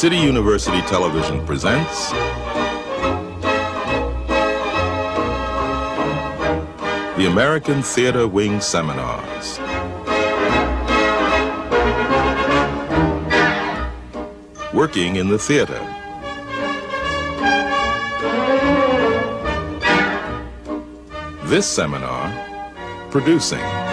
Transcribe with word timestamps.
City 0.00 0.16
University 0.16 0.80
Television 0.88 1.44
presents 1.44 2.10
the 7.18 7.26
American 7.30 7.82
Theater 7.82 8.26
Wing 8.26 8.62
Seminars. 8.62 9.58
Working 14.72 15.16
in 15.16 15.28
the 15.28 15.38
theater. 15.38 15.78
This 21.44 21.66
seminar, 21.66 22.32
producing. 23.10 23.89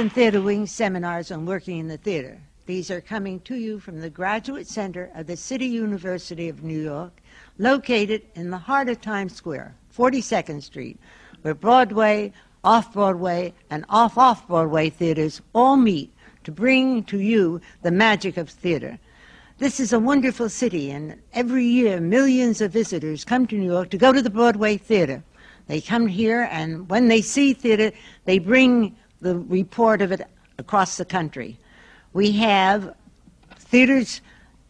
American 0.00 0.14
Theater 0.14 0.40
Wing 0.40 0.66
seminars 0.66 1.30
on 1.30 1.44
working 1.44 1.76
in 1.76 1.88
the 1.88 1.98
theater. 1.98 2.40
These 2.64 2.90
are 2.90 3.02
coming 3.02 3.38
to 3.40 3.54
you 3.54 3.78
from 3.78 4.00
the 4.00 4.08
Graduate 4.08 4.66
Center 4.66 5.10
of 5.14 5.26
the 5.26 5.36
City 5.36 5.66
University 5.66 6.48
of 6.48 6.62
New 6.62 6.80
York, 6.80 7.20
located 7.58 8.22
in 8.34 8.48
the 8.48 8.56
heart 8.56 8.88
of 8.88 9.02
Times 9.02 9.36
Square, 9.36 9.74
42nd 9.94 10.62
Street, 10.62 10.98
where 11.42 11.52
Broadway, 11.52 12.32
off 12.64 12.94
Broadway, 12.94 13.52
and 13.68 13.84
off 13.90 14.16
off 14.16 14.48
Broadway 14.48 14.88
theaters 14.88 15.42
all 15.54 15.76
meet 15.76 16.10
to 16.44 16.50
bring 16.50 17.04
to 17.04 17.20
you 17.20 17.60
the 17.82 17.90
magic 17.90 18.38
of 18.38 18.48
theater. 18.48 18.98
This 19.58 19.80
is 19.80 19.92
a 19.92 20.00
wonderful 20.00 20.48
city, 20.48 20.90
and 20.90 21.20
every 21.34 21.66
year 21.66 22.00
millions 22.00 22.62
of 22.62 22.72
visitors 22.72 23.22
come 23.22 23.46
to 23.48 23.54
New 23.54 23.70
York 23.70 23.90
to 23.90 23.98
go 23.98 24.14
to 24.14 24.22
the 24.22 24.30
Broadway 24.30 24.78
Theater. 24.78 25.22
They 25.66 25.82
come 25.82 26.06
here, 26.06 26.48
and 26.50 26.88
when 26.88 27.08
they 27.08 27.20
see 27.20 27.52
theater, 27.52 27.92
they 28.24 28.38
bring 28.38 28.96
the 29.20 29.38
report 29.38 30.02
of 30.02 30.12
it 30.12 30.22
across 30.58 30.96
the 30.96 31.04
country. 31.04 31.58
We 32.12 32.32
have 32.32 32.94
theaters 33.56 34.20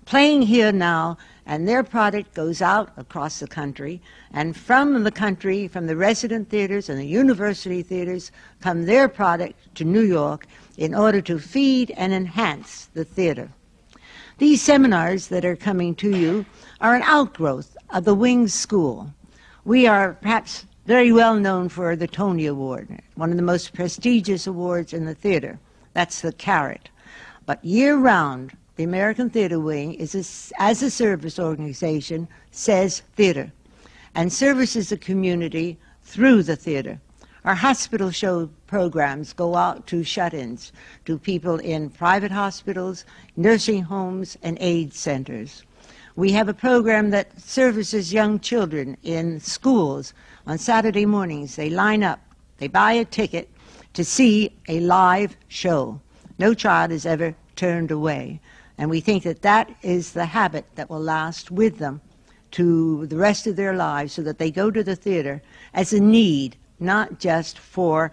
playing 0.04 0.42
here 0.42 0.72
now, 0.72 1.16
and 1.46 1.66
their 1.66 1.82
product 1.82 2.34
goes 2.34 2.60
out 2.60 2.92
across 2.96 3.40
the 3.40 3.46
country. 3.46 4.00
And 4.32 4.56
from 4.56 5.04
the 5.04 5.10
country, 5.10 5.68
from 5.68 5.86
the 5.86 5.96
resident 5.96 6.48
theaters 6.48 6.88
and 6.88 6.98
the 6.98 7.06
university 7.06 7.82
theaters, 7.82 8.30
come 8.60 8.86
their 8.86 9.08
product 9.08 9.74
to 9.76 9.84
New 9.84 10.02
York 10.02 10.46
in 10.76 10.94
order 10.94 11.20
to 11.22 11.38
feed 11.38 11.92
and 11.96 12.12
enhance 12.12 12.88
the 12.94 13.04
theater. 13.04 13.50
These 14.38 14.62
seminars 14.62 15.28
that 15.28 15.44
are 15.44 15.56
coming 15.56 15.94
to 15.96 16.16
you 16.16 16.46
are 16.80 16.94
an 16.94 17.02
outgrowth 17.02 17.76
of 17.90 18.04
the 18.04 18.14
Wings 18.14 18.54
School. 18.54 19.12
We 19.64 19.86
are 19.86 20.14
perhaps 20.14 20.64
very 20.86 21.12
well 21.12 21.36
known 21.36 21.68
for 21.68 21.94
the 21.94 22.06
Tony 22.06 22.46
Award, 22.46 23.00
one 23.14 23.30
of 23.30 23.36
the 23.36 23.42
most 23.42 23.74
prestigious 23.74 24.46
awards 24.46 24.92
in 24.92 25.04
the 25.04 25.14
theater. 25.14 25.58
That's 25.92 26.20
the 26.20 26.32
Carrot. 26.32 26.88
But 27.46 27.64
year 27.64 27.96
round, 27.96 28.56
the 28.76 28.84
American 28.84 29.28
Theater 29.28 29.60
Wing 29.60 29.94
is 29.94 30.14
a, 30.14 30.62
as 30.62 30.82
a 30.82 30.90
service 30.90 31.38
organization 31.38 32.28
says 32.50 33.02
theater 33.14 33.52
and 34.14 34.32
services 34.32 34.88
the 34.88 34.96
community 34.96 35.78
through 36.02 36.42
the 36.42 36.56
theater. 36.56 36.98
Our 37.44 37.54
hospital 37.54 38.10
show 38.10 38.50
programs 38.66 39.32
go 39.32 39.54
out 39.56 39.86
to 39.88 40.04
shut-ins, 40.04 40.72
to 41.06 41.18
people 41.18 41.58
in 41.58 41.90
private 41.90 42.30
hospitals, 42.30 43.04
nursing 43.36 43.82
homes, 43.82 44.36
and 44.42 44.58
aid 44.60 44.92
centers. 44.92 45.62
We 46.16 46.32
have 46.32 46.48
a 46.48 46.54
program 46.54 47.10
that 47.10 47.40
services 47.40 48.12
young 48.12 48.40
children 48.40 48.96
in 49.02 49.40
schools. 49.40 50.12
On 50.46 50.58
Saturday 50.58 51.06
mornings, 51.06 51.56
they 51.56 51.70
line 51.70 52.02
up, 52.02 52.20
they 52.58 52.68
buy 52.68 52.92
a 52.92 53.04
ticket 53.04 53.50
to 53.92 54.04
see 54.04 54.56
a 54.68 54.80
live 54.80 55.36
show. 55.48 56.00
No 56.38 56.54
child 56.54 56.90
is 56.92 57.04
ever 57.04 57.34
turned 57.56 57.90
away. 57.90 58.40
And 58.78 58.88
we 58.88 59.00
think 59.00 59.24
that 59.24 59.42
that 59.42 59.70
is 59.82 60.12
the 60.12 60.24
habit 60.24 60.64
that 60.76 60.88
will 60.88 61.00
last 61.00 61.50
with 61.50 61.78
them 61.78 62.00
to 62.52 63.06
the 63.06 63.16
rest 63.16 63.46
of 63.46 63.56
their 63.56 63.74
lives 63.74 64.14
so 64.14 64.22
that 64.22 64.38
they 64.38 64.50
go 64.50 64.70
to 64.70 64.82
the 64.82 64.96
theater 64.96 65.42
as 65.74 65.92
a 65.92 66.00
need, 66.00 66.56
not 66.78 67.20
just 67.20 67.58
for 67.58 68.10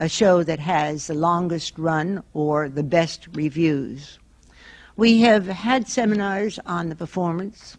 a 0.00 0.08
show 0.08 0.42
that 0.42 0.58
has 0.58 1.06
the 1.06 1.14
longest 1.14 1.78
run 1.78 2.22
or 2.34 2.68
the 2.68 2.82
best 2.82 3.28
reviews. 3.34 4.18
We 4.96 5.20
have 5.20 5.46
had 5.46 5.88
seminars 5.88 6.58
on 6.66 6.88
the 6.88 6.96
performance, 6.96 7.76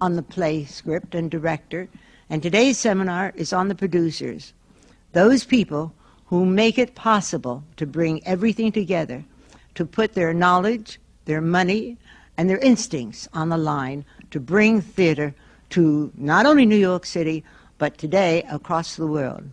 on 0.00 0.16
the 0.16 0.22
play 0.22 0.64
script 0.64 1.14
and 1.14 1.30
director, 1.30 1.88
and 2.32 2.42
today's 2.42 2.78
seminar 2.78 3.30
is 3.36 3.52
on 3.52 3.68
the 3.68 3.74
producers, 3.74 4.54
those 5.12 5.44
people 5.44 5.92
who 6.24 6.46
make 6.46 6.78
it 6.78 6.94
possible 6.94 7.62
to 7.76 7.84
bring 7.86 8.26
everything 8.26 8.72
together, 8.72 9.22
to 9.74 9.84
put 9.84 10.14
their 10.14 10.32
knowledge, 10.32 10.98
their 11.26 11.42
money, 11.42 11.98
and 12.38 12.48
their 12.48 12.56
instincts 12.60 13.28
on 13.34 13.50
the 13.50 13.58
line 13.58 14.02
to 14.30 14.40
bring 14.40 14.80
theater 14.80 15.34
to 15.68 16.10
not 16.16 16.46
only 16.46 16.64
New 16.64 16.74
York 16.74 17.04
City, 17.04 17.44
but 17.76 17.98
today 17.98 18.42
across 18.50 18.96
the 18.96 19.06
world. 19.06 19.44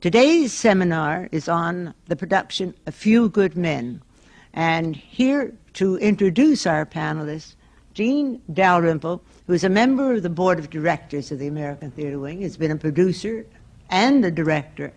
Today's 0.00 0.54
seminar 0.54 1.28
is 1.32 1.50
on 1.50 1.92
the 2.06 2.16
production 2.16 2.72
A 2.86 2.92
Few 2.92 3.28
Good 3.28 3.58
Men. 3.58 4.00
And 4.54 4.96
here 4.96 5.52
to 5.74 5.98
introduce 5.98 6.66
our 6.66 6.86
panelists, 6.86 7.56
Jean 7.92 8.40
Dalrymple, 8.50 9.22
who 9.46 9.52
is 9.52 9.64
a 9.64 9.68
member 9.68 10.14
of 10.14 10.22
the 10.22 10.30
board 10.30 10.58
of 10.58 10.70
directors 10.70 11.32
of 11.32 11.38
the 11.38 11.46
American 11.46 11.90
Theater 11.90 12.18
Wing, 12.18 12.42
has 12.42 12.56
been 12.56 12.70
a 12.70 12.76
producer 12.76 13.44
and 13.90 14.24
a 14.24 14.30
director, 14.30 14.92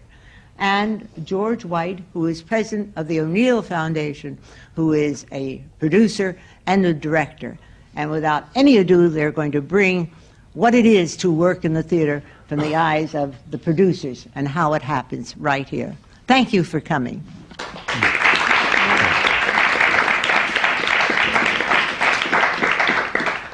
and 0.57 1.07
George 1.23 1.65
White, 1.65 1.99
who 2.13 2.27
is 2.27 2.41
president 2.41 2.93
of 2.95 3.07
the 3.07 3.19
O'Neill 3.19 3.61
Foundation, 3.61 4.37
who 4.75 4.93
is 4.93 5.25
a 5.31 5.61
producer 5.79 6.37
and 6.65 6.85
a 6.85 6.93
director. 6.93 7.57
And 7.95 8.11
without 8.11 8.45
any 8.55 8.77
ado, 8.77 9.09
they're 9.09 9.31
going 9.31 9.51
to 9.53 9.61
bring 9.61 10.11
what 10.53 10.73
it 10.73 10.85
is 10.85 11.17
to 11.17 11.31
work 11.31 11.65
in 11.65 11.73
the 11.73 11.83
theater 11.83 12.23
from 12.47 12.59
the 12.59 12.75
eyes 12.75 13.15
of 13.15 13.35
the 13.51 13.57
producers 13.57 14.27
and 14.35 14.47
how 14.47 14.73
it 14.73 14.81
happens 14.81 15.35
right 15.37 15.67
here. 15.67 15.95
Thank 16.27 16.53
you 16.53 16.63
for 16.63 16.79
coming. 16.79 17.23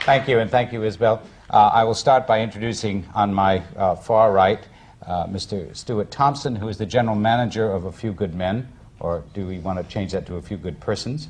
Thank 0.04 0.28
you, 0.28 0.40
and 0.40 0.50
thank 0.50 0.74
you, 0.74 0.84
Isabel. 0.84 1.22
Uh, 1.52 1.70
I 1.74 1.84
will 1.84 1.94
start 1.94 2.26
by 2.26 2.42
introducing 2.42 3.08
on 3.14 3.32
my 3.32 3.62
uh, 3.78 3.96
far 3.96 4.32
right 4.32 4.60
uh, 5.06 5.28
Mr. 5.28 5.76
Stuart 5.76 6.10
Thompson, 6.10 6.56
who 6.56 6.70
is 6.70 6.78
the 6.80 6.88
general 6.88 7.16
manager 7.16 7.72
of 7.72 7.86
A 7.86 7.92
Few 7.92 8.12
Good 8.12 8.34
Men, 8.34 8.68
or 9.00 9.24
do 9.36 9.46
we 9.46 9.60
want 9.60 9.78
to 9.78 9.94
change 9.94 10.12
that 10.14 10.26
to 10.26 10.38
A 10.38 10.42
Few 10.42 10.58
Good 10.58 10.80
Persons? 10.80 11.28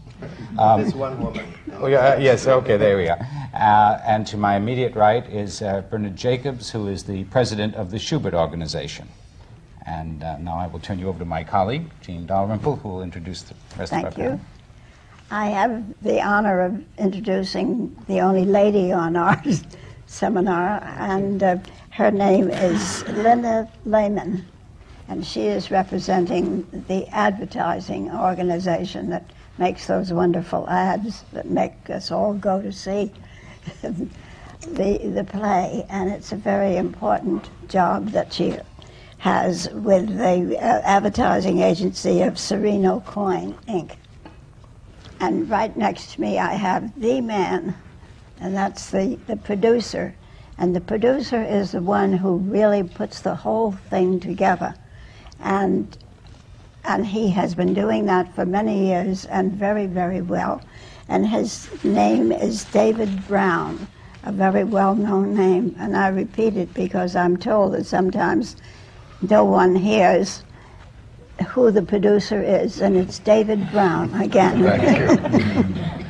Um, 0.57 0.81
There's 0.81 0.93
one 0.93 1.21
woman. 1.21 1.53
Oh, 1.73 1.87
yeah, 1.87 2.17
yes, 2.17 2.47
okay, 2.47 2.77
there 2.77 2.95
we 2.95 3.09
are. 3.09 3.19
Uh, 3.53 3.99
and 4.05 4.25
to 4.27 4.37
my 4.37 4.55
immediate 4.55 4.95
right 4.95 5.29
is 5.29 5.61
uh, 5.61 5.81
Bernard 5.89 6.15
Jacobs, 6.15 6.69
who 6.69 6.87
is 6.87 7.03
the 7.03 7.25
president 7.25 7.75
of 7.75 7.91
the 7.91 7.97
Shubert 7.97 8.33
Organization. 8.33 9.09
And 9.85 10.23
uh, 10.23 10.37
now 10.37 10.55
I 10.57 10.67
will 10.67 10.79
turn 10.79 10.97
you 10.97 11.09
over 11.09 11.19
to 11.19 11.25
my 11.25 11.43
colleague, 11.43 11.89
Jean 12.01 12.25
Dalrymple, 12.25 12.77
who 12.77 12.87
will 12.87 13.03
introduce 13.03 13.41
the 13.41 13.55
rest 13.77 13.89
Thank 13.89 14.07
of 14.07 14.17
our 14.17 14.23
you. 14.23 14.39
I 15.33 15.45
have 15.45 15.85
the 16.01 16.21
honor 16.21 16.59
of 16.59 16.83
introducing 16.97 17.95
the 18.09 18.19
only 18.19 18.43
lady 18.43 18.91
on 18.91 19.15
our 19.15 19.41
seminar, 20.05 20.83
and 20.83 21.41
uh, 21.41 21.57
her 21.91 22.11
name 22.11 22.49
is 22.49 23.07
Linda 23.07 23.71
Lehman, 23.85 24.45
and 25.07 25.25
she 25.25 25.43
is 25.43 25.71
representing 25.71 26.67
the 26.89 27.07
advertising 27.07 28.11
organization 28.11 29.09
that 29.11 29.23
makes 29.57 29.87
those 29.87 30.11
wonderful 30.11 30.69
ads 30.69 31.23
that 31.31 31.49
make 31.49 31.89
us 31.89 32.11
all 32.11 32.33
go 32.33 32.61
to 32.61 32.73
see 32.73 33.09
the, 33.81 34.97
the 34.97 35.25
play, 35.31 35.85
and 35.89 36.11
it's 36.11 36.33
a 36.33 36.35
very 36.35 36.75
important 36.75 37.49
job 37.69 38.09
that 38.09 38.33
she 38.33 38.57
has 39.19 39.69
with 39.69 40.09
the 40.17 40.57
uh, 40.57 40.81
advertising 40.83 41.59
agency 41.59 42.21
of 42.21 42.33
Serino 42.33 43.05
Coyne, 43.05 43.53
Inc. 43.69 43.95
And 45.21 45.47
right 45.51 45.75
next 45.77 46.15
to 46.15 46.21
me, 46.21 46.39
I 46.39 46.53
have 46.53 46.99
the 46.99 47.21
man, 47.21 47.75
and 48.39 48.55
that's 48.55 48.89
the, 48.89 49.19
the 49.27 49.37
producer. 49.37 50.15
And 50.57 50.75
the 50.75 50.81
producer 50.81 51.43
is 51.43 51.73
the 51.73 51.81
one 51.81 52.11
who 52.13 52.37
really 52.37 52.81
puts 52.81 53.19
the 53.19 53.35
whole 53.35 53.71
thing 53.71 54.19
together. 54.19 54.73
And, 55.39 55.95
and 56.83 57.05
he 57.05 57.29
has 57.29 57.53
been 57.53 57.75
doing 57.75 58.05
that 58.05 58.33
for 58.33 58.47
many 58.47 58.87
years 58.87 59.25
and 59.25 59.51
very, 59.53 59.85
very 59.85 60.21
well. 60.21 60.59
And 61.07 61.27
his 61.27 61.69
name 61.83 62.31
is 62.31 62.63
David 62.65 63.27
Brown, 63.27 63.87
a 64.23 64.31
very 64.31 64.63
well 64.63 64.95
known 64.95 65.35
name. 65.35 65.75
And 65.77 65.95
I 65.95 66.07
repeat 66.07 66.57
it 66.57 66.73
because 66.73 67.15
I'm 67.15 67.37
told 67.37 67.73
that 67.73 67.85
sometimes 67.85 68.55
no 69.29 69.45
one 69.45 69.75
hears 69.75 70.41
who 71.41 71.71
the 71.71 71.81
producer 71.81 72.41
is, 72.41 72.81
and 72.81 72.95
it's 72.95 73.19
David 73.19 73.69
Brown 73.71 74.13
again. 74.21 74.63
Thank 74.63 75.55
you. 75.55 75.75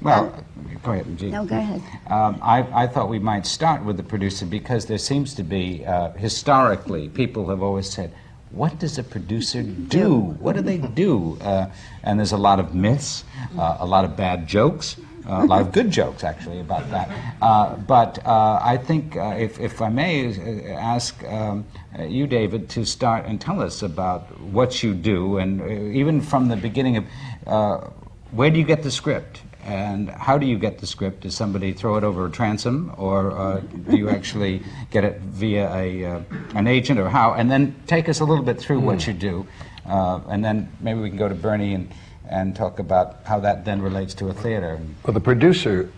Well, 0.00 0.44
go 0.84 0.92
ahead, 0.92 1.18
Jean. 1.18 1.32
No, 1.32 1.44
go 1.44 1.56
ahead. 1.56 1.82
Um, 2.06 2.38
I, 2.40 2.84
I 2.84 2.86
thought 2.86 3.08
we 3.08 3.18
might 3.18 3.46
start 3.46 3.84
with 3.84 3.96
the 3.96 4.02
producer 4.02 4.46
because 4.46 4.86
there 4.86 4.98
seems 4.98 5.34
to 5.34 5.42
be, 5.42 5.84
uh, 5.84 6.12
historically, 6.12 7.08
people 7.08 7.48
have 7.48 7.62
always 7.62 7.90
said, 7.90 8.14
what 8.50 8.78
does 8.78 8.96
a 8.96 9.02
producer 9.02 9.62
do? 9.62 10.18
What 10.18 10.56
do 10.56 10.62
they 10.62 10.78
do? 10.78 11.36
Uh, 11.40 11.66
and 12.02 12.18
there's 12.18 12.32
a 12.32 12.38
lot 12.38 12.60
of 12.60 12.74
myths, 12.74 13.24
uh, 13.58 13.78
a 13.80 13.86
lot 13.86 14.04
of 14.04 14.16
bad 14.16 14.46
jokes, 14.46 14.96
a 15.28 15.44
lot 15.44 15.60
of 15.60 15.72
good 15.72 15.90
jokes, 15.90 16.24
actually, 16.24 16.60
about 16.60 16.90
that. 16.90 17.10
Uh, 17.42 17.76
but 17.76 18.24
uh, 18.26 18.58
I 18.62 18.76
think, 18.76 19.16
uh, 19.16 19.36
if, 19.38 19.60
if 19.60 19.82
I 19.82 19.88
may 19.88 20.34
ask 20.74 21.22
um, 21.24 21.66
you, 21.98 22.26
David, 22.26 22.68
to 22.70 22.84
start 22.84 23.26
and 23.26 23.40
tell 23.40 23.60
us 23.60 23.82
about 23.82 24.40
what 24.40 24.82
you 24.82 24.94
do, 24.94 25.38
and 25.38 25.60
uh, 25.60 25.66
even 25.66 26.20
from 26.20 26.48
the 26.48 26.56
beginning 26.56 26.96
of 26.96 27.04
uh, 27.46 27.90
where 28.30 28.50
do 28.50 28.58
you 28.58 28.64
get 28.64 28.82
the 28.82 28.90
script? 28.90 29.42
And 29.64 30.08
how 30.08 30.38
do 30.38 30.46
you 30.46 30.58
get 30.58 30.78
the 30.78 30.86
script? 30.86 31.20
Does 31.20 31.34
somebody 31.36 31.74
throw 31.74 31.96
it 31.96 32.04
over 32.04 32.26
a 32.26 32.30
transom, 32.30 32.94
or 32.96 33.32
uh, 33.32 33.60
do 33.60 33.98
you 33.98 34.08
actually 34.08 34.62
get 34.90 35.04
it 35.04 35.20
via 35.20 35.70
a, 35.74 36.04
uh, 36.04 36.20
an 36.54 36.66
agent, 36.66 36.98
or 36.98 37.10
how? 37.10 37.34
And 37.34 37.50
then 37.50 37.74
take 37.86 38.08
us 38.08 38.20
a 38.20 38.24
little 38.24 38.44
bit 38.44 38.58
through 38.58 38.80
what 38.80 39.06
you 39.06 39.12
do, 39.12 39.46
uh, 39.84 40.20
and 40.28 40.42
then 40.42 40.72
maybe 40.80 41.00
we 41.00 41.10
can 41.10 41.18
go 41.18 41.28
to 41.28 41.34
Bernie 41.34 41.74
and, 41.74 41.90
and 42.28 42.54
talk 42.54 42.78
about 42.78 43.18
how 43.24 43.40
that 43.40 43.64
then 43.64 43.80
relates 43.80 44.14
to 44.14 44.28
a 44.28 44.32
theater. 44.32 44.78
Well, 45.04 45.14
the 45.14 45.20
producer 45.20 45.90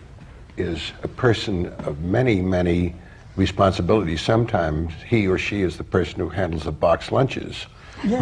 is 0.56 0.92
a 1.02 1.08
person 1.08 1.66
of 1.84 2.00
many, 2.00 2.40
many 2.40 2.94
responsibilities. 3.36 4.20
Sometimes 4.20 4.92
he 5.06 5.26
or 5.26 5.38
she 5.38 5.62
is 5.62 5.76
the 5.76 5.84
person 5.84 6.20
who 6.20 6.28
handles 6.28 6.64
the 6.64 6.72
box 6.72 7.10
lunches. 7.10 7.66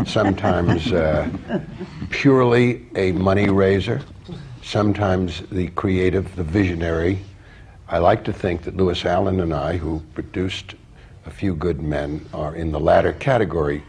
Sometimes 0.07 0.93
uh, 0.93 1.29
purely 2.11 2.87
a 2.97 3.13
money 3.13 3.49
raiser. 3.49 4.03
Sometimes 4.63 5.43
the 5.51 5.69
creative, 5.69 6.35
the 6.37 6.45
visionary. 6.45 7.21
I 7.89 7.99
like 7.99 8.25
to 8.25 8.33
think 8.33 8.63
that 8.63 8.77
Lewis 8.77 9.05
Allen 9.05 9.41
and 9.41 9.55
I, 9.55 9.77
who 9.77 10.03
produced 10.15 10.75
A 11.27 11.31
Few 11.31 11.55
Good 11.55 11.81
Men, 11.81 12.27
are 12.35 12.55
in 12.55 12.73
the 12.73 12.81
latter 12.81 13.13
category. 13.13 13.83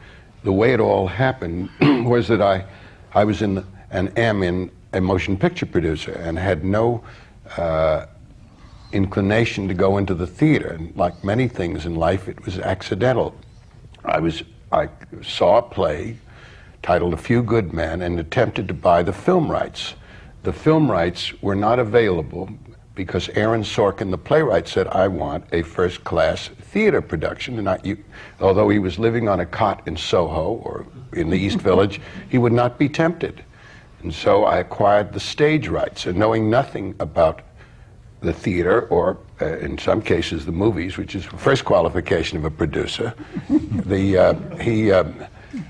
The 0.44 0.54
way 0.54 0.74
it 0.74 0.80
all 0.80 1.07
happened 1.07 1.69
was 1.81 2.27
that 2.27 2.42
I, 2.42 2.66
I 3.13 3.24
was 3.24 3.42
in 3.42 3.66
and 3.91 4.18
am 4.18 4.44
in 4.44 4.71
a 4.94 5.01
motion 5.01 5.38
picture 5.38 5.65
producer 5.65 6.12
and 6.12 6.38
had 6.38 6.63
no 6.63 7.03
uh, 7.57 8.06
inclination 8.91 9.68
to 9.68 9.74
go 9.74 9.97
into 9.97 10.13
the 10.13 10.27
theater. 10.27 10.69
And 10.69 10.95
like 10.95 11.24
many 11.24 11.47
things 11.47 11.86
in 11.86 11.95
life, 11.95 12.27
it 12.27 12.44
was 12.45 12.59
accidental. 12.59 13.36
I 14.03 14.19
was 14.19 14.44
I 14.71 14.89
saw 15.21 15.57
a 15.57 15.62
play 15.62 16.18
titled 16.83 17.13
A 17.13 17.18
Few 17.18 17.41
Good 17.41 17.74
Men 17.74 18.01
and 18.01 18.19
attempted 18.19 18.68
to 18.68 18.74
buy 18.74 19.03
the 19.03 19.13
film 19.13 19.50
rights. 19.50 19.95
The 20.44 20.53
film 20.53 20.89
rights 20.89 21.33
were 21.42 21.56
not 21.56 21.80
available 21.80 22.50
because 22.95 23.30
Aaron 23.30 23.63
Sorkin, 23.63 24.12
the 24.12 24.18
playwright, 24.18 24.68
said, 24.68 24.88
I 24.88 25.07
want 25.07 25.45
a 25.51 25.62
first 25.63 26.03
class 26.03 26.50
theater 26.50 27.01
production. 27.01 27.57
And 27.57 27.69
I, 27.69 27.80
you, 27.83 27.97
although 28.39 28.69
he 28.69 28.80
was 28.80 29.00
living 29.00 29.27
on 29.27 29.39
a 29.39 29.45
cot 29.45 29.81
in 29.88 29.97
Soho 29.97 30.62
or 30.63 30.85
in 31.13 31.30
the 31.30 31.38
East 31.38 31.59
Village, 31.59 32.00
he 32.30 32.38
would 32.38 32.53
not 32.53 32.77
be 32.77 32.89
tempted. 32.89 33.44
And 34.01 34.13
so 34.13 34.46
I 34.46 34.57
acquired 34.60 35.13
the 35.13 35.19
stage 35.19 35.68
rights. 35.68 36.06
And 36.06 36.18
knowing 36.18 36.50
nothing 36.50 36.96
about 37.00 37.42
the 38.22 38.34
theater, 38.34 38.81
or 38.88 39.18
uh, 39.42 39.57
in 39.60 39.78
some 39.78 40.01
cases 40.01 40.46
the 40.46 40.51
movies, 40.51 40.98
which 40.98 41.16
is 41.16 41.25
the 41.25 41.38
first 41.38 41.66
qualification 41.66 42.38
of 42.38 42.46
a 42.46 42.51
producer. 42.51 43.13
the, 43.50 44.18
uh, 44.18 44.34
he, 44.57 44.92
um, 44.92 45.16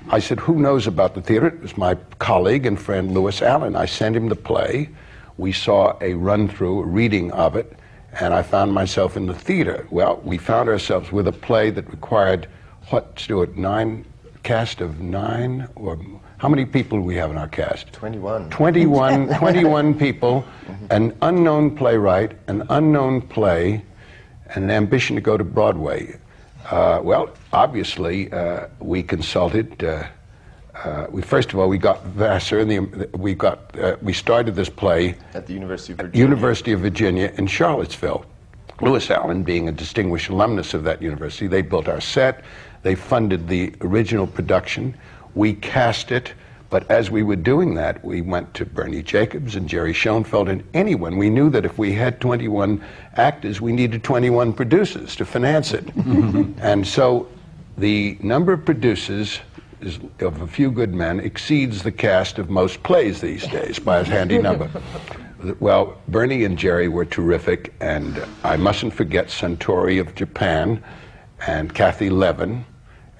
I 0.08 0.18
said, 0.18 0.40
Who 0.40 0.58
knows 0.58 0.86
about 0.86 1.14
the 1.14 1.22
theater? 1.22 1.46
It 1.46 1.60
was 1.60 1.76
my 1.76 1.94
colleague 2.18 2.66
and 2.66 2.80
friend 2.80 3.12
Lewis 3.12 3.40
Allen. 3.42 3.76
I 3.76 3.86
sent 3.86 4.16
him 4.16 4.28
the 4.28 4.36
play. 4.36 4.88
We 5.38 5.52
saw 5.52 5.96
a 6.00 6.14
run 6.14 6.48
through, 6.48 6.82
a 6.82 6.86
reading 6.86 7.30
of 7.32 7.56
it, 7.56 7.78
and 8.18 8.34
I 8.34 8.42
found 8.42 8.72
myself 8.72 9.16
in 9.16 9.26
the 9.26 9.34
theater. 9.34 9.86
Well, 9.90 10.20
we 10.24 10.36
found 10.36 10.68
ourselves 10.68 11.12
with 11.12 11.28
a 11.28 11.32
play 11.32 11.70
that 11.70 11.88
required, 11.90 12.48
what, 12.88 13.18
Stuart, 13.18 13.56
nine, 13.56 14.04
cast 14.42 14.80
of 14.80 15.00
nine? 15.00 15.68
Or 15.76 15.98
how 16.40 16.48
many 16.48 16.64
people 16.64 16.96
do 16.96 17.04
we 17.04 17.16
have 17.16 17.30
in 17.30 17.36
our 17.36 17.48
cast? 17.48 17.92
21. 17.92 18.48
21, 18.48 19.28
21 19.38 19.94
people, 19.98 20.42
an 20.88 21.14
unknown 21.20 21.76
playwright, 21.76 22.32
an 22.46 22.64
unknown 22.70 23.20
play, 23.20 23.84
and 24.54 24.64
an 24.64 24.70
ambition 24.70 25.16
to 25.16 25.20
go 25.20 25.36
to 25.36 25.44
Broadway. 25.44 26.18
Uh, 26.70 27.00
well, 27.02 27.28
obviously, 27.52 28.32
uh, 28.32 28.68
we 28.78 29.02
consulted. 29.02 29.84
Uh, 29.84 30.06
uh, 30.82 31.08
we 31.10 31.20
first 31.20 31.52
of 31.52 31.58
all 31.58 31.68
we 31.68 31.76
got 31.76 32.02
Vassar, 32.06 32.60
and 32.60 32.70
the, 32.70 33.10
we 33.18 33.34
got 33.34 33.78
uh, 33.78 33.96
we 34.00 34.14
started 34.14 34.54
this 34.54 34.70
play 34.70 35.16
At 35.34 35.46
the 35.46 35.52
University 35.52 35.92
of 35.92 35.98
Virginia. 35.98 36.24
University 36.24 36.72
of 36.72 36.80
Virginia 36.80 37.34
in 37.36 37.48
Charlottesville. 37.48 38.24
Lewis 38.80 39.10
Allen, 39.10 39.42
being 39.42 39.68
a 39.68 39.72
distinguished 39.72 40.30
alumnus 40.30 40.72
of 40.72 40.84
that 40.84 41.02
university, 41.02 41.46
they 41.46 41.60
built 41.60 41.86
our 41.86 42.00
set, 42.00 42.42
they 42.82 42.94
funded 42.94 43.46
the 43.46 43.74
original 43.82 44.26
production, 44.26 44.96
we 45.34 45.54
cast 45.54 46.10
it, 46.12 46.34
but 46.70 46.88
as 46.88 47.10
we 47.10 47.24
were 47.24 47.36
doing 47.36 47.74
that, 47.74 48.02
we 48.04 48.20
went 48.20 48.54
to 48.54 48.64
Bernie 48.64 49.02
Jacobs 49.02 49.56
and 49.56 49.68
Jerry 49.68 49.92
Schoenfeld 49.92 50.48
and 50.48 50.62
anyone. 50.72 51.16
We 51.16 51.28
knew 51.28 51.50
that 51.50 51.64
if 51.64 51.78
we 51.78 51.92
had 51.92 52.20
21 52.20 52.82
actors, 53.14 53.60
we 53.60 53.72
needed 53.72 54.04
21 54.04 54.52
producers 54.52 55.16
to 55.16 55.24
finance 55.24 55.72
it. 55.72 55.84
and 55.96 56.86
so 56.86 57.28
the 57.76 58.16
number 58.20 58.52
of 58.52 58.64
producers 58.64 59.40
is, 59.80 59.98
of 60.20 60.40
A 60.40 60.46
Few 60.46 60.70
Good 60.70 60.94
Men 60.94 61.18
exceeds 61.18 61.82
the 61.82 61.92
cast 61.92 62.38
of 62.38 62.50
most 62.50 62.82
plays 62.84 63.20
these 63.20 63.46
days 63.48 63.80
by 63.80 63.98
a 63.98 64.04
handy 64.04 64.38
number. 64.38 64.70
Well, 65.58 65.98
Bernie 66.06 66.44
and 66.44 66.58
Jerry 66.58 66.88
were 66.88 67.06
terrific, 67.06 67.72
and 67.80 68.22
I 68.44 68.58
mustn't 68.58 68.92
forget 68.92 69.28
Suntory 69.28 69.98
of 69.98 70.14
Japan 70.14 70.84
and 71.46 71.72
Kathy 71.72 72.10
Levin 72.10 72.66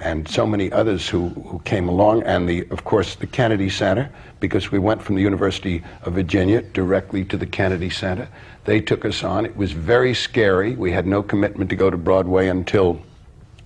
and 0.01 0.27
so 0.27 0.47
many 0.47 0.73
others 0.73 1.09
who, 1.09 1.29
who 1.29 1.59
came 1.61 1.89
along, 1.89 2.23
and 2.23 2.49
the, 2.49 2.67
of 2.71 2.85
course 2.85 3.15
the 3.17 3.27
Kennedy 3.27 3.69
Center, 3.69 4.11
because 4.41 4.73
we 4.73 4.79
went 4.79 5.03
from 5.03 5.15
the 5.15 5.23
University 5.23 5.83
of 6.03 6.15
Virginia 6.15 6.63
directly 6.63 7.25
to 7.27 7.37
the 7.37 7.47
Kennedy 7.47 7.91
Center. 7.91 8.27
They 8.65 8.81
took 8.81 9.05
us 9.05 9.23
on. 9.23 9.45
It 9.45 9.57
was 9.57 9.73
very 9.73 10.15
scary. 10.15 10.75
We 10.75 10.91
had 10.91 11.07
no 11.07 11.23
commitment 11.23 11.69
to 11.71 11.77
go 11.77 11.91
to 11.91 11.99
Broadway 11.99 12.49
until 12.49 13.01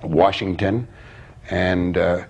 Washington, 0.03 0.89
and 1.51 1.97
uh, 1.97 2.25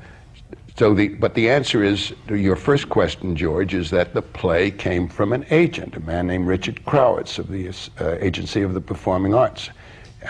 so 0.76 0.93
the. 0.93 1.09
But 1.09 1.35
the 1.35 1.49
answer 1.49 1.83
is 1.83 2.12
to 2.29 2.37
your 2.37 2.57
first 2.57 2.88
question, 2.88 3.37
George, 3.37 3.75
is 3.75 3.90
that 3.90 4.12
the 4.12 4.23
play 4.23 4.71
came 4.71 5.09
from 5.09 5.33
an 5.33 5.47
agent, 5.50 5.97
a 5.97 6.00
man 6.00 6.26
named 6.26 6.47
Richard 6.47 6.85
Crowitz 6.85 7.38
of 7.38 7.49
the 7.49 7.69
uh, 8.00 8.17
Agency 8.21 8.62
of 8.62 8.75
the 8.75 8.81
Performing 8.81 9.35
Arts, 9.35 9.71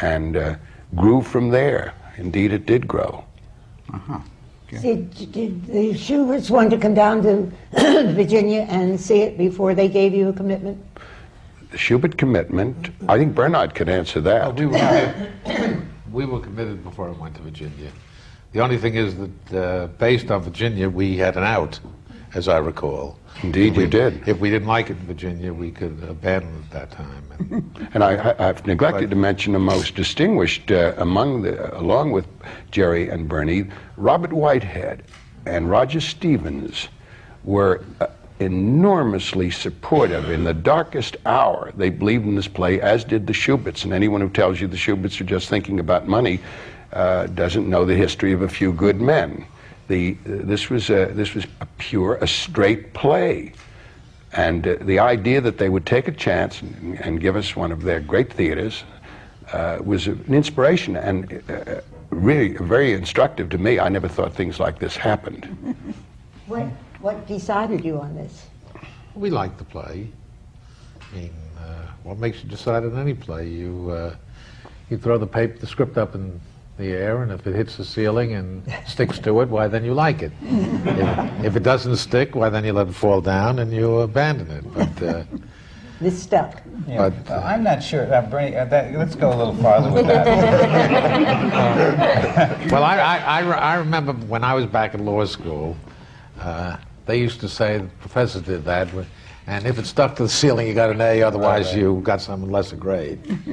and 0.00 0.36
uh, 0.36 0.56
grew 0.94 1.22
from 1.22 1.50
there. 1.50 1.94
Indeed, 2.16 2.52
it 2.52 2.66
did 2.66 2.86
grow. 2.86 3.24
Did, 4.80 5.32
did 5.32 5.66
the 5.66 5.92
Shuberts 5.92 6.50
want 6.50 6.70
to 6.70 6.78
come 6.78 6.94
down 6.94 7.22
to 7.22 7.50
Virginia 8.12 8.66
and 8.68 9.00
see 9.00 9.20
it 9.20 9.38
before 9.38 9.74
they 9.74 9.88
gave 9.88 10.14
you 10.14 10.28
a 10.30 10.32
commitment? 10.32 10.82
The 11.70 11.76
Shubert 11.76 12.16
commitment, 12.16 12.90
I 13.08 13.18
think 13.18 13.34
Bernard 13.34 13.74
could 13.74 13.88
answer 13.88 14.20
that. 14.22 14.54
we, 14.54 14.66
were, 14.66 15.82
we 16.12 16.24
were 16.24 16.40
committed 16.40 16.82
before 16.82 17.08
I 17.08 17.12
went 17.12 17.34
to 17.36 17.42
Virginia. 17.42 17.90
The 18.52 18.60
only 18.60 18.78
thing 18.78 18.94
is 18.94 19.16
that, 19.16 19.52
uh, 19.52 19.86
based 19.98 20.30
on 20.30 20.42
Virginia, 20.42 20.88
we 20.88 21.16
had 21.16 21.36
an 21.36 21.42
out, 21.42 21.78
as 22.34 22.48
I 22.48 22.58
recall. 22.58 23.18
Indeed, 23.42 23.72
If 23.72 23.76
we- 23.76 23.82
you 23.84 23.88
did. 23.90 24.28
If 24.28 24.38
we 24.40 24.50
didn't 24.50 24.68
like 24.68 24.90
it 24.90 24.96
in 24.98 25.06
Virginia, 25.06 25.52
we 25.52 25.70
could 25.70 26.02
abandon 26.08 26.50
it 26.54 26.74
at 26.74 26.88
that 26.88 26.90
time. 26.90 27.24
And 27.38 27.88
And 27.94 28.04
I, 28.04 28.34
I've 28.38 28.66
neglected 28.66 29.10
to 29.10 29.16
mention 29.16 29.52
the 29.52 29.58
most 29.58 29.94
distinguished 29.94 30.70
uh, 30.70 30.94
among 30.98 31.42
the, 31.42 31.76
along 31.78 32.12
with 32.12 32.26
Jerry 32.70 33.08
and 33.08 33.28
Bernie, 33.28 33.66
Robert 33.96 34.32
Whitehead 34.32 35.04
and 35.46 35.70
Roger 35.70 36.00
Stevens 36.00 36.88
were 37.44 37.84
uh, 38.00 38.06
enormously 38.40 39.50
supportive 39.50 40.30
in 40.30 40.44
the 40.44 40.54
darkest 40.54 41.16
hour. 41.26 41.72
They 41.76 41.90
believed 41.90 42.24
in 42.24 42.34
this 42.34 42.48
play, 42.48 42.80
as 42.80 43.04
did 43.04 43.26
the 43.26 43.32
Shuberts. 43.32 43.84
And 43.84 43.92
anyone 43.92 44.20
who 44.20 44.28
tells 44.28 44.60
you 44.60 44.66
the 44.66 44.76
Shuberts 44.76 45.20
are 45.20 45.24
just 45.24 45.48
thinking 45.48 45.78
about 45.78 46.08
money 46.08 46.40
uh, 46.92 47.26
doesn't 47.28 47.68
know 47.68 47.84
the 47.84 47.94
history 47.94 48.32
of 48.32 48.42
a 48.42 48.48
few 48.48 48.72
good 48.72 49.00
men. 49.00 49.44
The, 49.88 50.16
this, 50.24 50.70
was 50.70 50.90
a, 50.90 51.06
this 51.06 51.34
was 51.34 51.46
a 51.60 51.66
pure, 51.78 52.14
a 52.16 52.26
straight 52.26 52.94
play. 52.94 53.52
And 54.32 54.66
uh, 54.66 54.76
the 54.80 54.98
idea 54.98 55.40
that 55.40 55.58
they 55.58 55.68
would 55.68 55.86
take 55.86 56.08
a 56.08 56.12
chance 56.12 56.62
and, 56.62 56.98
and 57.00 57.20
give 57.20 57.36
us 57.36 57.54
one 57.54 57.70
of 57.70 57.82
their 57.82 58.00
great 58.00 58.32
theaters 58.32 58.84
uh, 59.52 59.78
was 59.84 60.06
an 60.06 60.24
inspiration 60.28 60.96
and 60.96 61.42
uh, 61.50 61.80
really 62.10 62.56
very 62.56 62.92
instructive 62.92 63.48
to 63.50 63.58
me. 63.58 63.78
I 63.78 63.88
never 63.88 64.08
thought 64.08 64.34
things 64.34 64.58
like 64.58 64.78
this 64.78 64.96
happened. 64.96 65.76
What, 66.46 66.66
what 67.00 67.26
decided 67.26 67.86
you 67.86 67.98
on 67.98 68.14
this? 68.14 68.44
we 69.14 69.30
liked 69.30 69.58
the 69.58 69.64
play. 69.64 70.08
I 71.00 71.16
mean, 71.16 71.30
uh, 71.58 71.86
what 72.02 72.18
makes 72.18 72.42
you 72.42 72.48
decide 72.48 72.84
on 72.84 72.98
any 72.98 73.14
play? 73.14 73.48
You, 73.48 73.90
uh, 73.90 74.16
you 74.90 74.98
throw 74.98 75.18
the 75.18 75.26
paper, 75.26 75.58
the 75.58 75.66
script 75.66 75.96
up, 75.96 76.14
and 76.14 76.40
the 76.76 76.90
air, 76.92 77.22
and 77.22 77.30
if 77.30 77.46
it 77.46 77.54
hits 77.54 77.76
the 77.76 77.84
ceiling 77.84 78.32
and 78.32 78.62
sticks 78.86 79.18
to 79.20 79.40
it, 79.40 79.48
why 79.48 79.68
then 79.68 79.84
you 79.84 79.94
like 79.94 80.22
it. 80.22 80.32
if, 80.42 81.44
if 81.44 81.56
it 81.56 81.62
doesn't 81.62 81.96
stick, 81.96 82.34
why 82.34 82.48
then 82.48 82.64
you 82.64 82.72
let 82.72 82.88
it 82.88 82.94
fall 82.94 83.20
down 83.20 83.60
and 83.60 83.72
you 83.72 84.00
abandon 84.00 84.50
it. 84.50 84.64
But 84.74 85.02
uh, 85.02 85.24
This 86.00 86.20
stuck. 86.20 86.62
Yeah, 86.88 87.10
But, 87.10 87.30
uh, 87.30 87.42
I'm 87.44 87.62
not 87.62 87.82
sure. 87.82 88.12
Uh, 88.12 88.22
Bernie, 88.22 88.56
uh, 88.56 88.64
that, 88.66 88.92
let's 88.94 89.14
go 89.14 89.32
a 89.32 89.36
little 89.36 89.54
farther 89.54 89.90
with 89.92 90.06
that. 90.06 90.26
well, 92.70 92.82
I, 92.82 92.98
I, 92.98 93.18
I, 93.18 93.40
re- 93.40 93.52
I 93.52 93.76
remember 93.76 94.12
when 94.12 94.42
I 94.42 94.54
was 94.54 94.66
back 94.66 94.94
in 94.94 95.04
law 95.04 95.24
school, 95.24 95.76
uh, 96.40 96.76
they 97.06 97.20
used 97.20 97.40
to 97.40 97.48
say 97.48 97.78
the 97.78 97.86
professors 98.00 98.42
did 98.42 98.64
that, 98.64 98.88
and 99.46 99.66
if 99.66 99.78
it 99.78 99.86
stuck 99.86 100.16
to 100.16 100.24
the 100.24 100.28
ceiling, 100.28 100.66
you 100.66 100.74
got 100.74 100.90
an 100.90 101.00
A. 101.00 101.22
Otherwise, 101.22 101.66
right. 101.66 101.76
you 101.76 102.00
got 102.02 102.20
some 102.20 102.50
lesser 102.50 102.76
grade. 102.76 103.20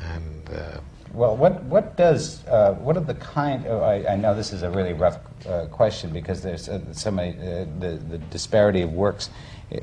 and 0.00 0.50
uh, 0.50 0.80
Well, 1.12 1.36
what, 1.36 1.62
what 1.64 1.96
does, 1.96 2.46
uh, 2.46 2.74
what 2.74 2.96
are 2.96 3.00
the 3.00 3.14
kind, 3.14 3.64
oh, 3.66 3.80
I, 3.80 4.12
I 4.12 4.16
know 4.16 4.34
this 4.34 4.52
is 4.52 4.62
a 4.62 4.70
really 4.70 4.92
rough 4.92 5.18
uh, 5.48 5.66
question 5.66 6.10
because 6.10 6.42
there's 6.42 6.68
uh, 6.68 6.80
so 6.92 7.10
many, 7.10 7.32
uh, 7.38 7.64
the, 7.78 8.00
the 8.08 8.18
disparity 8.30 8.82
of 8.82 8.92
works 8.92 9.30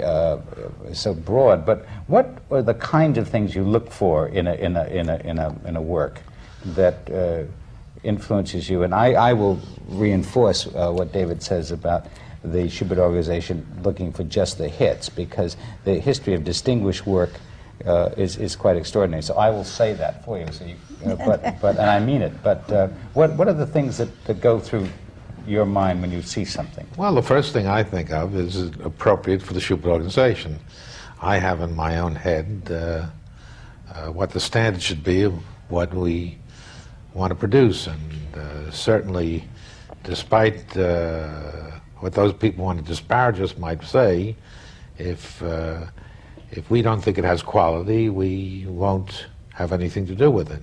uh, 0.03 0.38
is 0.86 1.00
so 1.00 1.13
broad, 1.13 1.65
but 1.65 1.86
what 2.08 2.44
are 2.51 2.62
the 2.62 2.75
kinds 2.75 3.17
of 3.17 3.27
things 3.27 3.55
you 3.55 3.63
look 3.63 3.91
for 3.91 4.27
in 4.27 4.48
a, 4.48 4.53
in 4.53 4.77
a, 4.77 4.86
in 4.86 5.10
a, 5.10 5.17
in 5.17 5.39
a, 5.39 5.55
in 5.65 5.75
a 5.75 5.82
work 5.82 6.22
that 6.65 7.10
uh, 7.12 7.44
influences 8.03 8.70
you? 8.70 8.84
And 8.84 8.94
I, 8.94 9.13
I 9.13 9.34
will 9.34 9.60
reinforce 9.88 10.67
uh, 10.67 10.91
what 10.91 11.12
David 11.12 11.41
says 11.41 11.72
about 11.72 12.05
the 12.44 12.65
Shubert 12.65 13.00
organization 13.00 13.65
looking 13.84 14.12
for 14.12 14.24
just 14.24 14.60
the 14.60 14.70
hits 14.70 15.10
because 15.10 15.58
the 15.84 16.00
history 16.00 16.36
of 16.36 16.44
distinguished 16.44 17.08
work 17.08 17.32
uh, 17.86 18.10
is, 18.17 18.38
is 18.38 18.55
quite 18.55 18.77
extraordinary. 18.77 19.22
So 19.22 19.36
I 19.36 19.50
will 19.50 19.63
say 19.63 19.94
that 19.94 20.24
for 20.24 20.39
you. 20.39 20.48
So 20.51 20.65
you 20.65 20.75
uh, 21.05 21.15
but, 21.15 21.41
but, 21.62 21.77
and 21.77 21.89
I 21.89 22.00
mean 22.00 22.22
it. 22.22 22.34
But 22.44 22.72
uh, 22.72 22.88
what, 23.13 23.34
what 23.34 23.48
are 23.48 23.53
the 23.53 23.65
things 23.65 23.98
that, 23.98 24.10
that 24.25 24.41
go 24.41 24.60
through 24.60 24.88
your 25.48 25.65
mind 25.65 26.01
when 26.01 26.12
you 26.12 26.22
see 26.22 26.46
something? 26.46 26.88
Well, 26.98 27.13
the 27.13 27.22
first 27.22 27.53
thing 27.53 27.67
I 27.67 27.84
think 27.84 28.12
of 28.12 28.36
is 28.36 28.58
appropriate 28.84 29.41
for 29.41 29.53
the 29.53 29.60
Shubert 29.60 29.86
organization. 29.86 30.60
I 31.22 31.38
have 31.38 31.62
in 31.62 31.75
my 31.75 32.00
own 32.00 32.15
head 32.15 32.67
uh, 32.70 33.08
uh, 33.94 34.12
what 34.12 34.32
the 34.32 34.39
standard 34.39 34.82
should 34.82 35.03
be 35.03 35.24
of 35.24 35.34
what 35.70 35.94
we 35.94 36.38
want 37.13 37.32
to 37.32 37.36
produce, 37.36 37.88
and 37.88 38.36
uh, 38.36 38.72
certainly, 38.72 39.46
despite 40.03 40.75
uh, 40.77 41.72
what 42.00 42.13
those 42.13 42.34
people 42.34 42.65
want 42.65 42.79
to 42.79 42.86
disparage 42.86 43.39
us 43.39 43.58
might 43.58 43.84
say, 43.84 44.36
if 44.98 45.41
uh, 45.41 45.86
if 46.55 46.69
we 46.69 46.81
don't 46.81 47.01
think 47.01 47.17
it 47.17 47.24
has 47.24 47.41
quality, 47.41 48.09
we 48.09 48.65
won't 48.67 49.27
have 49.53 49.71
anything 49.71 50.07
to 50.07 50.15
do 50.15 50.31
with 50.31 50.51
it. 50.51 50.62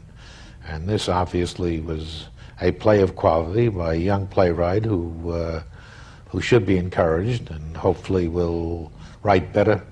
And 0.66 0.88
this 0.88 1.08
obviously 1.08 1.80
was 1.80 2.28
a 2.60 2.72
play 2.72 3.00
of 3.00 3.16
quality 3.16 3.68
by 3.68 3.94
a 3.94 3.98
young 3.98 4.26
playwright 4.26 4.84
who, 4.84 5.30
uh, 5.30 5.62
who 6.28 6.40
should 6.40 6.64
be 6.64 6.78
encouraged 6.78 7.50
and 7.50 7.76
hopefully 7.76 8.28
will 8.28 8.92
write 9.22 9.52
better 9.52 9.82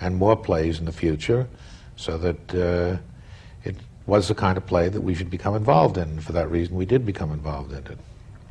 and 0.00 0.16
more 0.16 0.36
plays 0.36 0.78
in 0.78 0.84
the 0.84 0.92
future 0.92 1.48
so 1.96 2.16
that 2.18 2.54
uh, 2.54 2.96
it 3.64 3.76
was 4.06 4.28
the 4.28 4.34
kind 4.34 4.56
of 4.56 4.66
play 4.66 4.88
that 4.88 5.00
we 5.00 5.14
should 5.14 5.30
become 5.30 5.54
involved 5.54 5.98
in. 5.98 6.20
For 6.20 6.32
that 6.32 6.50
reason, 6.50 6.76
we 6.76 6.86
did 6.86 7.04
become 7.04 7.32
involved 7.32 7.72
in 7.72 7.78
it. 7.78 7.98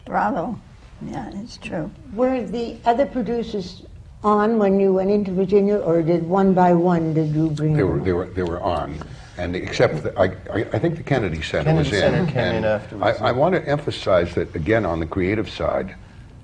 Bravo. 0.06 0.60
Yeah, 1.02 1.32
it's 1.36 1.58
true. 1.58 1.90
Were 2.14 2.46
the 2.46 2.78
other 2.86 3.06
producers 3.06 3.84
on 4.24 4.58
when 4.58 4.80
you 4.80 4.94
went 4.94 5.10
into 5.10 5.32
Virginia, 5.32 5.78
or 5.78 6.02
did 6.02 6.24
one 6.24 6.54
by 6.54 6.74
one 6.74 7.14
did 7.14 7.30
you 7.34 7.50
bring 7.52 7.74
They 7.74 7.80
them? 7.80 7.90
were, 7.90 8.00
they 8.00 8.14
were, 8.14 8.26
they 8.26 8.44
were 8.44 8.62
on, 8.62 9.00
and 9.38 9.56
except 9.56 10.04
that 10.04 10.18
I, 10.18 10.26
I, 10.52 10.60
I 10.74 10.80
think 10.80 10.98
the 10.98 11.04
Kennedy 11.04 11.42
Center 11.42 11.74
was 11.74 11.90
Kennedy 11.90 12.06
in. 12.06 12.26
Center 12.26 12.32
came 12.32 12.48
in 12.48 12.56
and 12.56 12.66
afterwards. 12.66 13.22
I, 13.22 13.30
I 13.30 13.32
want 13.32 13.56
to 13.56 13.66
emphasize 13.68 14.36
that 14.36 14.54
again 14.56 14.86
on 14.86 15.00
the 15.00 15.06
creative 15.06 15.50
side, 15.50 15.96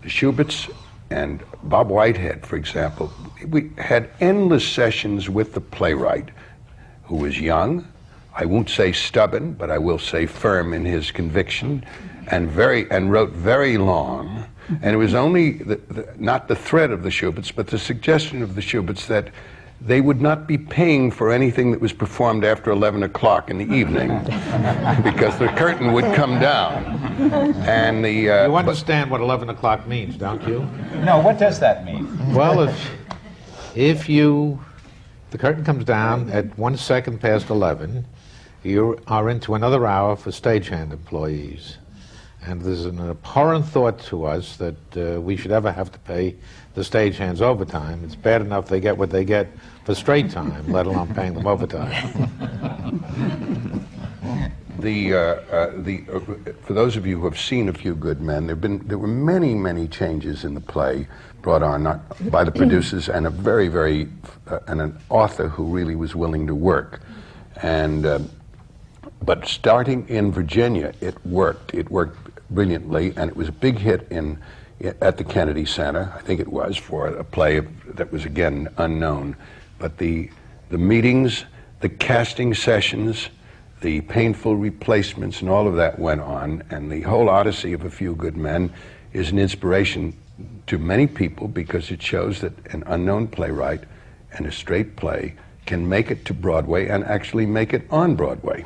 the 0.04 0.10
Shuberts 0.10 0.70
and 1.10 1.44
Bob 1.64 1.90
Whitehead, 1.90 2.46
for 2.46 2.56
example, 2.56 3.12
we 3.48 3.72
had 3.78 4.10
endless 4.22 4.68
sessions 4.68 5.30
with 5.30 5.54
the 5.54 5.62
playwright, 5.62 6.30
who 7.04 7.18
was 7.18 7.40
young. 7.40 7.88
I 8.38 8.46
won't 8.46 8.70
say 8.70 8.92
stubborn, 8.92 9.54
but 9.54 9.70
I 9.70 9.78
will 9.78 10.00
say 10.00 10.26
firm 10.26 10.74
in 10.74 10.84
his 10.84 11.12
conviction, 11.12 11.86
and 12.32 12.50
very 12.50 12.90
and 12.90 13.12
wrote 13.12 13.32
very 13.32 13.78
long. 13.78 14.46
And 14.82 14.94
it 14.94 14.98
was 14.98 15.14
only 15.14 15.52
the, 15.54 15.76
the, 15.76 16.14
not 16.18 16.48
the 16.48 16.56
threat 16.56 16.92
of 16.92 17.04
the 17.04 17.10
Shuberts, 17.12 17.52
but 17.56 17.68
the 17.68 17.80
suggestion 17.80 18.42
of 18.42 18.56
the 18.56 18.62
Shuberts 18.62 19.08
that 19.08 19.30
they 19.82 20.02
would 20.02 20.22
not 20.22 20.48
be 20.48 20.58
paying 20.58 21.12
for 21.12 21.32
anything 21.32 21.72
that 21.72 21.82
was 21.82 21.94
performed 21.94 22.44
after 22.46 22.72
11 22.72 23.04
o'clock 23.04 23.50
in 23.50 23.58
the 23.58 23.76
evening 23.76 24.08
because 25.04 25.38
the 25.38 25.52
curtain 25.58 25.92
would 25.94 26.16
come 26.16 26.40
down. 26.40 26.84
And 27.68 28.04
the. 28.04 28.30
Uh, 28.32 28.44
You 28.46 28.52
but- 28.52 28.56
understand 28.56 29.12
what 29.12 29.22
11 29.22 29.50
o'clock 29.50 29.86
means, 29.88 30.16
don't 30.16 30.42
you? 30.48 30.60
No, 31.04 31.20
what 31.20 31.38
does 31.38 31.60
that 31.60 31.86
mean? 31.86 32.34
Well, 32.34 32.62
if, 32.62 32.92
if 33.76 34.10
you, 34.10 34.60
the 35.32 35.38
curtain 35.38 35.64
comes 35.64 35.84
down 35.84 36.30
at 36.32 36.58
one 36.58 36.78
second 36.78 37.20
past 37.20 37.50
11, 37.50 38.06
you 38.64 39.00
are 39.08 39.30
into 39.30 39.54
another 39.54 39.86
hour 39.86 40.16
for 40.16 40.32
stagehand 40.32 40.92
employees. 40.94 41.78
And 42.48 42.62
there's 42.62 42.86
an 42.86 43.10
abhorrent 43.10 43.66
thought 43.66 44.00
to 44.06 44.26
us 44.26 44.58
that 44.58 44.76
uh, 44.98 45.20
we 45.20 45.36
should 45.36 45.52
ever 45.52 45.72
have 45.72 45.92
to 45.92 46.00
pay 46.00 46.36
the 46.76 46.82
stagehands 46.82 47.42
overtime. 47.42 48.04
It's 48.04 48.16
bad 48.16 48.42
enough 48.42 48.68
they 48.68 48.80
get 48.80 48.98
what 48.98 49.10
they 49.10 49.26
get 49.26 49.48
for 49.84 49.96
straight 49.96 50.30
time, 50.30 50.72
let 50.72 50.86
alone 50.86 51.14
paying 51.14 51.34
them 51.34 51.48
overtime. 51.48 52.32
The, 54.78 55.16
uh, 55.16 55.18
uh, 55.18 55.72
the, 55.78 56.04
uh, 56.14 56.20
for 56.62 56.74
those 56.74 56.96
of 56.96 57.08
you 57.08 57.18
who 57.18 57.26
have 57.26 57.40
seen 57.40 57.70
A 57.70 57.74
Few 57.74 57.96
Good 57.96 58.22
Men, 58.22 58.46
there, 58.46 58.56
been, 58.56 58.86
there 58.88 59.00
were 59.00 59.08
many, 59.08 59.56
many 59.56 59.88
changes 59.88 60.44
in 60.44 60.54
the 60.54 60.62
play 60.62 61.08
brought 61.42 61.64
on 61.64 61.82
not 61.82 62.02
by 62.30 62.44
the 62.44 62.52
producers 62.52 63.10
and 63.10 63.26
a 63.26 63.32
very, 63.32 63.68
very, 63.68 64.08
uh, 64.46 64.60
and 64.68 64.82
an 64.82 65.00
author 65.10 65.48
who 65.48 65.64
really 65.64 65.96
was 65.96 66.14
willing 66.14 66.46
to 66.46 66.54
work. 66.54 67.02
And, 67.64 68.06
uh, 68.06 68.20
but 69.24 69.48
starting 69.48 70.08
in 70.08 70.32
Virginia, 70.32 70.94
it 71.02 71.16
worked. 71.26 71.74
It 71.74 71.90
worked 71.90 72.25
brilliantly, 72.56 73.14
and 73.18 73.30
it 73.30 73.36
was 73.36 73.50
a 73.50 73.52
big 73.52 73.78
hit 73.78 74.08
in, 74.10 74.40
at 74.80 75.18
the 75.18 75.24
Kennedy 75.24 75.66
Center, 75.66 76.12
I 76.16 76.22
think 76.22 76.40
it 76.40 76.48
was, 76.48 76.78
for 76.78 77.08
a 77.08 77.24
play 77.24 77.60
that 77.60 78.12
was, 78.12 78.26
again, 78.26 78.70
unknown. 78.78 79.36
But 79.78 79.98
the, 79.98 80.32
the 80.70 80.78
meetings, 80.78 81.46
the 81.82 81.90
casting 81.90 82.54
sessions, 82.54 83.30
the 83.82 84.02
painful 84.02 84.56
replacements 84.56 85.42
and 85.42 85.50
all 85.50 85.68
of 85.68 85.76
that 85.76 86.00
went 86.00 86.22
on, 86.22 86.64
and 86.72 86.92
the 86.92 87.02
whole 87.02 87.30
odyssey 87.30 87.74
of 87.74 87.84
A 87.84 87.90
Few 87.90 88.16
Good 88.16 88.38
Men 88.38 88.74
is 89.14 89.30
an 89.30 89.38
inspiration 89.38 90.16
to 90.68 90.78
many 90.78 91.08
people 91.08 91.48
because 91.48 91.92
it 91.92 92.02
shows 92.02 92.42
that 92.42 92.54
an 92.74 92.84
unknown 92.88 93.28
playwright 93.28 93.84
and 94.32 94.46
a 94.46 94.52
straight 94.52 94.96
play 94.96 95.36
can 95.66 95.88
make 95.88 96.12
it 96.12 96.26
to 96.26 96.34
Broadway 96.34 96.88
and 96.88 97.04
actually 97.06 97.46
make 97.46 97.74
it 97.74 97.86
on 97.90 98.16
Broadway. 98.16 98.66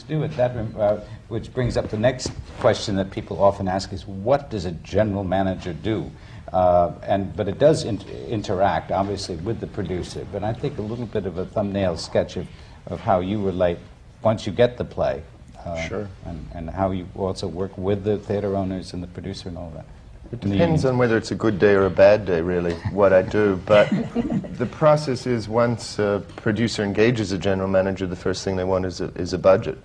Stuart, 0.00 0.36
that, 0.36 0.56
uh, 0.76 1.00
which 1.28 1.52
brings 1.54 1.76
up 1.76 1.88
the 1.90 1.98
next 1.98 2.30
question 2.58 2.96
that 2.96 3.10
people 3.10 3.42
often 3.42 3.68
ask 3.68 3.92
is, 3.92 4.06
what 4.06 4.50
does 4.50 4.64
a 4.64 4.72
general 4.72 5.24
manager 5.24 5.72
do? 5.72 6.10
Uh, 6.52 6.92
and, 7.04 7.34
but 7.36 7.46
it 7.48 7.58
does 7.58 7.84
in- 7.84 8.00
interact, 8.28 8.90
obviously, 8.90 9.36
with 9.36 9.60
the 9.60 9.66
producer. 9.68 10.26
But 10.32 10.42
I 10.42 10.52
think 10.52 10.78
a 10.78 10.82
little 10.82 11.06
bit 11.06 11.26
of 11.26 11.38
a 11.38 11.44
thumbnail 11.46 11.96
sketch 11.96 12.36
of, 12.36 12.48
of 12.86 13.00
how 13.00 13.20
you 13.20 13.40
relate 13.44 13.78
once 14.22 14.46
you 14.46 14.52
get 14.52 14.76
the 14.76 14.84
play. 14.84 15.22
uh, 15.64 15.80
Sure. 15.82 16.08
And, 16.26 16.48
and 16.54 16.70
how 16.70 16.90
you 16.90 17.06
also 17.14 17.46
work 17.46 17.76
with 17.78 18.02
the 18.02 18.18
theater 18.18 18.56
owners 18.56 18.92
and 18.94 19.02
the 19.02 19.06
producer 19.08 19.48
and 19.48 19.56
all 19.58 19.70
that. 19.76 19.86
It 20.32 20.40
depends 20.40 20.84
on 20.84 20.96
whether 20.96 21.16
it's 21.16 21.32
a 21.32 21.34
good 21.34 21.58
day 21.58 21.74
or 21.74 21.86
a 21.86 21.90
bad 21.90 22.24
day, 22.24 22.40
really, 22.40 22.74
what 22.92 23.12
I 23.12 23.22
do. 23.22 23.60
But 23.66 23.88
the 24.58 24.66
process 24.66 25.26
is 25.26 25.48
once 25.48 25.98
a 25.98 26.22
producer 26.36 26.84
engages 26.84 27.32
a 27.32 27.38
general 27.38 27.68
manager, 27.68 28.06
the 28.06 28.14
first 28.14 28.44
thing 28.44 28.54
they 28.56 28.62
want 28.64 28.86
is 28.86 29.00
a, 29.00 29.06
is 29.16 29.32
a 29.32 29.38
budget. 29.38 29.76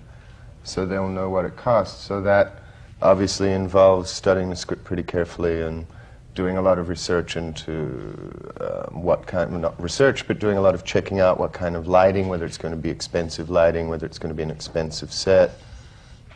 So 0.68 0.86
they'll 0.86 1.08
know 1.08 1.30
what 1.30 1.46
it 1.46 1.56
costs. 1.56 2.04
So 2.04 2.22
that 2.22 2.64
obviously 3.02 3.52
involves 3.52 4.10
studying 4.10 4.50
the 4.50 4.56
script 4.56 4.84
pretty 4.84 5.04
carefully 5.04 5.62
and 5.62 5.86
doing 6.34 6.58
a 6.58 6.62
lot 6.62 6.78
of 6.78 6.90
research 6.90 7.38
into 7.38 7.72
um, 8.60 9.02
what 9.02 9.26
kind, 9.26 9.52
well, 9.52 9.60
not 9.60 9.82
research, 9.82 10.28
but 10.28 10.38
doing 10.38 10.58
a 10.58 10.62
lot 10.62 10.76
of 10.76 10.84
checking 10.84 11.20
out 11.20 11.40
what 11.40 11.54
kind 11.54 11.76
of 11.76 11.88
lighting, 11.88 12.28
whether 12.28 12.46
it's 12.46 12.58
going 12.58 12.74
to 12.74 12.80
be 12.80 12.90
expensive 12.90 13.50
lighting, 13.50 13.88
whether 13.88 14.06
it's 14.06 14.20
going 14.20 14.30
to 14.30 14.36
be 14.36 14.44
an 14.44 14.52
expensive 14.52 15.14
set 15.14 15.52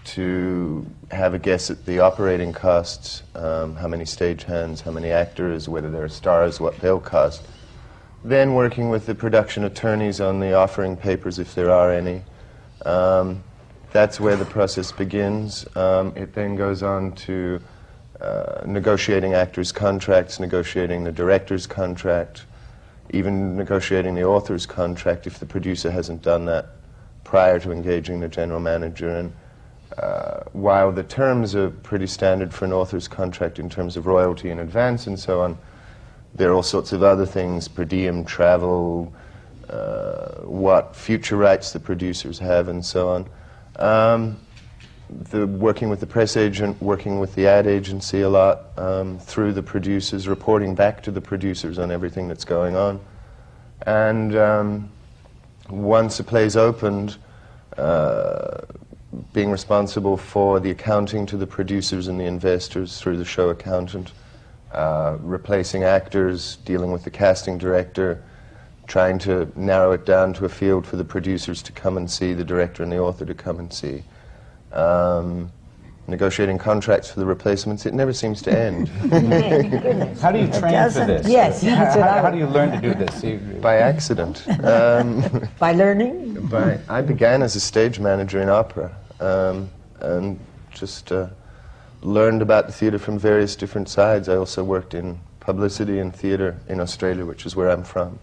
to 0.05 0.85
have 1.11 1.33
a 1.33 1.39
guess 1.39 1.69
at 1.69 1.85
the 1.85 1.99
operating 1.99 2.53
costs, 2.53 3.23
um, 3.35 3.75
how 3.75 3.87
many 3.87 4.05
stagehands, 4.05 4.81
how 4.81 4.91
many 4.91 5.11
actors, 5.11 5.67
whether 5.67 5.89
they're 5.89 6.07
stars, 6.07 6.59
what 6.59 6.77
they'll 6.79 6.99
cost. 6.99 7.43
Then 8.23 8.53
working 8.53 8.89
with 8.89 9.05
the 9.05 9.15
production 9.15 9.65
attorneys 9.65 10.21
on 10.21 10.39
the 10.39 10.53
offering 10.53 10.95
papers, 10.95 11.39
if 11.39 11.53
there 11.55 11.69
are 11.69 11.91
any. 11.91 12.23
Um, 12.85 13.43
that's 13.91 14.19
where 14.19 14.35
the 14.35 14.45
process 14.45 14.91
begins. 14.91 15.65
Um, 15.75 16.13
it 16.15 16.33
then 16.33 16.55
goes 16.55 16.83
on 16.83 17.13
to 17.13 17.59
uh, 18.21 18.61
negotiating 18.65 19.33
actors' 19.33 19.71
contracts, 19.71 20.39
negotiating 20.39 21.03
the 21.03 21.11
director's 21.11 21.65
contract, 21.65 22.45
even 23.11 23.55
negotiating 23.55 24.15
the 24.15 24.23
author's 24.23 24.65
contract 24.65 25.25
if 25.25 25.39
the 25.39 25.45
producer 25.45 25.89
hasn't 25.89 26.21
done 26.21 26.45
that 26.45 26.67
prior 27.23 27.59
to 27.59 27.71
engaging 27.71 28.19
the 28.19 28.27
general 28.27 28.59
manager. 28.59 29.09
And 29.09 29.33
uh, 29.97 30.41
while 30.53 30.91
the 30.91 31.03
terms 31.03 31.55
are 31.55 31.69
pretty 31.69 32.07
standard 32.07 32.53
for 32.53 32.65
an 32.65 32.73
author's 32.73 33.07
contract 33.07 33.57
in 33.57 33.69
terms 33.69 33.97
of 33.97 34.05
royalty 34.05 34.49
in 34.49 34.59
advance 34.59 35.07
and 35.07 35.17
so 35.17 35.41
on, 35.41 35.57
there 36.35 36.51
are 36.51 36.53
all 36.53 36.63
sorts 36.63 36.91
of 36.91 37.01
other 37.01 37.25
things, 37.25 37.67
per 37.67 37.85
diem, 37.85 38.23
travel, 38.23 39.11
uh, 39.69 40.41
what 40.41 40.95
future 40.95 41.37
rights 41.37 41.71
the 41.71 41.79
producers 41.79 42.37
have, 42.37 42.67
and 42.67 42.85
so 42.85 43.09
on. 43.09 43.27
Um, 43.79 44.37
the 45.09 45.47
working 45.47 45.89
with 45.89 45.99
the 45.99 46.05
press 46.05 46.37
agent, 46.37 46.79
working 46.81 47.19
with 47.19 47.33
the 47.33 47.47
ad 47.47 47.65
agency 47.65 48.21
a 48.21 48.29
lot, 48.29 48.65
um, 48.77 49.17
through 49.17 49.53
the 49.53 49.63
producers, 49.63 50.27
reporting 50.27 50.75
back 50.75 51.01
to 51.03 51.11
the 51.11 51.21
producers 51.21 51.79
on 51.79 51.89
everything 51.89 52.27
that's 52.27 52.45
going 52.45 52.75
on. 52.75 52.99
And 53.87 54.35
um, 54.35 54.91
once 55.69 56.19
a 56.19 56.23
play's 56.23 56.55
opened, 56.55 57.17
uh, 57.77 58.61
being 59.33 59.49
responsible 59.49 60.17
for 60.17 60.59
the 60.59 60.69
accounting 60.69 61.25
to 61.25 61.37
the 61.37 61.47
producers 61.47 62.07
and 62.07 62.19
the 62.19 62.25
investors 62.25 62.99
through 62.99 63.17
the 63.17 63.25
show 63.25 63.49
accountant, 63.49 64.11
uh, 64.71 65.17
replacing 65.21 65.83
actors, 65.83 66.57
dealing 66.57 66.91
with 66.91 67.03
the 67.03 67.09
casting 67.09 67.57
director, 67.57 68.23
trying 68.89 69.19
to 69.19 69.49
narrow 69.55 69.91
it 69.91 70.05
down 70.05 70.33
to 70.33 70.45
a 70.45 70.49
field 70.49 70.85
for 70.85 70.97
the 70.97 71.05
producers 71.05 71.61
to 71.61 71.71
come 71.71 71.95
and 71.95 72.09
see, 72.09 72.33
the 72.33 72.43
director 72.43 72.83
and 72.83 72.91
the 72.91 72.97
author 72.97 73.23
to 73.23 73.33
come 73.35 73.59
and 73.59 73.71
see. 73.71 74.03
Um, 74.73 75.51
negotiating 76.07 76.57
contracts 76.57 77.11
for 77.11 77.19
the 77.19 77.25
replacements, 77.25 77.85
it 77.85 77.93
never 77.93 78.11
seems 78.11 78.41
to 78.41 78.51
end. 78.51 78.87
How 80.19 80.31
do 80.31 80.39
you 80.39 80.47
train 80.47 80.89
for 80.91 81.05
this? 81.05 81.27
Yes, 81.27 81.61
How, 81.61 81.75
that's 81.75 81.95
what 81.95 82.07
I 82.07 82.15
how, 82.15 82.21
how 82.23 82.31
do 82.31 82.39
you 82.39 82.47
learn 82.47 82.71
to 82.71 82.81
do 82.81 82.95
this? 82.95 83.23
You- 83.23 83.37
By 83.61 83.77
accident. 83.77 84.43
Um, 84.63 85.23
By 85.59 85.73
learning? 85.73 86.47
by, 86.47 86.79
I 86.89 87.01
began 87.01 87.43
as 87.43 87.55
a 87.55 87.59
stage 87.59 87.99
manager 87.99 88.41
in 88.41 88.49
opera 88.49 88.95
um, 89.19 89.69
and 89.99 90.39
just 90.71 91.11
uh, 91.11 91.27
learned 92.01 92.41
about 92.41 92.65
the 92.65 92.73
theatre 92.73 92.97
from 92.97 93.19
various 93.19 93.55
different 93.55 93.87
sides. 93.87 94.29
I 94.29 94.35
also 94.35 94.63
worked 94.63 94.95
in 94.95 95.19
publicity 95.41 95.99
and 95.99 96.15
theatre 96.15 96.59
in 96.67 96.79
Australia, 96.79 97.25
which 97.25 97.45
is 97.45 97.55
where 97.55 97.69
I'm 97.69 97.83
from. 97.83 98.17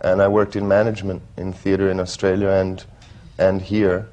And 0.00 0.20
I 0.22 0.28
worked 0.28 0.56
in 0.56 0.68
management 0.68 1.22
in 1.36 1.52
theatre 1.52 1.90
in 1.90 2.00
Australia 2.00 2.48
and, 2.48 2.84
and 3.38 3.62
here, 3.62 4.08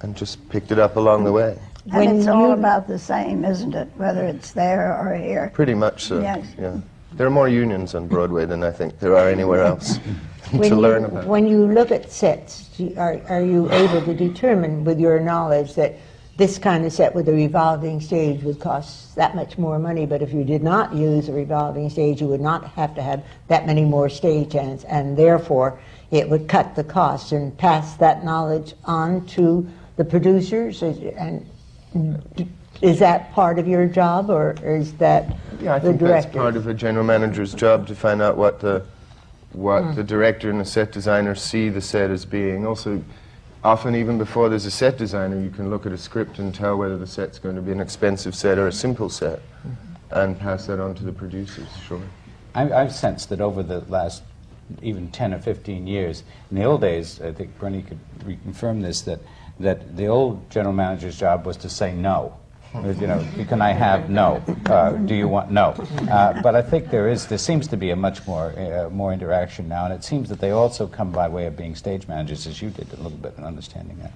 and 0.00 0.16
just 0.16 0.48
picked 0.48 0.72
it 0.72 0.78
up 0.78 0.96
along 0.96 1.24
the 1.24 1.32
way. 1.32 1.58
And 1.86 1.94
When 1.94 2.16
it's 2.16 2.26
all 2.26 2.52
about 2.52 2.86
the 2.86 2.98
same, 2.98 3.44
isn't 3.44 3.74
it? 3.74 3.88
Whether 3.96 4.24
it's 4.24 4.52
there 4.52 4.96
or 4.96 5.14
here. 5.14 5.50
Pretty 5.54 5.74
much 5.74 6.04
so. 6.04 6.20
Yes. 6.20 6.46
Yeah. 6.58 6.80
There 7.12 7.26
are 7.26 7.30
more 7.30 7.48
unions 7.48 7.94
on 7.94 8.06
Broadway 8.06 8.46
than 8.46 8.62
I 8.62 8.70
think 8.70 8.98
there 9.00 9.16
are 9.16 9.28
anywhere 9.28 9.64
else 9.64 9.98
When 10.52 10.62
to 10.62 10.68
you, 10.68 10.80
learn 10.80 11.04
about. 11.04 11.26
When 11.26 11.46
you 11.46 11.66
look 11.66 11.90
at 11.90 12.10
sets, 12.10 12.68
are, 12.96 13.20
are 13.28 13.42
you 13.42 13.70
able 13.70 14.02
to 14.02 14.14
determine 14.14 14.84
with 14.84 14.98
your 14.98 15.20
knowledge 15.20 15.74
that 15.74 15.96
this 16.40 16.56
kind 16.56 16.86
of 16.86 16.92
set 16.92 17.14
with 17.14 17.28
a 17.28 17.32
revolving 17.32 18.00
stage 18.00 18.42
would 18.42 18.58
cost 18.58 19.14
that 19.14 19.36
much 19.36 19.58
more 19.58 19.78
money, 19.78 20.06
but 20.06 20.22
if 20.22 20.32
you 20.32 20.42
did 20.42 20.62
not 20.62 20.94
use 20.94 21.28
a 21.28 21.32
revolving 21.32 21.90
stage, 21.90 22.22
you 22.22 22.26
would 22.26 22.40
not 22.40 22.64
have 22.68 22.94
to 22.94 23.02
have 23.02 23.22
that 23.48 23.66
many 23.66 23.84
more 23.84 24.08
stagehands, 24.08 24.82
and 24.88 25.18
therefore 25.18 25.78
it 26.10 26.26
would 26.30 26.48
cut 26.48 26.74
the 26.74 26.82
cost 26.82 27.32
and 27.32 27.54
pass 27.58 27.94
that 27.96 28.24
knowledge 28.24 28.72
on 28.86 29.26
to 29.26 29.68
the 29.96 30.04
producers? 30.04 30.80
And 30.80 31.46
is 32.80 32.98
that 33.00 33.32
part 33.34 33.58
of 33.58 33.68
your 33.68 33.84
job, 33.84 34.30
or 34.30 34.56
is 34.64 34.94
that 34.94 35.36
Yeah, 35.60 35.74
I 35.74 35.78
the 35.78 35.88
think 35.88 36.00
director? 36.00 36.22
that's 36.22 36.34
part 36.34 36.56
of 36.56 36.66
a 36.66 36.72
general 36.72 37.04
manager's 37.04 37.52
job 37.52 37.86
to 37.88 37.94
find 37.94 38.22
out 38.22 38.38
what 38.38 38.60
the 38.60 38.82
what 39.52 39.82
hmm. 39.82 39.94
the 39.94 40.04
director 40.04 40.48
and 40.48 40.58
the 40.58 40.64
set 40.64 40.90
designer 40.90 41.34
see 41.34 41.68
the 41.68 41.82
set 41.82 42.10
as 42.10 42.24
being. 42.24 42.66
Also, 42.66 43.02
often 43.62 43.94
even 43.94 44.18
before 44.18 44.48
there's 44.48 44.66
a 44.66 44.70
set 44.70 44.98
designer, 44.98 45.40
you 45.40 45.50
can 45.50 45.70
look 45.70 45.86
at 45.86 45.92
a 45.92 45.98
script 45.98 46.38
and 46.38 46.54
tell 46.54 46.76
whether 46.76 46.96
the 46.96 47.06
set's 47.06 47.38
going 47.38 47.56
to 47.56 47.62
be 47.62 47.72
an 47.72 47.80
expensive 47.80 48.34
set 48.34 48.58
or 48.58 48.68
a 48.68 48.72
simple 48.72 49.08
set, 49.08 49.40
and 50.10 50.38
pass 50.38 50.66
that 50.66 50.80
on 50.80 50.94
to 50.94 51.04
the 51.04 51.12
producers. 51.12 51.68
Sure. 51.86 52.00
I, 52.54 52.72
I've 52.72 52.92
sensed 52.92 53.28
that 53.28 53.40
over 53.40 53.62
the 53.62 53.80
last 53.80 54.22
even 54.82 55.10
10 55.10 55.34
or 55.34 55.38
15 55.38 55.86
years, 55.86 56.22
in 56.50 56.56
the 56.56 56.64
old 56.64 56.80
days, 56.80 57.20
I 57.20 57.32
think 57.32 57.58
Bernie 57.58 57.82
could 57.82 57.98
reconfirm 58.20 58.82
this, 58.82 59.02
that, 59.02 59.20
that 59.58 59.96
the 59.96 60.06
old 60.06 60.50
general 60.50 60.74
manager's 60.74 61.18
job 61.18 61.46
was 61.46 61.56
to 61.58 61.68
say 61.68 61.92
no. 61.92 62.36
You 62.72 63.06
know, 63.08 63.26
can 63.48 63.60
I 63.60 63.72
have 63.72 64.10
no? 64.10 64.42
Uh, 64.66 64.92
do 64.92 65.14
you 65.14 65.26
want 65.26 65.50
no? 65.50 65.74
Uh, 66.08 66.40
but 66.40 66.54
I 66.54 66.62
think 66.62 66.90
there 66.90 67.08
is, 67.08 67.26
there 67.26 67.36
seems 67.36 67.66
to 67.68 67.76
be 67.76 67.90
a 67.90 67.96
much 67.96 68.24
more, 68.28 68.52
uh, 68.56 68.88
more 68.90 69.12
interaction 69.12 69.68
now, 69.68 69.86
and 69.86 69.92
it 69.92 70.04
seems 70.04 70.28
that 70.28 70.38
they 70.38 70.52
also 70.52 70.86
come 70.86 71.10
by 71.10 71.28
way 71.28 71.46
of 71.46 71.56
being 71.56 71.74
stage 71.74 72.06
managers, 72.06 72.46
as 72.46 72.62
you 72.62 72.70
did 72.70 72.92
a 72.92 72.96
little 72.96 73.18
bit 73.18 73.34
in 73.36 73.42
understanding 73.44 73.98
that. 73.98 74.12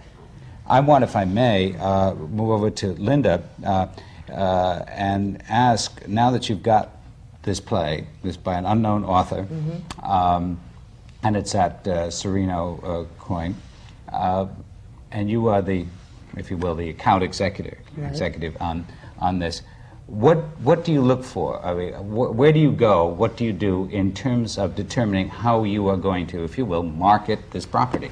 I 0.68 0.80
want, 0.80 1.02
if 1.02 1.16
I 1.16 1.24
may, 1.24 1.76
uh, 1.76 2.14
move 2.14 2.50
over 2.50 2.70
to 2.70 2.92
Linda 2.92 3.42
uh, 3.64 3.88
uh, 4.32 4.84
and 4.88 5.42
ask 5.48 6.06
now 6.06 6.30
that 6.30 6.48
you've 6.48 6.62
got 6.62 6.96
this 7.42 7.58
play, 7.58 8.06
this 8.22 8.36
by 8.36 8.54
an 8.54 8.66
unknown 8.66 9.04
author, 9.04 9.48
um, 10.02 10.60
and 11.24 11.36
it's 11.36 11.56
at 11.56 11.86
uh, 11.88 12.06
Serino 12.06 12.82
uh, 12.84 13.04
Coyne, 13.18 13.56
uh, 14.12 14.46
and 15.10 15.28
you 15.28 15.48
are 15.48 15.60
the, 15.60 15.86
if 16.36 16.50
you 16.52 16.56
will, 16.56 16.76
the 16.76 16.88
account 16.88 17.24
executive, 17.96 18.54
executive 18.54 18.62
on 18.62 18.86
on 19.18 19.38
this. 19.38 19.62
What 20.06 20.38
what 20.60 20.84
do 20.84 20.92
you 20.92 21.00
look 21.00 21.24
for? 21.24 21.64
I 21.64 21.74
mean, 21.74 21.92
wh- 21.94 22.36
where 22.36 22.52
do 22.52 22.60
you 22.60 22.72
go? 22.72 23.06
What 23.06 23.36
do 23.36 23.44
you 23.44 23.52
do 23.52 23.86
in 23.90 24.12
terms 24.12 24.58
of 24.58 24.74
determining 24.74 25.28
how 25.28 25.64
you 25.64 25.88
are 25.88 25.96
going 25.96 26.26
to, 26.28 26.44
if 26.44 26.58
you 26.58 26.66
will, 26.66 26.82
market 26.82 27.50
this 27.52 27.64
property? 27.64 28.10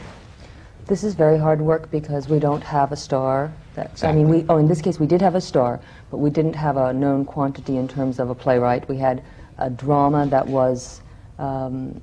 This 0.86 1.04
is 1.04 1.14
very 1.14 1.38
hard 1.38 1.60
work 1.60 1.90
because 1.90 2.28
we 2.28 2.38
don't 2.38 2.62
have 2.64 2.92
a 2.92 2.96
star. 2.96 3.52
That, 3.74 4.02
I 4.04 4.12
mean, 4.12 4.28
we, 4.28 4.44
oh, 4.48 4.58
in 4.58 4.66
this 4.68 4.82
case, 4.82 4.98
we 4.98 5.06
did 5.06 5.22
have 5.22 5.34
a 5.34 5.40
star, 5.40 5.80
but 6.10 6.18
we 6.18 6.28
didn't 6.28 6.54
have 6.56 6.76
a 6.76 6.92
known 6.92 7.24
quantity 7.24 7.76
in 7.76 7.86
terms 7.88 8.18
of 8.18 8.30
a 8.30 8.34
playwright. 8.34 8.88
We 8.88 8.96
had 8.98 9.22
a 9.58 9.70
drama 9.70 10.26
that 10.26 10.46
was, 10.46 11.00
um, 11.38 12.00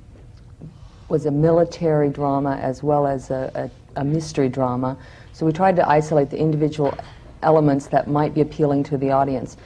was 1.10 1.26
a 1.26 1.32
military 1.32 2.10
drama 2.10 2.56
as 2.56 2.82
well 2.82 3.06
as 3.06 3.32
a, 3.32 3.70
a, 3.96 4.02
a 4.02 4.04
mystery 4.04 4.50
drama. 4.50 4.98
So 5.34 5.46
we 5.46 5.52
tried 5.52 5.76
to 5.76 5.88
isolate 5.88 6.30
the 6.30 6.38
individual 6.38 6.98
elements 7.42 7.88
that 7.88 8.08
might 8.08 8.34
be 8.34 8.42
appealing 8.42 8.84
to 8.84 8.98
the 8.98 9.12
audience. 9.12 9.58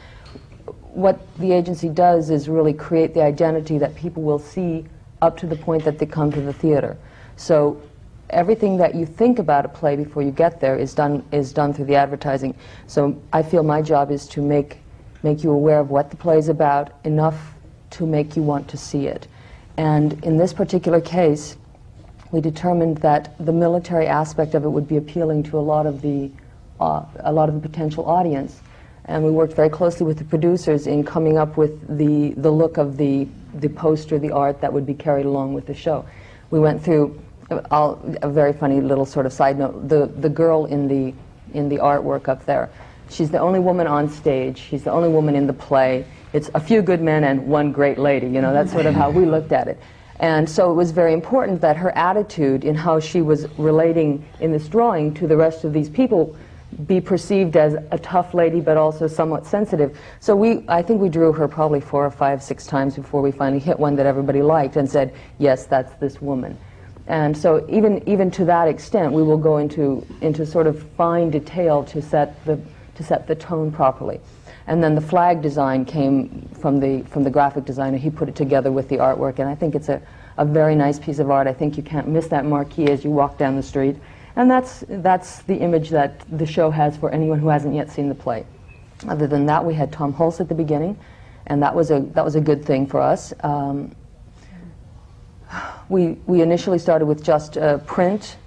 What 0.93 1.19
the 1.37 1.51
agency 1.51 1.89
does 1.89 2.29
is 2.29 2.47
really 2.47 2.73
create 2.73 3.13
the 3.13 3.23
identity 3.23 3.77
that 3.79 3.95
people 3.95 4.23
will 4.23 4.39
see 4.39 4.85
up 5.21 5.37
to 5.37 5.47
the 5.47 5.55
point 5.55 5.83
that 5.85 5.97
they 5.99 6.05
come 6.05 6.31
to 6.31 6.41
the 6.41 6.53
theater. 6.53 6.97
So 7.35 7.81
everything 8.29 8.77
that 8.77 8.95
you 8.95 9.05
think 9.05 9.39
about 9.39 9.65
a 9.65 9.69
play 9.69 9.95
before 9.95 10.21
you 10.21 10.31
get 10.31 10.59
there 10.59 10.77
is 10.77 10.93
done 10.93 11.23
is 11.31 11.53
done 11.53 11.73
through 11.73 11.85
the 11.85 11.95
advertising. 11.95 12.55
So 12.87 13.21
I 13.31 13.43
feel 13.43 13.63
my 13.63 13.81
job 13.81 14.11
is 14.11 14.27
to 14.29 14.41
make 14.41 14.79
make 15.23 15.43
you 15.43 15.51
aware 15.51 15.79
of 15.79 15.89
what 15.89 16.11
the 16.11 16.17
play 16.17 16.37
is 16.37 16.49
about 16.49 16.91
enough 17.05 17.53
to 17.91 18.05
make 18.05 18.35
you 18.35 18.43
want 18.43 18.67
to 18.67 18.77
see 18.77 19.07
it. 19.07 19.27
And 19.77 20.23
in 20.23 20.37
this 20.37 20.53
particular 20.53 20.99
case, 20.99 21.57
we 22.31 22.41
determined 22.41 22.97
that 22.97 23.35
the 23.39 23.53
military 23.53 24.07
aspect 24.07 24.55
of 24.55 24.65
it 24.65 24.69
would 24.69 24.87
be 24.87 24.97
appealing 24.97 25.43
to 25.43 25.57
a 25.57 25.61
lot 25.61 25.85
of 25.85 26.01
the 26.01 26.29
uh, 26.79 27.03
a 27.19 27.31
lot 27.31 27.49
of 27.49 27.55
the 27.55 27.67
potential 27.67 28.05
audience. 28.05 28.59
And 29.05 29.23
we 29.23 29.31
worked 29.31 29.53
very 29.53 29.69
closely 29.69 30.05
with 30.05 30.17
the 30.17 30.23
producers 30.23 30.87
in 30.87 31.03
coming 31.03 31.37
up 31.37 31.57
with 31.57 31.97
the, 31.97 32.33
the 32.39 32.51
look 32.51 32.77
of 32.77 32.97
the, 32.97 33.27
the 33.55 33.69
poster, 33.69 34.17
the 34.17 34.31
art 34.31 34.61
that 34.61 34.71
would 34.71 34.85
be 34.85 34.93
carried 34.93 35.25
along 35.25 35.53
with 35.53 35.65
the 35.65 35.73
show. 35.73 36.05
We 36.51 36.59
went 36.59 36.83
through 36.83 37.21
a 37.49 38.29
very 38.29 38.53
funny 38.53 38.79
little 38.79 39.05
sort 39.05 39.25
of 39.25 39.33
side 39.33 39.59
note. 39.59 39.89
The, 39.89 40.05
the 40.05 40.29
girl 40.29 40.65
in 40.65 40.87
the, 40.87 41.13
in 41.53 41.67
the 41.67 41.77
artwork 41.77 42.29
up 42.29 42.45
there, 42.45 42.69
she's 43.09 43.29
the 43.29 43.39
only 43.39 43.59
woman 43.59 43.87
on 43.87 44.09
stage. 44.09 44.57
She's 44.57 44.83
the 44.83 44.91
only 44.91 45.09
woman 45.09 45.35
in 45.35 45.47
the 45.47 45.53
play. 45.53 46.05
It's 46.31 46.49
a 46.53 46.59
few 46.59 46.81
good 46.81 47.01
men 47.01 47.25
and 47.25 47.45
one 47.47 47.71
great 47.71 47.97
lady. 47.97 48.27
You 48.27 48.41
know, 48.41 48.53
that's 48.53 48.71
sort 48.71 48.85
of 48.85 48.95
how 48.95 49.09
we 49.09 49.25
looked 49.25 49.51
at 49.51 49.67
it. 49.67 49.79
And 50.19 50.49
so 50.49 50.71
it 50.71 50.75
was 50.75 50.91
very 50.91 51.11
important 51.11 51.59
that 51.61 51.75
her 51.75 51.91
attitude 51.97 52.63
in 52.63 52.75
how 52.75 52.99
she 52.99 53.21
was 53.21 53.47
relating 53.57 54.25
in 54.39 54.51
this 54.51 54.67
drawing 54.67 55.13
to 55.15 55.27
the 55.27 55.35
rest 55.35 55.63
of 55.63 55.73
these 55.73 55.89
people 55.89 56.35
be 56.87 56.99
perceived 56.99 57.55
as 57.55 57.75
a 57.91 57.97
tough 57.97 58.33
lady 58.33 58.59
but 58.59 58.77
also 58.77 59.07
somewhat 59.07 59.45
sensitive. 59.45 59.97
So 60.19 60.35
we 60.35 60.63
I 60.67 60.81
think 60.81 61.01
we 61.01 61.09
drew 61.09 61.31
her 61.33 61.47
probably 61.47 61.81
four 61.81 62.05
or 62.05 62.11
five, 62.11 62.41
six 62.43 62.65
times 62.65 62.95
before 62.95 63.21
we 63.21 63.31
finally 63.31 63.59
hit 63.59 63.79
one 63.79 63.95
that 63.95 64.05
everybody 64.05 64.41
liked 64.41 64.75
and 64.75 64.89
said, 64.89 65.13
yes, 65.37 65.65
that's 65.65 65.93
this 65.95 66.21
woman. 66.21 66.57
And 67.07 67.37
so 67.37 67.65
even 67.69 68.07
even 68.07 68.31
to 68.31 68.45
that 68.45 68.67
extent 68.67 69.11
we 69.11 69.23
will 69.23 69.37
go 69.37 69.57
into 69.57 70.05
into 70.21 70.45
sort 70.45 70.67
of 70.67 70.81
fine 70.91 71.29
detail 71.29 71.83
to 71.85 72.01
set 72.01 72.43
the 72.45 72.59
to 72.95 73.03
set 73.03 73.27
the 73.27 73.35
tone 73.35 73.71
properly. 73.71 74.19
And 74.67 74.81
then 74.81 74.95
the 74.95 75.01
flag 75.01 75.41
design 75.41 75.83
came 75.83 76.49
from 76.59 76.79
the 76.79 77.01
from 77.03 77.23
the 77.23 77.29
graphic 77.29 77.65
designer. 77.65 77.97
He 77.97 78.09
put 78.09 78.29
it 78.29 78.35
together 78.35 78.71
with 78.71 78.87
the 78.87 78.97
artwork 78.97 79.39
and 79.39 79.49
I 79.49 79.55
think 79.55 79.75
it's 79.75 79.89
a, 79.89 80.01
a 80.37 80.45
very 80.45 80.75
nice 80.75 80.97
piece 80.97 81.19
of 81.19 81.29
art. 81.29 81.47
I 81.47 81.53
think 81.53 81.75
you 81.75 81.83
can't 81.83 82.07
miss 82.07 82.27
that 82.27 82.45
marquee 82.45 82.89
as 82.89 83.03
you 83.03 83.11
walk 83.11 83.37
down 83.37 83.55
the 83.55 83.63
street. 83.63 83.97
And 84.35 84.49
that's, 84.49 84.83
that's 84.87 85.43
the 85.43 85.55
image 85.57 85.89
that 85.89 86.25
the 86.37 86.45
show 86.45 86.71
has 86.71 86.97
for 86.97 87.11
anyone 87.11 87.39
who 87.39 87.49
hasn't 87.49 87.75
yet 87.75 87.91
seen 87.91 88.09
the 88.09 88.15
play. 88.15 88.45
Other 89.07 89.27
than 89.27 89.45
that, 89.47 89.63
we 89.63 89.73
had 89.73 89.91
Tom 89.91 90.13
Hulce 90.13 90.39
at 90.39 90.49
the 90.49 90.55
beginning, 90.55 90.97
and 91.47 91.61
that 91.61 91.75
was 91.75 91.91
a, 91.91 91.99
that 92.13 92.23
was 92.23 92.35
a 92.35 92.41
good 92.41 92.63
thing 92.65 92.87
for 92.87 93.01
us. 93.01 93.33
Um, 93.41 93.95
we, 95.89 96.17
we 96.25 96.41
initially 96.41 96.79
started 96.79 97.05
with 97.05 97.23
just 97.23 97.57
uh, 97.57 97.77
print 97.79 98.37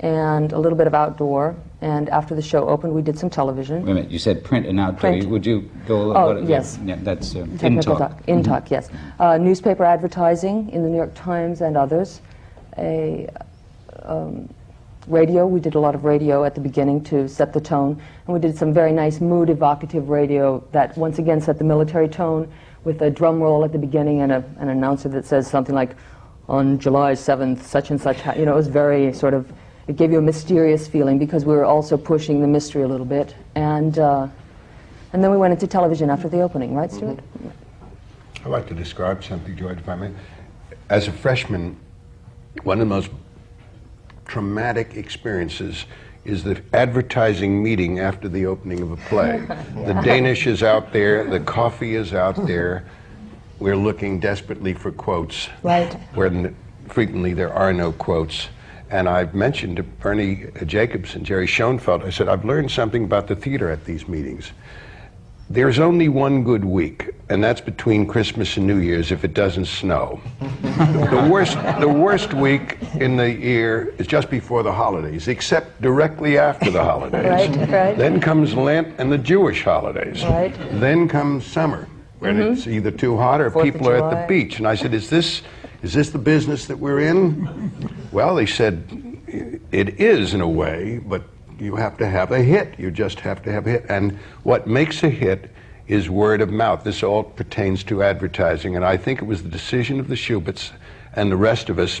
and 0.00 0.52
a 0.52 0.58
little 0.58 0.76
bit 0.76 0.86
of 0.86 0.94
outdoor, 0.94 1.56
And 1.80 2.10
after 2.10 2.34
the 2.34 2.42
show 2.42 2.68
opened, 2.68 2.94
we 2.94 3.00
did 3.00 3.18
some 3.18 3.30
television. 3.30 3.82
Wait 3.82 3.92
a 3.92 3.94
minute, 3.94 4.10
you 4.10 4.18
said 4.18 4.44
print 4.44 4.66
and 4.66 4.78
outdoor. 4.78 5.00
Print. 5.12 5.28
Would 5.28 5.46
you 5.46 5.70
go 5.86 5.96
a 5.96 6.04
little 6.08 6.16
Oh, 6.22 6.34
what- 6.34 6.48
yes. 6.48 6.78
Yeah, 6.84 6.96
that's 7.00 7.34
uh, 7.34 7.40
in 7.40 7.58
Technical 7.58 7.96
talk. 7.96 8.20
In 8.26 8.42
talk, 8.42 8.70
yes. 8.70 8.90
Uh, 9.18 9.38
newspaper 9.38 9.84
advertising 9.84 10.68
in 10.70 10.82
the 10.82 10.88
New 10.90 10.96
York 10.96 11.14
Times 11.14 11.62
and 11.62 11.76
others. 11.76 12.20
A 12.76 13.30
um, 14.02 14.48
radio, 15.06 15.46
we 15.46 15.60
did 15.60 15.74
a 15.74 15.80
lot 15.80 15.94
of 15.94 16.04
radio 16.04 16.44
at 16.44 16.54
the 16.54 16.60
beginning 16.60 17.02
to 17.04 17.28
set 17.28 17.52
the 17.52 17.60
tone. 17.60 18.00
And 18.26 18.34
we 18.34 18.40
did 18.40 18.56
some 18.56 18.72
very 18.72 18.92
nice 18.92 19.20
mood 19.20 19.50
evocative 19.50 20.08
radio 20.08 20.62
that 20.72 20.96
once 20.96 21.18
again 21.18 21.40
set 21.40 21.58
the 21.58 21.64
military 21.64 22.08
tone 22.08 22.52
with 22.84 23.02
a 23.02 23.10
drum 23.10 23.40
roll 23.40 23.64
at 23.64 23.72
the 23.72 23.78
beginning 23.78 24.20
and 24.20 24.32
a, 24.32 24.44
an 24.58 24.68
announcer 24.68 25.08
that 25.10 25.24
says 25.24 25.48
something 25.48 25.74
like, 25.74 25.96
on 26.48 26.78
July 26.78 27.12
7th, 27.12 27.62
such 27.62 27.90
and 27.90 28.00
such. 28.00 28.18
You 28.36 28.44
know, 28.44 28.52
it 28.52 28.56
was 28.56 28.68
very 28.68 29.12
sort 29.12 29.34
of, 29.34 29.52
it 29.88 29.96
gave 29.96 30.12
you 30.12 30.18
a 30.18 30.22
mysterious 30.22 30.86
feeling 30.86 31.18
because 31.18 31.44
we 31.44 31.54
were 31.54 31.64
also 31.64 31.96
pushing 31.96 32.40
the 32.40 32.46
mystery 32.46 32.82
a 32.82 32.88
little 32.88 33.06
bit. 33.06 33.34
And, 33.54 33.98
uh, 33.98 34.28
and 35.12 35.22
then 35.22 35.30
we 35.30 35.36
went 35.36 35.52
into 35.52 35.66
television 35.66 36.10
after 36.10 36.28
the 36.28 36.40
opening, 36.40 36.74
right, 36.74 36.90
Stuart? 36.90 37.20
I'd 38.44 38.46
like 38.46 38.68
to 38.68 38.74
describe 38.74 39.24
something, 39.24 39.56
George, 39.56 39.78
if 39.78 39.88
I 39.88 39.96
may. 39.96 40.12
As 40.88 41.08
a 41.08 41.12
freshman, 41.12 41.76
one 42.62 42.80
of 42.80 42.88
the 42.88 42.94
most 42.94 43.10
traumatic 44.26 44.94
experiences 44.96 45.86
is 46.24 46.42
the 46.42 46.60
advertising 46.72 47.62
meeting 47.62 48.00
after 48.00 48.28
the 48.28 48.46
opening 48.46 48.82
of 48.82 48.90
a 48.90 48.96
play. 48.96 49.46
The 49.86 49.94
Danish 50.02 50.46
is 50.46 50.62
out 50.62 50.92
there, 50.92 51.24
the 51.28 51.40
coffee 51.40 51.94
is 51.94 52.12
out 52.12 52.46
there. 52.46 52.84
We're 53.60 53.76
looking 53.76 54.18
desperately 54.20 54.74
for 54.74 54.90
quotes. 54.90 55.48
Right. 55.62 55.92
Where 56.14 56.26
n- 56.26 56.56
frequently 56.88 57.32
there 57.32 57.52
are 57.52 57.72
no 57.72 57.92
quotes. 57.92 58.48
And 58.90 59.08
I've 59.08 59.34
mentioned 59.34 59.76
to 59.76 59.82
Bernie 59.82 60.46
Jacobs 60.66 61.14
and 61.14 61.24
Jerry 61.24 61.46
Schoenfeld, 61.46 62.02
I 62.02 62.10
said, 62.10 62.28
I've 62.28 62.44
learned 62.44 62.70
something 62.70 63.04
about 63.04 63.26
the 63.28 63.36
theater 63.36 63.70
at 63.70 63.84
these 63.84 64.06
meetings. 64.08 64.52
There's 65.48 65.78
only 65.78 66.08
one 66.08 66.42
good 66.44 66.64
week, 66.64 67.10
and 67.28 67.42
that's 67.42 67.60
between 67.60 68.06
Christmas 68.06 68.56
and 68.56 68.66
New 68.66 68.78
Year's 68.78 69.10
if 69.10 69.24
it 69.24 69.34
doesn't 69.34 69.64
snow. 69.66 70.20
the 70.60 71.28
worst 71.30 71.54
the 71.80 71.88
worst 71.88 72.32
week 72.34 72.78
in 72.94 73.16
the 73.16 73.30
year 73.30 73.94
is 73.98 74.06
just 74.06 74.30
before 74.30 74.62
the 74.62 74.72
holidays, 74.72 75.26
except 75.28 75.80
directly 75.82 76.38
after 76.38 76.70
the 76.70 76.82
holidays. 76.82 77.48
Right, 77.48 77.68
right. 77.68 77.98
Then 77.98 78.20
comes 78.20 78.54
Lent 78.54 78.94
and 78.98 79.10
the 79.10 79.18
Jewish 79.18 79.64
holidays. 79.64 80.24
Right. 80.24 80.54
Then 80.72 81.08
comes 81.08 81.44
summer, 81.44 81.88
when 82.20 82.40
it's 82.40 82.66
either 82.66 82.90
too 82.90 83.16
hot 83.16 83.40
or 83.40 83.46
Mm-hmm. 83.46 83.52
Fourth 83.60 83.72
people 83.72 83.88
are 83.88 83.96
at 83.96 84.10
the 84.10 84.26
beach. 84.28 84.58
And 84.58 84.68
I 84.68 84.74
said, 84.74 84.94
Is 84.94 85.10
this 85.10 85.42
is 85.82 85.92
this 85.92 86.10
the 86.10 86.18
business 86.18 86.66
that 86.66 86.78
we're 86.78 87.00
in? 87.00 87.98
Well, 88.12 88.34
they 88.34 88.46
said 88.46 89.02
it 89.72 90.00
is 90.00 90.34
in 90.34 90.40
a 90.40 90.48
way, 90.48 91.00
but 91.04 91.22
you 91.58 91.76
have 91.76 91.96
to 91.98 92.06
have 92.06 92.32
a 92.32 92.42
hit. 92.42 92.78
You 92.78 92.90
just 92.90 93.20
have 93.20 93.42
to 93.42 93.52
have 93.52 93.66
a 93.66 93.70
hit. 93.70 93.86
And 93.88 94.18
what 94.42 94.66
makes 94.66 95.02
a 95.02 95.08
hit 95.08 95.50
is 95.88 96.10
word 96.10 96.40
of 96.40 96.50
mouth. 96.50 96.84
This 96.84 97.02
all 97.02 97.22
pertains 97.22 97.84
to 97.84 98.02
advertising. 98.02 98.76
And 98.76 98.84
I 98.84 98.96
think 98.96 99.20
it 99.20 99.24
was 99.26 99.42
the 99.42 99.48
decision 99.48 100.00
of 100.00 100.08
the 100.08 100.16
Shuberts 100.16 100.72
and 101.14 101.30
the 101.30 101.36
rest 101.36 101.68
of 101.68 101.78
us 101.78 102.00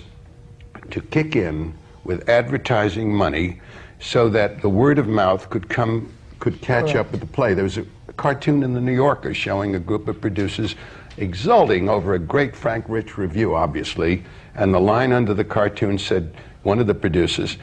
to 0.90 1.00
kick 1.00 1.36
in 1.36 1.74
with 2.04 2.28
advertising 2.28 3.14
money 3.14 3.60
so 4.00 4.28
that 4.28 4.60
the 4.62 4.68
word 4.68 4.98
of 4.98 5.08
mouth 5.08 5.48
could 5.50 5.68
come 5.68 6.12
could 6.38 6.60
catch 6.60 6.94
up 6.94 7.10
with 7.10 7.20
the 7.20 7.26
play. 7.26 7.54
There 7.54 7.64
was 7.64 7.78
a 7.78 7.86
cartoon 8.16 8.62
in 8.62 8.74
the 8.74 8.80
New 8.80 8.94
Yorker 8.94 9.32
showing 9.32 9.74
a 9.74 9.78
group 9.78 10.06
of 10.06 10.20
producers 10.20 10.76
exulting 11.16 11.88
over 11.88 12.14
a 12.14 12.18
great 12.18 12.54
Frank 12.54 12.84
Rich 12.88 13.16
review, 13.16 13.54
obviously, 13.54 14.22
and 14.54 14.72
the 14.72 14.80
line 14.80 15.12
under 15.12 15.32
the 15.32 15.44
cartoon 15.44 15.98
said, 15.98 16.34
one 16.62 16.78
of 16.78 16.86
the 16.86 16.94
producers 16.94 17.56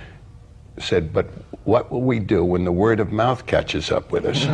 said, 0.79 1.13
but 1.13 1.27
what 1.65 1.91
will 1.91 2.01
we 2.01 2.19
do 2.19 2.43
when 2.43 2.65
the 2.65 2.71
word 2.71 2.99
of 2.99 3.11
mouth 3.11 3.45
catches 3.45 3.91
up 3.91 4.11
with 4.11 4.25
us? 4.25 4.45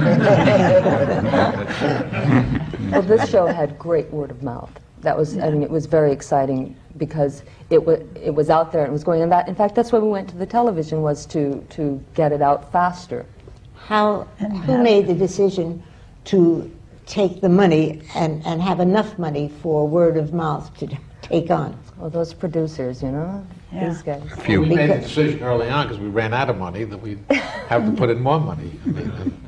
Well, 2.92 3.04
this 3.04 3.30
show 3.30 3.46
had 3.46 3.78
great 3.78 4.10
word 4.10 4.32
of 4.32 4.42
mouth. 4.42 4.72
That 5.02 5.16
was, 5.16 5.38
I 5.38 5.52
mean, 5.52 5.62
it 5.62 5.70
was 5.70 5.86
very 5.86 6.12
exciting 6.12 6.76
because 6.98 7.44
it 7.70 7.86
was 7.86 8.02
it 8.16 8.34
was 8.34 8.50
out 8.50 8.72
there 8.72 8.82
and 8.82 8.90
it 8.90 8.94
was 8.94 9.04
going. 9.04 9.22
And 9.22 9.32
that, 9.32 9.48
in 9.48 9.54
fact, 9.54 9.76
that's 9.76 9.92
why 9.92 10.00
we 10.00 10.10
went 10.10 10.28
to 10.30 10.36
the 10.36 10.46
television 10.46 11.04
was 11.04 11.28
to 11.28 11.64
to 11.70 12.04
get 12.16 12.32
it 12.32 12.42
out 12.42 12.72
faster. 12.72 13.28
How, 13.76 14.28
who 14.66 14.82
made 14.82 15.08
the 15.08 15.14
decision 15.14 15.84
to 16.26 16.72
take 17.06 17.42
the 17.42 17.50
money 17.50 18.02
and, 18.14 18.46
and 18.46 18.62
have 18.62 18.80
enough 18.80 19.18
money 19.18 19.50
for 19.62 19.88
word 19.88 20.18
of 20.18 20.34
mouth 20.34 20.76
to 20.78 20.88
take 21.22 21.50
on? 21.50 21.78
Well, 21.98 22.10
those 22.10 22.34
producers, 22.34 23.02
you 23.02 23.12
know, 23.12 23.46
these 23.72 24.02
guys. 24.02 24.24
few. 24.40 24.62
We 24.62 24.76
made 24.76 24.90
the 24.90 25.00
decision 25.00 25.44
early 25.44 25.70
on 25.70 25.88
because 25.88 26.00
we 26.00 26.10
ran 26.10 26.34
out 26.34 26.50
of 26.50 26.58
money 26.58 26.84
that 26.84 26.98
we'd 26.98 27.20
have 27.30 27.86
to 27.86 27.92
put 27.92 28.10
in 28.10 28.20
more 28.22 28.40
money. 28.40 28.80
I 28.86 28.90
mean, 28.90 29.12
and, 29.12 29.48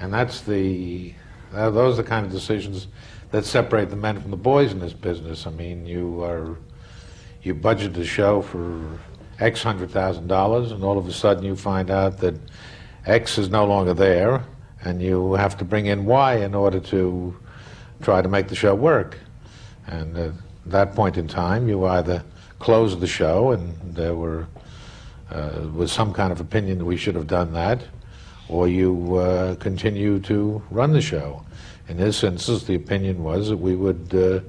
and 0.00 0.14
that's 0.14 0.40
the, 0.42 1.14
uh, 1.52 1.70
those 1.70 1.98
are 1.98 2.02
the 2.02 2.08
kind 2.08 2.24
of 2.24 2.32
decisions 2.32 2.88
that 3.30 3.44
separate 3.44 3.90
the 3.90 3.96
men 3.96 4.20
from 4.20 4.30
the 4.30 4.36
boys 4.36 4.72
in 4.72 4.78
this 4.78 4.94
business. 4.94 5.46
I 5.46 5.50
mean, 5.50 5.84
you 5.86 6.22
are, 6.22 6.56
you 7.42 7.54
budget 7.54 7.94
the 7.94 8.04
show 8.04 8.40
for 8.40 8.98
X 9.38 9.62
hundred 9.62 9.90
thousand 9.90 10.28
dollars, 10.28 10.72
and 10.72 10.82
all 10.82 10.98
of 10.98 11.06
a 11.06 11.12
sudden 11.12 11.44
you 11.44 11.54
find 11.54 11.90
out 11.90 12.18
that 12.18 12.34
X 13.06 13.38
is 13.38 13.50
no 13.50 13.64
longer 13.66 13.94
there, 13.94 14.44
and 14.82 15.02
you 15.02 15.34
have 15.34 15.56
to 15.58 15.64
bring 15.64 15.86
in 15.86 16.04
Y 16.04 16.36
in 16.36 16.54
order 16.54 16.80
to 16.80 17.36
try 18.02 18.22
to 18.22 18.28
make 18.28 18.48
the 18.48 18.56
show 18.56 18.74
work. 18.74 19.18
And 19.86 20.16
at 20.16 20.32
that 20.66 20.94
point 20.94 21.16
in 21.16 21.28
time, 21.28 21.68
you 21.68 21.86
either 21.86 22.24
closed 22.58 23.00
the 23.00 23.06
show, 23.06 23.52
and 23.52 23.94
there 23.94 24.14
were 24.14 24.46
uh, 25.30 25.66
was 25.74 25.92
some 25.92 26.12
kind 26.12 26.32
of 26.32 26.40
opinion 26.40 26.78
that 26.78 26.84
we 26.84 26.96
should 26.96 27.14
have 27.14 27.26
done 27.26 27.52
that, 27.52 27.82
or 28.48 28.66
you 28.68 29.16
uh, 29.16 29.54
continue 29.56 30.18
to 30.20 30.62
run 30.70 30.92
the 30.92 31.02
show. 31.02 31.44
In 31.88 31.96
this 31.96 32.22
instance, 32.24 32.64
the 32.64 32.74
opinion 32.74 33.22
was 33.22 33.48
that 33.48 33.56
we 33.56 33.76
would 33.76 34.14
uh, 34.14 34.40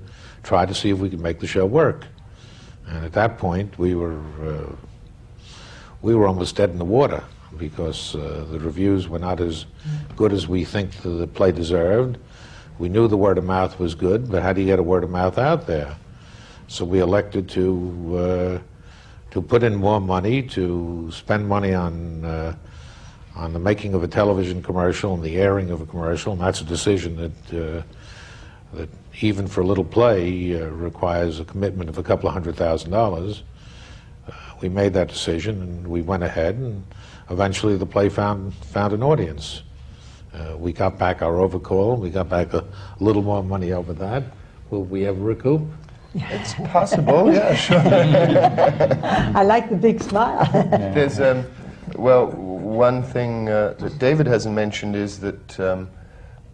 try 0.43 0.65
to 0.65 0.73
see 0.73 0.89
if 0.89 0.99
we 0.99 1.09
could 1.09 1.19
make 1.19 1.39
the 1.39 1.47
show 1.47 1.65
work. 1.65 2.05
And 2.87 3.05
at 3.05 3.13
that 3.13 3.37
point, 3.37 3.77
we 3.77 3.95
were 3.95 4.19
uh, 4.41 4.75
we 6.01 6.15
were 6.15 6.27
almost 6.27 6.55
dead 6.55 6.69
in 6.69 6.77
the 6.77 6.85
water 6.85 7.23
because 7.57 8.15
uh, 8.15 8.45
the 8.51 8.59
reviews 8.59 9.07
were 9.07 9.19
not 9.19 9.41
as 9.41 9.65
good 10.15 10.31
as 10.31 10.47
we 10.47 10.63
think 10.63 10.91
the, 11.01 11.09
the 11.09 11.27
play 11.27 11.51
deserved. 11.51 12.17
We 12.77 12.89
knew 12.89 13.07
the 13.07 13.17
word 13.17 13.37
of 13.37 13.43
mouth 13.43 13.79
was 13.79 13.95
good, 13.95 14.31
but 14.31 14.41
how 14.41 14.53
do 14.53 14.61
you 14.61 14.67
get 14.67 14.79
a 14.79 14.83
word 14.83 15.03
of 15.03 15.09
mouth 15.09 15.37
out 15.37 15.67
there? 15.67 15.97
So 16.69 16.85
we 16.85 16.99
elected 16.99 17.49
to 17.49 18.15
uh, 18.15 18.59
to 19.31 19.41
put 19.41 19.63
in 19.63 19.73
more 19.73 19.99
money, 19.99 20.43
to 20.49 21.09
spend 21.11 21.47
money 21.47 21.73
on 21.73 22.23
uh, 22.23 22.55
on 23.35 23.53
the 23.53 23.59
making 23.59 23.95
of 23.95 24.03
a 24.03 24.07
television 24.07 24.61
commercial 24.61 25.15
and 25.15 25.23
the 25.23 25.37
airing 25.37 25.71
of 25.71 25.81
a 25.81 25.87
commercial, 25.87 26.31
and 26.33 26.39
that's 26.39 26.61
a 26.61 26.63
decision 26.63 27.15
that 27.15 27.53
uh, 27.59 27.81
that 28.73 28.87
even 29.21 29.47
for 29.47 29.61
a 29.61 29.65
little 29.65 29.83
play 29.83 30.53
requires 30.61 31.39
a 31.39 31.43
commitment 31.43 31.89
of 31.89 31.97
a 31.97 32.03
couple 32.03 32.29
of 32.29 32.33
hundred 32.33 32.55
thousand 32.55 32.91
dollars. 32.91 33.41
We 34.61 34.69
made 34.69 34.93
that 34.93 35.07
decision, 35.07 35.63
and 35.63 35.87
we 35.87 36.03
went 36.03 36.21
ahead, 36.21 36.53
and 36.53 36.85
eventually 37.31 37.77
the 37.77 37.87
play 37.87 38.09
found 38.09 38.53
found 38.53 38.93
an 38.93 39.01
audience. 39.01 39.63
Uh, 40.31 40.55
we 40.55 40.71
got 40.71 40.99
back 40.99 41.23
our 41.23 41.39
overcall. 41.39 41.95
We 41.95 42.11
got 42.11 42.29
back 42.29 42.53
a 42.53 42.63
little 42.99 43.23
more 43.23 43.43
money 43.43 43.71
over 43.71 43.93
that. 43.93 44.21
Will 44.69 44.83
we 44.83 45.07
ever 45.07 45.19
recoup? 45.19 45.63
It's 46.15 46.53
possible, 46.55 47.31
yeah, 47.31 47.55
sure. 47.65 47.77
I 49.37 49.43
like 49.43 49.69
the 49.69 49.75
big 49.75 50.01
smile. 50.01 50.49
There's, 50.53 51.19
um, 51.19 51.45
well, 51.95 52.27
one 52.27 53.03
thing 53.03 53.49
uh, 53.49 53.75
that 53.79 53.99
David 53.99 54.25
hasn't 54.25 54.55
mentioned 54.55 54.95
is 54.95 55.19
that 55.19 55.59
um, 55.59 55.89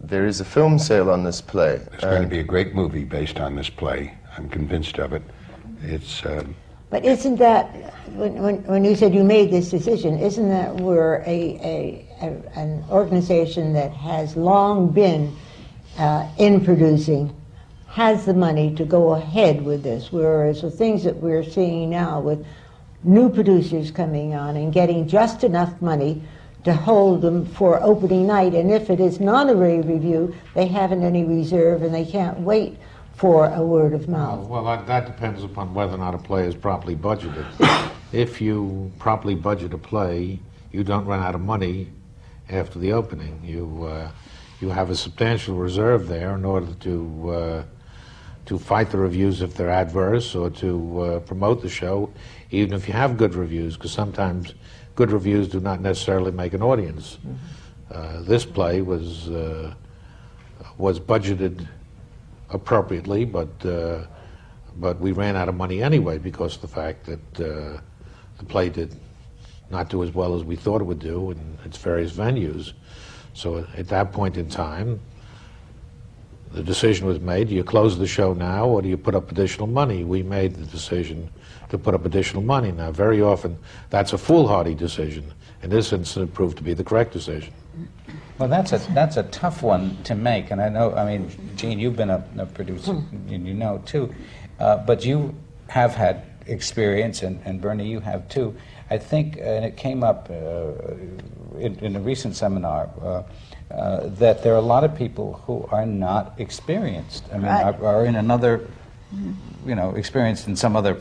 there 0.00 0.26
is 0.26 0.40
a 0.40 0.44
film 0.44 0.78
sale 0.78 1.10
on 1.10 1.24
this 1.24 1.40
play. 1.40 1.80
It's 1.92 2.04
going 2.04 2.22
to 2.22 2.28
be 2.28 2.40
a 2.40 2.44
great 2.44 2.74
movie 2.74 3.04
based 3.04 3.40
on 3.40 3.56
this 3.56 3.70
play. 3.70 4.14
I'm 4.36 4.48
convinced 4.48 4.98
of 4.98 5.12
it. 5.12 5.22
It's 5.82 6.24
um, 6.26 6.54
But 6.90 7.04
isn't 7.04 7.36
that, 7.36 7.66
when, 8.10 8.34
when, 8.42 8.64
when 8.64 8.84
you 8.84 8.94
said 8.94 9.14
you 9.14 9.24
made 9.24 9.50
this 9.50 9.70
decision, 9.70 10.18
isn't 10.18 10.48
that 10.48 10.74
we're 10.74 11.22
a, 11.26 11.26
a, 11.26 12.08
a, 12.22 12.58
an 12.58 12.84
organization 12.90 13.72
that 13.72 13.92
has 13.92 14.36
long 14.36 14.90
been 14.90 15.34
uh, 15.98 16.28
in 16.38 16.62
producing, 16.64 17.34
has 17.96 18.26
the 18.26 18.34
money 18.34 18.74
to 18.74 18.84
go 18.84 19.14
ahead 19.14 19.64
with 19.64 19.82
this, 19.82 20.12
whereas 20.12 20.60
the 20.60 20.70
things 20.70 21.02
that 21.02 21.16
we're 21.16 21.42
seeing 21.42 21.88
now 21.88 22.20
with 22.20 22.44
new 23.02 23.26
producers 23.30 23.90
coming 23.90 24.34
on 24.34 24.54
and 24.54 24.70
getting 24.70 25.08
just 25.08 25.42
enough 25.42 25.80
money 25.80 26.20
to 26.62 26.74
hold 26.74 27.22
them 27.22 27.46
for 27.46 27.82
opening 27.82 28.26
night, 28.26 28.52
and 28.52 28.70
if 28.70 28.90
it 28.90 29.00
is 29.00 29.18
not 29.18 29.48
a 29.48 29.56
rave 29.56 29.86
review, 29.86 30.34
they 30.52 30.66
haven't 30.66 31.04
any 31.04 31.24
reserve 31.24 31.80
and 31.80 31.94
they 31.94 32.04
can't 32.04 32.38
wait 32.40 32.76
for 33.14 33.48
a 33.54 33.62
word 33.62 33.94
of 33.94 34.10
mouth. 34.10 34.46
Well, 34.46 34.64
that, 34.64 34.86
that 34.86 35.06
depends 35.06 35.42
upon 35.42 35.72
whether 35.72 35.94
or 35.94 35.98
not 35.98 36.14
a 36.14 36.18
play 36.18 36.46
is 36.46 36.54
properly 36.54 36.96
budgeted. 36.96 37.46
if 38.12 38.42
you 38.42 38.92
properly 38.98 39.34
budget 39.34 39.72
a 39.72 39.78
play, 39.78 40.38
you 40.70 40.84
don't 40.84 41.06
run 41.06 41.22
out 41.22 41.34
of 41.34 41.40
money 41.40 41.88
after 42.50 42.78
the 42.78 42.92
opening. 42.92 43.40
You 43.42 43.84
uh, 43.84 44.10
you 44.60 44.68
have 44.68 44.90
a 44.90 44.96
substantial 44.96 45.54
reserve 45.54 46.08
there 46.08 46.34
in 46.34 46.44
order 46.44 46.74
to 46.80 47.30
uh, 47.30 47.62
to 48.46 48.58
fight 48.58 48.90
the 48.90 48.98
reviews 48.98 49.42
if 49.42 49.54
they're 49.54 49.70
adverse 49.70 50.34
or 50.34 50.50
to 50.50 51.00
uh, 51.00 51.20
promote 51.20 51.62
the 51.62 51.68
show, 51.68 52.10
even 52.50 52.72
if 52.72 52.86
you 52.86 52.94
have 52.94 53.16
good 53.16 53.34
reviews, 53.34 53.76
because 53.76 53.92
sometimes 53.92 54.54
good 54.94 55.10
reviews 55.10 55.48
do 55.48 55.60
not 55.60 55.80
necessarily 55.80 56.30
make 56.30 56.54
an 56.54 56.62
audience. 56.62 57.18
Uh, 57.90 58.22
this 58.22 58.44
play 58.44 58.82
was 58.82 59.28
uh, 59.28 59.74
was 60.78 60.98
budgeted 60.98 61.66
appropriately, 62.50 63.24
but 63.24 63.66
uh, 63.66 64.04
but 64.76 64.98
we 65.00 65.12
ran 65.12 65.36
out 65.36 65.48
of 65.48 65.54
money 65.54 65.82
anyway 65.82 66.18
because 66.18 66.56
of 66.56 66.62
the 66.62 66.68
fact 66.68 67.06
that 67.06 67.40
uh, 67.40 67.80
the 68.38 68.44
play 68.44 68.68
did 68.68 68.94
not 69.70 69.88
do 69.88 70.02
as 70.02 70.12
well 70.12 70.36
as 70.36 70.44
we 70.44 70.54
thought 70.54 70.80
it 70.80 70.84
would 70.84 70.98
do 70.98 71.30
in 71.30 71.58
its 71.64 71.78
various 71.78 72.12
venues. 72.12 72.72
So 73.34 73.66
at 73.76 73.88
that 73.88 74.12
point 74.12 74.36
in 74.36 74.48
time, 74.48 75.00
the 76.52 76.62
decision 76.62 77.06
was 77.06 77.20
made, 77.20 77.48
do 77.48 77.54
you 77.54 77.64
close 77.64 77.98
the 77.98 78.06
show 78.06 78.32
now 78.32 78.66
or 78.66 78.82
do 78.82 78.88
you 78.88 78.96
put 78.96 79.14
up 79.14 79.30
additional 79.30 79.66
money? 79.66 80.04
We 80.04 80.22
made 80.22 80.54
the 80.54 80.66
decision 80.66 81.30
to 81.68 81.78
put 81.78 81.94
up 81.94 82.04
additional 82.04 82.42
money. 82.42 82.72
Now, 82.72 82.90
very 82.92 83.20
often, 83.20 83.58
that's 83.90 84.12
a 84.12 84.18
foolhardy 84.18 84.74
decision. 84.74 85.32
In 85.62 85.70
this 85.70 85.92
instance, 85.92 86.28
it 86.28 86.34
proved 86.34 86.56
to 86.58 86.62
be 86.62 86.74
the 86.74 86.84
correct 86.84 87.12
decision. 87.12 87.52
Well, 88.38 88.48
that's 88.48 88.72
a 88.72 88.78
that's 88.92 89.16
a 89.16 89.22
tough 89.24 89.62
one 89.62 89.96
to 90.04 90.14
make, 90.14 90.50
and 90.50 90.60
I 90.60 90.68
know. 90.68 90.94
I 90.94 91.06
mean, 91.06 91.30
Jean, 91.56 91.78
you've 91.78 91.96
been 91.96 92.10
a, 92.10 92.22
a 92.36 92.44
producer, 92.44 92.92
and 92.92 93.46
you 93.46 93.54
know 93.54 93.82
too, 93.86 94.14
uh, 94.60 94.76
but 94.76 95.06
you 95.06 95.34
have 95.68 95.94
had 95.94 96.22
experience, 96.46 97.22
and, 97.22 97.40
and 97.44 97.60
Bernie, 97.60 97.88
you 97.88 98.00
have 98.00 98.28
too. 98.28 98.54
I 98.90 98.98
think, 98.98 99.38
and 99.40 99.64
it 99.64 99.76
came 99.76 100.04
up 100.04 100.28
uh, 100.30 100.94
in, 101.58 101.78
in 101.80 101.96
a 101.96 102.00
recent 102.00 102.36
seminar. 102.36 102.90
Uh, 103.02 103.22
uh, 103.70 104.08
that 104.08 104.42
there 104.42 104.54
are 104.54 104.58
a 104.58 104.60
lot 104.74 104.84
of 104.84 104.94
people 104.96 105.42
who 105.46 105.66
are 105.72 105.86
not 105.86 106.34
experienced. 106.38 107.24
I 107.32 107.38
mean, 107.38 107.46
Right. 107.46 107.74
are, 107.80 107.84
are 107.84 108.04
in 108.04 108.16
another, 108.16 108.68
you 109.66 109.74
know, 109.74 109.90
experienced 109.94 110.46
in 110.46 110.56
some 110.56 110.76
other 110.76 111.00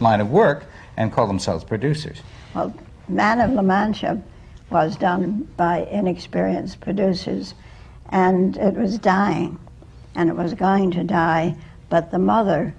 line 0.00 0.20
of 0.20 0.30
work 0.30 0.64
and 0.96 1.12
call 1.12 1.26
themselves 1.26 1.64
producers. 1.64 2.18
Well, 2.54 2.74
Man 3.08 3.40
of 3.40 3.50
La 3.52 3.62
Mancha 3.62 4.22
was 4.70 4.96
done 4.96 5.48
by 5.56 5.84
inexperienced 5.90 6.80
producers, 6.80 7.54
and 8.08 8.56
it 8.56 8.74
was 8.74 8.98
dying, 8.98 9.58
and 10.14 10.30
it 10.30 10.36
was 10.36 10.54
going 10.54 10.90
to 10.92 11.04
die, 11.04 11.54
but 11.90 12.10
the 12.10 12.18
mother 12.18 12.74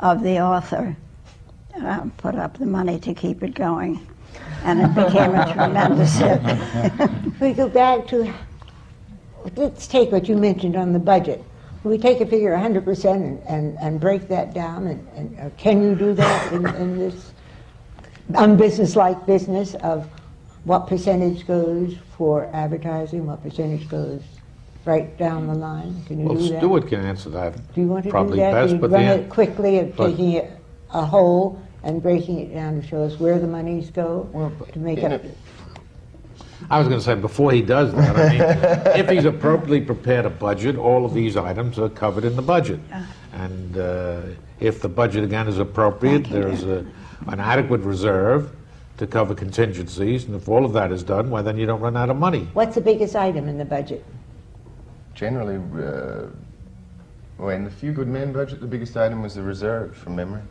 of 0.00 0.22
the 0.22 0.40
author 0.40 0.96
uh, 1.80 2.00
put 2.16 2.34
up 2.34 2.58
the 2.58 2.66
money 2.66 2.98
to 2.98 3.14
keep 3.14 3.42
it 3.44 3.54
going, 3.54 4.04
and 4.64 4.80
it 4.80 4.94
became 4.94 5.34
a 5.34 5.52
tremendous 5.52 6.16
hit. 6.16 6.40
if 6.44 7.40
We 7.40 7.52
go 7.52 7.68
back 7.68 8.06
to, 8.08 8.32
let's 9.56 9.86
take 9.86 10.12
what 10.12 10.28
you 10.28 10.36
mentioned 10.36 10.76
on 10.76 10.92
the 10.92 10.98
budget. 10.98 11.42
We 11.82 11.96
take 11.96 12.20
a 12.20 12.26
figure 12.26 12.52
100% 12.54 13.14
and, 13.14 13.42
and, 13.48 13.78
and 13.80 13.98
break 14.00 14.28
that 14.28 14.52
down, 14.52 14.86
and, 14.86 15.08
and 15.16 15.40
uh, 15.40 15.50
can 15.56 15.82
you 15.82 15.94
do 15.94 16.12
that 16.14 16.52
in, 16.52 16.66
in 16.76 16.98
this 16.98 17.32
unbusinesslike 18.32 19.26
business 19.26 19.74
of 19.76 20.06
what 20.64 20.86
percentage 20.86 21.46
goes 21.46 21.94
for 22.18 22.50
advertising, 22.52 23.26
what 23.26 23.42
percentage 23.42 23.88
goes 23.88 24.20
right 24.84 25.16
down 25.16 25.46
the 25.46 25.54
line? 25.54 26.02
Can 26.06 26.20
you 26.20 26.26
Well, 26.26 26.34
do 26.36 26.48
that? 26.50 26.58
Stuart 26.58 26.88
can 26.88 27.00
answer 27.00 27.30
that 27.30 27.74
Do 27.74 27.80
you 27.80 27.86
want 27.88 28.04
to 28.04 28.10
probably 28.10 28.36
do 28.36 28.42
that? 28.42 28.52
best, 28.52 28.68
Can 28.68 28.76
you 28.76 28.80
but 28.82 28.90
run 28.90 29.06
the, 29.06 29.14
it 29.24 29.30
quickly 29.30 29.78
of 29.78 29.96
but- 29.96 30.10
taking 30.10 30.32
it 30.32 30.50
a 30.92 31.04
whole 31.06 31.60
and 31.82 32.02
breaking 32.02 32.40
it 32.40 32.54
down 32.54 32.80
to 32.80 32.86
show 32.86 33.02
us 33.02 33.18
where 33.18 33.38
the 33.38 33.46
monies 33.46 33.90
go 33.90 34.28
to 34.72 34.78
make 34.78 35.02
up? 35.02 35.12
it- 35.24 35.36
I 36.68 36.78
was 36.78 36.88
going 36.88 37.00
to 37.00 37.04
say, 37.04 37.14
before 37.14 37.52
he 37.52 37.62
does 37.62 37.92
that, 37.94 38.16
I 38.16 38.28
mean, 38.28 39.00
if 39.00 39.08
he's 39.08 39.24
appropriately 39.24 39.80
prepared 39.80 40.26
a 40.26 40.30
budget, 40.30 40.76
all 40.76 41.06
of 41.06 41.14
these 41.14 41.36
items 41.36 41.78
are 41.78 41.88
covered 41.88 42.24
in 42.24 42.36
the 42.36 42.42
budget. 42.42 42.80
And 43.32 43.78
uh, 43.78 44.20
if 44.60 44.82
the 44.82 44.88
budget, 44.88 45.24
again, 45.24 45.48
is 45.48 45.58
appropriate, 45.58 46.28
there's 46.28 46.64
a, 46.64 46.86
an 47.28 47.40
adequate 47.40 47.80
reserve 47.80 48.54
to 48.98 49.06
cover 49.06 49.34
contingencies, 49.34 50.26
and 50.26 50.36
if 50.36 50.48
all 50.48 50.66
of 50.66 50.74
that 50.74 50.92
is 50.92 51.02
done, 51.02 51.30
well, 51.30 51.42
then 51.42 51.56
you 51.56 51.64
don't 51.64 51.80
run 51.80 51.96
out 51.96 52.10
of 52.10 52.18
money. 52.18 52.46
What's 52.52 52.74
the 52.74 52.82
biggest 52.82 53.16
item 53.16 53.48
in 53.48 53.56
the 53.56 53.64
budget? 53.64 54.04
Generally, 55.14 55.56
uh, 55.82 56.26
well, 57.38 57.48
in 57.48 57.64
the 57.64 57.70
Few 57.70 57.92
Good 57.92 58.08
Men 58.08 58.32
budget, 58.34 58.60
the 58.60 58.66
biggest 58.66 58.94
item 58.98 59.22
was 59.22 59.34
the 59.34 59.42
reserve, 59.42 59.96
from 59.96 60.16
memory. 60.16 60.42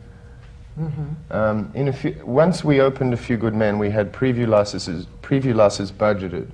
Um, 1.30 1.70
in 1.74 1.88
a 1.88 1.92
few, 1.92 2.20
once 2.24 2.64
we 2.64 2.80
opened 2.80 3.12
A 3.12 3.16
Few 3.16 3.36
Good 3.36 3.54
Men, 3.54 3.78
we 3.78 3.90
had 3.90 4.12
preview 4.12 4.46
losses, 4.48 5.06
preview 5.22 5.54
losses 5.54 5.92
budgeted, 5.92 6.48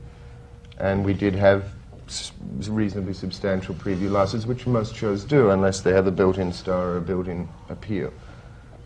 and 0.78 1.04
we 1.04 1.12
did 1.14 1.34
have 1.34 1.64
s- 2.08 2.32
reasonably 2.68 3.12
substantial 3.14 3.74
preview 3.74 4.10
losses, 4.10 4.46
which 4.46 4.66
most 4.66 4.94
shows 4.96 5.24
do, 5.24 5.50
unless 5.50 5.80
they 5.80 5.92
have 5.92 6.06
a 6.06 6.10
built-in 6.10 6.52
star 6.52 6.88
or 6.92 6.96
a 6.96 7.00
built-in 7.00 7.48
appeal. 7.68 8.12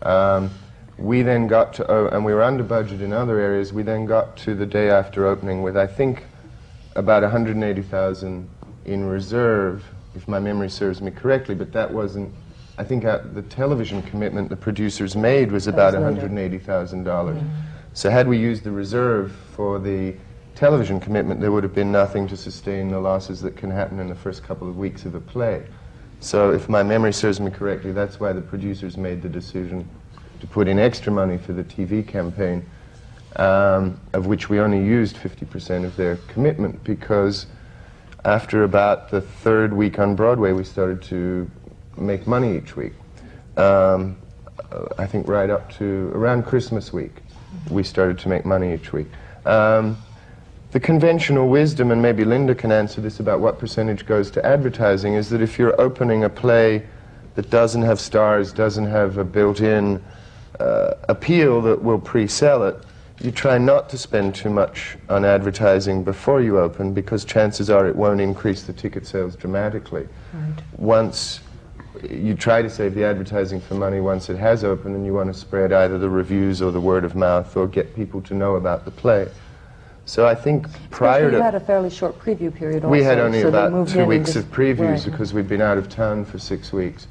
Um, 0.03 0.49
we 0.97 1.23
then 1.23 1.47
got 1.47 1.73
to, 1.75 1.89
oh, 1.89 2.07
and 2.07 2.23
we 2.23 2.33
were 2.33 2.43
under 2.43 2.63
budget 2.63 3.01
in 3.01 3.11
other 3.13 3.39
areas. 3.39 3.73
We 3.73 3.83
then 3.83 4.05
got 4.05 4.37
to 4.37 4.53
the 4.53 4.65
day 4.65 4.89
after 4.89 5.25
opening 5.25 5.63
with, 5.63 5.75
I 5.75 5.87
think, 5.87 6.25
about 6.95 7.23
180,000 7.23 8.49
in 8.85 9.05
reserve, 9.05 9.83
if 10.15 10.27
my 10.27 10.39
memory 10.39 10.69
serves 10.69 11.01
me 11.01 11.09
correctly. 11.09 11.55
But 11.55 11.71
that 11.71 11.91
wasn't. 11.91 12.33
I 12.81 12.83
think 12.83 13.05
uh, 13.05 13.19
the 13.35 13.43
television 13.43 14.01
commitment 14.01 14.49
the 14.49 14.55
producers 14.55 15.15
made 15.15 15.51
was 15.51 15.67
about 15.67 15.93
$180,000. 15.93 17.05
dollars 17.05 17.39
So 17.93 18.09
had 18.09 18.27
we 18.27 18.39
used 18.39 18.63
the 18.63 18.71
reserve 18.71 19.31
for 19.55 19.77
the 19.77 20.15
television 20.55 20.99
commitment, 20.99 21.39
there 21.39 21.51
would 21.51 21.61
have 21.61 21.75
been 21.75 21.91
nothing 21.91 22.27
to 22.29 22.35
sustain 22.35 22.89
the 22.89 22.99
losses 22.99 23.39
that 23.43 23.55
can 23.55 23.69
happen 23.69 23.99
in 23.99 24.09
the 24.09 24.15
first 24.15 24.43
couple 24.43 24.67
of 24.67 24.79
weeks 24.79 25.05
of 25.05 25.13
a 25.13 25.19
play. 25.19 25.63
So 26.21 26.49
if 26.49 26.69
my 26.69 26.81
memory 26.81 27.13
serves 27.13 27.39
me 27.39 27.51
correctly, 27.51 27.91
that's 27.91 28.19
why 28.19 28.33
the 28.33 28.41
producers 28.41 28.97
made 28.97 29.21
the 29.21 29.29
decision 29.29 29.87
to 30.39 30.47
put 30.47 30.67
in 30.67 30.79
extra 30.79 31.11
money 31.11 31.37
for 31.37 31.53
the 31.53 31.63
TV 31.63 32.07
campaign, 32.07 32.65
um, 33.35 34.01
of 34.13 34.25
which 34.25 34.49
we 34.49 34.59
only 34.59 34.83
used 34.83 35.17
50% 35.17 35.85
of 35.85 35.95
their 35.97 36.15
commitment 36.29 36.83
because 36.83 37.45
after 38.25 38.63
about 38.63 39.11
the 39.11 39.21
third 39.21 39.71
week 39.71 39.99
on 39.99 40.15
Broadway, 40.15 40.51
we 40.51 40.63
started 40.63 41.03
to 41.03 41.47
make 41.97 42.27
money 42.27 42.57
each 42.57 42.75
week. 42.75 42.93
Um, 43.57 44.17
I 44.97 45.05
think 45.05 45.27
right 45.27 45.49
up 45.49 45.71
to 45.77 46.11
around 46.13 46.45
Christmas 46.45 46.93
week, 46.93 47.17
we 47.69 47.83
started 47.83 48.17
to 48.19 48.29
make 48.29 48.45
money 48.45 48.73
each 48.73 48.93
week. 48.93 49.07
Um, 49.45 49.97
the 50.71 50.79
conventional 50.79 51.49
wisdom, 51.49 51.91
and 51.91 52.01
maybe 52.01 52.23
Linda 52.23 52.55
can 52.55 52.71
answer 52.71 53.01
this 53.01 53.19
about 53.19 53.41
what 53.41 53.59
percentage 53.59 54.05
goes 54.05 54.31
to 54.31 54.45
advertising, 54.45 55.15
is 55.15 55.29
that 55.29 55.41
if 55.41 55.59
you're 55.59 55.79
opening 55.79 56.23
a 56.23 56.29
play 56.29 56.87
that 57.35 57.49
doesn't 57.49 57.81
have 57.81 57.99
stars, 57.99 58.53
doesn't 58.53 58.85
have 58.85 59.17
a 59.17 59.23
built 59.23 59.59
in 59.59 60.01
uh, 60.59 60.93
appeal 61.09 61.61
that 61.61 61.81
will 61.81 61.99
pre 61.99 62.27
sell 62.27 62.63
it, 62.63 62.77
you 63.21 63.31
try 63.31 63.57
not 63.57 63.89
to 63.89 63.97
spend 63.97 64.33
too 64.33 64.49
much 64.49 64.97
on 65.09 65.25
advertising 65.25 66.03
before 66.03 66.41
you 66.41 66.57
open 66.57 66.93
because 66.93 67.25
chances 67.25 67.69
are 67.69 67.87
it 67.87 67.95
won't 67.95 68.21
increase 68.21 68.63
the 68.63 68.73
ticket 68.73 69.05
sales 69.05 69.35
dramatically. 69.35 70.07
Once 70.77 71.41
you 72.09 72.35
try 72.35 72.61
to 72.61 72.69
save 72.69 72.95
the 72.95 73.03
advertising 73.03 73.61
for 73.61 73.75
money 73.75 73.99
once 73.99 74.29
it 74.29 74.37
has 74.37 74.63
opened 74.63 74.95
and 74.95 75.05
you 75.05 75.13
want 75.13 75.31
to 75.33 75.39
spread 75.39 75.71
either 75.71 75.97
the 75.97 76.09
reviews 76.09 76.61
or 76.61 76.71
the 76.71 76.79
word 76.79 77.03
of 77.03 77.15
mouth 77.15 77.55
or 77.55 77.67
get 77.67 77.95
people 77.95 78.21
to 78.21 78.33
know 78.33 78.55
about 78.55 78.85
the 78.85 78.91
play. 78.91 79.27
So 80.05 80.27
I 80.27 80.35
think 80.35 80.67
prior 80.89 81.29
we 81.29 81.37
uh, 81.37 81.41
had 81.41 81.55
a 81.55 81.59
fairly 81.59 81.89
short 81.89 82.17
preview 82.19 82.53
period 82.53 82.83
also. 82.83 82.91
we 82.91 83.03
had 83.03 83.19
only 83.19 83.41
so 83.41 83.49
about 83.49 83.87
two 83.87 84.05
weeks 84.05 84.35
of 84.35 84.45
previews 84.45 84.79
right. 84.79 85.05
because 85.05 85.33
we'd 85.33 85.47
been 85.47 85.61
out 85.61 85.77
of 85.77 85.89
town 85.89 86.25
for 86.25 86.39
six 86.39 86.73
weeks. 86.73 87.07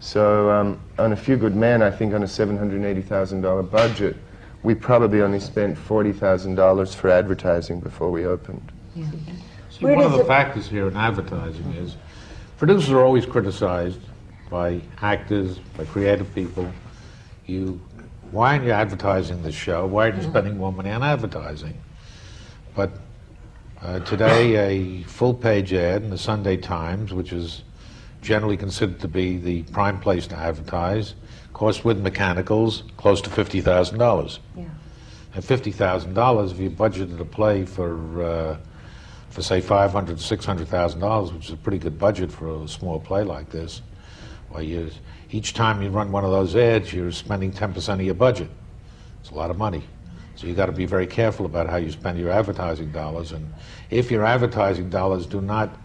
So 0.00 0.50
um, 0.50 0.80
on 0.98 1.12
A 1.12 1.16
Few 1.16 1.36
Good 1.36 1.56
Men, 1.56 1.82
I 1.82 1.90
think 1.90 2.12
on 2.12 2.22
a 2.22 2.26
$780,000 2.26 3.70
budget, 3.70 4.16
we 4.62 4.74
probably 4.74 5.22
only 5.22 5.40
spent 5.40 5.76
$40,000 5.78 6.94
for 6.94 7.08
advertising 7.08 7.80
before 7.80 8.10
we 8.10 8.26
opened. 8.26 8.72
See, 8.94 9.84
Where 9.84 9.96
one 9.96 10.04
of 10.04 10.12
the 10.12 10.24
factors 10.24 10.68
here 10.68 10.88
in 10.88 10.96
advertising 10.96 11.72
is 11.74 11.96
producers 12.58 12.90
are 12.90 13.04
always 13.04 13.26
criticized 13.26 14.00
by 14.50 14.80
actors, 15.02 15.58
by 15.76 15.84
creative 15.84 16.32
people. 16.34 16.70
You, 17.46 17.80
why 18.30 18.52
aren't 18.52 18.64
you 18.64 18.72
advertising 18.72 19.42
the 19.42 19.52
show? 19.52 19.86
Why 19.86 20.06
aren't 20.06 20.22
you 20.22 20.28
spending 20.28 20.56
more 20.56 20.72
money 20.72 20.90
on 20.90 21.02
advertising? 21.02 21.78
But 22.74 22.90
uh, 23.82 24.00
today, 24.00 24.56
a 24.56 25.02
full-page 25.04 25.72
ad 25.72 26.02
in 26.02 26.10
the 26.10 26.18
Sunday 26.18 26.56
Times, 26.56 27.12
which 27.12 27.32
is 27.32 27.62
generally 28.22 28.56
considered 28.56 29.00
to 29.00 29.08
be 29.08 29.36
the 29.36 29.62
prime 29.64 30.00
place 30.00 30.26
to 30.26 30.36
advertise, 30.36 31.14
costs 31.52 31.84
with 31.84 31.98
mechanicals 32.00 32.82
close 32.96 33.20
to 33.22 33.30
fifty 33.30 33.60
thousand 33.60 33.98
dollars. 33.98 34.40
Yeah. 34.56 34.64
At 35.34 35.44
fifty 35.44 35.70
thousand 35.70 36.14
dollars, 36.14 36.52
if 36.52 36.58
you 36.58 36.70
budgeted 36.70 37.20
a 37.20 37.24
play 37.24 37.64
for, 37.64 38.22
uh, 38.22 38.56
for 39.30 39.42
say 39.42 39.60
five 39.60 39.92
hundred, 39.92 40.20
six 40.20 40.44
hundred 40.44 40.68
thousand 40.68 41.00
dollars, 41.00 41.32
which 41.32 41.46
is 41.46 41.52
a 41.52 41.56
pretty 41.56 41.78
good 41.78 41.98
budget 41.98 42.32
for 42.32 42.64
a 42.64 42.68
small 42.68 42.98
play 42.98 43.22
like 43.22 43.50
this, 43.50 43.82
well, 44.56 44.64
you, 44.64 44.90
each 45.32 45.52
time 45.52 45.82
you 45.82 45.90
run 45.90 46.10
one 46.10 46.24
of 46.24 46.30
those 46.30 46.56
ads, 46.56 46.90
you're 46.90 47.12
spending 47.12 47.52
ten 47.52 47.74
percent 47.74 48.00
of 48.00 48.06
your 48.06 48.14
budget. 48.14 48.48
It's 49.20 49.30
a 49.30 49.34
lot 49.34 49.50
of 49.50 49.58
money. 49.58 49.82
So 50.34 50.46
you've 50.46 50.56
got 50.56 50.66
to 50.66 50.72
be 50.72 50.86
very 50.86 51.06
careful 51.06 51.44
about 51.44 51.68
how 51.68 51.76
you 51.76 51.92
spend 51.92 52.18
your 52.18 52.30
advertising 52.30 52.90
dollars. 52.90 53.32
And 53.32 53.52
if 53.90 54.10
your 54.10 54.24
advertising 54.24 54.88
dollars 54.88 55.26
do 55.26 55.42
not 55.42 55.76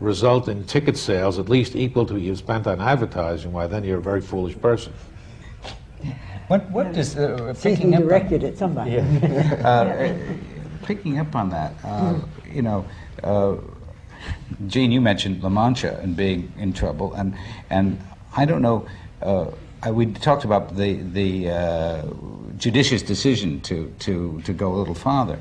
result 0.00 0.48
in 0.48 0.64
ticket 0.64 0.96
sales 0.96 1.38
at 1.38 1.50
least 1.50 1.76
equal 1.76 2.06
to 2.06 2.14
what 2.14 2.22
you've 2.22 2.38
spent 2.38 2.66
on 2.66 2.80
advertising, 2.80 3.52
why 3.52 3.66
then 3.66 3.84
you're 3.84 3.98
a 3.98 4.02
very 4.02 4.22
foolish 4.22 4.58
person. 4.58 4.94
What, 6.46 6.70
what 6.70 6.94
does, 6.94 7.14
uh, 7.14 7.52
picking 7.60 7.90
be 7.90 7.96
up 7.96 8.02
on- 8.02 8.08
directed 8.08 8.42
at 8.42 8.56
somebody. 8.56 8.98
uh, 9.00 10.16
picking 10.82 11.18
up 11.18 11.34
on 11.34 11.50
that, 11.50 11.74
uh, 11.84 12.18
you 12.50 12.62
know, 12.62 12.86
uh, 13.22 13.56
Jean, 14.66 14.92
you 14.92 15.00
mentioned 15.00 15.42
La 15.42 15.48
Mancha 15.48 15.98
and 16.02 16.16
being 16.16 16.52
in 16.58 16.72
trouble, 16.72 17.14
and 17.14 17.34
and 17.70 18.00
I 18.36 18.44
don't 18.44 18.62
know. 18.62 18.86
Uh, 19.22 19.50
I, 19.82 19.90
we 19.90 20.06
talked 20.06 20.44
about 20.44 20.76
the 20.76 20.94
the 20.94 21.50
uh, 21.50 22.02
judicious 22.56 23.02
decision 23.02 23.60
to 23.62 23.92
to 24.00 24.40
to 24.42 24.52
go 24.52 24.74
a 24.74 24.76
little 24.76 24.94
farther. 24.94 25.38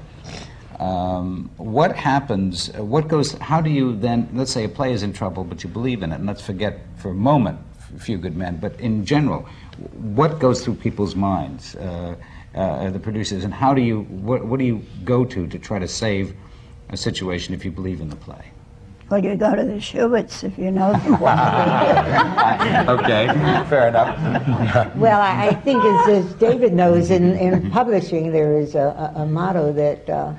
Um, 0.80 1.50
what 1.58 1.96
happens? 1.96 2.72
What 2.74 3.08
goes? 3.08 3.34
How 3.34 3.62
do 3.62 3.70
you 3.70 3.96
then? 3.96 4.30
Let's 4.34 4.52
say 4.52 4.66
a 4.66 4.70
play 4.70 4.94
is 4.94 5.04
in 5.04 5.14
trouble, 5.14 5.44
but 5.44 5.64
you 5.64 5.70
believe 5.70 6.04
in 6.04 6.12
it, 6.12 6.16
and 6.16 6.28
let's 6.28 6.42
forget 6.42 6.80
for 6.98 7.12
a 7.12 7.16
moment 7.16 7.60
a 7.96 8.00
few 8.00 8.18
good 8.18 8.36
men. 8.36 8.58
But 8.58 8.80
in 8.80 9.06
general, 9.06 9.48
what 9.94 10.40
goes 10.40 10.64
through 10.64 10.76
people's 10.76 11.16
minds, 11.16 11.76
uh, 11.76 12.16
uh, 12.54 12.90
the 12.92 13.00
producers, 13.00 13.44
and 13.44 13.54
how 13.54 13.74
do 13.74 13.82
you? 13.82 14.02
What, 14.02 14.46
what 14.46 14.60
do 14.60 14.66
you 14.66 14.84
go 15.04 15.26
to 15.26 15.48
to 15.48 15.58
try 15.58 15.80
to 15.80 15.88
save 15.88 16.36
a 16.90 16.98
situation 16.98 17.54
if 17.54 17.66
you 17.66 17.72
believe 17.72 18.02
in 18.02 18.10
the 18.10 18.16
play? 18.16 18.52
Well, 19.10 19.24
you 19.24 19.36
go 19.38 19.56
to 19.56 19.64
the 19.64 19.80
Shuberts 19.80 20.44
if 20.44 20.58
you 20.58 20.70
know 20.70 20.92
them. 20.92 21.14
okay, 22.90 23.28
fair 23.70 23.88
enough. 23.88 24.18
Well, 24.98 25.22
I, 25.22 25.48
I 25.48 25.54
think 25.54 25.82
as, 25.84 26.26
as 26.26 26.34
David 26.34 26.74
knows, 26.74 27.12
in, 27.12 27.38
in 27.38 27.72
publishing 27.72 28.32
there 28.32 28.58
is 28.58 28.76
a, 28.76 29.14
a, 29.16 29.22
a 29.22 29.26
motto 29.26 29.72
that 29.74 30.10
uh, 30.10 30.34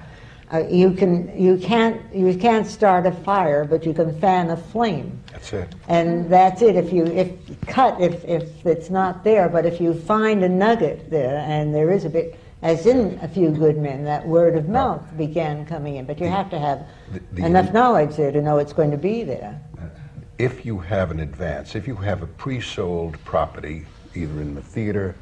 uh, 0.52 0.66
you 0.68 0.92
can 0.92 1.38
you 1.38 1.56
can't 1.58 2.00
you 2.14 2.36
can't 2.36 2.66
start 2.66 3.06
a 3.06 3.12
fire, 3.12 3.64
but 3.64 3.86
you 3.86 3.94
can 3.94 4.18
fan 4.20 4.50
a 4.50 4.56
flame. 4.56 5.18
That's 5.32 5.52
it. 5.52 5.74
And 5.88 6.30
that's 6.30 6.62
it. 6.62 6.76
If 6.76 6.92
you 6.92 7.06
if 7.06 7.30
cut 7.66 8.00
if 8.00 8.24
if 8.24 8.66
it's 8.66 8.90
not 8.90 9.24
there, 9.24 9.48
but 9.48 9.66
if 9.66 9.80
you 9.80 9.94
find 9.94 10.42
a 10.42 10.48
nugget 10.48 11.10
there, 11.10 11.38
and 11.38 11.74
there 11.74 11.90
is 11.90 12.04
a 12.04 12.10
bit, 12.10 12.38
as 12.62 12.86
in 12.86 13.18
a 13.22 13.28
few 13.28 13.50
good 13.50 13.78
men, 13.78 14.04
that 14.04 14.26
word 14.26 14.56
of 14.56 14.68
mouth 14.68 15.02
began 15.16 15.64
coming 15.64 15.96
in. 15.96 16.06
But 16.06 16.20
you 16.20 16.26
have 16.26 16.50
to 16.50 16.58
have 16.58 16.86
the- 17.12 17.20
the- 17.32 17.46
enough 17.46 17.72
knowledge 17.72 18.16
there 18.16 18.32
to 18.32 18.42
know 18.42 18.58
it's 18.58 18.72
going 18.72 18.90
to 18.90 18.96
be 18.96 19.22
there. 19.24 19.60
if 20.38 20.64
you 20.64 20.78
have 20.78 21.10
an 21.10 21.18
advance, 21.18 21.74
if 21.74 21.88
you 21.88 21.96
have 21.96 22.22
a 22.22 22.26
pre-sold 22.26 23.18
property, 23.24 23.84
either 24.14 24.40
in 24.40 24.54
the 24.54 24.62
theater 24.62 25.16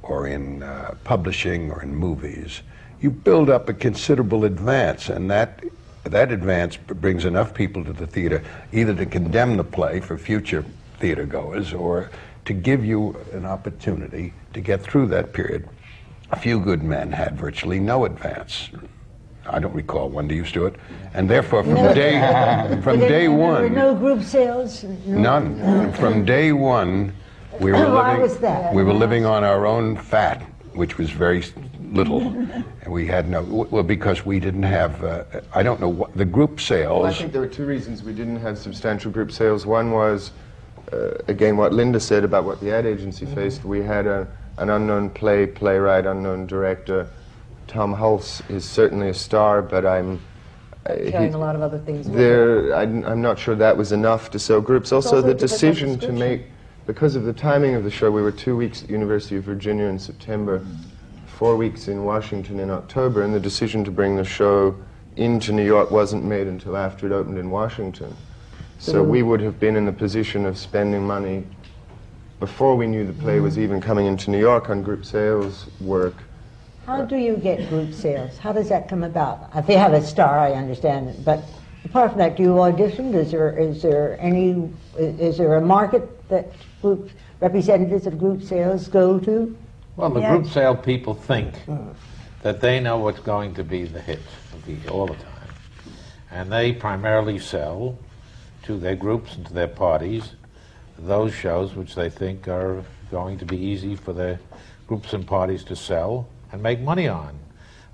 or 0.00 0.28
in 0.28 0.62
uh, 0.62 0.94
publishing 1.02 1.72
or 1.72 1.82
in 1.82 1.92
movies, 1.92 2.62
you 3.00 3.10
build 3.10 3.50
up 3.50 3.68
a 3.68 3.72
considerable 3.72 4.44
advance, 4.44 5.08
and 5.08 5.28
that 5.28 5.64
that 6.04 6.30
advance 6.30 6.76
brings 6.76 7.24
enough 7.24 7.52
people 7.52 7.82
to 7.84 7.92
the 7.92 8.06
theater 8.06 8.42
either 8.72 8.94
to 8.94 9.06
condemn 9.06 9.56
the 9.56 9.64
play 9.64 9.98
for 10.00 10.16
future 10.16 10.64
theater 11.00 11.24
goers 11.24 11.72
or 11.72 12.10
to 12.44 12.52
give 12.52 12.84
you 12.84 13.16
an 13.32 13.44
opportunity 13.44 14.34
to 14.52 14.60
get 14.60 14.82
through 14.82 15.06
that 15.06 15.32
period. 15.32 15.66
A 16.30 16.36
few 16.36 16.58
good 16.58 16.82
men 16.82 17.12
had 17.12 17.36
virtually 17.38 17.78
no 17.78 18.04
advance. 18.04 18.70
I 19.46 19.58
don't 19.58 19.74
recall 19.74 20.08
one. 20.08 20.26
Do 20.26 20.34
you, 20.34 20.44
Stuart? 20.44 20.76
And 21.12 21.28
therefore, 21.28 21.62
from 21.64 21.74
day 21.94 22.12
from 22.82 22.98
There- 22.98 23.08
day 23.08 23.20
there 23.26 23.30
one, 23.30 23.62
were 23.62 23.68
no 23.68 23.94
group 23.94 24.22
sales. 24.22 24.84
no- 25.06 25.38
None. 25.40 25.92
From 25.92 26.24
day 26.24 26.52
one, 26.52 27.12
we 27.60 27.72
were 27.72 27.78
Why 27.92 28.08
living. 28.12 28.22
was 28.22 28.38
that? 28.38 28.72
We 28.74 28.82
were 28.82 28.94
living 28.94 29.26
on 29.26 29.44
our 29.44 29.66
own 29.66 29.96
fat, 29.96 30.42
which 30.72 30.96
was 30.96 31.10
very 31.10 31.44
little, 31.92 32.22
and 32.22 32.90
we 32.90 33.06
had 33.06 33.28
no. 33.28 33.42
Well, 33.42 33.82
because 33.82 34.24
we 34.24 34.40
didn't 34.40 34.62
have. 34.64 35.04
Uh, 35.04 35.24
I 35.54 35.62
don't 35.62 35.78
know 35.80 35.90
what 35.90 36.16
the 36.16 36.24
group 36.24 36.58
sales. 36.58 37.02
Well, 37.02 37.12
I 37.12 37.14
think 37.14 37.32
there 37.32 37.42
were 37.42 37.46
two 37.46 37.66
reasons 37.66 38.02
we 38.02 38.14
didn't 38.14 38.36
have 38.40 38.56
substantial 38.56 39.12
group 39.12 39.30
sales. 39.30 39.66
One 39.66 39.90
was, 39.92 40.32
uh, 40.90 41.10
again, 41.28 41.58
what 41.58 41.74
Linda 41.74 42.00
said 42.00 42.24
about 42.24 42.44
what 42.44 42.60
the 42.60 42.72
ad 42.74 42.86
agency 42.86 43.26
faced. 43.26 43.62
We 43.64 43.82
had 43.82 44.06
a, 44.06 44.26
an 44.58 44.70
unknown 44.70 45.10
play, 45.10 45.46
playwright, 45.46 46.06
unknown 46.06 46.46
director. 46.46 47.08
Tom 47.66 47.94
Hulce 47.94 48.48
is 48.50 48.64
certainly 48.68 49.08
a 49.08 49.14
star, 49.14 49.62
but 49.62 49.84
I'm. 49.86 50.20
uh, 50.86 50.94
Carrying 50.94 51.30
he- 51.30 51.34
a 51.34 51.38
lot 51.38 51.56
of 51.56 51.62
other 51.62 51.78
things 51.78 52.08
there, 52.08 52.74
I'm, 52.74 53.04
I'm 53.04 53.22
not 53.22 53.38
sure 53.38 53.54
that 53.56 53.76
was 53.76 53.92
enough 53.92 54.30
to 54.30 54.38
sell 54.38 54.60
groups. 54.60 54.92
Also, 54.92 55.16
also 55.16 55.26
the 55.26 55.34
decision 55.34 55.98
to 56.00 56.12
make, 56.12 56.42
because 56.86 57.16
of 57.16 57.24
the 57.24 57.32
timing 57.32 57.74
of 57.74 57.84
the 57.84 57.90
show, 57.90 58.10
we 58.10 58.22
were 58.22 58.32
two 58.32 58.56
weeks 58.56 58.82
at 58.82 58.88
the 58.88 58.92
University 58.92 59.36
of 59.36 59.44
Virginia 59.44 59.84
in 59.86 59.98
September, 59.98 60.64
four 61.26 61.56
weeks 61.56 61.88
in 61.88 62.04
Washington 62.04 62.60
in 62.60 62.70
October, 62.70 63.22
and 63.22 63.34
the 63.34 63.40
decision 63.40 63.82
to 63.84 63.90
bring 63.90 64.14
the 64.16 64.24
show 64.24 64.76
into 65.16 65.52
New 65.52 65.64
York 65.64 65.90
wasn't 65.90 66.24
made 66.24 66.46
until 66.46 66.76
after 66.76 67.06
it 67.06 67.12
opened 67.12 67.38
in 67.38 67.50
Washington. 67.50 68.14
So 68.78 69.02
we 69.02 69.22
would 69.22 69.40
have 69.40 69.58
been 69.58 69.76
in 69.76 69.86
the 69.86 69.92
position 69.92 70.44
of 70.44 70.58
spending 70.58 71.06
money 71.06 71.44
before 72.40 72.76
we 72.76 72.86
knew 72.86 73.06
the 73.06 73.12
play 73.12 73.40
was 73.40 73.58
even 73.58 73.80
coming 73.80 74.06
into 74.06 74.30
New 74.30 74.38
York 74.38 74.70
on 74.70 74.82
group 74.82 75.04
sales 75.04 75.66
work. 75.80 76.14
How 76.86 77.04
do 77.04 77.16
you 77.16 77.36
get 77.36 77.68
group 77.68 77.94
sales? 77.94 78.36
How 78.36 78.52
does 78.52 78.68
that 78.68 78.88
come 78.88 79.04
about? 79.04 79.50
If 79.54 79.68
you 79.68 79.78
have 79.78 79.94
a 79.94 80.02
star, 80.02 80.38
I 80.38 80.52
understand 80.52 81.08
it, 81.08 81.24
but 81.24 81.42
apart 81.84 82.10
from 82.10 82.18
that, 82.18 82.36
do 82.36 82.42
you 82.42 82.60
audition? 82.60 83.14
Is 83.14 83.30
there 83.30 83.56
is 83.56 83.82
there 83.82 84.18
any 84.20 84.70
is 84.98 85.38
there 85.38 85.54
a 85.54 85.60
market 85.60 86.28
that 86.28 86.52
group 86.82 87.10
representatives 87.40 88.06
of 88.06 88.18
group 88.18 88.42
sales 88.42 88.88
go 88.88 89.18
to? 89.20 89.56
Well, 89.96 90.10
the 90.10 90.20
Yes. 90.20 90.30
group 90.30 90.46
sale 90.52 90.76
people 90.76 91.14
think 91.14 91.54
uh. 91.68 91.78
that 92.42 92.60
they 92.60 92.80
know 92.80 92.98
what's 92.98 93.20
going 93.20 93.54
to 93.54 93.64
be 93.64 93.84
the 93.84 94.00
hit 94.00 94.20
of 94.52 94.64
the, 94.66 94.76
all 94.90 95.06
the 95.06 95.14
time. 95.14 95.48
And 96.30 96.52
they 96.52 96.72
primarily 96.72 97.38
sell 97.38 97.96
to 98.64 98.76
their 98.76 98.96
groups 98.96 99.36
and 99.36 99.46
to 99.46 99.54
their 99.54 99.68
parties 99.68 100.32
those 100.98 101.34
shows 101.34 101.74
which 101.74 101.94
they 101.94 102.08
think 102.08 102.48
are 102.48 102.84
going 103.10 103.38
to 103.38 103.44
be 103.44 103.56
easy 103.56 103.96
for 103.96 104.12
their 104.12 104.38
groups 104.86 105.12
and 105.12 105.26
parties 105.26 105.64
to 105.64 105.76
sell 105.76 106.28
and 106.52 106.62
make 106.62 106.80
money 106.80 107.08
on. 107.08 107.38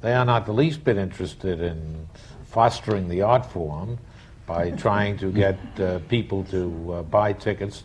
They 0.00 0.14
are 0.14 0.24
not 0.24 0.46
the 0.46 0.52
least 0.52 0.84
bit 0.84 0.96
interested 0.96 1.60
in 1.60 2.08
fostering 2.44 3.08
the 3.08 3.22
art 3.22 3.46
form 3.46 3.98
by 4.46 4.70
trying 4.86 5.18
to 5.18 5.30
get 5.30 5.58
uh, 5.78 5.98
people 6.08 6.44
to 6.44 6.94
uh, 6.94 7.02
buy 7.02 7.32
tickets 7.32 7.84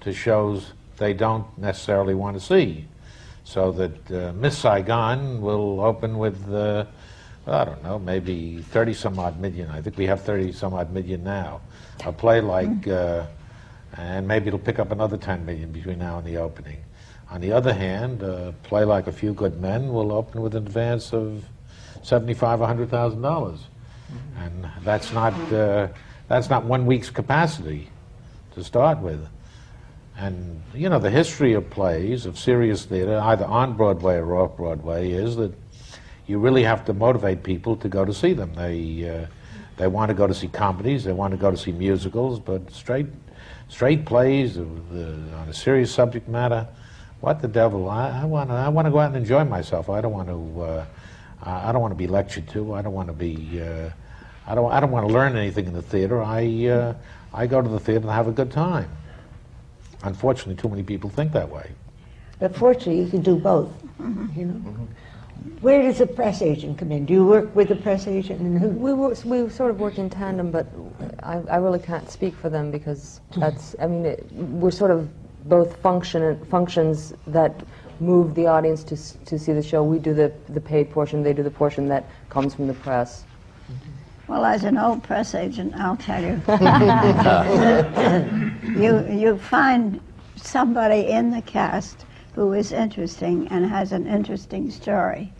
to 0.00 0.12
shows 0.12 0.72
they 0.96 1.12
don't 1.12 1.46
necessarily 1.58 2.14
want 2.14 2.36
to 2.38 2.40
see. 2.40 2.86
So 3.44 3.70
that 3.72 4.10
uh, 4.10 4.32
Miss 4.32 4.58
Saigon 4.58 5.40
will 5.40 5.80
open 5.80 6.18
with, 6.18 6.52
uh, 6.52 6.86
I 7.46 7.64
don't 7.64 7.82
know, 7.82 7.98
maybe 7.98 8.60
30 8.60 8.94
some 8.94 9.18
odd 9.18 9.38
million. 9.38 9.70
I 9.70 9.80
think 9.82 9.96
we 9.96 10.06
have 10.06 10.22
30 10.22 10.52
some 10.52 10.74
odd 10.74 10.92
million 10.92 11.22
now. 11.22 11.60
A 12.04 12.12
play 12.12 12.40
like, 12.40 12.88
uh, 12.88 13.26
and 13.96 14.28
maybe 14.28 14.48
it'll 14.48 14.58
pick 14.58 14.78
up 14.78 14.90
another 14.90 15.16
10 15.16 15.46
million 15.46 15.72
between 15.72 15.98
now 15.98 16.18
and 16.18 16.26
the 16.26 16.36
opening. 16.36 16.78
On 17.30 17.40
the 17.40 17.52
other 17.52 17.72
hand, 17.72 18.22
a 18.22 18.54
play 18.62 18.84
like 18.84 19.06
A 19.06 19.12
Few 19.12 19.32
Good 19.32 19.60
Men 19.60 19.92
will 19.92 20.12
open 20.12 20.42
with 20.42 20.54
an 20.54 20.66
advance 20.66 21.12
of 21.12 21.44
75, 22.02 22.60
100,000 22.60 23.20
dollars, 23.20 23.60
and 24.38 24.68
that's 24.84 25.12
not 25.12 25.32
uh, 25.52 25.88
that's 26.28 26.48
not 26.48 26.64
one 26.64 26.86
week's 26.86 27.10
capacity 27.10 27.88
to 28.54 28.62
start 28.62 28.98
with. 28.98 29.26
And 30.16 30.62
you 30.72 30.88
know 30.88 31.00
the 31.00 31.10
history 31.10 31.54
of 31.54 31.68
plays 31.68 32.26
of 32.26 32.38
serious 32.38 32.84
theater, 32.84 33.18
either 33.18 33.44
on 33.44 33.76
Broadway 33.76 34.16
or 34.16 34.36
off 34.36 34.56
Broadway, 34.56 35.10
is 35.10 35.34
that 35.36 35.52
you 36.28 36.38
really 36.38 36.62
have 36.62 36.84
to 36.84 36.94
motivate 36.94 37.42
people 37.42 37.76
to 37.76 37.88
go 37.88 38.04
to 38.04 38.14
see 38.14 38.34
them. 38.34 38.54
They 38.54 39.08
uh, 39.08 39.26
they 39.78 39.88
want 39.88 40.10
to 40.10 40.14
go 40.14 40.28
to 40.28 40.34
see 40.34 40.48
comedies, 40.48 41.02
they 41.02 41.12
want 41.12 41.32
to 41.32 41.36
go 41.36 41.50
to 41.50 41.56
see 41.56 41.72
musicals, 41.72 42.38
but 42.38 42.70
straight 42.70 43.08
straight 43.68 44.04
plays 44.04 44.56
of, 44.56 44.68
uh, 44.92 45.36
on 45.36 45.48
a 45.48 45.52
serious 45.54 45.92
subject 45.92 46.28
matter. 46.28 46.66
What 47.20 47.40
the 47.40 47.48
devil? 47.48 47.88
I, 47.88 48.22
I 48.22 48.24
want 48.24 48.50
to 48.50 48.54
I 48.54 48.68
want 48.68 48.86
to 48.86 48.90
go 48.90 49.00
out 49.00 49.08
and 49.08 49.16
enjoy 49.16 49.44
myself. 49.44 49.88
I 49.88 50.00
don't 50.00 50.12
want 50.12 50.28
to 50.28 50.62
uh, 50.62 50.86
I 51.42 51.68
I 51.68 51.72
don't 51.72 51.80
want 51.80 51.92
to 51.92 51.96
be 51.96 52.06
lectured 52.06 52.48
to. 52.50 52.74
I 52.74 52.82
don't 52.82 52.92
want 52.92 53.08
to 53.08 53.14
be 53.14 53.60
uh, 53.60 53.90
I 54.46 54.54
don't 54.54 54.70
I 54.70 54.80
don't 54.80 54.90
want 54.90 55.08
to 55.08 55.12
learn 55.12 55.36
anything 55.36 55.66
in 55.66 55.72
the 55.72 55.82
theater. 55.82 56.22
I 56.22 56.66
uh, 56.66 56.94
I 57.32 57.46
go 57.46 57.60
to 57.60 57.68
the 57.68 57.80
theater 57.80 58.02
and 58.02 58.10
have 58.10 58.28
a 58.28 58.32
good 58.32 58.52
time. 58.52 58.90
Unfortunately, 60.02 60.54
too 60.54 60.68
many 60.68 60.82
people 60.82 61.10
think 61.10 61.32
that 61.32 61.48
way. 61.48 61.70
But 62.38 62.54
fortunately, 62.54 63.02
you 63.02 63.08
can 63.08 63.22
do 63.22 63.36
both. 63.36 63.72
You 63.98 64.44
know. 64.44 64.88
Where 65.60 65.82
does 65.82 65.98
the 65.98 66.06
press 66.06 66.42
agent 66.42 66.78
come 66.78 66.92
in? 66.92 67.06
Do 67.06 67.14
you 67.14 67.26
work 67.26 67.54
with 67.56 67.68
the 67.68 67.76
press 67.76 68.06
agent, 68.06 68.40
and 68.40 68.58
who? 68.58 68.68
We, 68.68 68.92
wor- 68.92 69.14
we 69.24 69.48
sort 69.48 69.70
of 69.70 69.80
work 69.80 69.98
in 69.98 70.10
tandem, 70.10 70.50
but 70.50 70.66
I, 71.22 71.42
I 71.50 71.56
really 71.56 71.78
can't 71.78 72.10
speak 72.10 72.34
for 72.34 72.48
them 72.48 72.70
because 72.70 73.20
that's, 73.36 73.74
I 73.80 73.86
mean, 73.86 74.06
it, 74.06 74.30
we're 74.32 74.70
sort 74.70 74.90
of 74.90 75.08
both 75.48 75.76
function, 75.78 76.44
functions 76.46 77.14
that 77.26 77.54
move 78.00 78.34
the 78.34 78.46
audience 78.46 78.84
to, 78.84 78.96
to 79.24 79.38
see 79.38 79.52
the 79.52 79.62
show. 79.62 79.82
We 79.82 79.98
do 79.98 80.14
the, 80.14 80.32
the 80.48 80.60
paid 80.60 80.90
portion, 80.90 81.22
they 81.22 81.32
do 81.32 81.42
the 81.42 81.50
portion 81.50 81.88
that 81.88 82.04
comes 82.28 82.54
from 82.54 82.66
the 82.66 82.74
press. 82.74 83.24
Well, 84.28 84.44
as 84.44 84.64
an 84.64 84.76
old 84.76 85.04
press 85.04 85.34
agent, 85.34 85.74
I'll 85.76 85.96
tell 85.96 86.22
you. 86.22 86.40
you, 88.82 89.06
you 89.08 89.38
find 89.38 90.00
somebody 90.36 91.08
in 91.08 91.30
the 91.30 91.42
cast 91.42 92.05
who 92.36 92.52
is 92.52 92.70
interesting 92.70 93.48
and 93.48 93.64
has 93.64 93.92
an 93.92 94.06
interesting 94.06 94.70
story. 94.70 95.32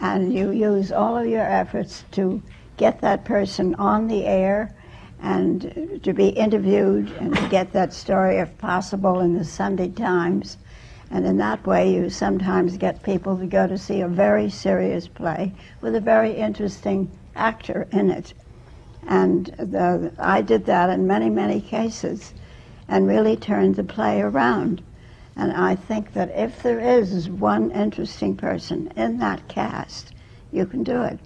And 0.00 0.34
you 0.34 0.50
use 0.50 0.90
all 0.90 1.16
of 1.16 1.28
your 1.28 1.44
efforts 1.44 2.04
to 2.10 2.42
get 2.76 3.00
that 3.02 3.24
person 3.24 3.76
on 3.76 4.08
the 4.08 4.26
air 4.26 4.74
and 5.22 6.00
to 6.02 6.12
be 6.12 6.28
interviewed 6.30 7.08
and 7.20 7.36
to 7.36 7.48
get 7.48 7.72
that 7.72 7.92
story, 7.92 8.38
if 8.38 8.58
possible, 8.58 9.20
in 9.20 9.38
the 9.38 9.44
Sunday 9.44 9.88
Times. 9.88 10.58
And 11.08 11.24
in 11.24 11.36
that 11.36 11.64
way, 11.64 11.94
you 11.94 12.10
sometimes 12.10 12.76
get 12.78 13.04
people 13.04 13.38
to 13.38 13.46
go 13.46 13.68
to 13.68 13.78
see 13.78 14.00
a 14.00 14.08
very 14.08 14.50
serious 14.50 15.06
play 15.06 15.54
with 15.80 15.94
a 15.94 16.00
very 16.00 16.32
interesting 16.32 17.08
actor 17.36 17.86
in 17.92 18.10
it. 18.10 18.34
And 19.06 19.46
the, 19.56 20.12
I 20.18 20.42
did 20.42 20.66
that 20.66 20.90
in 20.90 21.06
many, 21.06 21.30
many 21.30 21.60
cases 21.60 22.34
and 22.88 23.06
really 23.06 23.36
turned 23.36 23.76
the 23.76 23.84
play 23.84 24.20
around. 24.20 24.82
And 25.36 25.52
I 25.52 25.74
think 25.74 26.12
that 26.12 26.30
if 26.30 26.62
there 26.62 26.80
is 26.80 27.28
one 27.28 27.70
interesting 27.72 28.36
person 28.36 28.92
in 28.96 29.18
that 29.18 29.46
cast, 29.48 30.12
you 30.52 30.64
can 30.66 30.84
do 30.84 31.02
it. 31.02 31.18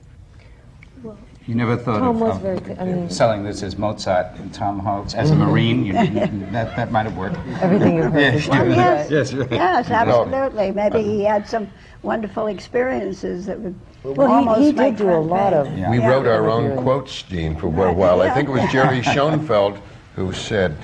You 1.47 1.55
never 1.55 1.79
thought 1.79 2.01
Tom 2.01 2.17
of, 2.17 2.21
was 2.21 2.37
of 2.37 2.43
very 2.43 2.59
cl- 2.59 2.81
I 2.81 2.85
mean- 2.85 3.11
selling 3.11 3.43
this 3.43 3.63
as 3.63 3.79
Mozart 3.79 4.37
and 4.37 4.53
Tom 4.53 4.81
Hanks 4.81 5.15
as 5.15 5.31
a 5.31 5.35
mm-hmm. 5.35 5.43
Marine? 5.45 5.85
You, 5.87 5.93
that, 6.53 6.77
that 6.77 6.93
might 6.93 7.05
have 7.07 7.17
worked. 7.17 7.37
Everything 7.63 7.97
you've 7.97 8.13
heard 8.13 8.35
is 8.35 8.47
Yeah. 8.47 8.59
true. 8.63 8.71
Yes, 8.71 9.11
Yes, 9.11 9.33
right. 9.33 9.51
yes, 9.51 9.91
absolutely. 9.91 10.73
Maybe 10.73 11.03
he 11.03 11.23
had 11.25 11.49
some 11.49 11.71
wonderful 12.03 12.49
experiences 12.49 13.47
that 13.47 13.59
would 13.61 13.75
Well, 14.05 14.31
almost 14.31 14.61
he, 14.61 14.67
he 14.67 14.73
did 14.73 14.97
do 14.97 15.11
a 15.11 15.17
lot 15.17 15.55
of. 15.55 15.67
Yeah. 15.77 15.91
We 15.91 16.01
Yeah. 16.01 16.09
wrote 16.09 16.27
our 16.27 16.51
own 16.51 16.77
quotes, 16.83 17.23
Jean, 17.23 17.57
for 17.57 17.67
a 17.67 17.93
while. 17.95 18.21
I 18.21 18.31
think 18.31 18.49
it 18.49 18.53
was 18.53 18.71
Jerry 18.71 19.01
Schoenfeld 19.15 19.79
who 20.17 20.33
said, 20.35 20.77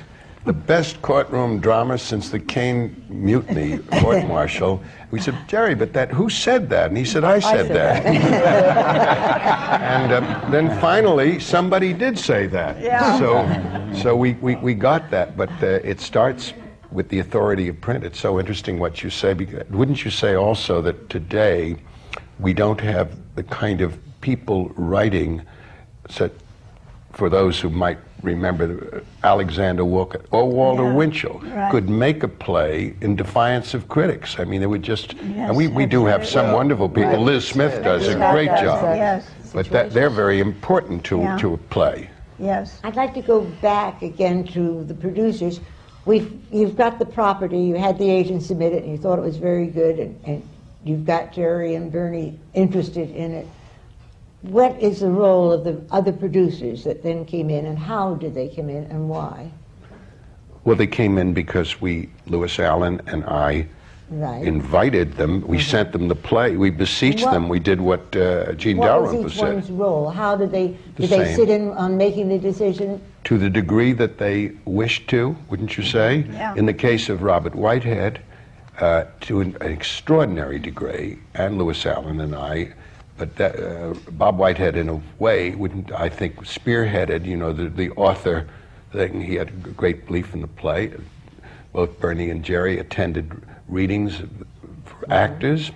the 0.45 0.53
best 0.53 1.01
courtroom 1.01 1.59
drama 1.59 1.97
since 1.97 2.29
the 2.29 2.39
Caine 2.39 3.03
Mutiny 3.09 3.79
court 4.01 4.27
martial. 4.27 4.83
We 5.11 5.21
said, 5.21 5.37
Jerry, 5.49 5.75
but 5.75 5.95
that 5.95 6.11
who 6.11 6.29
said 6.29 6.69
that? 6.71 6.89
And 6.89 6.99
he 6.99 7.05
said, 7.05 7.25
I 7.25 7.39
said, 7.39 7.69
said 7.69 7.77
that. 7.77 8.05
and 9.81 10.13
uh, 10.13 10.51
then 10.51 10.79
finally, 10.81 11.41
somebody 11.41 11.95
did 11.95 12.19
say 12.19 12.47
that. 12.49 12.81
Yeah. 12.81 13.19
So, 13.19 14.03
so 14.03 14.17
we, 14.17 14.35
we, 14.35 14.57
we 14.57 14.75
got 14.75 15.11
that, 15.11 15.37
but 15.37 15.51
uh, 15.63 15.81
it 15.83 16.01
starts 16.01 16.53
with 16.91 17.09
the 17.09 17.21
authority 17.21 17.69
of 17.69 17.81
print. 17.81 18.05
It's 18.05 18.21
so 18.21 18.39
interesting 18.39 18.79
what 18.79 19.03
you 19.03 19.09
say. 19.09 19.33
Because, 19.33 19.69
wouldn't 19.71 20.05
you 20.05 20.11
say 20.11 20.35
also 20.35 20.83
that 20.83 21.09
today 21.09 21.77
we 22.39 22.53
don't 22.53 22.81
have 22.81 23.17
the 23.35 23.45
kind 23.45 23.81
of 23.81 23.99
people 24.21 24.69
writing 24.77 25.43
such 26.11 26.33
for 27.13 27.31
those 27.31 27.61
who 27.61 27.71
might 27.71 27.99
remember 28.25 29.03
uh, 29.23 29.27
Alexander 29.27 29.85
Walker 29.85 30.21
or 30.31 30.49
Walter 30.49 30.85
Yeah, 30.85 30.95
Winchell 30.95 31.39
right. 31.41 31.71
could 31.71 31.89
make 31.89 32.23
a 32.23 32.29
play 32.29 32.97
in 33.01 33.15
defiance 33.15 33.75
of 33.75 33.89
critics. 33.89 34.39
I 34.39 34.45
mean, 34.45 34.61
they 34.61 34.67
would 34.67 34.83
just, 34.83 35.15
Yes, 35.15 35.23
and 35.49 35.57
we, 35.57 35.69
we 35.69 35.87
do 35.87 36.05
have 36.07 36.23
some 36.27 36.47
absolutely. 36.47 36.55
wonderful 36.55 36.89
people. 36.89 37.11
Right. 37.11 37.19
Liz 37.21 37.47
Smith 37.47 37.85
does 37.85 38.09
a 38.09 38.15
great 38.15 38.47
does, 38.49 38.61
job. 38.63 38.97
Yes, 38.97 39.31
But 39.53 39.69
that, 39.71 39.93
they're 39.93 40.11
very 40.11 40.41
important 40.41 41.05
to, 41.05 41.19
Yeah. 41.19 41.37
to 41.39 41.55
a 41.55 41.59
play. 41.59 42.11
yes. 42.39 42.81
I'd 42.83 42.97
like 42.97 43.15
to 43.15 43.23
go 43.23 43.43
back 43.63 44.03
again 44.03 44.45
to 44.49 44.83
the 44.85 44.95
producers. 44.95 45.61
We've, 46.07 46.39
you've 46.53 46.77
got 46.77 46.99
the 46.99 47.07
property, 47.07 47.59
you 47.61 47.77
had 47.77 47.99
the 47.99 48.11
agent 48.11 48.43
submit 48.43 48.73
it, 48.73 48.83
and 48.83 48.93
you 48.93 48.99
thought 48.99 49.19
it 49.19 49.23
was 49.23 49.37
very 49.37 49.67
good, 49.69 49.99
and, 49.99 50.21
and 50.25 50.49
you've 50.85 51.07
got 51.07 51.33
Jerry 51.33 51.77
and 51.77 51.91
Bernie 51.91 52.39
interested 52.53 53.11
in 53.11 53.33
it. 53.33 53.47
What 54.45 54.79
is 54.79 55.01
the 55.01 55.09
role 55.11 55.51
of 55.53 55.65
the 55.65 55.81
other 55.91 56.13
producers 56.13 56.85
that 56.85 57.03
then 57.03 57.25
came 57.25 57.49
in, 57.49 57.65
and 57.65 57.79
how 57.79 58.15
did 58.17 58.35
they 58.35 58.49
come 58.49 58.69
in, 58.69 58.85
and 58.85 59.09
why? 59.09 59.51
Well, 60.65 60.77
they 60.77 60.87
came 60.87 61.17
in 61.17 61.33
because 61.33 61.81
we, 61.81 62.11
Lewis 62.27 62.59
Allen 62.59 63.01
and 63.07 63.25
I, 63.25 63.67
Right. 64.11 64.45
invited 64.47 65.15
them. 65.15 65.43
We 65.49 65.59
sent 65.61 65.93
them 65.93 66.09
the 66.09 66.15
play. 66.15 66.57
We 66.59 66.69
beseeched 66.69 67.25
What- 67.25 67.33
them. 67.33 67.49
We 67.49 67.59
did 67.59 67.81
what 67.81 68.15
uh, 68.15 68.53
Jean 68.53 68.77
What 68.77 69.01
was 69.01 69.11
Dalrymple 69.13 69.31
each 69.33 69.39
one's 69.41 69.67
said. 69.67 69.79
role? 69.79 70.11
How 70.11 70.37
did 70.37 70.53
they, 70.53 70.77
The 70.97 71.07
did 71.07 71.11
they 71.11 71.35
sit 71.35 71.49
in 71.49 71.71
on 71.71 71.97
making 71.97 72.29
the 72.29 72.39
decision? 72.39 73.01
to 73.25 73.39
the 73.39 73.49
degree 73.49 73.93
that 73.95 74.19
they 74.19 74.53
wished 74.67 75.09
to, 75.09 75.35
wouldn't 75.49 75.79
you 75.79 75.83
say? 75.85 76.27
Yeah. 76.31 76.55
In 76.55 76.67
the 76.67 76.75
case 76.75 77.09
of 77.09 77.23
Robert 77.23 77.55
Whitehead, 77.55 78.21
uh, 78.79 79.05
to 79.23 79.41
an, 79.41 79.57
an 79.63 79.73
extraordinary 79.73 80.59
degree, 80.59 81.19
and 81.35 81.57
Lewis 81.57 81.87
Allen 81.87 82.21
and 82.21 82.35
I, 82.35 82.75
but 83.17 83.37
that, 83.37 83.59
uh, 83.61 83.95
Bob 84.13 84.39
Whitehead, 84.39 84.77
in 84.77 84.89
a 84.89 85.01
way, 85.19 85.51
wouldn't 85.55 85.93
I 85.93 86.09
think 86.09 86.37
spearheaded, 86.45 87.25
you 87.25 87.37
know, 87.37 87.53
the, 87.53 87.69
the 87.69 87.91
author 87.93 88.47
thing. 88.93 89.21
He 89.21 89.35
had 89.35 89.49
a 89.49 89.53
great 89.53 90.07
belief 90.07 90.35
in 90.35 90.41
the 90.41 90.47
play. 90.49 90.93
Both 91.73 91.99
Bernie 92.01 92.31
and 92.31 92.45
Jerry 92.45 92.79
attended 92.79 93.41
readings 93.69 94.23
for 94.85 95.13
actors. 95.13 95.71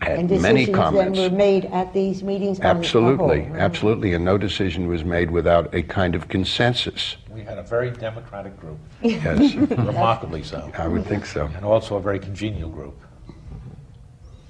Had 0.00 0.18
And 0.18 0.30
many 0.42 0.66
decisions 0.66 0.76
comments. 0.76 1.18
then 1.18 1.30
were 1.32 1.36
made 1.36 1.64
at 1.66 1.92
these 1.94 2.22
meetings? 2.22 2.58
on 2.58 2.62
the 2.64 2.68
Absolutely, 2.68 3.40
right? 3.42 3.60
absolutely, 3.60 4.12
and 4.14 4.24
no 4.24 4.36
decision 4.36 4.88
was 4.88 5.04
made 5.04 5.30
without 5.30 5.72
a 5.74 5.82
kind 5.82 6.14
of 6.14 6.28
consensus. 6.28 7.16
We 7.30 7.42
had 7.42 7.58
a 7.58 7.62
very 7.62 7.90
democratic 7.90 8.58
group, 8.60 8.78
Yes, 9.02 9.54
remarkably 9.54 10.42
so, 10.42 10.70
I 10.76 10.88
would 10.88 11.06
think 11.06 11.24
so. 11.26 11.46
and 11.56 11.64
also 11.64 11.96
a 11.96 12.00
very 12.00 12.18
congenial 12.18 12.68
group. 12.68 13.00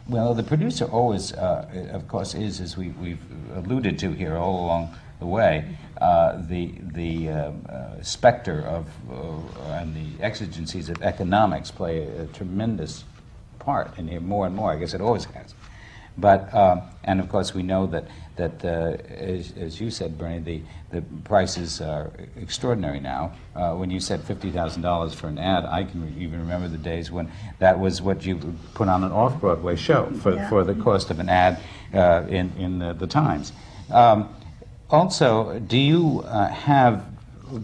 Well, 0.06 0.34
the 0.34 0.42
producer 0.42 0.84
always, 0.84 1.32
uh, 1.32 1.88
of 1.92 2.06
course, 2.08 2.34
is, 2.34 2.60
as 2.60 2.76
we, 2.76 2.90
we've 2.90 3.22
alluded 3.54 3.98
to 4.00 4.12
here 4.12 4.36
all 4.36 4.66
along 4.66 4.94
the 5.18 5.24
way, 5.26 5.64
uh, 5.98 6.42
the, 6.42 6.74
the 6.92 7.30
um, 7.30 7.66
uh, 7.70 8.02
specter 8.02 8.60
of 8.66 8.86
uh, 9.10 9.72
and 9.72 9.96
the 9.96 10.22
exigencies 10.22 10.90
of 10.90 11.02
economics 11.02 11.70
play 11.70 12.02
a, 12.02 12.26
tremendous 12.26 13.04
part 13.58 13.96
in 13.98 14.06
here 14.06 14.20
more 14.20 14.46
and 14.46 14.54
more. 14.54 14.72
I 14.72 14.76
guess 14.76 14.92
it 14.92 15.00
always 15.00 15.24
has. 15.24 15.54
But, 16.16 16.52
um, 16.54 16.82
and 17.02 17.20
of 17.20 17.28
course, 17.28 17.54
we 17.54 17.62
know 17.62 17.86
that, 17.88 18.04
that 18.36 18.64
uh, 18.64 18.96
as, 19.12 19.52
as 19.58 19.80
you 19.80 19.90
said, 19.90 20.16
Bernie, 20.16 20.38
the, 20.38 20.62
the 20.90 21.02
prices 21.24 21.80
are 21.80 22.10
extraordinary 22.36 23.00
now. 23.00 23.32
Uh, 23.54 23.74
when 23.74 23.90
you 23.90 23.98
said 24.00 24.20
$50,000 24.20 25.14
for 25.14 25.26
an 25.26 25.38
ad, 25.38 25.64
I 25.64 25.84
can 25.84 26.04
re- 26.04 26.22
even 26.22 26.40
remember 26.40 26.68
the 26.68 26.78
days 26.78 27.10
when 27.10 27.30
that 27.58 27.78
was 27.78 28.00
what 28.00 28.24
you 28.24 28.54
put 28.74 28.88
on 28.88 29.02
an 29.02 29.10
off 29.12 29.40
Broadway 29.40 29.76
show 29.76 30.06
for, 30.22 30.34
Yeah. 30.34 30.48
for 30.48 30.62
the 30.62 30.74
cost 30.74 31.10
of 31.10 31.18
an 31.18 31.28
ad 31.28 31.60
uh, 31.92 32.24
in, 32.28 32.52
in 32.58 32.78
the, 32.78 32.92
the 32.92 33.06
Times. 33.08 33.52
Um, 33.90 34.28
also, 34.90 35.58
do 35.58 35.78
you 35.78 36.22
uh, 36.26 36.48
have, 36.48 37.04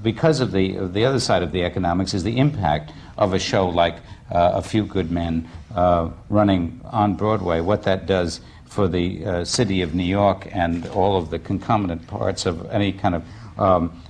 because 0.03 0.41
of 0.41 0.51
the, 0.51 0.77
of 0.77 0.93
the 0.93 1.05
other 1.05 1.21
side 1.21 1.43
of 1.43 1.53
the 1.53 1.63
economics, 1.63 2.15
is 2.15 2.25
the 2.25 2.37
impact 2.39 2.93
of 3.21 3.35
a 3.35 3.39
show 3.39 3.69
like 3.69 3.97
uh, 4.33 4.53
A 4.55 4.63
Few 4.63 4.85
Good 4.85 5.13
Men 5.13 5.49
uh, 5.75 6.11
running 6.29 6.81
on 6.85 7.15
Broadway, 7.15 7.61
what 7.61 7.85
that 7.85 8.07
does 8.07 8.41
for 8.65 8.89
the 8.89 9.25
uh, 9.25 9.45
city 9.45 9.83
of 9.83 9.95
New 9.95 10.05
York 10.05 10.49
and 10.53 10.87
all 10.89 11.17
of 11.17 11.31
the 11.31 11.39
concomitant 11.39 12.07
parts 12.07 12.47
of 12.47 12.69
any 12.71 12.93
kind 12.93 13.15
of 13.15 13.25
um, 13.61 14.03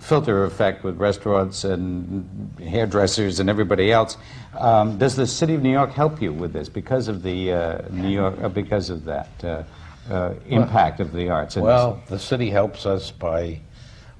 filter 0.00 0.44
effect 0.44 0.84
with 0.84 0.96
restaurants 0.98 1.64
and 1.64 2.54
hairdressers 2.60 3.40
and 3.40 3.48
everybody 3.48 3.90
else. 3.90 4.16
Um, 4.58 4.98
does 4.98 5.16
the 5.16 5.26
city 5.26 5.54
of 5.54 5.62
New 5.62 5.72
York 5.72 5.92
help 5.92 6.20
you 6.20 6.32
with 6.32 6.52
this 6.52 6.68
because 6.68 7.08
of 7.08 7.22
the 7.22 7.52
uh, 7.52 7.82
New 7.90 8.08
York, 8.08 8.36
uh, 8.42 8.48
because 8.48 8.90
of 8.90 9.04
that 9.04 9.28
uh, 9.44 9.62
uh, 10.10 10.34
impact 10.46 11.00
of 11.00 11.12
the 11.12 11.30
arts? 11.30 11.56
Well, 11.56 12.02
the 12.08 12.18
city 12.18 12.50
helps 12.50 12.86
us 12.86 13.10
by 13.10 13.60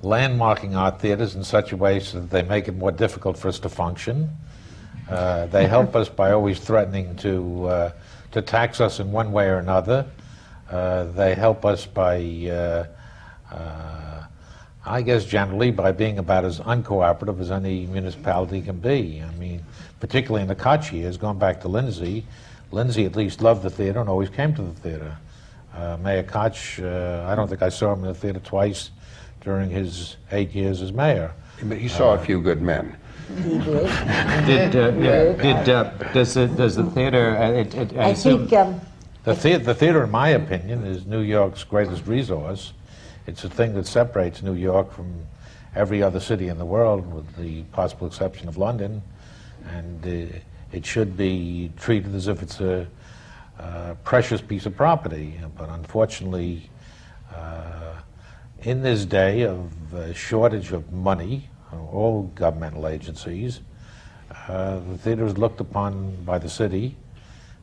landmarking 0.03 0.77
art 0.77 1.01
theaters 1.01 1.35
in 1.35 1.43
such 1.43 1.73
a 1.73 1.77
way 1.77 2.01
so 2.01 2.21
that 2.21 2.31
they 2.31 2.43
make 2.43 2.69
it 2.69 2.77
more 2.77 2.93
difficult 2.93 3.37
for 3.37 3.49
us 3.49 3.59
to 3.61 3.69
function. 3.69 4.31
Uh, 5.09 5.47
they 5.47 5.67
help 5.77 5.97
us 5.97 6.09
by 6.09 6.33
always 6.33 6.61
threatening 6.61 7.17
to, 7.17 7.67
uh, 7.67 7.93
to 8.33 8.43
tax 8.43 8.81
us 8.81 9.01
in 9.01 9.11
one 9.11 9.33
way 9.33 9.49
or 9.49 9.59
another. 9.59 10.07
Uh, 10.71 11.05
they 11.05 11.35
help 11.35 11.65
us 11.65 11.87
by, 11.87 12.19
uh, 12.51 12.85
uh, 13.55 14.25
I 14.85 15.03
guess, 15.03 15.25
generally 15.25 15.71
by 15.71 15.93
being 15.93 16.19
about 16.19 16.45
as 16.45 16.61
uncooperative 16.61 17.41
as 17.41 17.51
any 17.51 17.87
municipality 17.87 18.61
can 18.61 18.79
be. 18.79 19.23
I 19.23 19.35
mean, 19.37 19.65
particularly 19.99 20.43
in 20.43 20.49
the 20.49 20.55
Koch 20.55 20.93
years, 20.93 21.17
going 21.17 21.39
back 21.39 21.63
to 21.63 21.69
Lindsay, 21.69 22.27
Lindsay 22.71 23.07
at 23.07 23.17
least 23.17 23.41
loved 23.41 23.63
the 23.63 23.71
theater 23.71 24.01
and 24.01 24.09
always 24.09 24.29
came 24.29 24.55
to 24.55 24.63
the 24.63 24.75
theater. 24.75 25.17
Uh, 25.75 25.97
Mayor 26.03 26.23
Koch, 26.23 26.79
uh, 26.81 27.25
I 27.27 27.35
don't 27.35 27.49
think 27.49 27.63
I 27.63 27.71
saw 27.71 27.95
him 27.95 28.01
in 28.01 28.09
the 28.09 28.15
theater 28.15 28.41
twice 28.41 28.91
during 29.49 29.71
his 29.71 30.17
eight 30.31 30.55
years 30.55 30.83
as 30.83 30.93
mayor. 30.93 31.33
But 31.63 31.79
he 31.79 31.89
saw 31.89 32.13
a 32.13 32.19
few 32.19 32.39
good 32.43 32.61
men. 32.61 32.95
He 33.43 33.59
did. 33.59 34.73
Did, 34.73 34.77
uh, 34.77 34.93
yeah, 35.01 35.33
did, 35.33 35.69
uh, 35.71 35.85
does, 36.13 36.35
the, 36.35 36.47
does 36.49 36.77
the 36.77 36.85
theater, 36.85 37.35
uh, 37.37 37.53
it, 37.53 37.75
it, 37.75 37.97
I 37.97 38.11
I 38.11 38.15
think, 38.15 38.53
um, 38.53 38.79
The, 39.25 39.35
thea- 39.35 39.59
the 39.59 39.75
theater, 39.75 40.05
in 40.05 40.11
my 40.11 40.29
opinion, 40.29 40.85
is 40.85 41.07
New 41.07 41.21
York's 41.21 41.65
greatest 41.65 42.07
resource. 42.07 42.75
It's 43.27 43.43
a 43.45 43.49
thing 43.49 43.73
that 43.75 43.87
separates 43.87 44.43
New 44.43 44.55
York 44.55 44.93
from 44.93 45.27
every 45.75 46.03
other 46.03 46.21
city 46.21 46.49
in 46.49 46.59
the 46.59 46.67
world, 46.67 47.11
with 47.11 47.37
the 47.37 47.63
possible 47.73 48.07
exception 48.07 48.49
of 48.49 48.59
London. 48.59 49.01
And 49.71 50.07
uh, 50.07 50.37
it 50.73 50.85
should 50.85 51.17
be 51.17 51.73
treated 51.79 52.15
as 52.15 52.29
if 52.29 52.43
it's 52.43 52.61
a, 52.61 52.87
uh 53.59 53.95
precious 54.05 54.41
piece 54.41 54.67
of 54.67 54.77
property. 54.77 55.41
But 55.57 55.69
unfortunately, 55.71 56.71
uh, 57.35 57.98
in 58.63 58.83
this 58.83 59.05
day 59.05 59.43
of 59.43 59.95
uh, 59.95 60.13
shortage 60.13 60.73
of 60.73 60.93
money, 60.93 61.49
all 61.73 62.25
governmental 62.35 62.89
agencies, 62.89 63.61
uh, 64.49 64.81
the 64.81 64.99
theater 64.99 65.25
is 65.27 65.39
looked 65.39 65.61
upon 65.61 66.25
by 66.25 66.39
the 66.39 66.49
city, 66.49 66.97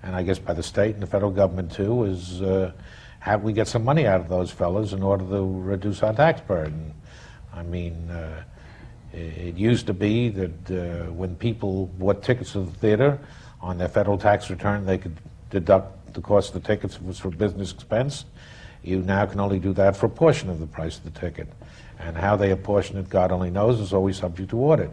and 0.04 0.16
I 0.16 0.24
guess 0.24 0.40
by 0.40 0.54
the 0.54 0.64
state 0.64 0.94
and 0.94 1.04
the 1.04 1.08
federal 1.08 1.32
government 1.32 1.72
too, 1.72 2.06
is 2.06 2.42
uh, 2.42 2.72
how 3.20 3.38
do 3.38 3.44
we 3.44 3.54
get 3.54 3.68
some 3.68 3.84
money 3.84 4.06
out 4.06 4.22
of 4.22 4.30
those 4.30 4.52
fellows 4.52 4.94
in 4.94 5.04
order 5.04 5.26
to 5.26 5.62
reduce 5.62 6.02
our 6.04 6.14
tax 6.14 6.42
burden. 6.42 6.94
I 7.54 7.64
mean, 7.64 8.10
uh, 8.10 8.44
it 9.12 9.56
used 9.56 9.88
to 9.88 9.94
be 9.94 10.30
that 10.30 10.72
uh, 10.72 11.12
when 11.12 11.36
people 11.36 11.88
bought 11.98 12.24
tickets 12.24 12.54
to 12.54 12.62
the 12.62 12.72
theater 12.72 13.20
on 13.62 13.78
their 13.78 13.88
federal 13.88 14.18
tax 14.18 14.50
return, 14.50 14.86
they 14.86 14.98
could 14.98 15.18
deduct 15.50 16.14
the 16.14 16.22
cost 16.22 16.54
of 16.54 16.62
the 16.62 16.68
tickets 16.68 16.96
if 16.96 17.02
it 17.02 17.08
was 17.08 17.20
for 17.20 17.30
business 17.32 17.72
expense. 17.72 18.26
You 18.86 19.02
now 19.02 19.26
can 19.26 19.40
only 19.40 19.60
do 19.60 19.74
that 19.74 19.98
for 19.98 20.06
a 20.06 20.10
portion 20.10 20.50
of 20.50 20.60
the 20.60 20.68
price 20.68 20.98
of 20.98 21.04
the 21.06 21.20
ticket. 21.20 21.48
And 22.00 22.16
how 22.16 22.36
they 22.36 22.52
apportion 22.52 22.98
it, 22.98 23.10
God 23.10 23.32
only 23.32 23.50
knows, 23.50 23.80
is 23.80 23.94
always 23.94 24.18
subject 24.18 24.52
to 24.52 24.60
audit. 24.60 24.92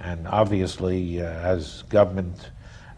And 0.00 0.28
obviously, 0.28 1.22
uh, 1.22 1.24
as 1.24 1.82
government 1.88 2.50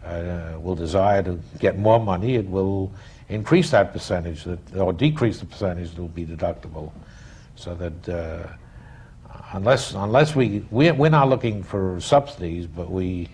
uh, 0.03 0.57
will 0.59 0.75
desire 0.75 1.23
to 1.23 1.39
get 1.59 1.77
more 1.77 1.99
money, 1.99 2.35
it 2.35 2.49
will 2.49 2.91
increase 3.29 3.71
that 3.71 3.93
percentage 3.93 4.43
that, 4.43 4.75
or 4.75 4.91
decrease 4.91 5.39
the 5.39 5.45
percentage 5.45 5.91
that 5.91 6.01
will 6.01 6.09
be 6.09 6.25
deductible. 6.25 6.91
So 7.55 7.73
that 7.75 8.09
uh, 8.09 8.47
unless, 9.53 9.93
unless 9.93 10.35
we, 10.35 10.65
we're, 10.69 10.93
we're 10.93 11.09
not 11.09 11.29
looking 11.29 11.63
for 11.63 12.01
subsidies, 12.01 12.67
but 12.67 12.91
we, 12.91 13.29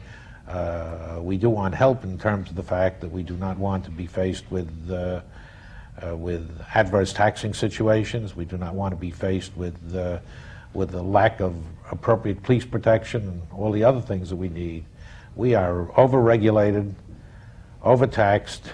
uh, 0.47 1.17
we 1.19 1.37
do 1.37 1.49
want 1.49 1.73
help 1.73 2.03
in 2.03 2.19
terms 2.19 2.51
of 2.51 2.55
the 2.55 2.63
fact 2.63 3.01
that 3.01 3.09
we 3.09 3.23
do 3.23 3.35
not 3.37 3.57
want 3.57 3.85
to 3.85 3.91
be 3.91 4.05
faced 4.05 4.51
with, 4.51 4.91
uh, 6.05 6.15
with 6.15 6.49
adverse 6.73 7.13
taxing 7.13 7.53
situations. 7.53 8.35
We 8.35 8.45
do 8.45 8.57
not 8.57 8.73
want 8.73 8.91
to 8.93 8.95
be 8.99 9.11
faced 9.11 9.55
with, 9.55 9.95
uh, 9.95 10.19
with 10.73 10.91
the 10.91 11.01
lack 11.03 11.39
of 11.39 11.55
appropriate 11.91 12.41
police 12.43 12.65
protection 12.65 13.21
and 13.27 13.41
all 13.53 13.71
the 13.71 13.83
other 13.83 14.01
things 14.01 14.29
that 14.29 14.35
we 14.35 14.49
need. 14.49 14.85
We 15.35 15.55
are 15.55 15.85
overregulated, 15.97 16.93
overtaxed, 17.83 18.73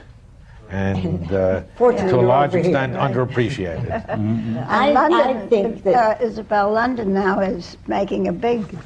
and 0.70 1.32
uh, 1.32 1.62
Fortunately, 1.78 2.12
to 2.12 2.20
a 2.20 2.22
large 2.22 2.54
extent 2.56 2.96
right? 2.96 3.12
underappreciated. 3.14 4.10
And 4.10 4.60
I- 4.60 4.92
London, 4.92 5.38
I 5.38 5.48
think 5.48 5.84
that- 5.84 6.22
uh, 6.22 6.24
Isabel 6.26 6.72
London 6.72 7.14
now 7.14 7.40
is 7.40 7.78
making 7.88 8.28
a 8.28 8.34
big 8.34 8.78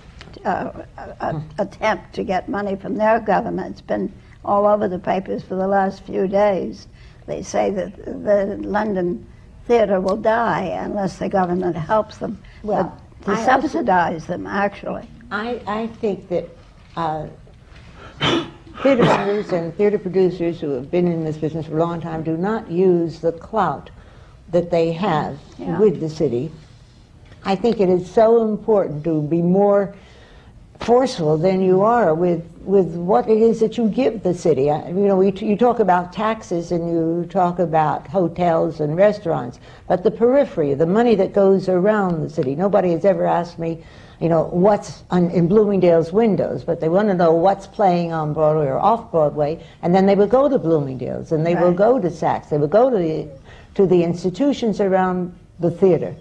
uh, 0.45 0.71
a- 0.97 1.25
a- 1.27 1.43
attempt 1.59 2.13
to 2.13 2.23
get 2.23 2.47
money 2.49 2.75
from 2.75 2.95
their 2.95 3.19
government. 3.19 3.71
It's 3.71 3.82
been 3.82 4.11
all 4.45 4.65
over 4.65 4.88
the 4.88 4.99
papers 4.99 5.43
for 5.43 5.55
the 5.55 5.67
last 5.67 6.03
few 6.03 6.27
days. 6.27 6.88
They 7.28 7.43
say 7.43 7.69
that 7.72 7.95
the 8.05 8.57
London 8.61 9.26
theatre 9.67 10.01
will 10.01 10.17
die 10.17 10.63
unless 10.84 11.17
the 11.17 11.30
government 11.30 11.76
helps 11.76 12.17
them 12.17 12.41
Well, 12.63 12.97
to 13.26 13.32
I 13.32 13.36
also- 13.36 13.45
subsidize 13.45 14.26
them, 14.28 14.47
actually. 14.47 15.07
I, 15.32 15.61
I 15.65 15.88
think 15.88 16.28
that 16.30 16.49
uh, 16.97 17.28
theater 18.84 19.03
owners 19.03 19.51
and 19.51 19.74
theater 19.76 19.97
producers 19.97 20.59
who 20.59 20.72
have 20.72 20.91
been 20.91 21.07
in 21.07 21.24
this 21.24 21.38
business 21.38 21.67
for 21.67 21.78
a 21.78 21.80
long 21.80 22.01
time 22.01 22.24
do 22.24 22.36
not 22.36 22.69
use 22.69 23.19
the 23.22 23.32
clout 23.32 23.89
that 24.51 24.69
they 24.72 24.91
have 24.91 25.38
Yeah. 25.57 25.80
with 25.80 25.99
the 26.01 26.09
city. 26.09 26.51
I 27.45 27.55
think 27.55 27.80
it 27.80 27.89
is 27.89 28.09
so 28.11 28.43
important 28.47 29.03
to 29.05 29.22
be 29.22 29.41
more 29.41 29.95
forceful 30.84 31.38
than 31.38 31.61
you 31.61 31.82
are 31.82 32.13
with, 32.15 32.43
with 32.63 32.88
what 32.95 33.29
it 33.29 33.38
is 33.38 33.59
that 33.59 33.77
you 33.77 33.88
give 33.88 34.23
the 34.23 34.34
city. 34.34 34.71
I, 34.71 34.88
you 34.88 35.07
know, 35.07 35.17
we, 35.17 35.32
you 35.32 35.55
talk 35.55 35.79
about 35.79 36.11
taxes 36.11 36.71
and 36.71 36.89
you 36.89 37.27
talk 37.29 37.59
about 37.59 38.07
hotels 38.07 38.79
and 38.79 38.95
restaurants, 38.95 39.59
but 39.88 40.03
the 40.03 40.11
periphery, 40.11 40.73
the 40.73 40.86
money 40.86 41.15
that 41.15 41.34
goes 41.34 41.69
around 41.69 42.21
the 42.21 42.29
city. 42.29 42.55
Nobody 42.55 42.91
has 42.91 43.05
ever 43.05 43.27
asked 43.27 43.59
me, 43.59 43.84
you 44.19 44.29
know, 44.29 44.45
what's 44.45 45.03
on, 45.11 45.29
in 45.32 45.47
Bloomingdale's 45.47 46.11
windows, 46.11 46.63
but 46.63 46.79
they 46.79 46.89
want 46.89 47.09
to 47.09 47.13
know 47.13 47.34
what's 47.34 47.67
playing 47.67 48.11
on 48.11 48.34
Broadway 48.34 48.65
or 48.65 48.79
off 48.79 49.11
Broadway, 49.11 49.63
and 49.82 49.93
then 49.93 50.05
they 50.05 50.15
will 50.15 50.27
go 50.27 50.49
to 50.49 50.57
Bloomingdale's 50.57 51.32
and 51.32 51.45
they 51.45 51.55
will 51.55 51.73
go 51.73 51.99
to 51.99 52.07
Saks, 52.09 52.49
they 52.49 52.57
will 52.57 52.67
go 52.67 52.89
to 52.89 52.97
the, 52.97 53.29
to 53.75 53.86
the 53.86 54.03
institutions 54.03 54.79
around 54.79 55.36
the 55.59 55.71
theater. 55.71 56.15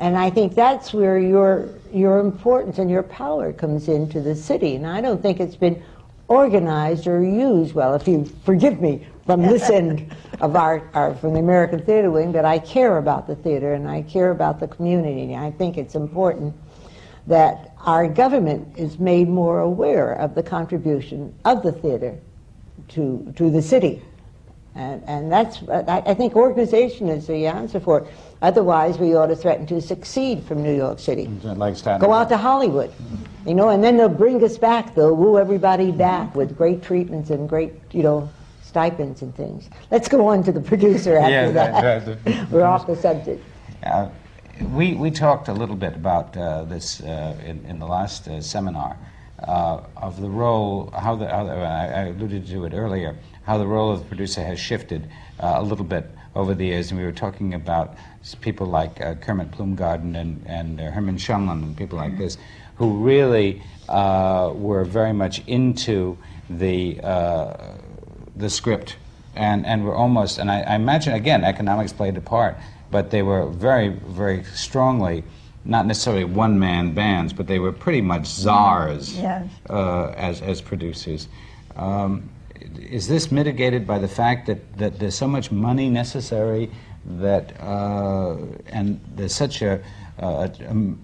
And 0.00 0.16
I 0.16 0.30
think 0.30 0.54
that's 0.54 0.94
where 0.94 1.18
your, 1.18 1.68
your 1.92 2.20
importance 2.20 2.78
and 2.78 2.90
your 2.90 3.02
power 3.02 3.52
comes 3.52 3.86
into 3.86 4.22
the 4.22 4.34
city. 4.34 4.74
And 4.74 4.86
I 4.86 5.02
don't 5.02 5.20
think 5.20 5.40
it's 5.40 5.56
been 5.56 5.82
organized 6.26 7.06
or 7.06 7.22
used 7.22 7.74
well, 7.74 7.94
if 7.94 8.08
you 8.08 8.24
forgive 8.44 8.80
me 8.80 9.06
from 9.26 9.42
this 9.42 9.68
end 9.70 10.16
of 10.40 10.56
our, 10.56 10.88
our, 10.94 11.14
from 11.16 11.34
the 11.34 11.40
American 11.40 11.84
Theater 11.84 12.10
Wing, 12.10 12.32
but 12.32 12.46
I 12.46 12.58
care 12.58 12.96
about 12.96 13.26
the 13.26 13.36
theater 13.36 13.74
and 13.74 13.86
I 13.86 14.00
care 14.00 14.30
about 14.30 14.58
the 14.58 14.68
community. 14.68 15.34
And 15.34 15.44
I 15.44 15.50
think 15.50 15.76
it's 15.76 15.94
important 15.94 16.56
that 17.26 17.74
our 17.84 18.08
government 18.08 18.78
is 18.78 18.98
made 18.98 19.28
more 19.28 19.60
aware 19.60 20.14
of 20.14 20.34
the 20.34 20.42
contribution 20.42 21.34
of 21.44 21.62
the 21.62 21.72
theater 21.72 22.18
to, 22.88 23.34
to 23.36 23.50
the 23.50 23.60
city. 23.60 24.02
And, 24.74 25.02
and 25.06 25.30
that's, 25.30 25.62
I, 25.68 26.02
I 26.06 26.14
think 26.14 26.36
organization 26.36 27.08
is 27.08 27.26
the 27.26 27.46
answer 27.46 27.80
for 27.80 28.00
it. 28.00 28.08
Otherwise, 28.42 28.98
we 28.98 29.14
ought 29.14 29.26
to 29.26 29.36
threaten 29.36 29.66
to 29.66 29.80
succeed 29.82 30.42
from 30.44 30.62
New 30.62 30.74
York 30.74 30.98
City. 30.98 31.26
Like 31.42 31.76
Staten 31.76 32.00
Go 32.00 32.12
out 32.12 32.28
to 32.30 32.38
Hollywood, 32.38 32.90
you 33.46 33.54
know, 33.54 33.68
and 33.68 33.84
then 33.84 33.96
they'll 33.98 34.08
bring 34.08 34.42
us 34.42 34.56
back. 34.56 34.94
They'll 34.94 35.14
woo 35.14 35.38
everybody 35.38 35.92
back 35.92 36.34
with 36.34 36.56
great 36.56 36.82
treatments 36.82 37.28
and 37.30 37.46
great, 37.48 37.74
you 37.92 38.02
know, 38.02 38.30
stipends 38.62 39.20
and 39.20 39.34
things. 39.34 39.68
Let's 39.90 40.08
go 40.08 40.26
on 40.28 40.42
to 40.44 40.52
the 40.52 40.60
producer 40.60 41.16
after 41.16 41.30
Yeah, 41.30 41.50
that. 41.50 42.04
that- 42.06 42.24
that- 42.24 42.50
We're 42.50 42.64
off 42.64 42.86
the 42.86 42.96
subject. 42.96 43.44
Uh, 43.84 44.08
we, 44.72 44.94
we 44.94 45.10
talked 45.10 45.48
a 45.48 45.52
little 45.54 45.76
bit 45.76 45.94
about 45.94 46.34
uh, 46.36 46.64
this 46.64 47.00
uh, 47.02 47.36
in, 47.44 47.64
in 47.66 47.78
the 47.78 47.86
last 47.86 48.26
uh, 48.28 48.40
seminar 48.40 48.96
uh, 49.46 49.80
of 49.96 50.20
the 50.20 50.28
role, 50.30 50.90
how 50.98 51.14
the, 51.14 51.28
how 51.28 51.44
the 51.44 51.52
I, 51.52 51.86
I 51.86 52.00
alluded 52.08 52.46
to 52.48 52.64
it 52.64 52.72
earlier, 52.74 53.16
how 53.44 53.58
the 53.58 53.66
role 53.66 53.90
of 53.90 53.98
the 54.00 54.04
producer 54.06 54.42
has 54.42 54.58
shifted 54.58 55.08
uh, 55.40 55.54
a 55.56 55.62
little 55.62 55.84
bit 55.84 56.10
over 56.36 56.54
the 56.54 56.66
years. 56.66 56.90
And 56.90 57.00
we 57.00 57.06
were 57.06 57.12
talking 57.12 57.54
about 57.54 57.94
s- 57.94 57.96
people 58.40 58.66
like 58.66 59.00
uh, 59.00 59.14
Kermit 59.14 59.50
Bloomgarden 59.52 60.16
and, 60.16 60.42
and 60.46 60.80
uh, 60.80 60.90
Herman 60.90 61.16
Shumlin 61.16 61.62
and 61.62 61.76
people 61.76 61.98
like 61.98 62.18
this, 62.18 62.36
who 62.76 62.98
really 62.98 63.62
uh, 63.88 64.52
were 64.54 64.84
very 64.84 65.12
much 65.12 65.42
into 65.46 66.16
the, 66.48 67.00
uh, 67.02 67.74
the 68.36 68.50
script 68.50 68.96
and, 69.34 69.64
and 69.66 69.84
were 69.84 69.94
almost, 69.94 70.38
and 70.38 70.50
I, 70.50 70.60
I 70.62 70.74
imagine, 70.74 71.14
again, 71.14 71.44
economics 71.44 71.92
played 71.92 72.16
a 72.16 72.20
part, 72.20 72.56
but 72.90 73.10
they 73.10 73.22
were 73.22 73.46
very, 73.46 73.88
very 73.88 74.44
strongly, 74.44 75.24
not 75.64 75.86
necessarily 75.86 76.24
one 76.24 76.58
man 76.58 76.92
bands, 76.92 77.32
but 77.32 77.46
they 77.46 77.58
were 77.58 77.72
pretty 77.72 78.00
much 78.00 78.26
czars 78.26 79.16
Yes. 79.18 79.48
uh, 79.68 80.08
as, 80.16 80.42
as 80.42 80.60
producers. 80.60 81.28
Um, 81.76 82.28
is 82.76 83.08
this 83.08 83.30
mitigated 83.30 83.86
by 83.86 83.98
the 83.98 84.08
fact 84.08 84.46
that, 84.46 84.76
that 84.78 84.98
there's 84.98 85.14
so 85.14 85.28
much 85.28 85.50
money 85.50 85.88
necessary 85.88 86.70
that, 87.04 87.58
uh, 87.60 88.36
and 88.66 89.00
there's 89.14 89.34
such 89.34 89.62
a, 89.62 89.82
a, 90.18 90.50
a 90.68 90.94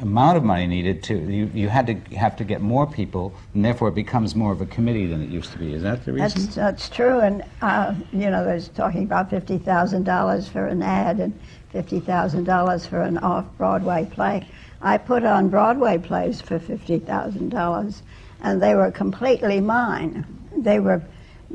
amount 0.00 0.36
of 0.36 0.44
money 0.44 0.66
needed 0.66 1.02
to, 1.02 1.14
you, 1.14 1.50
you 1.52 1.68
had 1.68 1.86
to 1.86 1.94
have 2.16 2.36
to 2.36 2.44
get 2.44 2.60
more 2.60 2.86
people, 2.86 3.34
and 3.54 3.64
therefore 3.64 3.88
it 3.88 3.94
becomes 3.94 4.34
more 4.34 4.52
of 4.52 4.60
a 4.60 4.66
committee 4.66 5.06
than 5.06 5.22
it 5.22 5.28
used 5.28 5.50
to 5.52 5.58
be. 5.58 5.74
Is 5.74 5.82
that 5.82 6.04
the 6.04 6.12
reason? 6.12 6.42
That's, 6.42 6.54
that's 6.54 6.88
true, 6.88 7.20
and, 7.20 7.44
uh, 7.62 7.94
you 8.12 8.30
know, 8.30 8.44
there's 8.44 8.68
talking 8.68 9.02
about 9.02 9.30
$50,000 9.30 10.48
for 10.48 10.66
an 10.66 10.82
ad 10.82 11.18
and 11.18 11.38
$50,000 11.74 12.86
for 12.86 13.02
an 13.02 13.18
off-Broadway 13.18 14.08
play. 14.12 14.46
I 14.80 14.98
put 14.98 15.24
on 15.24 15.48
Broadway 15.48 15.98
plays 15.98 16.40
for 16.40 16.60
$50,000, 16.60 18.02
and 18.40 18.62
they 18.62 18.74
were 18.76 18.92
completely 18.92 19.60
mine. 19.60 20.37
They 20.62 20.80
were, 20.80 21.02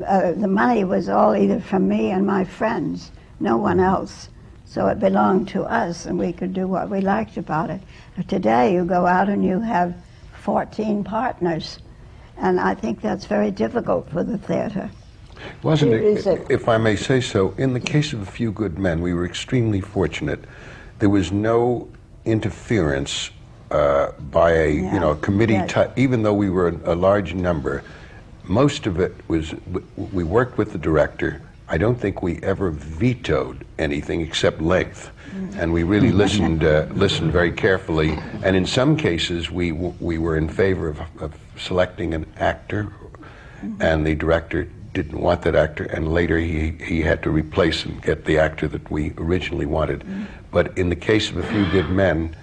uh, 0.06 0.32
the 0.32 0.48
money 0.48 0.84
was 0.84 1.08
all 1.08 1.36
either 1.36 1.60
from 1.60 1.88
me 1.88 2.10
and 2.10 2.26
my 2.26 2.44
friends, 2.44 3.10
no 3.40 3.56
one 3.56 3.80
else. 3.80 4.28
So 4.66 4.88
it 4.88 4.98
belonged 4.98 5.48
to 5.48 5.62
us, 5.62 6.06
and 6.06 6.18
we 6.18 6.32
could 6.32 6.52
do 6.52 6.66
what 6.66 6.90
we 6.90 7.00
liked 7.00 7.36
about 7.36 7.70
it. 7.70 7.80
But 8.16 8.28
today, 8.28 8.74
you 8.74 8.84
go 8.84 9.06
out 9.06 9.28
and 9.28 9.44
you 9.44 9.60
have 9.60 9.94
14 10.42 11.04
partners, 11.04 11.78
and 12.38 12.58
I 12.58 12.74
think 12.74 13.00
that's 13.00 13.26
very 13.26 13.50
difficult 13.50 14.10
for 14.10 14.24
the 14.24 14.38
theater. 14.38 14.90
Wasn't 15.62 15.92
Here 15.92 16.02
is 16.02 16.26
it, 16.26 16.46
if 16.50 16.68
I 16.68 16.78
may 16.78 16.96
say 16.96 17.20
so, 17.20 17.54
in 17.58 17.72
the 17.72 17.80
case 17.80 18.12
of 18.12 18.22
A 18.22 18.26
Few 18.26 18.50
Good 18.50 18.78
Men, 18.78 19.00
we 19.00 19.14
were 19.14 19.24
extremely 19.24 19.80
fortunate. 19.80 20.40
There 20.98 21.10
was 21.10 21.30
no 21.30 21.88
interference 22.24 23.30
uh, 23.70 24.12
by 24.30 24.52
a, 24.52 24.70
you 24.70 25.00
know, 25.00 25.10
a 25.10 25.16
committee, 25.16 25.56
right. 25.56 25.68
type, 25.68 25.98
even 25.98 26.22
though 26.22 26.34
we 26.34 26.50
were 26.50 26.68
a, 26.68 26.94
a 26.94 26.94
large 26.94 27.34
number. 27.34 27.82
Most 28.44 28.86
of 28.86 29.00
it 29.00 29.14
was, 29.28 29.54
we 29.96 30.24
worked 30.24 30.58
with 30.58 30.72
the 30.72 30.78
director. 30.78 31.40
I 31.68 31.78
don't 31.78 31.98
think 31.98 32.22
we 32.22 32.42
ever 32.42 32.70
vetoed 32.70 33.66
anything 33.78 34.20
except 34.20 34.60
length. 34.60 35.10
And 35.56 35.72
we 35.72 35.82
really 35.82 36.12
listened, 36.12 36.62
uh, 36.62 36.86
listened 36.92 37.32
very 37.32 37.50
carefully. 37.50 38.18
And 38.42 38.54
in 38.54 38.66
some 38.66 38.96
cases, 38.96 39.50
we, 39.50 39.70
w- 39.70 39.94
we 39.98 40.18
were 40.18 40.36
in 40.36 40.48
favor 40.48 40.88
of, 40.88 41.00
of 41.20 41.34
selecting 41.56 42.14
an 42.14 42.26
actor 42.36 42.92
and 43.80 44.06
the 44.06 44.14
director 44.14 44.68
didn't 44.92 45.18
want 45.18 45.42
that 45.42 45.54
actor, 45.54 45.84
and 45.84 46.12
later 46.12 46.38
he, 46.38 46.70
he 46.82 47.00
had 47.00 47.22
to 47.22 47.30
replace 47.30 47.84
and 47.84 48.00
get 48.02 48.24
the 48.24 48.38
actor 48.38 48.68
that 48.68 48.90
we 48.90 49.12
originally 49.18 49.66
wanted. 49.66 50.04
But 50.50 50.76
in 50.78 50.88
the 50.88 50.96
case 50.96 51.30
of 51.30 51.36
A 51.38 51.42
Few 51.42 51.68
Good 51.70 51.90
Men, 51.90 52.36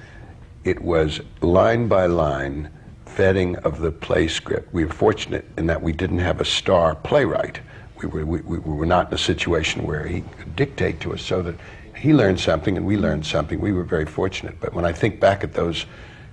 it 0.63 0.81
was 0.81 1.21
line 1.41 1.87
by 1.87 2.07
line 2.07 2.69
vetting 3.15 3.57
of 3.63 3.79
the 3.79 3.91
play 3.91 4.27
script. 4.27 4.73
We 4.73 4.85
were 4.85 4.93
fortunate 4.93 5.45
in 5.57 5.67
that 5.67 5.81
we 5.81 5.91
didn't 5.91 6.19
have 6.19 6.41
a 6.41 6.45
star 6.45 6.95
playwright. 6.95 7.59
We 8.01 8.07
were, 8.07 8.25
we, 8.25 8.41
we 8.41 8.57
were 8.59 8.85
not 8.85 9.09
in 9.09 9.13
a 9.13 9.17
situation 9.17 9.83
where 9.83 10.07
he 10.07 10.21
could 10.21 10.55
dictate 10.55 10.99
to 11.01 11.13
us, 11.13 11.21
so 11.21 11.41
that 11.41 11.55
he 11.95 12.13
learned 12.13 12.39
something 12.39 12.77
and 12.77 12.85
we 12.85 12.97
learned 12.97 13.25
something. 13.25 13.59
We 13.59 13.73
were 13.73 13.83
very 13.83 14.05
fortunate. 14.05 14.59
But 14.59 14.73
when 14.73 14.85
I 14.85 14.91
think 14.91 15.19
back 15.19 15.43
at 15.43 15.53
those 15.53 15.85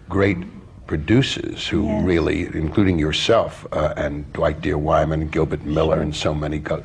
great 0.09 0.39
producers 0.87 1.69
who 1.69 2.01
really, 2.01 2.47
including 2.47 2.99
yourself 2.99 3.67
uh, 3.73 3.93
and 3.97 4.33
Dwight 4.33 4.63
Deere 4.63 4.79
Wyman, 4.79 5.29
Gilbert 5.29 5.63
Miller, 5.65 6.01
and 6.01 6.17
so 6.17 6.33
many, 6.33 6.59
go- 6.59 6.85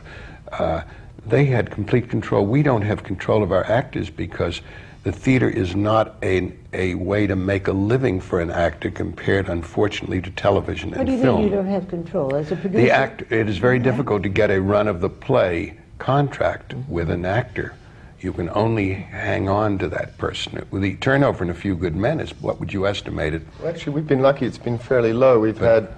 uh, 0.52 0.82
they 1.26 1.46
had 1.46 1.72
complete 1.72 2.10
control. 2.10 2.46
We 2.46 2.64
don't 2.64 2.82
have 2.82 3.04
control 3.04 3.42
of 3.44 3.54
our 3.54 3.66
actors 3.66 4.10
because 4.10 4.62
the 5.04 5.12
theater 5.12 5.50
is 5.50 5.76
not 5.76 6.16
a, 6.24 6.54
a 6.72 6.96
way 6.96 7.28
to 7.28 7.36
make 7.36 7.68
a 7.68 7.74
living 7.74 8.22
for 8.22 8.40
an 8.40 8.50
actor 8.50 8.90
compared, 8.90 9.50
unfortunately, 9.50 10.22
to 10.22 10.32
television 10.32 10.92
What 10.92 11.00
and 11.00 11.08
do 11.08 11.14
you 11.14 11.22
film. 11.22 11.42
mean 11.42 11.50
you 11.50 11.56
don't 11.56 11.68
have 11.68 11.90
control 11.90 12.36
as 12.36 12.52
a 12.52 12.56
producer? 12.56 12.86
The 12.86 12.92
act, 12.92 13.24
it 13.30 13.50
is 13.50 13.58
very 13.58 13.80
difficult 13.80 14.24
to 14.24 14.30
get 14.30 14.50
a 14.50 14.62
run 14.62 14.88
of 14.88 15.02
the 15.02 15.10
play 15.10 15.78
contract 15.98 16.74
with 16.88 17.10
an 17.10 17.26
actor. 17.26 17.76
You 18.22 18.32
can 18.32 18.50
only 18.52 18.94
hang 18.94 19.50
on 19.50 19.78
to 19.80 19.90
that 19.90 20.18
person. 20.18 20.66
With 20.72 20.82
the 20.82 20.96
turnover 20.96 21.44
in 21.44 21.50
A 21.50 21.54
Few 21.54 21.76
Good 21.76 21.98
Men 21.98 22.22
is, 22.22 22.32
what 22.42 22.62
would 22.62 22.72
you 22.72 22.88
estimate 22.88 23.34
it? 23.34 23.42
Well, 23.60 23.68
actually, 23.68 23.94
we've 23.94 24.08
been 24.08 24.22
lucky. 24.22 24.46
It's 24.46 24.58
been 24.58 24.78
fairly 24.78 25.12
low. 25.12 25.38
We've 25.42 25.58
had 25.58 25.90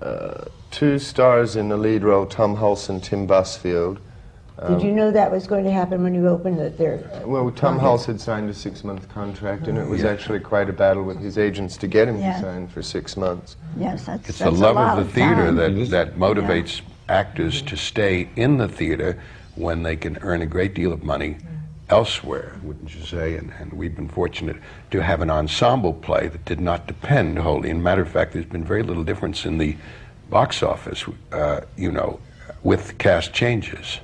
uh, 0.00 0.46
two 0.72 0.98
stars 0.98 1.54
in 1.54 1.68
the 1.68 1.76
lead 1.76 2.02
role, 2.02 2.26
Tom 2.26 2.56
Hulce 2.56 2.88
and 2.88 3.00
Tim 3.00 3.28
Busfield. 3.28 3.98
Did 4.68 4.82
you 4.82 4.92
know 4.92 5.10
that 5.10 5.30
was 5.30 5.46
going 5.46 5.64
to 5.64 5.72
happen 5.72 6.02
when 6.02 6.14
you 6.14 6.28
opened 6.28 6.58
the 6.58 6.70
theater? 6.70 7.08
Well, 7.24 7.50
Tom 7.50 7.80
Hulce 7.80 8.04
had 8.06 8.20
signed 8.20 8.48
a 8.50 8.54
six-month 8.54 9.08
contract, 9.08 9.66
and 9.66 9.76
it 9.78 9.88
was 9.88 10.02
Yeah. 10.02 10.10
actually 10.10 10.40
quite 10.40 10.68
a 10.68 10.72
battle 10.72 11.02
with 11.02 11.18
his 11.18 11.36
agents 11.38 11.76
to 11.78 11.86
get 11.88 12.06
him 12.06 12.20
Yeah. 12.20 12.34
to 12.34 12.40
sign 12.42 12.68
for 12.68 12.82
six 12.82 13.16
months. 13.16 13.56
Yes, 13.76 14.04
that's, 14.04 14.28
It's 14.28 14.38
that's 14.38 14.50
the 14.52 14.56
a 14.56 14.64
love 14.66 14.76
lot 14.76 14.98
of 14.98 15.06
the 15.06 15.12
theater 15.12 15.46
time. 15.46 15.56
that, 15.56 15.90
that 15.90 16.16
motivates 16.16 16.80
actors 17.08 17.60
to 17.62 17.76
stay 17.76 18.28
in 18.36 18.58
the 18.58 18.68
theater 18.68 19.18
when 19.56 19.82
they 19.82 19.96
can 19.96 20.18
earn 20.22 20.42
a 20.42 20.46
great 20.46 20.74
deal 20.74 20.92
of 20.92 21.02
money 21.02 21.38
elsewhere, 21.88 22.52
wouldn't 22.62 22.94
you 22.94 23.02
say? 23.04 23.36
And, 23.36 23.52
and 23.58 23.72
we've 23.72 23.96
been 23.96 24.08
fortunate 24.08 24.56
to 24.92 25.02
have 25.02 25.20
an 25.22 25.30
ensemble 25.30 25.92
play 25.94 26.28
that 26.28 26.44
did 26.44 26.60
not 26.60 26.86
depend 26.86 27.38
wholly. 27.38 27.70
And 27.70 27.82
matter 27.82 28.02
of 28.02 28.08
fact, 28.08 28.32
there's 28.34 28.46
been 28.46 28.64
very 28.64 28.82
little 28.82 29.02
difference 29.04 29.44
in 29.44 29.58
the 29.58 29.76
box 30.30 30.62
office, 30.62 31.04
uh, 31.32 31.62
you 31.76 31.90
know, 31.90 32.20
with 32.62 32.96
cast 32.98 33.32
changes. 33.32 33.98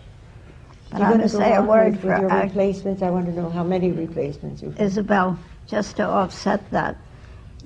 But 0.91 0.99
You 0.99 1.05
I'm 1.05 1.11
going 1.11 1.22
to 1.22 1.28
say 1.28 1.55
a 1.55 1.62
word 1.62 1.93
with, 1.93 2.01
for 2.01 2.18
your 2.18 2.28
replacements. 2.28 3.03
I 3.03 3.11
want 3.11 3.26
to 3.26 3.32
know 3.32 3.51
how 3.51 3.62
many 3.62 3.91
replacements 3.93 4.62
you've 4.62 4.80
Isabel, 4.80 5.39
just 5.66 5.97
to 5.97 6.05
offset 6.05 6.70
that, 6.70 6.97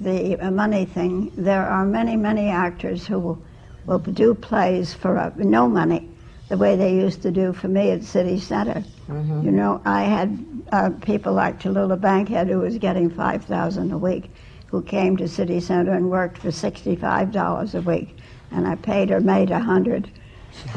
the 0.01 0.37
uh, 0.41 0.51
money 0.51 0.85
thing, 0.85 1.31
there 1.37 1.67
are 1.67 1.85
many, 1.85 2.17
many 2.17 2.49
actors 2.49 3.07
who 3.07 3.19
will, 3.19 3.43
will 3.87 3.99
do 3.99 4.35
plays 4.35 4.93
for 4.93 5.19
uh, 5.19 5.31
no 5.37 5.69
money, 5.69 6.09
the 6.49 6.57
way 6.57 6.75
they 6.75 6.95
used 6.95 7.23
to 7.23 7.31
do 7.31 7.53
for 7.53 7.69
me 7.69 7.91
at 7.91 8.03
City 8.03 8.39
Center. 8.41 8.83
You 9.09 9.51
know, 9.51 9.81
I 9.85 10.03
had 10.03 10.45
uh, 10.73 10.91
people 11.03 11.33
like 11.33 11.61
Tallulah 11.61 12.01
Bankhead, 12.01 12.49
who 12.49 12.61
was 12.61 12.79
getting 12.79 13.11
5000 13.11 13.93
a 13.93 13.99
week, 13.99 14.31
who 14.67 14.83
came 14.83 15.17
to 15.19 15.29
City 15.29 15.61
Center 15.61 15.93
and 15.93 16.11
worked 16.11 16.39
for 16.39 16.49
$65 16.49 17.75
a 17.75 17.83
week, 17.83 18.17
and 18.51 18.67
I 18.67 18.75
paid 18.77 19.11
her 19.11 19.21
made 19.21 19.51
100 19.51 20.11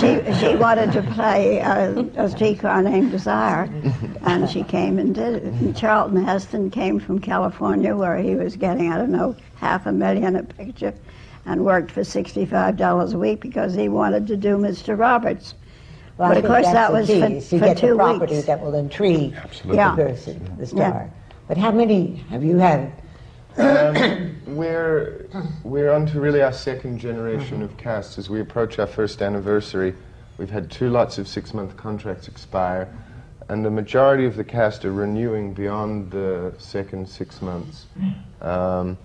she, 0.00 0.20
she 0.40 0.56
wanted 0.56 0.92
to 0.92 1.02
play 1.14 1.60
uh, 1.60 2.02
a 2.16 2.28
streetcar 2.28 2.82
named 2.82 3.10
Desire, 3.10 3.68
and 4.22 4.48
she 4.48 4.62
came 4.64 4.98
and 4.98 5.14
did 5.14 5.34
it. 5.36 5.42
And 5.44 5.76
Charlton 5.76 6.24
Heston 6.24 6.70
came 6.70 6.98
from 6.98 7.18
California, 7.18 7.94
where 7.94 8.16
he 8.18 8.34
was 8.34 8.56
getting, 8.56 8.92
I 8.92 8.98
don't 8.98 9.10
know, 9.12 9.36
half 9.56 9.86
a 9.86 9.92
million 9.92 10.36
a 10.36 10.42
picture, 10.42 10.94
and 11.46 11.64
worked 11.64 11.90
for 11.90 12.00
$65 12.00 13.14
a 13.14 13.18
week 13.18 13.40
because 13.40 13.74
he 13.74 13.88
wanted 13.88 14.26
to 14.28 14.36
do 14.36 14.56
Mr. 14.56 14.98
Roberts. 14.98 15.54
Well, 16.16 16.30
but 16.30 16.38
of 16.38 16.44
course, 16.46 16.66
that 16.66 16.92
was 16.92 17.06
key, 17.06 17.20
for, 17.20 17.26
is 17.26 17.48
to 17.50 17.58
for 17.58 17.64
get 17.66 17.78
two 17.78 17.88
the 17.90 17.94
property 17.96 18.34
weeks. 18.34 18.46
that 18.46 18.60
will 18.60 18.74
intrigue 18.74 19.34
Absolutely. 19.34 19.76
Yeah. 19.76 19.94
the 19.94 20.02
person, 20.04 20.56
the 20.58 20.64
Yeah. 20.64 20.90
star. 20.90 21.10
But 21.46 21.56
how 21.56 21.70
many 21.70 22.16
have 22.30 22.42
you 22.42 22.58
had? 22.58 22.92
We're 24.46 25.26
we're 25.64 25.90
on 25.90 26.06
to 26.06 26.20
really 26.20 26.42
our 26.42 26.52
second 26.52 26.98
generation 27.00 27.60
of 27.60 27.76
cast. 27.76 28.16
As 28.16 28.30
we 28.30 28.40
approach 28.40 28.78
our 28.78 28.86
first 28.86 29.20
anniversary, 29.20 29.94
we've 30.36 30.50
had 30.50 30.70
two 30.70 30.90
lots 30.90 31.18
of 31.18 31.26
six-month 31.26 31.76
contracts 31.76 32.28
expire, 32.28 32.88
and 33.48 33.64
the 33.64 33.70
majority 33.70 34.26
of 34.26 34.36
the 34.36 34.44
cast 34.44 34.84
are 34.84 34.92
renewing 34.92 35.54
beyond 35.54 36.12
the 36.12 36.54
second 36.58 37.08
six 37.08 37.42
months. 37.42 37.86
Um, 38.40 38.96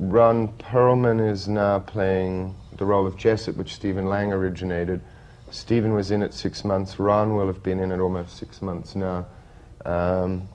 Ron 0.00 0.48
Perlman 0.58 1.30
is 1.30 1.46
now 1.46 1.78
playing 1.78 2.56
the 2.76 2.84
role 2.84 3.06
of 3.06 3.16
Jessup, 3.16 3.54
which 3.56 3.72
Stephen 3.72 4.06
Lang 4.06 4.32
originated. 4.32 5.00
Stephen 5.50 5.94
was 5.94 6.10
in 6.10 6.22
it 6.22 6.34
six 6.34 6.64
months. 6.64 6.98
Ron 6.98 7.36
will 7.36 7.46
have 7.46 7.62
been 7.62 7.78
in 7.78 7.92
it 7.92 8.00
almost 8.00 8.36
six 8.36 8.60
months 8.60 8.96
now. 8.96 9.26
Um, 9.84 10.48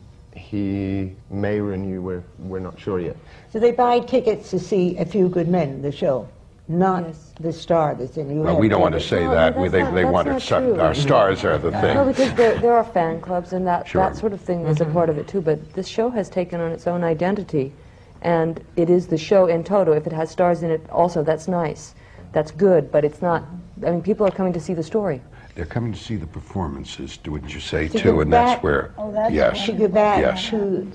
he 0.50 1.12
may 1.30 1.60
renew. 1.60 2.02
We're, 2.02 2.24
we're 2.40 2.60
not 2.60 2.80
sure 2.80 3.00
yet. 3.00 3.16
So 3.54 3.60
they 3.60 3.72
buy 3.72 4.00
tickets 4.00 4.50
to 4.50 4.58
see 4.58 4.98
A 4.98 5.06
Few 5.06 5.30
Good 5.30 5.48
Men, 5.48 5.84
the 5.84 5.92
show, 5.92 6.28
not 6.68 7.04
Yes. 7.06 7.34
the 7.40 7.54
star 7.54 7.94
that's 7.94 8.18
in 8.18 8.32
you. 8.32 8.42
Well, 8.42 8.54
have 8.54 8.58
we 8.58 8.68
don't 8.68 8.82
want 8.82 8.94
to 8.94 9.00
tickets. 9.00 9.10
say 9.12 9.26
No, 9.26 9.32
that. 9.32 9.54
that's 9.54 9.58
We, 9.62 9.68
they 9.68 9.84
not- 9.84 9.94
they 9.94 10.02
that's 10.04 10.14
want 10.14 10.28
not 10.28 10.40
to 10.40 10.46
suck. 10.48 10.64
true. 10.64 10.80
Our 10.80 10.96
stars 10.96 11.44
are 11.46 11.60
the 11.60 11.70
thing. 11.72 11.94
No, 11.94 12.04
because 12.06 12.34
there, 12.34 12.58
there 12.58 12.74
are 12.74 12.84
fan 12.84 13.22
clubs 13.22 13.54
and 13.54 13.68
that, 13.68 13.88
Sure. 13.88 14.02
that 14.02 14.16
sort 14.18 14.34
of 14.34 14.42
thing 14.42 14.66
is 14.66 14.82
a 14.82 14.86
mm-hmm. 14.86 14.94
part 14.94 15.10
of 15.10 15.20
it 15.20 15.28
too. 15.28 15.42
But 15.42 15.74
this 15.74 15.88
show 15.88 16.10
has 16.10 16.30
taken 16.30 16.60
on 16.60 16.72
its 16.72 16.88
own 16.88 17.04
identity, 17.04 17.72
and 18.24 18.60
it 18.76 18.90
is 18.90 19.06
the 19.06 19.20
show 19.20 19.46
in 19.46 19.64
toto. 19.64 19.92
If 19.92 20.08
it 20.08 20.14
has 20.14 20.32
stars 20.32 20.64
in 20.64 20.72
it, 20.72 20.82
also 20.90 21.22
that's 21.22 21.48
nice, 21.48 21.94
that's 22.32 22.50
good. 22.50 22.92
But 22.92 23.06
it's 23.06 23.22
not. 23.22 23.44
I 23.86 23.92
mean, 23.92 24.02
people 24.02 24.26
are 24.26 24.32
coming 24.32 24.54
to 24.54 24.60
see 24.60 24.74
the 24.74 24.84
story. 24.84 25.22
They're 25.56 25.66
coming 25.66 25.92
to 25.94 26.00
see 26.00 26.16
the 26.16 26.28
performances, 26.28 27.20
wouldn't 27.26 27.54
you 27.54 27.60
say, 27.60 27.88
To 27.90 28.00
too? 28.00 28.22
And 28.22 28.32
that's 28.32 28.62
where, 28.64 28.94
Oh, 28.98 29.12
that's 29.12 29.34
yes, 29.34 29.66
To 29.66 29.74
go 29.74 29.88
back 29.88 30.22
yes. 30.22 30.48
to 30.50 30.90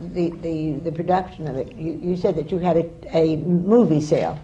the, 0.00 0.30
the, 0.42 0.72
the 0.84 0.92
production 0.92 1.46
of 1.48 1.56
it, 1.56 1.72
you, 1.74 1.98
you 2.02 2.16
said 2.16 2.34
that 2.36 2.50
you 2.50 2.58
had 2.58 2.76
a, 2.76 2.90
a 3.16 3.36
movie 3.36 4.00
sale, 4.00 4.38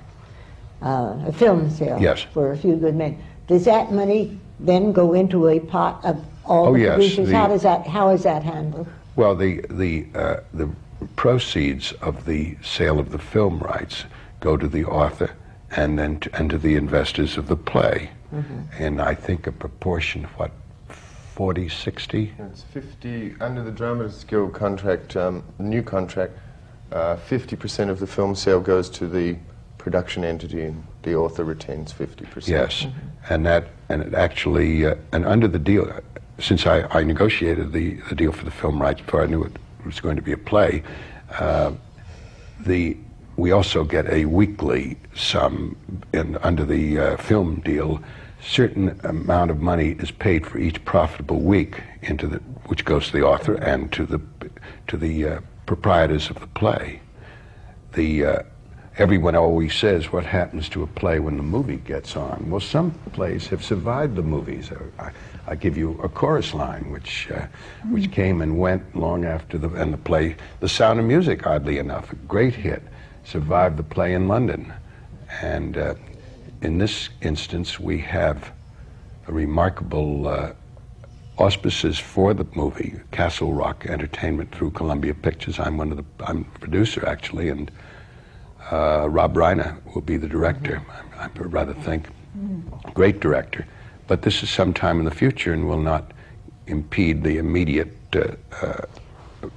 uh, 0.83 1.17
a 1.27 1.33
film 1.33 1.71
sale. 1.71 1.99
Yes. 2.01 2.23
For 2.33 2.53
A 2.53 2.57
Few 2.57 2.77
Good 2.77 2.95
Men. 2.95 3.23
Does 3.47 3.65
that 3.65 3.93
money 3.93 4.39
then 4.61 4.93
go 4.93 5.13
into 5.15 5.49
a 5.49 5.59
pot 5.61 6.05
of 6.05 6.25
all 6.45 6.69
Oh, 6.69 6.73
the 6.75 6.81
yes, 6.81 6.95
producers? 6.95 7.29
the- 7.29 7.37
How 7.37 7.47
does 7.49 7.63
that, 7.63 7.87
how 7.87 8.09
is 8.11 8.23
that 8.23 8.43
handled? 8.43 8.87
Well, 9.17 9.35
the 9.35 9.65
the 9.69 10.07
uh, 10.15 10.37
the 10.55 10.69
proceeds 11.17 11.91
of 12.01 12.25
the 12.25 12.57
sale 12.63 13.01
of 13.01 13.11
the 13.11 13.19
film 13.19 13.59
rights 13.59 14.05
go 14.41 14.57
to 14.57 14.69
the 14.69 14.85
author 14.85 15.31
and 15.75 15.99
then 15.99 16.21
to, 16.21 16.37
and 16.37 16.49
to 16.51 16.59
the 16.59 16.77
investors 16.77 17.37
of 17.37 17.49
the 17.49 17.57
play, 17.57 18.11
and 18.79 19.01
I 19.01 19.15
think 19.15 19.47
a 19.47 19.53
proportion 19.53 20.25
of 20.25 20.31
what 20.33 20.51
40, 20.89 21.69
60? 21.69 22.35
It's 22.39 22.63
50, 22.63 23.37
under 23.41 23.63
the 23.63 23.71
Dramatists 23.71 24.25
Guild 24.25 24.55
contract, 24.55 25.17
um, 25.17 25.45
new 25.59 25.83
contract, 25.83 26.37
uh, 26.91 27.17
50% 27.17 27.91
of 27.91 28.01
the 28.01 28.07
film 28.07 28.35
sale 28.35 28.61
goes 28.61 28.91
to 28.91 29.07
the 29.07 29.37
production 29.77 30.25
entity 30.25 30.63
and 30.63 30.85
the 31.03 31.15
author 31.15 31.45
retains 31.45 31.93
50%. 31.93 32.49
Yes, 32.49 32.87
and 33.31 33.47
that 33.47 33.69
and 33.89 34.03
it 34.03 34.15
actually 34.15 34.85
uh, 34.85 34.97
and 35.13 35.25
under 35.25 35.49
the 35.49 35.59
deal, 35.59 35.85
uh, 35.89 36.01
since 36.39 36.67
I, 36.67 36.83
I 36.91 37.05
negotiated 37.05 37.73
the, 37.73 37.95
the 38.09 38.15
deal 38.15 38.33
for 38.33 38.45
the 38.45 38.51
film 38.51 38.83
rights 38.83 39.01
before 39.01 39.23
I 39.23 39.27
knew 39.27 39.45
it 39.45 39.57
was 39.85 40.01
going 40.01 40.17
to 40.17 40.23
be 40.23 40.33
a 40.33 40.37
play, 40.37 40.83
uh, 41.39 41.73
the 42.61 42.97
we 43.39 43.53
also 43.53 43.85
get 43.85 44.07
a 44.13 44.27
weekly 44.27 44.99
sum 45.15 45.77
in, 46.13 46.37
under 46.39 46.65
the 46.65 46.99
uh, 46.99 47.17
film 47.17 47.61
deal. 47.61 48.03
Certain 48.43 49.01
amount 49.05 49.51
of 49.51 49.61
money 49.61 49.97
is 49.99 50.11
paid 50.11 50.47
for 50.47 50.59
each 50.59 50.85
profitable 50.85 51.41
week 51.41 51.81
into 52.03 52.27
the 52.27 52.39
which 52.67 52.85
goes 52.85 53.07
to 53.07 53.13
the 53.13 53.23
author 53.23 53.55
and 53.55 53.91
to 53.93 54.05
the 54.05 54.21
to 54.87 54.97
the 54.97 55.27
uh, 55.27 55.41
proprietors 55.67 56.29
of 56.29 56.39
the 56.41 56.47
play 56.49 57.01
the 57.99 58.25
uh, 58.25 58.43
everyone 58.97 59.35
always 59.35 59.75
says 59.75 60.13
what 60.13 60.25
happens 60.25 60.69
to 60.69 60.83
a 60.83 60.87
play 60.87 61.19
when 61.19 61.37
the 61.37 61.43
movie 61.43 61.77
gets 61.77 62.17
on. 62.17 62.49
Well, 62.51 62.61
some 62.61 62.93
plays 63.13 63.47
have 63.49 63.65
survived 63.65 64.17
the 64.17 64.23
movies. 64.23 64.71
I, 64.99 65.11
I 65.47 65.55
give 65.55 65.77
you 65.77 65.99
a 66.03 66.09
chorus 66.09 66.55
line, 66.55 66.91
which 66.91 67.31
uh, 67.31 67.47
which 67.91 68.11
came 68.13 68.43
and 68.43 68.59
went 68.59 68.95
long 68.95 69.25
after 69.25 69.59
the 69.59 69.69
and 69.71 69.93
the 69.93 69.99
play. 69.99 70.37
The 70.61 70.69
Sound 70.69 71.01
of 71.01 71.07
Music, 71.07 71.47
oddly 71.47 71.79
enough, 71.79 72.13
a 72.13 72.17
great 72.17 72.55
hit, 72.55 72.83
survived 73.29 73.77
the 73.77 73.83
play 73.83 74.15
in 74.15 74.27
London, 74.27 74.73
and 75.43 75.77
uh, 75.77 75.95
in 76.63 76.79
this 76.79 77.11
instance 77.21 77.79
we 77.79 77.99
have 77.99 78.53
a 79.27 79.33
remarkable. 79.33 80.29
Uh, 80.29 80.53
auspices 81.39 82.01
for 82.01 82.35
the 82.35 82.45
movie 82.57 83.01
Castle 83.13 83.53
Rock 83.53 83.87
Entertainment 83.87 84.53
through 84.53 84.73
Columbia 84.73 85.15
Pictures. 85.15 85.61
I'm 85.61 85.79
one 85.79 85.93
of 85.93 85.97
the 85.97 86.05
I'm 86.27 86.43
producer 86.61 87.07
actually, 87.07 87.49
and 87.49 87.71
uh, 88.73 89.09
Rob 89.09 89.35
Reiner 89.35 89.79
will 89.95 90.03
be 90.03 90.17
the 90.17 90.27
director. 90.27 90.83
I, 91.17 91.27
I 91.27 91.29
rather 91.29 91.75
think 91.75 92.09
great 92.93 93.21
director, 93.21 93.67
but 94.09 94.23
this 94.23 94.43
is 94.43 94.51
sometime 94.51 94.99
in 94.99 95.05
the 95.05 95.15
future 95.15 95.53
and 95.53 95.69
will 95.69 95.81
not 95.81 96.11
impede 96.67 97.23
the 97.23 97.39
immediate. 97.39 97.95
Uh, 98.13 98.33
uh, 98.61 98.83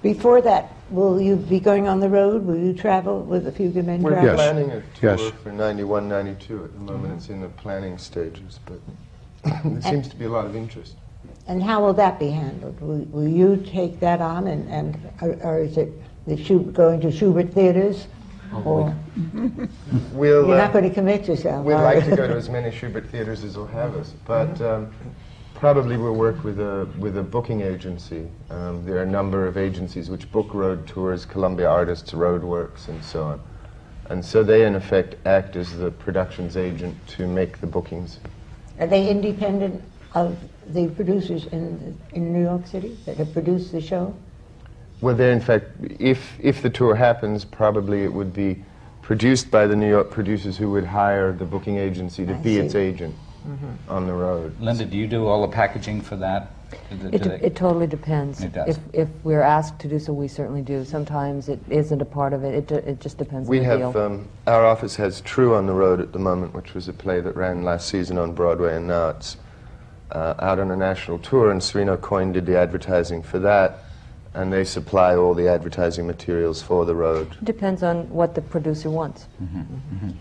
Before 0.03 0.39
that, 0.41 0.72
will 0.91 1.21
you 1.21 1.35
be 1.35 1.59
going 1.59 1.87
on 1.87 1.99
the 1.99 2.09
road? 2.09 2.45
Will 2.45 2.57
you 2.57 2.73
travel 2.73 3.21
with 3.21 3.47
A 3.47 3.51
Few 3.51 3.69
Good 3.69 3.85
Men? 3.85 4.01
We're 4.01 4.11
travel? 4.11 4.29
Yes. 4.29 4.35
planning 4.35 4.71
a 4.71 4.81
tour 4.99 5.17
Yes. 5.17 5.31
for 5.43 5.51
91, 5.51 6.07
92 6.07 6.63
at 6.63 6.73
the 6.73 6.79
moment. 6.79 7.13
It's 7.15 7.29
in 7.29 7.41
the 7.41 7.47
planning 7.49 7.97
stages, 7.97 8.59
but 8.65 8.79
there 9.63 9.81
seems 9.81 10.07
to 10.09 10.15
be 10.15 10.25
a 10.25 10.29
lot 10.29 10.45
of 10.45 10.55
interest. 10.55 10.95
And 11.47 11.63
how 11.63 11.83
will 11.83 11.93
that 11.93 12.19
be 12.19 12.29
handled? 12.29 12.79
Will, 12.81 12.99
will 13.11 13.27
you 13.27 13.57
take 13.65 13.99
that 13.99 14.21
on, 14.21 14.47
and, 14.47 14.69
and 14.69 15.11
or, 15.21 15.33
or 15.43 15.59
is 15.59 15.77
it 15.77 15.91
the 16.27 16.35
Schub, 16.35 16.73
going 16.73 17.01
to 17.01 17.07
Shubert 17.07 17.51
theaters? 17.51 18.07
Or 18.65 18.93
We'll, 20.11 20.45
you're 20.45 20.55
uh, 20.55 20.57
not 20.57 20.73
going 20.73 20.83
to 20.83 20.93
commit 20.93 21.27
yourself? 21.27 21.65
We'd 21.65 21.75
like 21.75 22.03
to 22.03 22.15
go 22.15 22.27
to 22.27 22.35
as 22.35 22.49
many 22.49 22.69
Shubert 22.69 23.07
theaters 23.07 23.43
as 23.45 23.57
will 23.57 23.67
have 23.67 23.95
us, 23.95 24.13
but 24.25 24.59
um, 24.61 24.93
probably 25.62 25.95
we'll 25.95 26.16
work 26.16 26.43
with 26.43 26.59
a 26.59 26.89
with 26.97 27.16
a 27.20 27.22
booking 27.22 27.62
agency. 27.62 28.28
Um, 28.49 28.84
there 28.84 28.97
are 28.97 29.03
a 29.03 29.14
number 29.20 29.45
of 29.45 29.57
agencies 29.57 30.09
which 30.09 30.30
book 30.32 30.55
road 30.55 30.88
tours, 30.88 31.24
Columbia 31.24 31.70
Artists, 31.70 32.14
Roadworks, 32.14 32.88
and 32.88 33.01
so 33.03 33.24
on. 33.26 33.41
And 34.09 34.26
so 34.26 34.43
they, 34.43 34.66
in 34.66 34.74
effect, 34.74 35.16
act 35.26 35.55
as 35.55 35.78
the 35.78 35.91
productions 35.91 36.57
agent 36.57 36.95
to 37.09 37.28
make 37.28 37.62
the 37.62 37.68
bookings. 37.68 38.20
Are 38.80 38.88
they 38.88 39.07
independent 39.07 39.84
of 40.16 40.36
the 40.74 40.88
producers 40.88 41.45
in 41.45 41.95
in 42.14 42.34
New 42.34 42.41
York 42.41 42.66
City 42.66 42.97
that 43.05 43.18
have 43.18 43.32
produced 43.32 43.72
the 43.72 43.82
show? 43.82 44.16
Well, 44.99 45.16
they're 45.16 45.32
in 45.32 45.41
fact, 45.41 45.66
if 45.99 46.39
if 46.39 46.64
the 46.64 46.72
tour 46.72 46.95
happens, 46.95 47.45
probably 47.45 48.03
it 48.03 48.12
would 48.12 48.34
be 48.34 48.64
produced 49.03 49.51
by 49.51 49.68
the 49.68 49.76
New 49.76 49.89
York 49.89 50.09
producers 50.09 50.57
who 50.57 50.72
would 50.72 50.86
hire 50.86 51.32
the 51.32 51.45
booking 51.45 51.78
agency 51.78 52.26
to 52.26 52.34
I 52.34 52.38
be 52.38 52.57
its 52.57 52.74
see. 52.74 53.14
Agent 53.45 53.79
on 53.89 54.05
the 54.07 54.13
road. 54.13 54.59
Linda, 54.59 54.85
do 54.85 54.97
you 54.97 55.07
do 55.07 55.27
all 55.27 55.41
the 55.41 55.47
packaging 55.53 56.01
for 56.01 56.15
that? 56.17 56.51
Do 56.89 56.97
the- 56.97 57.15
It, 57.15 57.23
de- 57.23 57.29
they- 57.29 57.41
it 57.41 57.55
totally 57.55 57.87
depends. 57.87 58.41
It 58.43 58.53
does. 58.53 58.69
If, 58.69 58.79
if 58.93 59.09
we're 59.23 59.41
asked 59.41 59.79
to 59.79 59.87
do 59.87 59.99
so, 59.99 60.13
we 60.13 60.27
certainly 60.27 60.61
do. 60.61 60.85
Sometimes 60.85 61.49
it 61.49 61.59
isn't 61.69 62.01
a 62.01 62.05
part 62.05 62.33
of 62.33 62.43
it. 62.43 62.53
It, 62.55 62.67
ju- 62.67 62.75
it 62.75 62.99
just 63.01 63.17
depends 63.17 63.49
We 63.49 63.57
on 63.59 63.63
the 63.63 63.69
have, 63.69 63.93
deal. 63.93 64.01
um, 64.01 64.27
our 64.47 64.65
office 64.65 64.95
has 64.95 65.21
Tru 65.21 65.55
on 65.55 65.65
the 65.65 65.73
Road 65.73 65.99
at 65.99 66.13
the 66.13 66.19
moment, 66.19 66.53
which 66.53 66.73
was 66.73 66.87
a 66.87 66.93
play 66.93 67.19
that 67.21 67.35
ran 67.35 67.63
last 67.63 67.87
season 67.89 68.17
on 68.17 68.33
Broadway, 68.33 68.75
and 68.75 68.87
now 68.87 69.09
it's 69.09 69.37
uh, 70.11 70.35
out 70.39 70.59
on 70.59 70.71
a 70.71 70.75
national 70.75 71.19
tour, 71.19 71.51
and 71.51 71.61
Serino 71.61 71.99
Coyne 71.99 72.31
did 72.31 72.45
the 72.45 72.57
advertising 72.57 73.21
for 73.23 73.39
that, 73.39 73.79
and 74.34 74.51
they 74.51 74.63
supply 74.63 75.15
all 75.15 75.34
the 75.34 75.47
advertising 75.47 76.07
materials 76.07 76.61
for 76.61 76.86
the 76.86 76.95
road. 76.95 77.27
It 77.41 77.45
depends 77.45 77.84
on 77.84 78.09
what 78.09 78.34
the 78.34 78.41
producer 78.41 78.89
wants. 78.89 79.27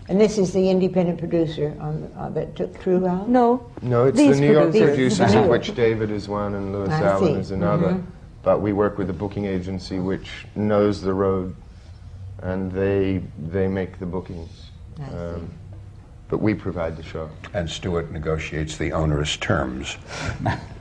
And 0.09 0.19
this 0.19 0.37
is 0.37 0.51
the 0.51 0.69
independent 0.69 1.17
producer 1.17 1.75
on, 1.79 2.11
uh, 2.17 2.29
that 2.29 2.55
took 2.55 2.77
Tru 2.81 3.07
out? 3.07 3.29
No. 3.29 3.65
No, 3.81 4.05
it's 4.05 4.17
These 4.17 4.35
the 4.35 4.41
New 4.41 4.51
York 4.51 4.71
producers. 4.71 5.17
producers, 5.17 5.35
of 5.35 5.47
which 5.47 5.73
David 5.75 6.11
is 6.11 6.27
one 6.27 6.55
and 6.55 6.73
Lewis 6.73 6.89
I 6.89 7.03
Allen 7.03 7.35
see. 7.35 7.39
is 7.39 7.51
another. 7.51 8.03
But 8.43 8.59
we 8.59 8.73
work 8.73 8.97
with 8.97 9.09
a 9.09 9.13
booking 9.13 9.45
agency 9.45 9.99
which 9.99 10.45
knows 10.55 11.01
the 11.01 11.13
road, 11.13 11.55
and 12.41 12.71
they, 12.71 13.21
they 13.37 13.67
make 13.67 13.99
the 13.99 14.05
bookings. 14.05 14.71
I 14.99 15.07
see. 15.09 15.15
Um, 15.15 15.53
but 16.31 16.41
we 16.41 16.53
provide 16.53 16.95
the 16.95 17.03
show. 17.03 17.29
And 17.53 17.69
Stuart 17.69 18.09
negotiates 18.09 18.77
the 18.77 18.93
onerous 18.93 19.35
terms. 19.35 19.97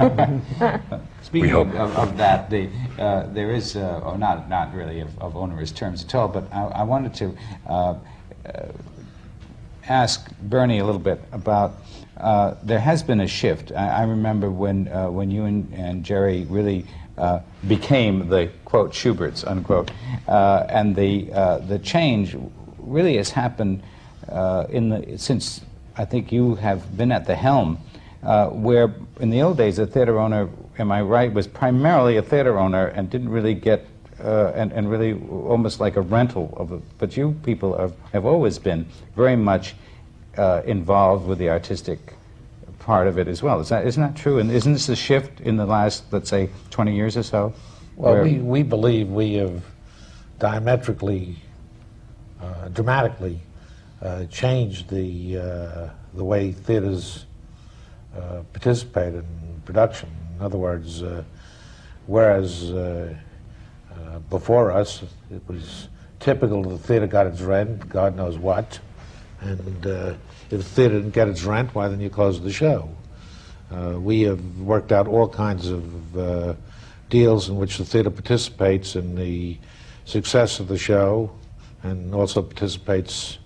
Speaking 1.23 1.51
hope. 1.51 1.69
of, 1.71 1.75
of, 1.75 1.97
of 1.99 2.17
that, 2.17 2.49
the, 2.49 2.71
uh, 3.01 3.27
there 3.33 3.51
is, 3.51 3.75
uh, 3.75 4.01
or 4.05 4.17
not, 4.17 4.49
not 4.49 4.73
really 4.73 5.01
of, 5.01 5.19
of 5.19 5.37
onerous 5.37 5.73
terms 5.73 6.05
at 6.05 6.15
all, 6.15 6.29
but 6.29 6.45
I, 6.53 6.67
I 6.67 6.83
wanted 6.85 7.15
to 7.15 7.37
uh, 7.67 7.73
uh, 8.47 8.69
ask 9.89 10.31
Bernie 10.43 10.79
a 10.79 10.85
little 10.85 11.01
bit 11.01 11.21
about. 11.33 11.75
Uh, 12.17 12.55
there 12.63 12.79
has 12.79 13.03
been 13.03 13.21
a 13.21 13.27
shift. 13.27 13.73
I, 13.73 13.89
I 13.89 14.03
remember 14.05 14.51
when 14.51 14.87
uh, 14.89 15.11
when 15.11 15.31
you 15.31 15.47
and, 15.47 15.73
and 15.73 16.05
Jerry 16.05 16.45
really 16.51 16.87
uh, 17.19 17.41
became 17.67 18.29
the 18.29 18.51
quote 18.65 18.93
Shuberts 18.93 19.43
unquote, 19.45 19.91
uh, 20.29 20.67
and 20.69 20.95
the 20.95 21.33
uh, 21.33 21.59
the 21.59 21.79
change 21.79 22.37
really 22.79 23.17
has 23.17 23.31
happened 23.31 23.83
uh, 24.29 24.67
in 24.69 24.89
the 24.89 25.19
since 25.19 25.63
I 25.97 26.05
think 26.05 26.33
you 26.33 26.55
have 26.57 26.97
been 26.97 27.13
at 27.13 27.27
the 27.27 27.35
helm. 27.35 27.79
Uh, 28.23 28.49
where 28.49 28.95
in 29.21 29.31
the 29.31 29.41
old 29.41 29.57
days 29.57 29.79
a 29.79 29.87
theater 29.87 30.19
owner, 30.19 30.49
am 30.79 30.93
I 30.93 31.01
right, 31.01 31.33
was 31.33 31.47
primarily 31.47 32.19
a 32.19 32.23
theater 32.23 32.59
owner 32.59 32.89
and 32.89 33.09
didn't 33.09 33.31
really 33.31 33.55
get 33.55 33.87
uh, 34.23 34.53
and, 34.55 34.73
and 34.73 34.91
really 34.91 35.15
almost 35.31 35.81
like 35.81 35.97
a 35.97 36.01
rental 36.03 36.53
of 36.57 36.73
it. 36.73 36.83
But 36.99 37.17
you 37.17 37.33
people 37.43 37.77
have, 37.79 37.95
have 38.13 38.27
always 38.27 38.59
been 38.59 38.87
very 39.17 39.37
much 39.37 39.75
uh, 40.37 40.63
involved 40.67 41.27
with 41.27 41.39
the 41.39 41.49
artistic 41.49 42.15
part 42.79 43.07
of 43.07 43.19
it 43.19 43.29
as 43.29 43.43
well. 43.43 43.61
Is 43.61 43.69
that, 43.71 43.87
isn't 43.87 44.03
that 44.03 44.17
true? 44.17 44.39
And 44.39 44.51
isn't 44.51 44.73
this 44.73 44.89
a 44.89 44.97
shift 44.97 45.41
in 45.41 45.57
the 45.57 45.67
last, 45.67 46.05
let's 46.13 46.29
say, 46.29 46.51
20 46.71 46.95
years 46.95 47.17
or 47.17 47.23
so? 47.23 47.55
Well, 47.97 48.23
we, 48.23 48.39
we 48.39 48.63
believe 48.63 49.09
we 49.09 49.35
have 49.35 49.63
diametrically, 50.39 51.37
uh, 52.41 52.69
dramatically 52.69 53.41
uh, 54.03 54.25
changed 54.27 54.89
the, 54.89 55.39
uh, 55.39 55.89
the 56.15 56.25
way 56.25 56.53
theaters 56.53 57.27
uh, 58.17 58.43
participate 58.53 59.15
in 59.15 59.63
production. 59.65 60.09
In 60.37 60.45
other 60.45 60.59
words, 60.59 61.03
uh, 61.03 61.23
whereas 62.07 62.71
uh, 62.71 63.15
uh, 63.93 64.19
before 64.31 64.73
us 64.73 65.03
it 65.31 65.43
was 65.47 65.89
typical 66.19 66.63
the 66.63 66.79
theater 66.79 67.07
got 67.07 67.27
its 67.27 67.41
rent, 67.41 67.89
God 67.89 68.17
knows 68.17 68.39
what, 68.39 68.81
and 69.41 69.61
if 69.87 70.51
the 70.51 70.63
theater 70.63 70.95
didn't 70.95 71.15
get 71.15 71.29
its 71.29 71.45
rent, 71.45 71.75
why 71.75 71.89
then 71.89 72.01
you 72.01 72.11
closed 72.11 72.43
the 72.43 72.53
show. 72.53 72.91
We 73.71 74.23
have 74.23 74.61
worked 74.61 74.93
out 74.93 75.07
all 75.07 75.29
kinds 75.29 75.71
of 75.71 76.57
deals 77.09 77.49
in 77.49 77.57
which 77.57 77.79
the 77.79 77.85
theater 77.85 78.11
participates 78.11 78.97
in 78.97 79.15
the 79.15 79.59
success 80.05 80.61
of 80.61 80.69
the 80.69 80.79
show 80.79 81.31
and 81.83 82.15
also 82.15 82.43
participates 82.43 83.39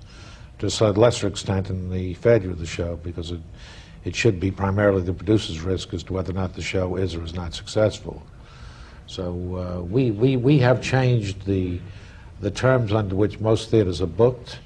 to 0.69 0.87
a 0.87 0.93
lesser 0.93 1.27
extent 1.27 1.71
in 1.71 1.91
the 1.91 2.15
failure 2.15 2.51
of 2.51 2.59
the 2.59 2.67
show 2.67 2.97
because 2.97 3.31
it, 3.31 3.41
it 4.05 4.17
should 4.17 4.41
be 4.41 4.51
primarily 4.51 5.03
the 5.03 5.13
producer's 5.13 5.61
risk 5.61 5.93
as 5.93 6.03
to 6.05 6.13
whether 6.13 6.33
or 6.33 6.35
not 6.35 6.55
the 6.55 6.63
show 6.63 6.97
is 6.97 7.15
or 7.15 7.23
is 7.23 7.35
not 7.35 7.55
successful. 7.55 8.23
So 9.07 9.25
uh, 9.57 9.83
we, 9.83 10.11
we, 10.11 10.37
we 10.37 10.59
have 10.59 10.83
changed 10.83 11.45
the, 11.45 11.81
the 12.41 12.51
terms 12.51 12.93
under 12.93 13.15
which 13.15 13.41
most 13.41 13.71
theaters 13.71 14.01
are 14.01 14.07
booked, 14.07 14.61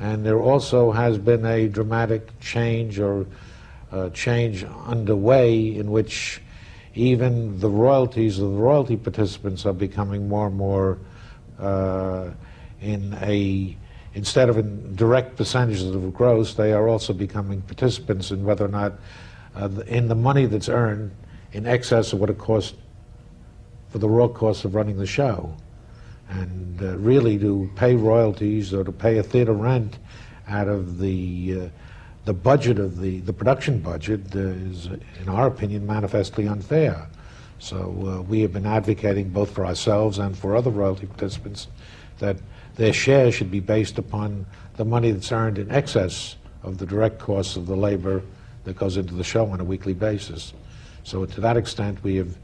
and 0.00 0.24
there 0.24 0.40
also 0.40 0.92
has 0.92 1.18
been 1.18 1.44
a 1.44 1.68
dramatic 1.68 2.38
change 2.40 2.98
or 3.00 3.26
uh, 3.90 4.10
change 4.10 4.64
underway 4.86 5.76
in 5.76 5.90
which 5.90 6.40
even 6.94 7.58
the 7.58 7.68
royalties 7.68 8.38
of 8.38 8.50
the 8.52 8.56
royalty 8.56 8.96
participants 8.96 9.66
are 9.66 9.72
becoming 9.72 10.28
more 10.28 10.46
and 10.46 10.56
more 10.56 10.98
uh, 11.58 12.30
in 12.80 13.16
a 13.22 13.76
instead 14.14 14.48
of 14.48 14.58
in 14.58 14.94
direct 14.96 15.36
percentages 15.36 15.94
of 15.94 16.12
gross, 16.14 16.54
they 16.54 16.72
are 16.72 16.88
also 16.88 17.12
becoming 17.12 17.60
participants 17.62 18.30
in 18.30 18.44
whether 18.44 18.64
or 18.64 18.68
not 18.68 18.94
uh, 19.56 19.68
in 19.86 20.08
the 20.08 20.14
money 20.14 20.46
that's 20.46 20.68
earned 20.68 21.12
in 21.52 21.66
excess 21.66 22.12
of 22.12 22.20
what 22.20 22.30
it 22.30 22.38
costs 22.38 22.76
for 23.88 23.98
the 23.98 24.08
raw 24.08 24.28
cost 24.28 24.64
of 24.64 24.74
running 24.74 24.96
the 24.96 25.06
show. 25.06 25.54
And 26.28 26.80
uh, 26.80 26.96
really 26.98 27.38
to 27.38 27.70
pay 27.74 27.96
royalties 27.96 28.72
or 28.72 28.84
to 28.84 28.92
pay 28.92 29.18
a 29.18 29.22
theater 29.22 29.52
rent 29.52 29.98
out 30.46 30.68
of 30.68 30.98
the, 30.98 31.62
uh, 31.62 31.68
the 32.24 32.32
budget 32.32 32.78
of 32.78 33.00
the, 33.00 33.20
the 33.20 33.32
production 33.32 33.80
budget 33.80 34.20
uh, 34.34 34.38
is, 34.38 34.86
in 35.20 35.28
our 35.28 35.48
opinion, 35.48 35.86
manifestly 35.86 36.46
unfair. 36.46 37.08
So 37.58 37.78
uh, 37.78 38.22
we 38.22 38.40
have 38.40 38.52
been 38.52 38.66
advocating 38.66 39.28
both 39.30 39.50
for 39.50 39.66
ourselves 39.66 40.18
and 40.18 40.36
for 40.38 40.56
other 40.56 40.70
royalty 40.70 41.06
participants 41.06 41.66
that 42.18 42.36
their 42.76 42.92
share 42.92 43.30
should 43.32 43.50
be 43.50 43.60
based 43.60 43.98
upon 43.98 44.46
the 44.76 44.84
money 44.84 45.10
that's 45.10 45.32
earned 45.32 45.58
in 45.58 45.70
excess 45.70 46.36
of 46.62 46.78
the 46.78 46.86
direct 46.86 47.18
costs 47.18 47.56
of 47.56 47.66
the 47.66 47.76
labor 47.76 48.22
that 48.64 48.76
goes 48.76 48.96
into 48.96 49.14
the 49.14 49.24
show 49.24 49.46
on 49.46 49.60
a 49.60 49.64
weekly 49.64 49.94
basis. 49.94 50.52
So 51.04 51.24
to 51.24 51.40
that 51.40 51.56
extent, 51.56 52.02
we 52.02 52.16
have 52.16 52.36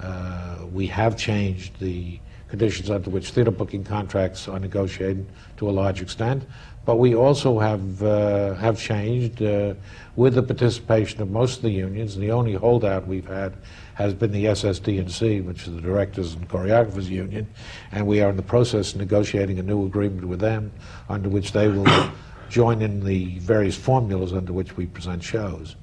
uh, 0.00 0.58
we 0.72 0.86
have 0.86 1.16
changed 1.16 1.78
the 1.80 2.20
conditions 2.48 2.88
under 2.88 3.10
which 3.10 3.30
theater 3.30 3.50
booking 3.50 3.84
contracts 3.84 4.48
are 4.48 4.58
negotiated 4.58 5.26
to 5.56 5.68
a 5.68 5.72
large 5.72 6.00
extent, 6.00 6.44
but 6.88 6.96
we 6.96 7.14
also 7.14 7.58
have 7.58 8.02
uh, 8.02 8.54
have 8.54 8.78
changed 8.78 9.42
uh, 9.42 9.74
with 10.16 10.36
the 10.36 10.42
participation 10.42 11.20
of 11.20 11.30
most 11.30 11.56
of 11.56 11.62
the 11.64 11.70
unions. 11.70 12.16
The 12.16 12.30
only 12.30 12.54
holdout 12.54 13.06
we've 13.06 13.26
had 13.28 13.52
has 13.92 14.14
been 14.14 14.32
the 14.32 14.46
SSDNC, 14.46 15.44
which 15.44 15.66
is 15.66 15.74
the 15.74 15.82
Directors 15.82 16.32
and 16.32 16.48
Choreographers 16.48 17.10
Union, 17.10 17.46
and 17.92 18.06
we 18.06 18.22
are 18.22 18.30
in 18.30 18.36
the 18.36 18.42
process 18.54 18.94
of 18.94 19.00
negotiating 19.00 19.58
a 19.58 19.62
new 19.62 19.84
agreement 19.84 20.26
with 20.26 20.40
them 20.40 20.72
under 21.10 21.28
which 21.28 21.52
they 21.52 21.68
will 21.68 22.10
join 22.48 22.80
in 22.80 23.04
the 23.04 23.38
various 23.40 23.76
formulas 23.76 24.32
under 24.32 24.54
which 24.54 24.78
we 24.78 24.86
present 24.86 25.22
shows. 25.22 25.76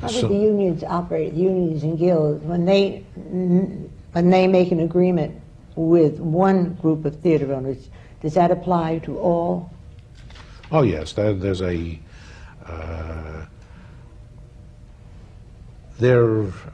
How 0.00 0.08
do 0.08 0.14
So- 0.14 0.26
the 0.26 0.34
unions 0.34 0.82
operate, 0.82 1.34
the 1.34 1.40
unions 1.40 1.84
and 1.84 1.96
guilds, 1.96 2.42
when 2.42 2.64
they, 2.64 3.04
when 3.14 4.30
they 4.30 4.48
make 4.48 4.72
an 4.72 4.80
agreement 4.80 5.40
with 5.76 6.18
one 6.18 6.74
group 6.82 7.04
of 7.04 7.14
theater 7.20 7.54
owners, 7.54 7.90
does 8.22 8.34
that 8.34 8.50
apply 8.50 8.98
to 9.00 9.16
all? 9.18 9.70
Oh, 10.70 10.82
yes, 10.82 11.12
there, 11.12 11.32
there's 11.34 11.62
a. 11.62 11.98
Uh, 12.66 13.44
there 15.98 16.24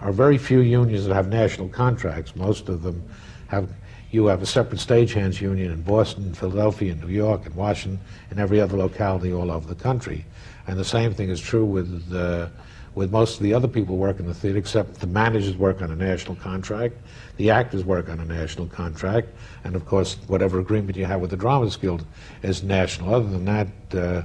are 0.00 0.12
very 0.12 0.38
few 0.38 0.60
unions 0.60 1.06
that 1.06 1.14
have 1.14 1.28
national 1.28 1.68
contracts. 1.68 2.34
Most 2.34 2.68
of 2.68 2.82
them 2.82 3.02
have. 3.48 3.68
You 4.12 4.26
have 4.26 4.42
a 4.42 4.46
separate 4.46 4.80
stagehands 4.80 5.40
union 5.40 5.70
in 5.70 5.82
Boston, 5.82 6.34
Philadelphia, 6.34 6.96
New 6.96 7.08
York, 7.08 7.46
and 7.46 7.54
Washington, 7.54 8.04
and 8.30 8.40
every 8.40 8.60
other 8.60 8.76
locality 8.76 9.32
all 9.32 9.52
over 9.52 9.68
the 9.72 9.80
country. 9.80 10.24
And 10.66 10.76
the 10.76 10.84
same 10.84 11.14
thing 11.14 11.30
is 11.30 11.40
true 11.40 11.64
with 11.64 12.12
uh, 12.12 12.48
with 12.94 13.10
most 13.10 13.36
of 13.36 13.42
the 13.42 13.54
other 13.54 13.68
people 13.68 13.96
working 13.96 14.26
in 14.26 14.28
the 14.28 14.34
theater, 14.34 14.58
except 14.58 15.00
the 15.00 15.06
managers 15.06 15.56
work 15.56 15.80
on 15.80 15.90
a 15.90 15.96
national 15.96 16.36
contract, 16.36 16.96
the 17.36 17.50
actors 17.50 17.84
work 17.84 18.08
on 18.08 18.20
a 18.20 18.24
national 18.24 18.66
contract, 18.66 19.28
and 19.64 19.76
of 19.76 19.86
course, 19.86 20.16
whatever 20.26 20.58
agreement 20.58 20.96
you 20.96 21.06
have 21.06 21.20
with 21.20 21.30
the 21.30 21.36
Dramas 21.36 21.76
Guild 21.76 22.04
is 22.42 22.62
national. 22.62 23.14
Other 23.14 23.28
than 23.28 23.44
that, 23.44 23.68
uh, 23.94 24.22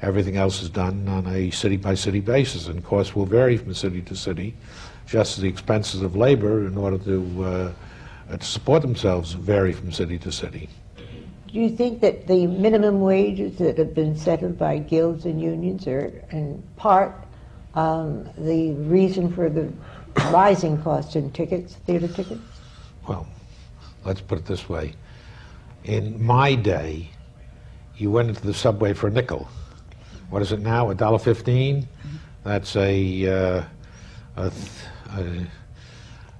everything 0.00 0.36
else 0.36 0.62
is 0.62 0.70
done 0.70 1.08
on 1.08 1.26
a 1.26 1.50
city-by-city 1.50 2.20
basis, 2.20 2.68
and 2.68 2.84
costs 2.84 3.16
will 3.16 3.26
vary 3.26 3.56
from 3.56 3.74
city 3.74 4.00
to 4.02 4.14
city, 4.14 4.54
just 5.06 5.38
as 5.38 5.42
the 5.42 5.48
expenses 5.48 6.02
of 6.02 6.14
labor 6.14 6.66
in 6.66 6.76
order 6.76 6.98
to, 6.98 7.44
uh, 8.30 8.36
to 8.36 8.44
support 8.44 8.82
themselves 8.82 9.32
vary 9.32 9.72
from 9.72 9.90
city 9.90 10.18
to 10.18 10.30
city. 10.30 10.68
Do 11.52 11.58
you 11.58 11.70
think 11.70 12.00
that 12.02 12.26
the 12.26 12.46
minimum 12.46 13.00
wages 13.00 13.56
that 13.56 13.78
have 13.78 13.94
been 13.94 14.16
settled 14.16 14.58
by 14.58 14.78
guilds 14.78 15.24
and 15.24 15.40
unions 15.40 15.86
are 15.86 16.12
in 16.30 16.62
part 16.76 17.24
um, 17.78 18.28
the 18.36 18.72
reason 18.72 19.32
for 19.32 19.48
the 19.48 19.72
rising 20.32 20.82
cost 20.82 21.14
in 21.14 21.30
tickets, 21.30 21.74
theater 21.86 22.08
tickets? 22.08 22.40
Well, 23.06 23.26
let's 24.04 24.20
put 24.20 24.38
it 24.38 24.46
this 24.46 24.68
way. 24.68 24.94
In 25.84 26.20
my 26.22 26.56
day, 26.56 27.08
you 27.96 28.10
went 28.10 28.30
into 28.30 28.44
the 28.44 28.54
subway 28.54 28.94
for 28.94 29.06
a 29.06 29.10
nickel. 29.10 29.48
What 30.30 30.42
is 30.42 30.50
it 30.50 30.60
now? 30.60 30.90
A 30.90 30.94
dollar 30.94 31.18
fifteen? 31.18 31.88
That's 32.42 32.74
a, 32.76 33.26
uh, 33.26 33.64
a, 34.36 34.52
a, 35.16 35.46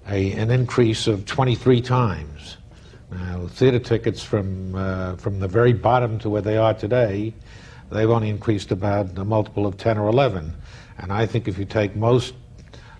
a, 0.09 0.33
an 0.33 0.51
increase 0.51 1.07
of 1.07 1.27
23 1.27 1.83
times. 1.83 2.57
Now, 3.11 3.47
theater 3.49 3.79
tickets 3.79 4.23
from, 4.23 4.75
uh, 4.75 5.17
from 5.17 5.41
the 5.41 5.49
very 5.49 5.73
bottom 5.73 6.19
to 6.21 6.31
where 6.31 6.41
they 6.41 6.57
are 6.57 6.73
today, 6.73 7.35
they've 7.91 8.09
only 8.09 8.31
increased 8.31 8.71
about 8.71 9.19
a 9.19 9.25
multiple 9.25 9.67
of 9.67 9.77
10 9.77 9.99
or 9.99 10.09
11. 10.09 10.55
And 10.99 11.13
I 11.13 11.27
think 11.27 11.49
if 11.49 11.59
you 11.59 11.65
take 11.65 11.95
most, 11.97 12.35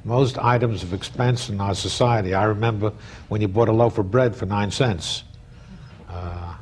most 0.05 0.39
items 0.39 0.83
of 0.83 0.93
expense 0.93 1.49
in 1.49 1.61
our 1.61 1.75
society, 1.75 2.35
I 2.35 2.45
remember 2.45 2.93
when 3.29 3.41
you 3.41 3.49
bought 3.49 3.69
a 3.69 3.73
loaf 3.73 3.99
of 3.99 4.11
bread 4.11 4.35
for 4.37 4.47
nine 4.47 4.71
cents. 4.71 5.25
Uh, 6.09 6.55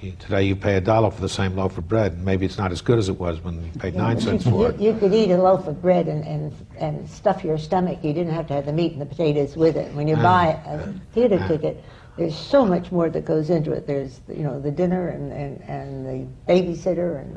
you, 0.00 0.12
today 0.20 0.44
you 0.44 0.54
pay 0.54 0.76
a 0.76 0.80
dollar 0.80 1.10
for 1.10 1.20
the 1.20 1.28
same 1.28 1.56
loaf 1.56 1.76
of 1.76 1.88
bread, 1.88 2.12
and 2.12 2.24
maybe 2.24 2.46
it's 2.46 2.56
not 2.56 2.70
as 2.70 2.80
good 2.80 2.98
as 2.98 3.08
it 3.08 3.18
was 3.18 3.42
when 3.42 3.64
you 3.64 3.70
paid 3.80 3.96
nine 3.96 4.20
cents 4.20 4.44
for 4.44 4.70
it. 4.70 4.80
You, 4.80 4.92
you 4.92 4.98
could 4.98 5.12
eat 5.12 5.32
a 5.32 5.36
loaf 5.36 5.66
of 5.66 5.82
bread 5.82 6.06
and, 6.06 6.24
and, 6.24 6.54
and 6.78 7.10
stuff 7.10 7.42
your 7.42 7.58
stomach. 7.58 7.98
You 8.02 8.12
didn't 8.12 8.32
have 8.32 8.46
to 8.46 8.54
have 8.54 8.66
the 8.66 8.72
meat 8.72 8.92
and 8.92 9.00
the 9.00 9.06
potatoes 9.06 9.56
with 9.56 9.76
it. 9.76 9.92
When 9.94 10.06
you 10.06 10.14
Uh, 10.14 10.22
buy 10.22 10.46
a 10.66 10.92
theater 11.12 11.40
uh. 11.42 11.48
ticket, 11.48 11.82
there's 12.16 12.36
so 12.36 12.64
much 12.64 12.92
more 12.92 13.10
that 13.10 13.24
goes 13.24 13.50
into 13.50 13.72
it. 13.72 13.86
There's, 13.86 14.20
you 14.28 14.44
know, 14.44 14.60
the 14.60 14.70
dinner 14.70 15.08
and, 15.08 15.32
and, 15.32 15.62
and 15.62 16.06
the 16.06 16.52
babysitter 16.52 17.20
and, 17.20 17.36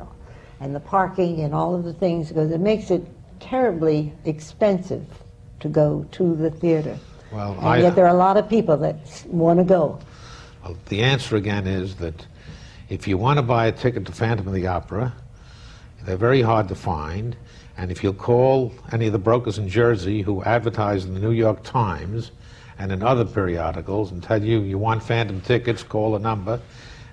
and 0.60 0.74
the 0.74 0.80
parking 0.80 1.40
and 1.40 1.52
all 1.52 1.74
of 1.74 1.82
the 1.82 1.92
things, 1.92 2.28
because 2.28 2.52
it 2.52 2.60
makes 2.60 2.90
it 2.92 3.04
terribly 3.42 4.12
expensive 4.24 5.04
to 5.60 5.68
go 5.68 6.06
to 6.12 6.34
the 6.34 6.50
theater. 6.50 6.96
Well, 7.32 7.52
and 7.58 7.66
I- 7.66 7.78
yet 7.78 7.94
there 7.94 8.06
are 8.06 8.14
a 8.14 8.18
lot 8.18 8.36
of 8.36 8.48
people 8.48 8.76
that 8.78 8.96
want 9.26 9.58
to 9.58 9.64
go. 9.64 9.98
Well, 10.64 10.76
the 10.88 11.02
answer 11.02 11.36
again 11.36 11.66
is 11.66 11.96
that 11.96 12.26
if 12.88 13.08
you 13.08 13.18
want 13.18 13.38
to 13.38 13.42
buy 13.42 13.66
a 13.66 13.72
ticket 13.72 14.04
to 14.06 14.12
Phantom 14.12 14.46
of 14.46 14.54
the 14.54 14.66
Opera, 14.66 15.12
they're 16.04 16.16
very 16.16 16.42
hard 16.42 16.68
to 16.68 16.74
find. 16.74 17.36
And 17.76 17.90
if 17.90 18.02
you'll 18.04 18.12
call 18.12 18.72
any 18.92 19.06
of 19.06 19.12
the 19.12 19.18
brokers 19.18 19.58
in 19.58 19.68
Jersey 19.68 20.22
who 20.22 20.42
advertise 20.44 21.04
in 21.04 21.14
the 21.14 21.20
New 21.20 21.30
York 21.30 21.62
Times 21.62 22.30
and 22.78 22.92
in 22.92 23.02
other 23.02 23.24
periodicals 23.24 24.12
and 24.12 24.22
tell 24.22 24.42
you 24.42 24.60
you 24.60 24.78
want 24.78 25.02
Phantom 25.02 25.40
tickets, 25.40 25.82
call 25.82 26.14
a 26.14 26.18
number, 26.18 26.60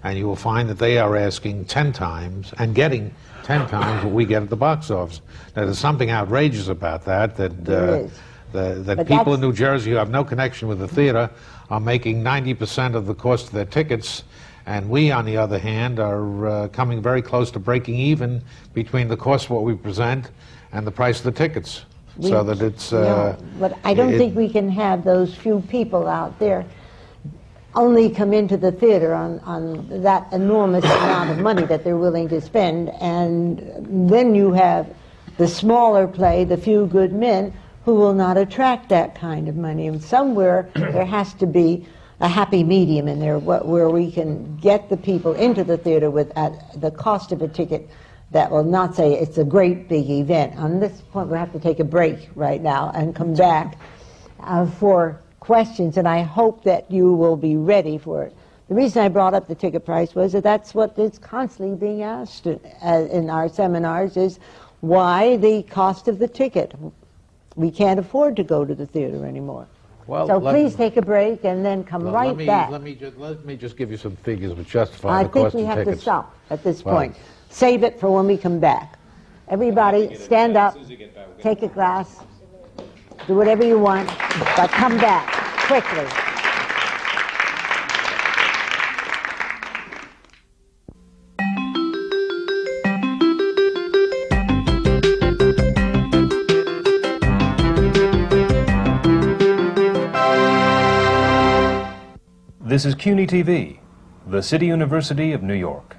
and 0.03 0.17
you 0.17 0.27
will 0.27 0.35
find 0.35 0.69
that 0.69 0.79
they 0.79 0.97
are 0.97 1.15
asking 1.15 1.65
10 1.65 1.93
times 1.93 2.53
and 2.57 2.75
getting 2.75 3.13
10 3.49 3.67
times 3.67 4.03
what 4.03 4.13
we 4.13 4.25
get 4.25 4.43
at 4.43 4.49
the 4.51 4.55
box 4.55 4.91
office. 4.91 5.21
Now, 5.55 5.65
there's 5.65 5.79
something 5.79 6.11
outrageous 6.11 6.67
about 6.67 7.03
that, 7.05 7.35
that, 7.37 7.51
uh, 7.67 8.07
the, 8.51 8.83
that 8.83 8.97
But 8.97 9.07
people 9.07 9.33
in 9.33 9.41
New 9.41 9.53
Jersey 9.53 9.89
who 9.89 9.95
have 9.95 10.11
no 10.11 10.23
connection 10.23 10.67
with 10.67 10.77
the 10.77 10.87
theater 10.87 11.31
are 11.71 11.79
making 11.79 12.23
90% 12.23 12.93
of 12.93 13.07
the 13.07 13.15
cost 13.15 13.47
of 13.47 13.53
their 13.53 13.65
tickets, 13.65 14.23
and 14.67 14.87
we, 14.87 15.09
on 15.09 15.25
the 15.25 15.35
other 15.37 15.57
hand, 15.57 15.99
are 15.99 16.47
uh, 16.47 16.67
coming 16.67 17.01
very 17.01 17.23
close 17.23 17.49
to 17.49 17.57
breaking 17.59 17.95
even 17.95 18.43
between 18.75 19.07
the 19.07 19.17
cost 19.17 19.45
of 19.45 19.51
what 19.51 19.63
we 19.63 19.73
present 19.73 20.29
and 20.71 20.85
the 20.85 20.91
price 20.91 21.17
of 21.17 21.23
the 21.23 21.31
tickets. 21.31 21.85
so 22.21 22.43
that 22.43 22.61
it's. 22.61 22.91
No, 22.91 22.99
Uh, 22.99 23.35
but 23.59 23.79
I 23.83 23.95
don't 23.95 24.13
it- 24.13 24.19
think 24.19 24.35
we 24.35 24.49
can 24.49 24.69
have 24.69 25.03
those 25.03 25.33
few 25.33 25.61
people 25.69 26.07
out 26.07 26.37
there 26.37 26.65
only 27.79 28.09
come 28.09 28.33
into 28.33 28.57
the 28.57 28.73
theater 28.73 29.13
on, 29.13 29.39
on 29.39 30.01
that 30.03 30.27
enormous 30.33 30.83
amount 30.83 31.29
of 31.29 31.37
money 31.39 31.63
that 31.63 31.85
they're 31.85 31.97
willing 31.97 32.27
to 32.27 32.41
spend, 32.41 32.89
and 32.99 34.11
then 34.11 34.35
you 34.35 34.51
have 34.51 34.93
the 35.37 35.47
smaller 35.47 36.05
play, 36.05 36.43
the 36.43 36.57
few 36.57 36.85
good 36.87 37.13
men, 37.13 37.53
who 37.85 37.95
will 37.95 38.13
not 38.13 38.37
attract 38.37 38.89
that 38.89 39.15
kind 39.15 39.47
of 39.47 39.55
money. 39.55 39.87
And 39.87 40.03
somewhere 40.03 40.69
there 40.75 41.05
has 41.05 41.33
to 41.35 41.47
be 41.47 41.87
a 42.19 42.27
happy 42.27 42.65
medium 42.65 43.07
in 43.07 43.21
there 43.21 43.39
wh- 43.39 43.65
where 43.65 43.89
we 43.89 44.11
can 44.11 44.57
get 44.57 44.89
the 44.89 44.97
people 44.97 45.33
into 45.35 45.63
the 45.63 45.77
theater 45.77 46.11
with 46.11 46.37
at 46.37 46.81
the 46.81 46.91
cost 46.91 47.31
of 47.31 47.41
a 47.41 47.47
ticket 47.47 47.89
that 48.31 48.51
will 48.51 48.65
not 48.65 48.93
say 48.93 49.13
it's 49.13 49.37
a 49.37 49.45
great 49.45 49.87
big 49.87 50.09
event. 50.09 50.53
On 50.57 50.81
this 50.81 50.99
point, 51.13 51.29
we 51.29 51.37
have 51.37 51.53
to 51.53 51.59
take 51.59 51.79
a 51.79 51.85
break 51.85 52.29
right 52.35 52.61
now 52.61 52.91
and 52.93 53.15
come 53.15 53.33
back 53.35 53.77
uh, 54.41 54.65
for 54.65 55.21
questions, 55.49 55.97
and 55.97 56.07
I 56.07 56.21
hope 56.21 56.63
that 56.65 56.91
you 56.91 57.11
will 57.11 57.35
be 57.35 57.55
ready 57.55 57.97
for 57.97 58.21
it. 58.21 58.35
The 58.67 58.75
reason 58.75 59.01
I 59.01 59.09
brought 59.09 59.33
up 59.33 59.47
the 59.47 59.55
ticket 59.55 59.83
price 59.83 60.13
was 60.13 60.33
that 60.33 60.43
that's 60.43 60.75
what 60.75 60.93
is 60.99 61.17
constantly 61.17 61.75
being 61.75 62.03
asked 62.03 62.45
uh, 62.45 63.07
in 63.11 63.31
our 63.31 63.49
seminars 63.49 64.15
is 64.15 64.37
why 64.81 65.37
the 65.37 65.63
cost 65.63 66.07
of 66.07 66.19
the 66.19 66.27
ticket. 66.27 66.75
We 67.55 67.71
can't 67.71 67.99
afford 67.99 68.35
to 68.35 68.43
go 68.43 68.63
to 68.63 68.75
the 68.75 68.85
theater 68.85 69.25
anymore. 69.25 69.65
Well, 70.05 70.27
so 70.27 70.37
let- 70.37 70.53
please 70.53 70.75
take 70.75 70.97
a 70.97 71.01
break 71.01 71.43
and 71.45 71.65
then 71.65 71.83
come 71.83 72.03
well, 72.03 72.13
right 72.13 72.27
let 72.27 72.37
me, 72.37 72.45
back. 72.45 72.69
Let 72.69 72.83
me, 72.83 72.93
just, 72.93 73.17
let 73.17 73.43
me 73.43 73.57
just 73.57 73.75
give 73.75 73.89
you 73.89 73.97
some 73.97 74.15
figures 74.17 74.53
which 74.53 74.67
justify 74.67 75.21
I 75.21 75.23
the 75.23 75.29
ticket. 75.29 75.41
I 75.41 75.49
think 75.49 75.53
we 75.55 75.65
have 75.65 75.77
tickets. 75.79 75.97
to 75.97 76.01
stop 76.03 76.35
at 76.51 76.63
this 76.63 76.85
Well- 76.85 76.95
point. 76.95 77.15
Save 77.49 77.81
it 77.81 77.99
for 77.99 78.13
when 78.15 78.27
we 78.27 78.37
come 78.37 78.59
back. 78.59 78.99
Everybody, 79.47 80.13
stand 80.13 80.57
up, 80.57 80.77
take 81.41 81.63
a 81.63 81.67
glass, 81.69 82.19
do 83.25 83.33
whatever 83.33 83.65
you 83.65 83.79
want, 83.79 84.07
but 84.55 84.69
come 84.69 84.95
back 84.97 85.38
quickly. 85.69 86.03
This 102.61 102.85
is 102.85 102.95
CUNY 102.95 103.27
TV, 103.27 103.77
the 104.25 104.41
City 104.41 104.65
University 104.65 105.33
of 105.33 105.43
New 105.43 105.53
York. 105.53 105.98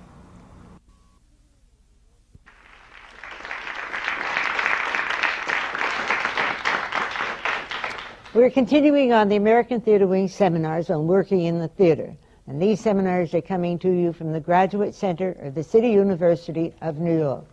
We're 8.33 8.51
continuing 8.51 9.13
on 9.13 9.29
the 9.29 9.35
American 9.35 9.81
Theater 9.81 10.07
Wing 10.07 10.29
seminars 10.29 10.89
on 10.89 11.09
working 11.09 11.41
in 11.47 11.59
the 11.59 11.67
theater. 11.67 12.15
And 12.47 12.63
these 12.63 12.81
seminars 12.81 13.35
are 13.35 13.41
coming 13.41 13.77
to 13.81 13.91
you 13.91 14.13
from 14.13 14.31
the 14.31 14.39
Graduate 14.39 14.95
Center 14.95 15.33
of 15.41 15.57
the 15.57 15.65
City 15.65 15.89
University 15.89 16.73
of 16.81 17.01
New 17.01 17.19
York. 17.19 17.45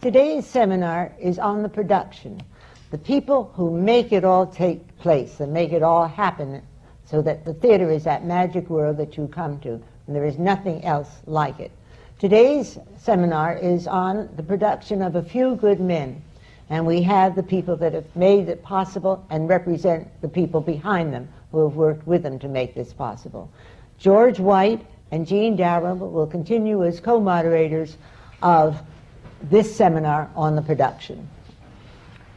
Today's 0.00 0.46
seminar 0.46 1.12
is 1.20 1.38
on 1.38 1.62
the 1.62 1.68
production, 1.68 2.40
the 2.90 2.96
people 2.96 3.52
who 3.54 3.78
make 3.78 4.10
it 4.10 4.24
all 4.24 4.46
take 4.46 4.96
place 4.96 5.40
and 5.40 5.52
make 5.52 5.70
it 5.70 5.82
all 5.82 6.08
happen 6.08 6.62
so 7.04 7.20
that 7.20 7.44
the 7.44 7.52
theater 7.52 7.90
is 7.90 8.04
that 8.04 8.24
magic 8.24 8.70
world 8.70 8.96
that 8.96 9.18
you 9.18 9.28
come 9.28 9.60
to, 9.60 9.72
and 10.06 10.16
there 10.16 10.24
is 10.24 10.38
nothing 10.38 10.82
else 10.82 11.10
like 11.26 11.60
it. 11.60 11.72
Today's 12.18 12.78
seminar 12.96 13.54
is 13.58 13.86
on 13.86 14.30
the 14.36 14.42
production 14.42 15.02
of 15.02 15.14
A 15.14 15.22
Few 15.22 15.56
Good 15.56 15.78
Men, 15.78 16.22
and 16.72 16.86
we 16.86 17.02
have 17.02 17.36
the 17.36 17.42
people 17.42 17.76
that 17.76 17.92
have 17.92 18.16
made 18.16 18.48
it 18.48 18.62
possible 18.62 19.22
and 19.28 19.46
represent 19.46 20.08
the 20.22 20.28
people 20.28 20.58
behind 20.58 21.12
them 21.12 21.28
who 21.50 21.62
have 21.68 21.76
worked 21.76 22.06
with 22.06 22.22
them 22.22 22.38
to 22.38 22.48
make 22.48 22.74
this 22.74 22.94
possible. 22.94 23.52
George 23.98 24.40
White 24.40 24.82
and 25.10 25.26
Jean 25.26 25.54
Dalrymple 25.54 26.10
will 26.10 26.26
continue 26.26 26.82
as 26.82 26.98
co-moderators 26.98 27.98
of 28.40 28.80
this 29.42 29.76
seminar 29.76 30.30
on 30.34 30.56
the 30.56 30.62
production. 30.62 31.28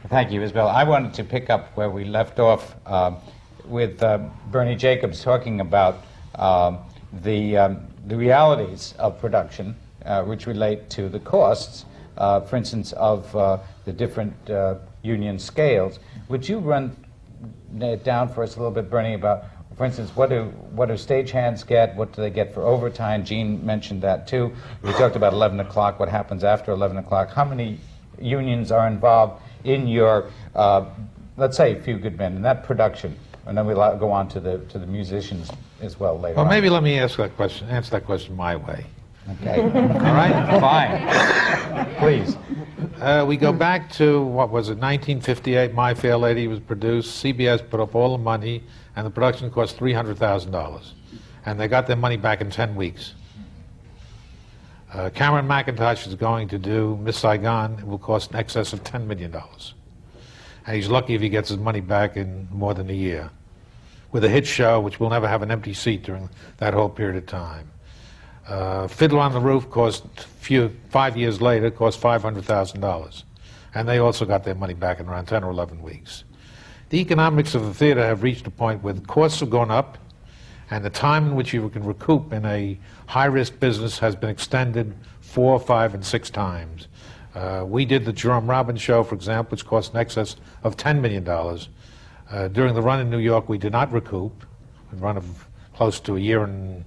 Thank 0.08 0.30
you, 0.30 0.42
Isabel. 0.42 0.68
I 0.68 0.84
wanted 0.84 1.14
to 1.14 1.24
pick 1.24 1.48
up 1.48 1.74
where 1.74 1.88
we 1.88 2.04
left 2.04 2.38
off 2.38 2.76
um, 2.84 3.16
with 3.64 4.02
uh, 4.02 4.18
Bernie 4.50 4.76
Jacobs 4.76 5.22
talking 5.22 5.60
about 5.60 6.04
um, 6.34 6.80
the, 7.22 7.56
um, 7.56 7.86
the 8.06 8.18
realities 8.18 8.92
of 8.98 9.18
production, 9.18 9.74
uh, 10.04 10.24
which 10.24 10.46
relate 10.46 10.90
to 10.90 11.08
the 11.08 11.20
costs, 11.20 11.86
uh, 12.16 12.40
for 12.40 12.56
instance, 12.56 12.92
of 12.92 13.34
uh, 13.36 13.58
the 13.84 13.92
different 13.92 14.50
uh, 14.50 14.76
union 15.02 15.38
scales. 15.38 15.98
Would 16.28 16.48
you 16.48 16.58
run 16.58 16.96
it 17.80 18.04
down 18.04 18.28
for 18.28 18.42
us 18.42 18.56
a 18.56 18.58
little 18.58 18.72
bit, 18.72 18.90
Bernie, 18.90 19.14
about, 19.14 19.44
for 19.76 19.84
instance, 19.84 20.10
what 20.16 20.30
do, 20.30 20.44
what 20.72 20.86
do 20.86 20.94
stagehands 20.94 21.66
get? 21.66 21.94
What 21.96 22.12
do 22.12 22.22
they 22.22 22.30
get 22.30 22.54
for 22.54 22.62
overtime? 22.62 23.24
Jean 23.24 23.64
mentioned 23.64 24.02
that 24.02 24.26
too. 24.26 24.52
We 24.82 24.92
talked 24.92 25.16
about 25.16 25.32
11 25.32 25.60
o'clock, 25.60 26.00
what 26.00 26.08
happens 26.08 26.44
after 26.44 26.72
11 26.72 26.96
o'clock. 26.96 27.30
How 27.30 27.44
many 27.44 27.78
unions 28.20 28.72
are 28.72 28.86
involved 28.88 29.42
in 29.64 29.86
your, 29.86 30.30
uh, 30.54 30.86
let's 31.36 31.56
say, 31.56 31.76
A 31.76 31.82
Few 31.82 31.98
Good 31.98 32.16
Men, 32.16 32.36
in 32.36 32.42
that 32.42 32.64
production, 32.64 33.16
and 33.46 33.56
then 33.56 33.66
we'll 33.66 33.96
go 33.96 34.10
on 34.10 34.28
to 34.28 34.40
the 34.40 34.58
to 34.70 34.78
the 34.78 34.86
musicians 34.86 35.50
as 35.80 36.00
well 36.00 36.18
later. 36.18 36.36
Well, 36.36 36.44
on. 36.44 36.50
maybe 36.50 36.68
let 36.68 36.82
me 36.82 36.98
ask 36.98 37.16
that 37.18 37.36
question, 37.36 37.68
answer 37.68 37.90
that 37.92 38.04
question 38.04 38.34
my 38.34 38.56
way. 38.56 38.86
Okay. 39.28 39.60
All 39.60 40.14
right. 40.14 40.60
Fine. 40.60 41.94
Please. 41.96 42.36
Uh, 43.00 43.24
we 43.26 43.36
go 43.36 43.52
back 43.52 43.90
to, 43.92 44.22
what 44.22 44.50
was 44.50 44.68
it, 44.68 44.78
1958, 44.78 45.74
My 45.74 45.94
Fair 45.94 46.16
Lady 46.16 46.46
was 46.46 46.60
produced. 46.60 47.22
CBS 47.22 47.68
put 47.68 47.80
up 47.80 47.94
all 47.94 48.16
the 48.16 48.22
money, 48.22 48.62
and 48.94 49.06
the 49.06 49.10
production 49.10 49.50
cost 49.50 49.76
$300,000. 49.78 50.92
And 51.44 51.60
they 51.60 51.68
got 51.68 51.86
their 51.86 51.96
money 51.96 52.16
back 52.16 52.40
in 52.40 52.50
10 52.50 52.74
weeks. 52.74 53.14
Uh, 54.92 55.10
Cameron 55.10 55.46
Mackintosh 55.46 56.06
is 56.06 56.14
going 56.14 56.48
to 56.48 56.58
do 56.58 56.96
Miss 57.02 57.18
Saigon. 57.18 57.78
It 57.78 57.86
will 57.86 57.98
cost 57.98 58.30
in 58.30 58.36
excess 58.36 58.72
of 58.72 58.82
$10 58.84 59.06
million. 59.06 59.34
And 60.66 60.76
he's 60.76 60.88
lucky 60.88 61.14
if 61.14 61.20
he 61.20 61.28
gets 61.28 61.48
his 61.48 61.58
money 61.58 61.80
back 61.80 62.16
in 62.16 62.48
more 62.50 62.74
than 62.74 62.88
a 62.88 62.94
year. 62.94 63.30
With 64.12 64.24
a 64.24 64.28
hit 64.28 64.46
show, 64.46 64.80
which 64.80 64.98
will 64.98 65.10
never 65.10 65.28
have 65.28 65.42
an 65.42 65.50
empty 65.50 65.74
seat 65.74 66.04
during 66.04 66.30
that 66.58 66.72
whole 66.72 66.88
period 66.88 67.16
of 67.16 67.26
time. 67.26 67.70
Uh, 68.48 68.86
Fiddler 68.86 69.20
on 69.20 69.32
the 69.32 69.40
Roof 69.40 69.68
cost 69.70 70.04
few 70.40 70.70
five 70.90 71.16
years 71.16 71.40
later 71.40 71.70
cost 71.70 71.98
five 71.98 72.22
hundred 72.22 72.44
thousand 72.44 72.80
dollars, 72.80 73.24
and 73.74 73.88
they 73.88 73.98
also 73.98 74.24
got 74.24 74.44
their 74.44 74.54
money 74.54 74.74
back 74.74 75.00
in 75.00 75.06
around 75.06 75.26
ten 75.26 75.42
or 75.42 75.50
eleven 75.50 75.82
weeks. 75.82 76.24
The 76.90 77.00
economics 77.00 77.56
of 77.56 77.64
the 77.64 77.74
theater 77.74 78.02
have 78.04 78.22
reached 78.22 78.46
a 78.46 78.50
point 78.50 78.82
where 78.84 78.92
the 78.92 79.04
costs 79.06 79.40
have 79.40 79.50
gone 79.50 79.72
up, 79.72 79.98
and 80.70 80.84
the 80.84 80.90
time 80.90 81.26
in 81.26 81.34
which 81.34 81.52
you 81.52 81.68
can 81.70 81.84
recoup 81.84 82.32
in 82.32 82.44
a 82.46 82.78
high-risk 83.06 83.58
business 83.58 83.98
has 83.98 84.14
been 84.14 84.30
extended 84.30 84.94
four, 85.20 85.58
five, 85.58 85.94
and 85.94 86.04
six 86.04 86.30
times. 86.30 86.86
Uh, 87.34 87.64
we 87.66 87.84
did 87.84 88.04
the 88.04 88.12
Jerome 88.12 88.48
Robbins 88.48 88.80
show, 88.80 89.02
for 89.02 89.16
example, 89.16 89.50
which 89.50 89.66
cost 89.66 89.92
in 89.92 89.98
excess 89.98 90.36
of 90.62 90.76
ten 90.76 91.02
million 91.02 91.24
dollars. 91.24 91.68
Uh, 92.30 92.46
during 92.48 92.74
the 92.74 92.82
run 92.82 93.00
in 93.00 93.10
New 93.10 93.18
York, 93.18 93.48
we 93.48 93.58
did 93.58 93.72
not 93.72 93.92
recoup, 93.92 94.44
a 94.92 94.96
run 94.96 95.16
of 95.16 95.48
close 95.74 95.98
to 96.00 96.16
a 96.16 96.20
year 96.20 96.44
and 96.44 96.84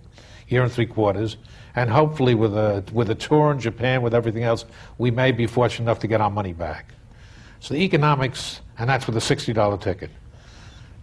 year 0.49 0.63
and 0.63 0.71
three 0.71 0.85
quarters, 0.85 1.37
and 1.75 1.89
hopefully 1.89 2.35
with 2.35 2.55
a 2.55 2.83
with 2.91 3.09
a 3.09 3.15
tour 3.15 3.51
in 3.51 3.59
Japan, 3.59 4.01
with 4.01 4.13
everything 4.13 4.43
else, 4.43 4.65
we 4.97 5.11
may 5.11 5.31
be 5.31 5.47
fortunate 5.47 5.85
enough 5.85 5.99
to 5.99 6.07
get 6.07 6.21
our 6.21 6.29
money 6.29 6.53
back. 6.53 6.93
So 7.59 7.73
the 7.73 7.81
economics, 7.81 8.61
and 8.77 8.89
that's 8.89 9.07
with 9.07 9.15
a 9.17 9.21
sixty 9.21 9.53
dollar 9.53 9.77
ticket. 9.77 10.09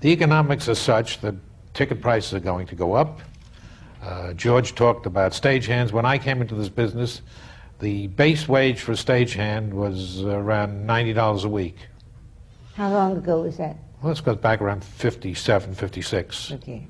The 0.01 0.11
economics 0.11 0.69
are 0.69 0.75
such 0.75 1.21
that 1.21 1.35
ticket 1.75 2.01
prices 2.01 2.35
are 2.35 2.41
going 2.41 2.67
to 2.67 2.75
go 2.75 2.95
up. 2.95 3.21
Uh, 4.03 4.33
George 4.35 4.75
talked 4.75 5.07
about 5.07 5.33
stagehands. 5.33 5.93
When 5.93 6.05
I 6.05 6.19
came 6.19 6.41
into 6.41 6.55
this 6.55 6.69
business, 6.69 7.23
the 7.81 8.09
base 8.09 8.47
wage 8.49 8.81
for 8.81 8.93
a 8.93 8.97
stagehand 8.97 9.71
was 9.71 10.23
around 10.23 10.87
ninety 10.87 11.13
dollars 11.13 11.45
a 11.45 11.49
week. 11.49 11.77
How 12.75 12.91
long 12.91 13.17
ago 13.17 13.43
was 13.43 13.57
that? 13.57 13.79
Well, 14.03 14.13
this 14.13 14.21
goes 14.21 14.37
back 14.37 14.61
around 14.61 14.85
57, 14.85 15.75
56. 15.75 16.53
Okay. 16.53 16.87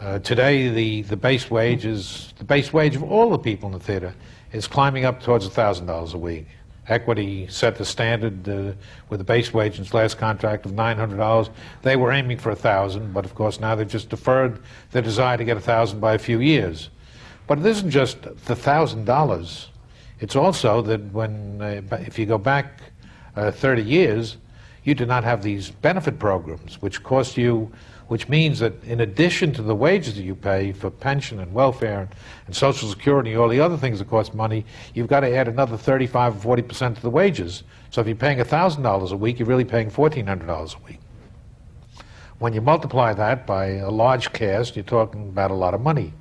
Uh, 0.00 0.18
today, 0.18 0.68
the, 0.68 1.02
the 1.02 1.16
base 1.16 1.50
wage 1.50 1.84
is 1.84 2.32
the 2.38 2.44
base 2.44 2.72
wage 2.72 2.96
of 2.96 3.02
all 3.02 3.30
the 3.30 3.38
people 3.38 3.66
in 3.68 3.72
the 3.72 3.80
theater 3.80 4.14
is 4.52 4.66
climbing 4.66 5.04
up 5.04 5.22
towards 5.22 5.46
thousand 5.48 5.86
dollars 5.86 6.14
a 6.14 6.18
week. 6.18 6.46
Equity 6.88 7.46
set 7.48 7.76
the 7.76 7.84
standard 7.84 8.48
uh, 8.48 8.72
with 9.08 9.18
the 9.18 9.24
base 9.24 9.54
wage 9.54 9.76
in 9.76 9.84
its 9.84 9.94
last 9.94 10.18
contract 10.18 10.66
of 10.66 10.72
nine 10.72 10.96
hundred 10.96 11.18
dollars. 11.18 11.50
They 11.82 11.96
were 11.96 12.12
aiming 12.12 12.38
for 12.38 12.50
a 12.50 12.56
thousand, 12.56 13.12
but 13.12 13.24
of 13.24 13.34
course 13.34 13.60
now 13.60 13.74
they've 13.74 13.88
just 13.88 14.08
deferred 14.08 14.60
their 14.90 15.02
desire 15.02 15.36
to 15.36 15.44
get 15.44 15.56
a 15.56 15.60
thousand 15.60 16.00
by 16.00 16.14
a 16.14 16.18
few 16.18 16.40
years. 16.40 16.90
But 17.46 17.58
it 17.58 17.66
isn't 17.66 17.90
just 17.90 18.22
the 18.22 18.56
thousand 18.56 19.04
dollars. 19.04 19.68
It's 20.20 20.36
also 20.36 20.82
that 20.82 21.00
when 21.12 21.60
uh, 21.60 21.96
if 22.06 22.18
you 22.18 22.26
go 22.26 22.38
back 22.38 22.80
uh, 23.36 23.50
30 23.50 23.82
years, 23.82 24.36
you 24.84 24.94
did 24.94 25.08
not 25.08 25.24
have 25.24 25.42
these 25.42 25.70
benefit 25.70 26.18
programs, 26.18 26.80
which 26.82 27.02
cost 27.02 27.36
you 27.36 27.72
which 28.12 28.28
means 28.28 28.58
that 28.58 28.74
in 28.84 29.00
addition 29.00 29.54
to 29.54 29.62
the 29.62 29.74
wages 29.74 30.16
that 30.16 30.22
you 30.22 30.34
pay 30.34 30.70
for 30.70 30.90
pension 30.90 31.40
and 31.40 31.50
welfare 31.54 32.10
and 32.46 32.54
Social 32.54 32.86
Security 32.86 33.30
and 33.30 33.40
all 33.40 33.48
the 33.48 33.58
other 33.58 33.78
things 33.78 34.00
that 34.00 34.10
cost 34.10 34.34
money, 34.34 34.66
you've 34.92 35.06
got 35.06 35.20
to 35.20 35.34
add 35.34 35.48
another 35.48 35.78
35 35.78 36.36
or 36.36 36.38
40 36.38 36.62
percent 36.62 36.96
to 36.96 37.00
the 37.00 37.08
wages. 37.08 37.62
So 37.88 38.02
if 38.02 38.06
you're 38.06 38.14
paying 38.14 38.36
$1,000 38.36 39.12
a 39.12 39.16
week, 39.16 39.38
you're 39.38 39.48
really 39.48 39.64
paying 39.64 39.90
$1,400 39.90 40.74
a 40.78 40.84
week. 40.84 40.98
When 42.38 42.52
you 42.52 42.60
multiply 42.60 43.14
that 43.14 43.46
by 43.46 43.76
a 43.76 43.90
large 43.90 44.30
cast, 44.34 44.76
you're 44.76 44.84
talking 44.84 45.30
about 45.30 45.50
a 45.50 45.54
lot 45.54 45.72
of 45.72 45.80
money. 45.80 46.12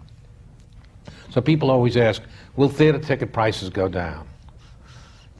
So 1.31 1.41
people 1.41 1.69
always 1.69 1.97
ask, 1.97 2.21
will 2.55 2.69
theater 2.69 2.99
ticket 2.99 3.33
prices 3.33 3.69
go 3.69 3.89
down? 3.89 4.30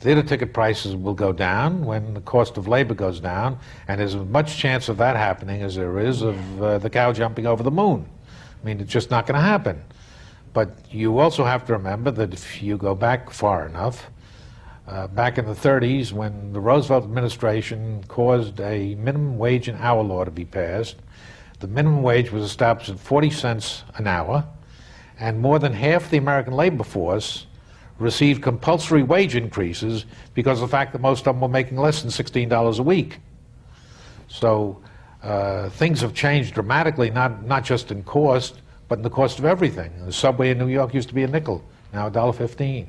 Theater 0.02 0.24
ticket 0.24 0.52
prices 0.52 0.96
will 0.96 1.14
go 1.14 1.32
down 1.32 1.86
when 1.86 2.16
the 2.16 2.22
cost 2.22 2.58
of 2.58 2.68
labor 2.68 2.96
goes 2.96 3.20
down, 3.20 3.60
and 3.88 4.00
there's 4.00 4.16
as 4.16 4.26
much 4.26 4.58
chance 4.58 4.90
of 4.90 4.98
that 4.98 5.16
happening 5.16 5.62
as 5.62 5.76
there 5.76 6.00
is 6.00 6.24
of 6.24 6.64
uh, 6.64 6.80
the 6.80 6.90
cow 6.90 7.14
jumping 7.14 7.46
over 7.46 7.62
the 7.62 7.70
moon. 7.70 8.10
I 8.28 8.66
mean, 8.66 8.80
it's 8.80 8.92
just 8.92 9.12
not 9.12 9.28
going 9.28 9.36
to 9.40 9.46
happen. 9.46 9.84
But 10.54 10.76
you 10.90 11.20
also 11.20 11.46
have 11.46 11.66
to 11.66 11.74
remember 11.74 12.10
that 12.10 12.34
if 12.34 12.64
you 12.64 12.78
go 12.78 12.96
back 12.96 13.30
far 13.30 13.68
enough, 13.68 14.10
uh, 14.88 15.06
back 15.06 15.38
in 15.38 15.46
the 15.46 15.54
30s, 15.54 16.12
when 16.12 16.52
the 16.52 16.60
Roosevelt 16.60 17.04
administration 17.04 18.04
caused 18.08 18.60
a 18.60 18.96
minimum 18.96 19.38
wage 19.38 19.68
and 19.68 19.78
hour 19.78 20.02
law 20.02 20.24
to 20.24 20.32
be 20.32 20.46
passed, 20.46 20.96
the 21.60 21.68
minimum 21.68 22.02
wage 22.02 22.32
was 22.32 22.44
established 22.44 22.90
at 22.90 23.00
40 23.00 23.30
cents 23.30 23.84
an 23.98 24.08
hour, 24.08 24.48
and 25.20 25.40
more 25.40 25.60
than 25.60 25.74
half 25.74 26.10
the 26.10 26.18
American 26.18 26.56
labor 26.56 26.84
force 26.84 27.46
received 28.02 28.42
compulsory 28.42 29.04
wage 29.04 29.36
increases 29.36 30.06
because 30.34 30.62
of 30.62 30.70
the 30.70 30.72
fact 30.72 30.92
that 30.94 31.00
most 31.00 31.28
of 31.28 31.36
them 31.36 31.42
were 31.42 31.48
making 31.48 31.78
less 31.78 32.02
than 32.02 32.12
$16 32.12 32.80
a 32.80 32.84
week. 32.84 33.20
So 34.28 34.82
uh, 35.24 35.70
things 35.70 36.02
have 36.02 36.14
changed 36.14 36.54
dramatically, 36.54 37.10
not, 37.10 37.46
not 37.46 37.64
just 37.64 37.92
in 37.92 38.04
cost, 38.04 38.62
but 38.88 39.00
in 39.00 39.04
the 39.04 39.10
cost 39.10 39.40
of 39.40 39.46
everything. 39.46 39.92
The 40.06 40.12
subway 40.12 40.50
in 40.52 40.58
New 40.58 40.68
York 40.68 40.94
used 40.94 41.10
to 41.10 41.16
be 41.16 41.24
a 41.24 41.28
nickel, 41.28 41.64
now 41.94 42.10
$1.15. 42.10 42.88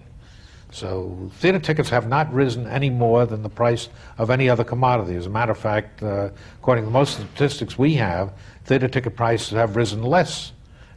So 0.72 1.30
theater 1.34 1.58
tickets 1.58 1.90
have 1.90 2.08
not 2.08 2.32
risen 2.32 2.66
any 2.66 2.88
more 2.88 3.26
than 3.26 3.42
the 3.42 3.50
price 3.50 3.90
of 4.16 4.30
any 4.30 4.48
other 4.48 4.64
commodity. 4.64 5.16
As 5.16 5.26
a 5.26 5.30
matter 5.30 5.52
of 5.52 5.58
fact, 5.58 6.02
uh, 6.02 6.30
according 6.58 6.86
to 6.86 6.90
most 6.90 7.14
statistics 7.14 7.76
we 7.76 7.94
have, 7.94 8.32
theater 8.64 8.88
ticket 8.88 9.14
prices 9.14 9.50
have 9.50 9.76
risen 9.76 10.02
less 10.02 10.52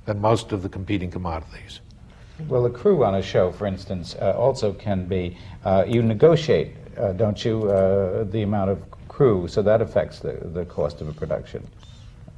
than 0.05 0.21
most 0.21 0.53
of 0.53 0.63
the 0.63 0.69
competing 0.69 1.11
commodities. 1.11 1.81
Well, 2.47 2.65
a 2.65 2.69
crew 2.69 3.05
on 3.05 3.15
a 3.15 3.21
show, 3.21 3.51
for 3.51 3.65
instance, 3.65 4.15
uh, 4.21 4.33
also 4.37 4.73
can 4.73 5.05
be, 5.05 5.37
uh, 5.63 5.85
you 5.87 6.03
negotiate, 6.03 6.75
uh, 6.97 7.13
don't 7.13 7.43
you, 7.45 7.69
uh, 7.69 8.25
the 8.25 8.41
amount 8.41 8.71
of 8.71 8.83
crew, 9.07 9.47
so 9.47 9.61
that 9.61 9.81
affects 9.81 10.19
the, 10.19 10.33
the 10.33 10.65
cost 10.65 10.99
of 10.99 11.07
a 11.07 11.13
production. 11.13 11.65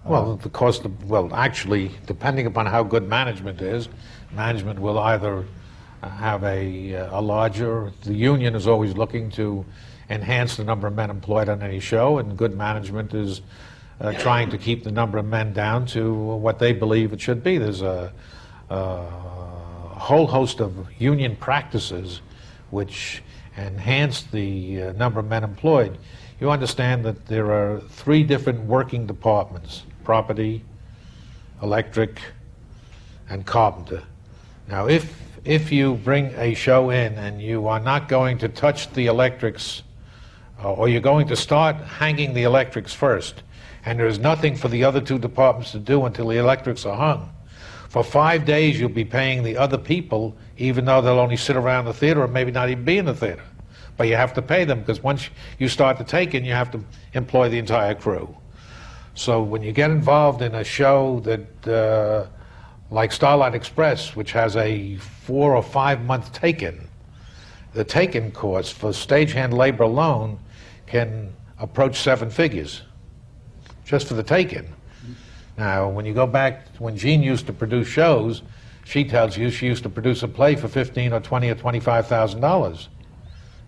Well, 0.05 0.37
the 0.37 0.49
cost 0.49 0.85
of, 0.85 1.09
well, 1.09 1.33
actually, 1.33 1.91
depending 2.05 2.45
upon 2.45 2.67
how 2.67 2.83
good 2.83 3.09
management 3.09 3.61
is, 3.61 3.89
management 4.33 4.79
will 4.79 4.99
either 4.99 5.45
have 6.01 6.43
a, 6.43 6.93
a 6.93 7.19
larger, 7.19 7.91
the 8.03 8.13
union 8.13 8.55
is 8.55 8.67
always 8.67 8.95
looking 8.95 9.31
to 9.31 9.65
enhance 10.09 10.55
the 10.55 10.63
number 10.63 10.87
of 10.87 10.95
men 10.95 11.09
employed 11.09 11.49
on 11.49 11.61
any 11.61 11.79
show, 11.79 12.19
and 12.19 12.37
good 12.37 12.55
management 12.55 13.13
is 13.13 13.41
uh, 13.99 14.13
trying 14.13 14.49
to 14.51 14.57
keep 14.59 14.83
the 14.83 14.91
number 14.91 15.17
of 15.17 15.25
men 15.25 15.53
down 15.53 15.87
to 15.87 16.13
what 16.13 16.59
they 16.59 16.71
believe 16.71 17.11
it 17.13 17.19
should 17.19 17.43
be. 17.43 17.57
There's 17.57 17.81
a, 17.81 18.13
a 18.69 18.75
whole 19.97 20.27
host 20.27 20.59
of 20.59 20.87
union 20.99 21.35
practices 21.35 22.21
which 22.69 23.23
enhance 23.57 24.23
the 24.23 24.83
uh, 24.83 24.91
number 24.93 25.19
of 25.19 25.27
men 25.27 25.43
employed. 25.43 25.97
You 26.39 26.51
understand 26.51 27.03
that 27.05 27.25
there 27.25 27.51
are 27.51 27.79
three 27.79 28.23
different 28.23 28.61
working 28.65 29.07
departments 29.07 29.83
property, 30.03 30.63
electric, 31.61 32.21
and 33.29 33.45
carpenter. 33.45 34.03
Now, 34.69 34.87
if, 34.87 35.21
if 35.43 35.71
you 35.71 35.95
bring 35.95 36.27
a 36.37 36.53
show 36.53 36.91
in 36.91 37.15
and 37.15 37.41
you 37.41 37.67
are 37.67 37.79
not 37.79 38.07
going 38.07 38.37
to 38.37 38.47
touch 38.47 38.89
the 38.93 39.07
electrics, 39.07 39.83
uh, 40.63 40.73
or 40.73 40.87
you're 40.87 41.01
going 41.01 41.27
to 41.27 41.35
start 41.35 41.75
hanging 41.75 42.33
the 42.33 42.43
electrics 42.43 42.93
first, 42.93 43.43
and 43.85 43.99
there's 43.99 44.19
nothing 44.19 44.55
for 44.55 44.67
the 44.69 44.83
other 44.83 45.01
two 45.01 45.19
departments 45.19 45.71
to 45.71 45.79
do 45.79 46.05
until 46.05 46.27
the 46.27 46.37
electrics 46.37 46.85
are 46.85 46.95
hung, 46.95 47.33
for 47.97 48.03
five 48.03 48.45
days 48.45 48.79
you'll 48.79 48.89
be 48.89 49.03
paying 49.03 49.41
the 49.41 49.57
other 49.57 49.77
people, 49.79 50.37
even 50.59 50.85
though 50.85 51.01
they'll 51.01 51.17
only 51.17 51.35
sit 51.35 51.55
around 51.55 51.85
the 51.85 51.93
theater 51.93 52.21
or 52.21 52.27
maybe 52.27 52.51
not 52.51 52.69
even 52.69 52.85
be 52.85 52.99
in 52.99 53.05
the 53.05 53.13
theater. 53.15 53.41
But 53.97 54.07
you 54.07 54.15
have 54.15 54.35
to 54.35 54.41
pay 54.43 54.65
them 54.65 54.81
because 54.81 55.01
once 55.01 55.31
you 55.57 55.67
start 55.67 55.97
the 55.97 56.03
taking, 56.03 56.45
you 56.45 56.53
have 56.53 56.69
to 56.73 56.83
employ 57.13 57.49
the 57.49 57.57
entire 57.57 57.95
crew. 57.95 58.37
So 59.15 59.41
when 59.41 59.63
you 59.63 59.71
get 59.71 59.89
involved 59.89 60.43
in 60.43 60.53
a 60.53 60.63
show 60.63 61.21
that, 61.21 61.67
uh, 61.67 62.27
like 62.91 63.11
Starlight 63.11 63.55
Express, 63.55 64.15
which 64.15 64.31
has 64.31 64.55
a 64.57 64.97
four 64.97 65.55
or 65.55 65.63
five 65.63 66.03
month 66.03 66.31
take-in, 66.33 66.79
the 67.73 67.83
take-in 67.83 68.29
cost 68.31 68.73
for 68.73 68.91
stagehand 68.91 69.53
labor 69.53 69.85
alone 69.85 70.37
can 70.85 71.33
approach 71.57 71.99
seven 71.99 72.29
figures, 72.29 72.83
just 73.85 74.07
for 74.07 74.13
the 74.13 74.21
take-in. 74.21 74.67
Now, 75.57 75.89
when 75.89 76.05
you 76.05 76.13
go 76.13 76.27
back 76.27 76.67
when 76.77 76.95
Jean 76.95 77.23
used 77.23 77.47
to 77.47 77.53
produce 77.53 77.87
shows, 77.87 78.43
she 78.85 79.03
tells 79.03 79.37
you 79.37 79.49
she 79.49 79.65
used 79.65 79.83
to 79.83 79.89
produce 79.89 80.23
a 80.23 80.27
play 80.27 80.55
for 80.55 80.67
fifteen 80.67 81.13
or 81.13 81.19
twenty 81.19 81.49
or 81.49 81.55
twenty-five 81.55 82.07
thousand 82.07 82.41
dollars, 82.41 82.89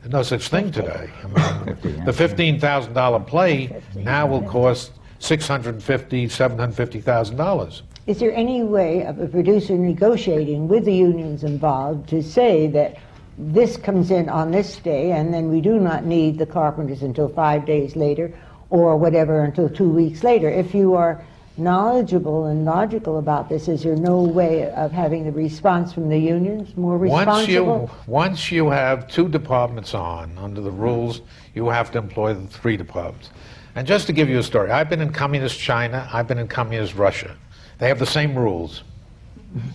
There's 0.01 0.13
no 0.13 0.23
such 0.23 0.47
thing 0.47 0.71
today. 0.71 1.09
I 1.23 1.65
mean, 1.65 1.75
the 2.05 2.11
$15,000 2.11 3.27
play 3.27 3.81
now 3.95 4.27
will 4.27 4.43
cost 4.43 4.91
$650,000, 5.19 5.81
$750,000. 5.81 7.81
Is 8.07 8.19
there 8.19 8.33
any 8.33 8.63
way 8.63 9.05
of 9.05 9.19
a 9.19 9.27
producer 9.27 9.73
negotiating 9.73 10.67
with 10.67 10.85
the 10.85 10.95
unions 10.95 11.43
involved 11.43 12.07
to 12.09 12.23
say 12.23 12.67
that 12.67 12.97
this 13.37 13.77
comes 13.77 14.11
in 14.11 14.29
on 14.29 14.51
this 14.51 14.77
day 14.77 15.11
and 15.11 15.33
then 15.33 15.49
we 15.49 15.59
do 15.59 15.79
not 15.79 16.05
need 16.05 16.37
the 16.37 16.45
carpenters 16.45 17.01
until 17.01 17.27
five 17.27 17.65
days 17.65 17.95
later 17.95 18.33
or 18.69 18.95
whatever 18.95 19.43
until 19.43 19.69
two 19.69 19.89
weeks 19.89 20.23
later? 20.23 20.49
If 20.49 20.73
you 20.73 20.95
are 20.95 21.23
knowledgeable 21.59 22.45
and 22.45 22.65
logical 22.65 23.19
about 23.19 23.49
this, 23.49 23.67
is 23.67 23.83
there 23.83 23.95
no 23.95 24.21
way 24.21 24.71
of 24.71 24.91
having 24.91 25.25
the 25.25 25.31
response 25.31 25.93
from 25.93 26.09
the 26.09 26.17
unions 26.17 26.75
more 26.75 26.97
responsible? 26.97 27.79
Once 27.79 27.91
you, 28.07 28.11
once 28.11 28.51
you 28.51 28.69
have 28.69 29.07
two 29.07 29.27
departments 29.27 29.93
on, 29.93 30.37
under 30.37 30.61
the 30.61 30.71
rules, 30.71 31.21
you 31.53 31.69
have 31.69 31.91
to 31.91 31.97
employ 31.97 32.33
the 32.33 32.47
three 32.47 32.77
departments. 32.77 33.29
And 33.75 33.85
just 33.85 34.07
to 34.07 34.13
give 34.13 34.29
you 34.29 34.39
a 34.39 34.43
story, 34.43 34.71
I've 34.71 34.89
been 34.89 35.01
in 35.01 35.13
communist 35.13 35.59
China, 35.59 36.09
I've 36.11 36.27
been 36.27 36.39
in 36.39 36.47
communist 36.47 36.95
Russia. 36.95 37.35
They 37.77 37.87
have 37.87 37.99
the 37.99 38.05
same 38.05 38.37
rules. 38.37 38.83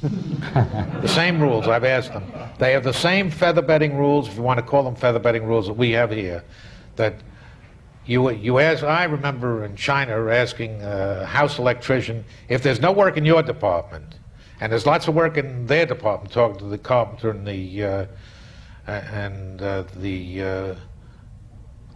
the 0.03 1.09
same 1.09 1.41
rules, 1.41 1.67
I've 1.67 1.85
asked 1.85 2.13
them. 2.13 2.25
They 2.59 2.73
have 2.73 2.85
the 2.85 2.93
same 2.93 3.31
feather 3.31 3.63
bedding 3.63 3.97
rules, 3.97 4.29
if 4.29 4.37
you 4.37 4.43
want 4.43 4.59
to 4.59 4.65
call 4.65 4.83
them 4.85 4.95
feather 4.95 5.19
bedding 5.19 5.45
rules, 5.45 5.67
that 5.67 5.75
we 5.75 5.91
have 5.93 6.11
here. 6.11 6.45
That 6.97 7.15
you, 8.07 8.31
you 8.31 8.59
ask, 8.59 8.83
I 8.83 9.05
remember 9.05 9.65
in 9.65 9.77
China 9.77 10.29
asking 10.29 10.83
a 10.83 11.25
house 11.25 11.59
electrician 11.59 12.25
if 12.49 12.63
there's 12.63 12.81
no 12.81 12.93
work 12.93 13.17
in 13.17 13.25
your 13.25 13.43
department, 13.43 14.17
and 14.61 14.71
there's 14.71 14.87
lots 14.87 15.09
of 15.09 15.15
work 15.15 15.37
in 15.37 15.67
their 15.67 15.87
department, 15.87 16.33
talking 16.33 16.59
to 16.59 16.67
the 16.67 16.79
carpenter 16.79 17.31
and 17.31 17.47
the, 17.47 17.85
uh, 17.85 18.07
and 18.87 19.63
uh, 19.63 19.85
the, 19.97 20.43
uh, 20.43 20.75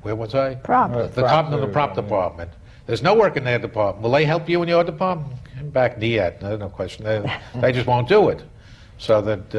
where 0.02 0.16
was 0.16 0.34
I? 0.34 0.54
Prop. 0.56 0.90
Uh, 0.92 1.06
the 1.08 1.22
carpenter 1.22 1.58
and 1.58 1.68
the 1.68 1.72
prop 1.72 1.94
department. 1.94 2.50
There's 2.86 3.02
no 3.02 3.14
work 3.14 3.36
in 3.36 3.44
their 3.44 3.58
department. 3.58 4.02
Will 4.02 4.12
they 4.12 4.24
help 4.24 4.48
you 4.48 4.62
in 4.62 4.68
your 4.68 4.82
department? 4.82 5.32
Back 5.72 5.96
yet, 6.00 6.40
no, 6.40 6.56
no 6.56 6.68
question. 6.68 7.04
They, 7.04 7.40
they 7.60 7.72
just 7.72 7.86
won't 7.86 8.08
do 8.08 8.30
it. 8.30 8.42
So 8.96 9.20
that 9.20 9.54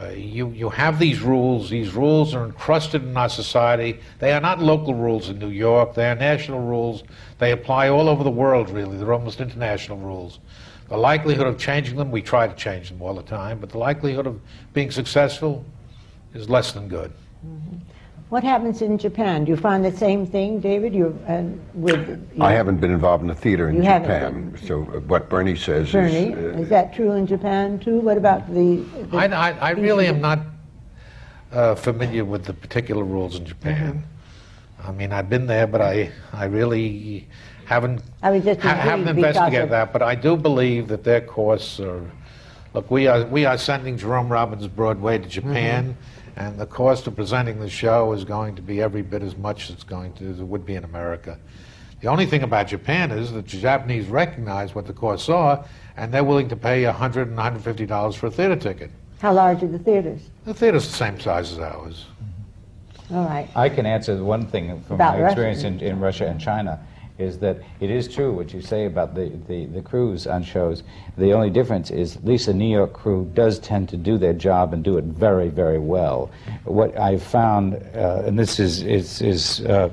uh, 0.00 0.10
you, 0.10 0.50
you 0.50 0.68
have 0.68 0.98
these 0.98 1.20
rules. 1.20 1.70
These 1.70 1.94
rules 1.94 2.34
are 2.34 2.44
encrusted 2.44 3.02
in 3.02 3.16
our 3.16 3.28
society. 3.28 3.98
They 4.20 4.32
are 4.32 4.40
not 4.40 4.60
local 4.60 4.94
rules 4.94 5.28
in 5.28 5.38
New 5.38 5.48
York. 5.48 5.94
They 5.94 6.08
are 6.08 6.14
national 6.14 6.60
rules. 6.60 7.02
They 7.38 7.50
apply 7.50 7.88
all 7.88 8.08
over 8.08 8.22
the 8.22 8.30
world, 8.30 8.70
really. 8.70 8.96
They're 8.96 9.12
almost 9.12 9.40
international 9.40 9.98
rules. 9.98 10.38
The 10.88 10.96
likelihood 10.96 11.46
of 11.46 11.58
changing 11.58 11.96
them, 11.96 12.10
we 12.10 12.22
try 12.22 12.46
to 12.46 12.54
change 12.54 12.90
them 12.90 13.02
all 13.02 13.14
the 13.14 13.22
time, 13.22 13.58
but 13.58 13.70
the 13.70 13.78
likelihood 13.78 14.26
of 14.26 14.40
being 14.72 14.90
successful 14.90 15.64
is 16.32 16.48
less 16.48 16.72
than 16.72 16.88
good. 16.88 17.12
What 18.28 18.44
happens 18.44 18.82
in 18.82 18.98
Japan? 18.98 19.44
Do 19.44 19.50
you 19.50 19.56
find 19.56 19.82
the 19.82 19.96
same 19.96 20.26
thing, 20.26 20.60
David? 20.60 20.94
You 20.94 21.18
uh, 21.26 21.44
with 21.72 22.08
you 22.36 22.42
I 22.42 22.52
haven't 22.52 22.76
been 22.78 22.90
involved 22.90 23.22
in 23.22 23.28
the 23.28 23.34
theater 23.34 23.70
in 23.70 23.76
You 23.76 23.82
haven't 23.82 24.54
Japan, 24.54 24.68
so 24.68 24.82
uh, 24.82 25.00
what 25.00 25.30
Bernie 25.30 25.56
says 25.56 25.90
Bernie, 25.90 26.32
is. 26.32 26.56
uh, 26.56 26.60
is 26.60 26.68
that 26.68 26.94
true 26.94 27.12
in 27.12 27.26
Japan 27.26 27.78
too? 27.78 28.00
What 28.00 28.18
about 28.18 28.46
the? 28.52 28.84
the 29.10 29.16
I, 29.16 29.26
I, 29.26 29.50
I 29.52 29.70
really 29.70 30.06
am 30.08 30.20
not 30.20 30.40
uh, 31.52 31.74
familiar 31.74 32.24
with 32.26 32.44
the 32.44 32.52
particular 32.52 33.02
rules 33.02 33.36
in 33.36 33.46
Japan. 33.46 34.04
I 34.84 34.92
mean, 34.92 35.10
I've 35.10 35.30
been 35.30 35.46
there, 35.46 35.66
but 35.66 35.80
I, 35.80 36.12
I 36.32 36.44
really 36.44 37.26
haven't, 37.64 38.02
I 38.22 38.30
was 38.30 38.44
just 38.44 38.60
ha- 38.60 38.74
haven't 38.74 39.08
investigated 39.08 39.70
that. 39.70 39.92
But 39.92 40.02
I 40.02 40.14
do 40.14 40.36
believe 40.36 40.88
that 40.88 41.02
their 41.02 41.22
course 41.22 41.80
are. 41.80 42.04
Look, 42.74 42.90
we 42.90 43.06
are 43.06 43.24
we 43.24 43.46
are 43.46 43.56
sending 43.56 43.96
Jerome 43.96 44.30
Robbins 44.30 44.68
Broadway 44.68 45.16
to 45.18 45.26
Japan, 45.26 45.96
and 46.38 46.56
the 46.56 46.66
cost 46.66 47.08
of 47.08 47.16
presenting 47.16 47.58
the 47.58 47.68
show 47.68 48.12
is 48.12 48.24
going 48.24 48.54
to 48.54 48.62
be 48.62 48.80
every 48.80 49.02
bit 49.02 49.24
as 49.24 49.36
much 49.36 49.64
as 49.64 49.70
it's 49.70 49.84
going 49.84 50.12
to 50.14 50.30
as 50.30 50.38
it 50.38 50.44
would 50.44 50.64
be 50.64 50.76
in 50.76 50.84
America. 50.84 51.36
The 52.00 52.06
only 52.06 52.26
thing 52.26 52.44
about 52.44 52.68
Japan 52.68 53.10
is 53.10 53.32
that 53.32 53.48
the 53.48 53.58
Japanese 53.58 54.06
recognize 54.06 54.72
what 54.72 54.86
the 54.86 54.92
costs 54.92 55.28
are, 55.28 55.64
and 55.96 56.14
they're 56.14 56.22
willing 56.22 56.48
to 56.50 56.56
pay 56.56 56.86
100 56.86 57.28
and 57.28 57.36
$150 57.36 58.16
for 58.16 58.26
a 58.28 58.30
theater 58.30 58.54
ticket. 58.54 58.92
How 59.18 59.32
large 59.32 59.64
are 59.64 59.66
the 59.66 59.80
theaters? 59.80 60.30
The 60.44 60.54
theater's 60.54 60.86
the 60.86 60.94
same 60.94 61.18
size 61.18 61.52
as 61.52 61.58
ours. 61.58 62.06
All 63.12 63.24
right. 63.24 63.48
I 63.56 63.68
can 63.68 63.84
answer 63.84 64.22
one 64.22 64.46
thing 64.46 64.80
from 64.82 64.94
About 64.94 65.18
my 65.18 65.26
experience 65.26 65.64
in, 65.64 65.80
in 65.80 65.98
Russia 65.98 66.28
and 66.28 66.40
China 66.40 66.78
is 67.18 67.38
that 67.40 67.58
it 67.80 67.90
is 67.90 68.06
true 68.08 68.32
what 68.32 68.54
you 68.54 68.60
say 68.60 68.86
about 68.86 69.14
the, 69.14 69.28
the, 69.48 69.66
the 69.66 69.82
crews 69.82 70.26
on 70.26 70.42
shows. 70.42 70.84
The 71.16 71.32
only 71.32 71.50
difference 71.50 71.90
is 71.90 72.16
at 72.16 72.24
least 72.24 72.46
the 72.46 72.54
New 72.54 72.70
York 72.70 72.92
crew 72.92 73.30
does 73.34 73.58
tend 73.58 73.88
to 73.90 73.96
do 73.96 74.16
their 74.18 74.32
job 74.32 74.72
and 74.72 74.84
do 74.84 74.96
it 74.98 75.04
very, 75.04 75.48
very 75.48 75.78
well. 75.78 76.30
What 76.64 76.96
I've 76.98 77.22
found, 77.22 77.74
uh, 77.74 78.22
and 78.24 78.38
this 78.38 78.60
is, 78.60 78.82
is, 78.82 79.20
is 79.20 79.60
uh, 79.62 79.90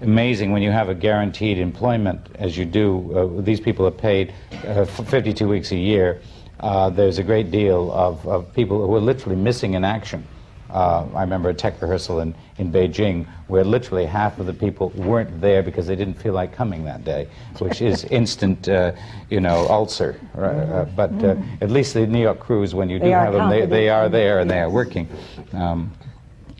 amazing 0.00 0.50
when 0.50 0.62
you 0.62 0.72
have 0.72 0.88
a 0.88 0.94
guaranteed 0.94 1.58
employment, 1.58 2.26
as 2.34 2.56
you 2.58 2.64
do, 2.64 3.38
uh, 3.38 3.42
these 3.42 3.60
people 3.60 3.86
are 3.86 3.92
paid 3.92 4.34
uh, 4.66 4.84
for 4.84 5.04
52 5.04 5.48
weeks 5.48 5.70
a 5.70 5.76
year. 5.76 6.20
Uh, 6.58 6.90
there's 6.90 7.18
a 7.18 7.22
great 7.22 7.50
deal 7.50 7.92
of, 7.92 8.26
of 8.26 8.52
people 8.52 8.84
who 8.84 8.94
are 8.94 9.00
literally 9.00 9.36
missing 9.36 9.74
in 9.74 9.84
action. 9.84 10.26
Uh, 10.74 11.06
I 11.14 11.20
remember 11.20 11.50
a 11.50 11.54
tech 11.54 11.80
rehearsal 11.80 12.18
in, 12.18 12.34
in 12.58 12.72
Beijing 12.72 13.26
where 13.46 13.62
literally 13.62 14.04
half 14.06 14.40
of 14.40 14.46
the 14.46 14.52
people 14.52 14.90
weren't 14.96 15.40
there 15.40 15.62
because 15.62 15.86
they 15.86 15.94
didn't 15.94 16.14
feel 16.14 16.34
like 16.34 16.52
coming 16.52 16.84
that 16.84 17.04
day, 17.04 17.28
which 17.60 17.80
is 17.80 18.04
instant, 18.10 18.68
uh, 18.68 18.92
you 19.30 19.40
know, 19.40 19.68
ulcer. 19.68 20.20
right? 20.34 20.50
Uh, 20.56 20.84
but 20.96 21.12
uh, 21.22 21.36
at 21.60 21.70
least 21.70 21.94
the 21.94 22.04
New 22.06 22.20
York 22.20 22.40
crews, 22.40 22.74
when 22.74 22.90
you 22.90 22.98
do 22.98 23.04
They 23.04 23.10
have 23.12 23.32
them, 23.32 23.48
they, 23.50 23.66
they 23.66 23.88
are 23.88 24.08
there 24.08 24.40
and 24.40 24.50
they 24.50 24.58
are 24.58 24.70
working. 24.70 25.08
Um, 25.52 25.92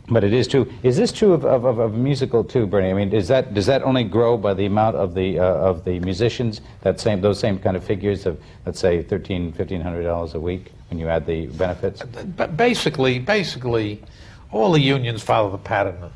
but 0.09 0.23
it 0.23 0.33
is 0.33 0.47
true. 0.47 0.71
Is 0.83 0.97
this 0.97 1.11
true 1.11 1.33
of, 1.33 1.45
of, 1.45 1.65
of, 1.79 1.93
musical 1.95 2.43
too, 2.43 2.67
Bernie? 2.67 2.91
I 2.91 2.93
mean, 2.93 3.11
is 3.11 3.27
that 3.29 3.53
does 3.53 3.65
that 3.65 3.81
only 3.83 4.03
grow 4.03 4.37
by 4.37 4.53
the 4.53 4.65
amount 4.65 4.95
of 4.95 5.15
the 5.15 5.39
uh, 5.39 5.43
of 5.43 5.83
the 5.83 5.99
musicians? 5.99 6.61
That 6.81 6.99
same 6.99 7.21
those 7.21 7.39
same 7.39 7.57
kind 7.57 7.75
of 7.75 7.83
figures 7.83 8.25
of 8.25 8.39
let's 8.65 8.79
say 8.79 9.01
thirteen, 9.01 9.51
fifteen 9.51 9.81
hundred 9.81 10.03
dollars 10.03 10.35
a 10.35 10.39
week 10.39 10.71
when 10.89 10.99
you 10.99 11.09
add 11.09 11.25
the 11.25 11.47
benefits. 11.47 12.03
But 12.37 12.55
basically, 12.55 13.17
basically, 13.17 14.03
all 14.51 14.71
the 14.71 14.81
unions 14.81 15.23
follow 15.23 15.49
the 15.49 15.57
pattern. 15.57 16.11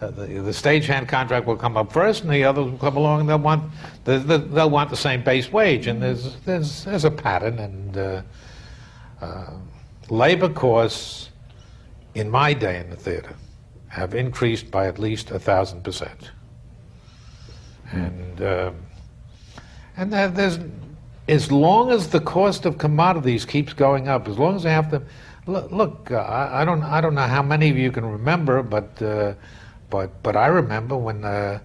Uh, 0.00 0.10
the, 0.12 0.26
the 0.26 0.52
stagehand 0.52 1.08
contract 1.08 1.44
will 1.44 1.56
come 1.56 1.76
up 1.76 1.92
first, 1.92 2.22
and 2.22 2.32
the 2.32 2.44
others 2.44 2.66
will 2.66 2.78
come 2.78 2.96
along, 2.96 3.20
and 3.20 3.28
they'll 3.28 3.36
want 3.36 3.64
the, 4.04 4.20
the, 4.20 4.38
they'll 4.38 4.70
want 4.70 4.90
the 4.90 4.96
same 4.96 5.24
base 5.24 5.50
wage. 5.50 5.88
And 5.88 6.00
there's 6.00 6.36
there's 6.44 6.84
there's 6.84 7.04
a 7.04 7.10
pattern, 7.10 7.58
and 7.58 7.98
uh, 7.98 8.22
uh, 9.20 9.50
labor 10.08 10.50
costs 10.50 11.27
in 12.18 12.30
my 12.30 12.52
day 12.52 12.78
in 12.80 12.90
the 12.90 12.96
theater 12.96 13.34
have 13.88 14.14
increased 14.14 14.70
by 14.70 14.86
at 14.86 14.98
least 14.98 15.30
a 15.30 15.38
thousand 15.38 15.82
percent. 15.82 16.30
And 17.92 18.42
um, 18.42 18.74
and 19.96 20.12
there- 20.12 20.28
there's 20.28 20.58
as 21.28 21.52
long 21.52 21.90
as 21.90 22.08
the 22.08 22.20
cost 22.20 22.64
of 22.64 22.78
commodities 22.78 23.44
keeps 23.44 23.72
going 23.74 24.08
up, 24.08 24.28
as 24.28 24.38
long 24.38 24.56
as 24.56 24.62
they 24.62 24.70
have 24.70 24.90
to 24.90 25.02
look. 25.46 25.70
look 25.70 26.10
uh, 26.10 26.48
I, 26.52 26.64
don't 26.64 26.82
I 26.82 27.00
don't 27.00 27.14
know 27.14 27.26
how 27.26 27.42
many 27.42 27.68
of 27.70 27.76
you 27.76 27.90
can 27.92 28.04
remember, 28.06 28.62
but 28.62 29.00
uh, 29.02 29.34
but 29.90 30.22
but 30.22 30.36
I 30.36 30.46
remember 30.46 30.96
when. 30.96 31.24
Uh, 31.24 31.60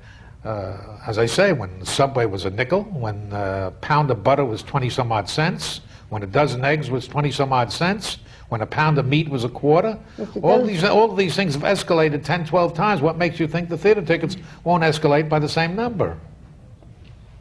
uh, 0.45 0.99
as 1.07 1.17
I 1.17 1.25
say, 1.25 1.53
when 1.53 1.79
the 1.79 1.85
subway 1.85 2.25
was 2.25 2.43
a 2.43 2.49
nickel, 2.49 2.83
when 2.83 3.31
a 3.31 3.71
pound 3.79 4.11
of 4.11 4.25
butter 4.25 4.43
was 4.43 4.61
20 4.61 4.89
some 4.89 5.09
odd 5.09 5.29
cents, 5.29 5.79
when 6.09 6.21
a 6.21 6.27
dozen 6.27 6.65
eggs 6.65 6.89
was 6.89 7.07
20 7.07 7.31
some 7.31 7.53
odd 7.53 7.71
cents, 7.71 8.17
when 8.53 8.61
a 8.61 8.67
pound 8.67 8.99
of 8.99 9.07
meat 9.07 9.27
was 9.29 9.43
a 9.43 9.49
quarter, 9.49 9.97
Mr. 10.15 10.43
all 10.43 10.63
these, 10.63 10.83
all 10.83 11.09
of 11.09 11.17
these 11.17 11.35
things 11.35 11.55
have 11.55 11.63
escalated 11.63 12.23
10, 12.23 12.45
12 12.45 12.75
times. 12.75 13.01
What 13.01 13.17
makes 13.17 13.39
you 13.39 13.47
think 13.47 13.67
the 13.67 13.79
theater 13.79 14.03
tickets 14.03 14.37
won't 14.63 14.83
escalate 14.83 15.27
by 15.27 15.39
the 15.39 15.49
same 15.49 15.75
number? 15.75 16.19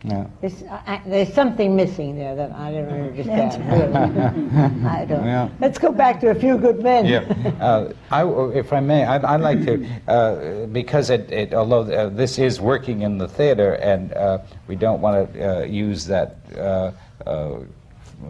Yeah. 0.05 0.27
There's, 0.41 0.63
I, 0.63 0.81
I- 0.87 1.03
there's 1.05 1.35
something 1.35 1.77
missing 1.77 2.17
there 2.17 2.35
that 2.35 2.51
I 2.53 2.73
don't 2.73 2.89
understand. 2.89 3.63
really. 3.71 4.87
I 4.89 5.05
don't. 5.05 5.27
Yeah. 5.27 5.51
Let's 5.61 5.77
go 5.79 5.93
back 5.93 6.19
to 6.21 6.31
a 6.31 6.35
few 6.35 6.57
good 6.57 6.83
men. 6.83 7.05
Yeah. 7.05 7.25
Uh, 7.63 7.93
I, 8.11 8.27
if 8.59 8.73
I 8.73 8.81
may, 8.81 9.05
I'd, 9.05 9.23
I'd 9.25 9.41
like 9.43 9.65
to, 9.67 9.87
uh, 10.09 10.67
because 10.67 11.11
it, 11.11 11.31
it, 11.31 11.53
although 11.55 11.83
uh, 11.83 12.09
this 12.09 12.39
is 12.39 12.59
working 12.61 13.03
in 13.03 13.19
the 13.19 13.29
theater, 13.29 13.75
and 13.75 14.13
uh, 14.15 14.39
we 14.67 14.75
don't 14.77 15.01
want 15.03 15.33
to 15.35 15.61
uh, 15.61 15.65
use 15.65 16.07
that. 16.07 16.39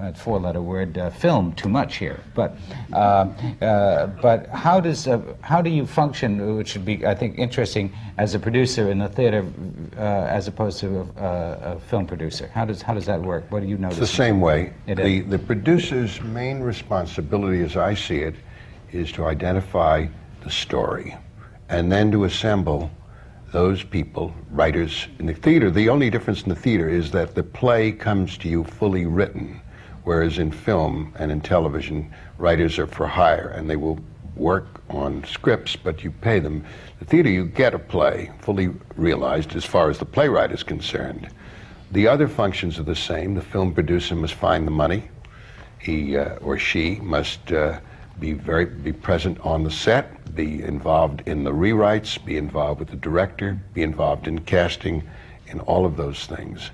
That 0.00 0.16
four-letter 0.16 0.62
word, 0.62 0.96
uh, 0.96 1.10
film, 1.10 1.52
too 1.52 1.68
much 1.68 1.96
here. 1.96 2.20
But, 2.34 2.56
uh, 2.92 3.28
uh, 3.60 4.06
but 4.22 4.48
how 4.48 4.80
does 4.80 5.06
uh, 5.06 5.20
how 5.42 5.60
do 5.60 5.70
you 5.70 5.86
function? 5.86 6.56
Which 6.56 6.74
would 6.74 6.84
be, 6.84 7.06
I 7.06 7.14
think, 7.14 7.38
interesting 7.38 7.92
as 8.16 8.34
a 8.34 8.38
producer 8.38 8.90
in 8.90 8.98
the 8.98 9.08
theater, 9.08 9.44
uh, 9.96 10.00
as 10.00 10.48
opposed 10.48 10.80
to 10.80 11.00
a, 11.16 11.74
a 11.74 11.80
film 11.80 12.06
producer. 12.06 12.48
How 12.54 12.64
does 12.64 12.80
how 12.80 12.94
does 12.94 13.06
that 13.06 13.20
work? 13.20 13.44
What 13.50 13.60
do 13.60 13.68
you 13.68 13.76
notice? 13.76 13.98
It's 13.98 14.10
the 14.10 14.16
same 14.16 14.40
way. 14.40 14.72
It 14.86 14.96
the, 14.96 15.18
is. 15.18 15.28
the 15.28 15.38
producer's 15.38 16.20
main 16.22 16.60
responsibility, 16.60 17.62
as 17.62 17.76
I 17.76 17.94
see 17.94 18.18
it, 18.18 18.34
is 18.92 19.12
to 19.12 19.26
identify 19.26 20.06
the 20.42 20.50
story 20.50 21.16
and 21.68 21.90
then 21.90 22.10
to 22.12 22.24
assemble 22.24 22.90
those 23.52 23.82
people, 23.82 24.34
writers 24.50 25.06
in 25.18 25.26
the 25.26 25.34
theater. 25.34 25.70
The 25.70 25.88
only 25.88 26.10
difference 26.10 26.42
in 26.42 26.48
the 26.48 26.56
theater 26.56 26.88
is 26.88 27.10
that 27.10 27.34
the 27.34 27.42
play 27.42 27.92
comes 27.92 28.38
to 28.38 28.48
you 28.48 28.64
fully 28.64 29.04
written, 29.04 29.60
whereas 30.04 30.38
in 30.38 30.50
film 30.50 31.12
and 31.18 31.30
in 31.30 31.40
television, 31.40 32.12
writers 32.38 32.78
are 32.78 32.86
for 32.86 33.06
hire 33.06 33.48
and 33.48 33.68
they 33.68 33.76
will 33.76 33.98
work 34.36 34.66
on 34.88 35.24
scripts, 35.24 35.76
but 35.76 36.02
you 36.02 36.10
pay 36.10 36.38
them. 36.38 36.64
The 36.98 37.04
theater, 37.04 37.28
you 37.28 37.46
get 37.46 37.74
a 37.74 37.78
play 37.78 38.30
fully 38.40 38.70
realized 38.96 39.54
as 39.54 39.64
far 39.64 39.90
as 39.90 39.98
the 39.98 40.04
playwright 40.04 40.52
is 40.52 40.62
concerned. 40.62 41.28
The 41.90 42.08
other 42.08 42.28
functions 42.28 42.78
are 42.78 42.84
the 42.84 42.96
same. 42.96 43.34
The 43.34 43.42
film 43.42 43.74
producer 43.74 44.14
must 44.14 44.34
find 44.34 44.66
the 44.66 44.70
money. 44.70 45.10
He 45.78 46.16
uh, 46.16 46.36
or 46.36 46.58
she 46.58 46.96
must 46.96 47.52
uh, 47.52 47.80
be 48.18 48.32
very 48.32 48.64
be 48.66 48.92
present 48.92 49.38
on 49.40 49.64
the 49.64 49.70
set, 49.70 50.34
be 50.34 50.62
involved 50.62 51.22
in 51.26 51.44
the 51.44 51.52
rewrites, 51.52 52.24
be 52.24 52.36
involved 52.36 52.80
with 52.80 52.88
the 52.88 52.96
director, 52.96 53.58
be 53.74 53.82
involved 53.82 54.26
in 54.28 54.38
casting, 54.40 55.02
in 55.48 55.60
all 55.60 55.84
of 55.84 55.96
those 55.96 56.24
things. 56.26 56.70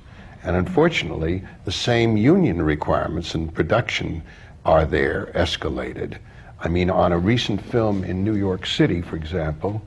And 0.48 0.56
unfortunately, 0.56 1.42
the 1.66 1.70
same 1.70 2.16
union 2.16 2.62
requirements 2.62 3.34
in 3.34 3.50
production 3.50 4.22
are 4.64 4.86
there, 4.86 5.30
escalated. 5.34 6.16
I 6.58 6.68
mean, 6.68 6.88
on 6.88 7.12
a 7.12 7.18
recent 7.18 7.60
film 7.60 8.02
in 8.02 8.24
New 8.24 8.34
York 8.34 8.64
City, 8.64 9.02
for 9.02 9.16
example, 9.16 9.82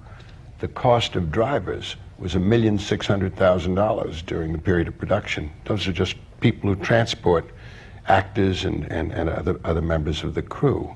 the 0.59 0.67
cost 0.67 1.15
of 1.15 1.31
drivers 1.31 1.95
was 2.19 2.35
a 2.35 2.39
million 2.39 2.77
six 2.77 3.07
hundred 3.07 3.35
thousand 3.35 3.73
dollars 3.73 4.21
during 4.21 4.51
the 4.51 4.59
period 4.59 4.87
of 4.87 4.99
production. 4.99 5.49
Those 5.65 5.87
are 5.87 5.93
just 5.93 6.15
people 6.41 6.69
who 6.69 6.75
transport 6.83 7.49
actors 8.07 8.63
and, 8.63 8.83
and, 8.91 9.11
and 9.13 9.29
other, 9.29 9.59
other 9.65 9.81
members 9.81 10.23
of 10.23 10.35
the 10.35 10.43
crew. 10.43 10.95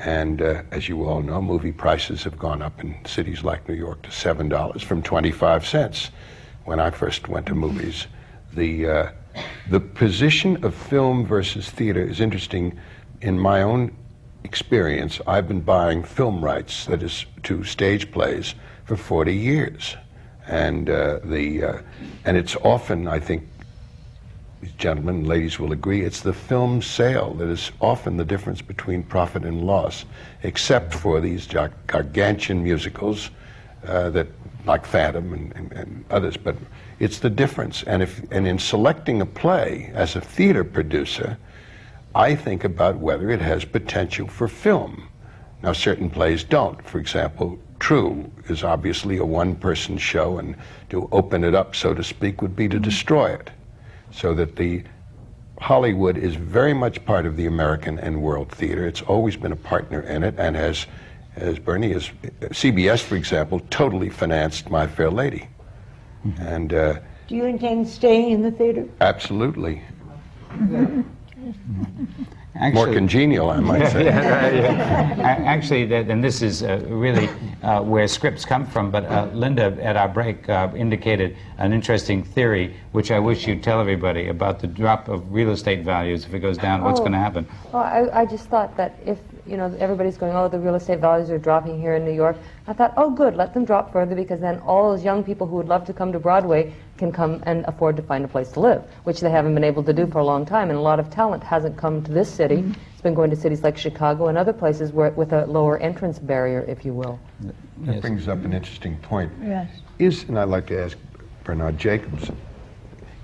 And 0.00 0.42
uh, 0.42 0.62
as 0.72 0.88
you 0.88 1.04
all 1.04 1.22
know, 1.22 1.40
movie 1.40 1.70
prices 1.70 2.24
have 2.24 2.40
gone 2.40 2.60
up 2.60 2.82
in 2.82 2.96
cities 3.04 3.44
like 3.44 3.68
New 3.68 3.76
York 3.76 4.02
to 4.02 4.08
$7 4.08 4.82
from 4.82 5.00
25 5.00 5.64
cents 5.64 6.10
when 6.64 6.80
I 6.80 6.90
first 6.90 7.28
went 7.28 7.46
to 7.46 7.54
movies. 7.54 8.08
The, 8.56 8.88
uh, 8.88 9.10
the 9.68 9.80
position 9.80 10.64
of 10.64 10.74
film 10.74 11.26
versus 11.26 11.68
theater 11.68 12.02
is 12.02 12.20
interesting. 12.20 12.78
In 13.20 13.38
my 13.38 13.62
own 13.62 13.94
experience, 14.44 15.20
I've 15.26 15.46
been 15.46 15.60
buying 15.60 16.02
film 16.02 16.42
rights, 16.42 16.86
that 16.86 17.02
is, 17.02 17.26
to 17.42 17.64
stage 17.64 18.10
plays, 18.10 18.54
for 18.86 18.96
40 18.96 19.34
years. 19.34 19.96
And, 20.48 20.88
uh, 20.88 21.18
the, 21.22 21.64
uh, 21.64 21.78
and 22.24 22.38
it's 22.38 22.56
often, 22.56 23.06
I 23.06 23.20
think, 23.20 23.46
gentlemen 24.78 25.16
and 25.16 25.26
ladies 25.26 25.58
will 25.58 25.72
agree, 25.72 26.02
it's 26.02 26.22
the 26.22 26.32
film 26.32 26.80
sale 26.80 27.34
that 27.34 27.48
is 27.48 27.72
often 27.80 28.16
the 28.16 28.24
difference 28.24 28.62
between 28.62 29.02
profit 29.02 29.44
and 29.44 29.66
loss, 29.66 30.06
except 30.44 30.94
for 30.94 31.20
these 31.20 31.46
gar- 31.46 31.72
gargantuan 31.86 32.64
musicals 32.64 33.30
uh, 33.86 34.08
that, 34.10 34.28
like 34.64 34.86
Phantom 34.86 35.34
and, 35.34 35.52
and, 35.54 35.72
and 35.72 36.04
others. 36.10 36.38
But 36.38 36.56
it's 36.98 37.18
the 37.18 37.30
difference. 37.30 37.82
And, 37.82 38.02
if, 38.02 38.22
and 38.30 38.46
in 38.46 38.58
selecting 38.58 39.20
a 39.20 39.26
play 39.26 39.90
as 39.94 40.16
a 40.16 40.20
theater 40.20 40.64
producer, 40.64 41.38
I 42.14 42.34
think 42.34 42.64
about 42.64 42.96
whether 42.96 43.30
it 43.30 43.40
has 43.40 43.64
potential 43.64 44.26
for 44.26 44.48
film. 44.48 45.08
Now, 45.62 45.72
certain 45.72 46.10
plays 46.10 46.44
don't. 46.44 46.82
For 46.86 46.98
example, 46.98 47.58
Tru 47.78 48.30
is 48.48 48.64
obviously 48.64 49.18
a 49.18 49.24
one 49.24 49.54
person 49.54 49.98
show, 49.98 50.38
and 50.38 50.56
to 50.90 51.08
open 51.12 51.44
it 51.44 51.54
up, 51.54 51.76
so 51.76 51.94
to 51.94 52.02
speak, 52.02 52.40
would 52.40 52.56
be 52.56 52.68
to 52.68 52.76
mm-hmm. 52.76 52.84
destroy 52.84 53.34
it 53.34 53.50
so 54.10 54.34
that 54.34 54.56
the 54.56 54.82
Hollywood 55.60 56.16
is 56.16 56.34
very 56.36 56.74
much 56.74 57.04
part 57.04 57.26
of 57.26 57.36
the 57.36 57.46
American 57.46 57.98
and 57.98 58.22
world 58.22 58.50
theater. 58.50 58.86
It's 58.86 59.02
always 59.02 59.36
been 59.36 59.52
a 59.52 59.56
partner 59.56 60.00
in 60.00 60.22
it, 60.22 60.34
and 60.38 60.56
has, 60.56 60.86
as 61.36 61.58
Bernie, 61.58 61.92
as 61.92 62.08
CBS, 62.40 63.00
for 63.00 63.16
example, 63.16 63.60
totally 63.70 64.08
financed 64.08 64.70
My 64.70 64.86
Fair 64.86 65.10
Lady, 65.10 65.48
and 66.40 66.72
uh, 66.74 66.98
Do 67.28 67.36
you 67.36 67.44
intend 67.44 67.88
staying 67.88 68.30
in 68.32 68.42
the 68.42 68.50
theater? 68.50 68.86
absolutely 69.00 69.82
more 72.72 72.86
congenial, 72.92 73.50
I 73.50 73.60
might 73.60 73.86
say. 73.92 74.06
A- 74.08 74.12
Actually, 74.12 75.92
and 75.94 76.24
this 76.24 76.40
is 76.42 76.62
uh, 76.62 76.82
really 76.88 77.28
uh, 77.62 77.82
where 77.82 78.08
scripts 78.08 78.44
come 78.46 78.66
from, 78.66 78.90
but 78.90 79.04
uh, 79.04 79.28
Linda, 79.34 79.76
at 79.82 79.96
our 79.96 80.08
break, 80.08 80.48
uh, 80.48 80.70
indicated 80.74 81.36
an 81.58 81.72
interesting 81.74 82.22
theory, 82.24 82.74
which 82.92 83.10
I 83.10 83.18
wish 83.18 83.46
you'd 83.46 83.62
tell 83.62 83.78
everybody 83.80 84.28
about 84.28 84.60
the 84.60 84.66
drop 84.66 85.08
of 85.08 85.30
real 85.32 85.50
estate 85.50 85.84
values. 85.84 86.24
If 86.24 86.32
it 86.34 86.40
goes 86.40 86.56
down, 86.56 86.82
what's 86.82 86.98
Oh. 87.00 87.02
going 87.02 87.12
to 87.12 87.18
happen? 87.18 87.46
Well, 87.72 87.82
I, 87.82 88.22
I 88.22 88.24
just 88.26 88.48
thought 88.48 88.74
that 88.78 88.98
if, 89.04 89.18
you 89.46 89.56
know, 89.56 89.74
everybody's 89.78 90.16
going, 90.16 90.34
oh, 90.34 90.48
the 90.48 90.58
real 90.58 90.74
estate 90.74 91.00
values 91.00 91.30
are 91.30 91.38
dropping 91.38 91.80
here 91.80 91.94
in 91.94 92.04
New 92.04 92.12
York, 92.12 92.36
I 92.66 92.72
thought, 92.72 92.94
oh, 92.96 93.10
good, 93.10 93.36
let 93.36 93.54
them 93.54 93.64
drop 93.64 93.92
further 93.92 94.14
because 94.14 94.40
then 94.40 94.58
all 94.60 94.90
those 94.90 95.04
young 95.04 95.22
people 95.22 95.46
who 95.46 95.56
would 95.56 95.68
love 95.68 95.84
to 95.86 95.92
come 95.92 96.12
to 96.12 96.18
Broadway 96.18 96.74
can 96.98 97.12
come 97.12 97.42
and 97.46 97.64
afford 97.66 97.96
to 97.96 98.02
find 98.02 98.24
a 98.24 98.28
place 98.28 98.50
to 98.52 98.60
live, 98.60 98.82
which 99.04 99.20
they 99.20 99.30
haven't 99.30 99.54
been 99.54 99.64
able 99.64 99.82
to 99.84 99.92
do 99.92 100.06
for 100.06 100.18
a 100.18 100.24
long 100.24 100.44
time. 100.44 100.70
And 100.70 100.78
a 100.78 100.82
lot 100.82 100.98
of 100.98 101.10
talent 101.10 101.42
hasn't 101.44 101.76
come 101.76 102.02
to 102.04 102.12
this 102.12 102.32
city. 102.32 102.56
Mm-hmm. 102.56 102.80
It's 102.92 103.02
been 103.02 103.14
going 103.14 103.30
to 103.30 103.36
cities 103.36 103.62
like 103.62 103.78
Chicago 103.78 104.28
and 104.28 104.36
other 104.36 104.52
places 104.52 104.92
where, 104.92 105.10
with 105.10 105.32
a 105.32 105.46
lower 105.46 105.78
entrance 105.78 106.18
barrier, 106.18 106.64
if 106.66 106.84
you 106.84 106.92
will. 106.92 107.20
That 107.80 108.00
brings 108.00 108.28
up 108.28 108.44
an 108.44 108.52
interesting 108.52 108.96
point. 108.98 109.32
Yes. 109.42 109.70
Is, 109.98 110.24
and 110.24 110.38
I'd 110.38 110.48
like 110.48 110.66
to 110.66 110.82
ask 110.82 110.96
Bernard 111.44 111.78
Jacobs, 111.78 112.30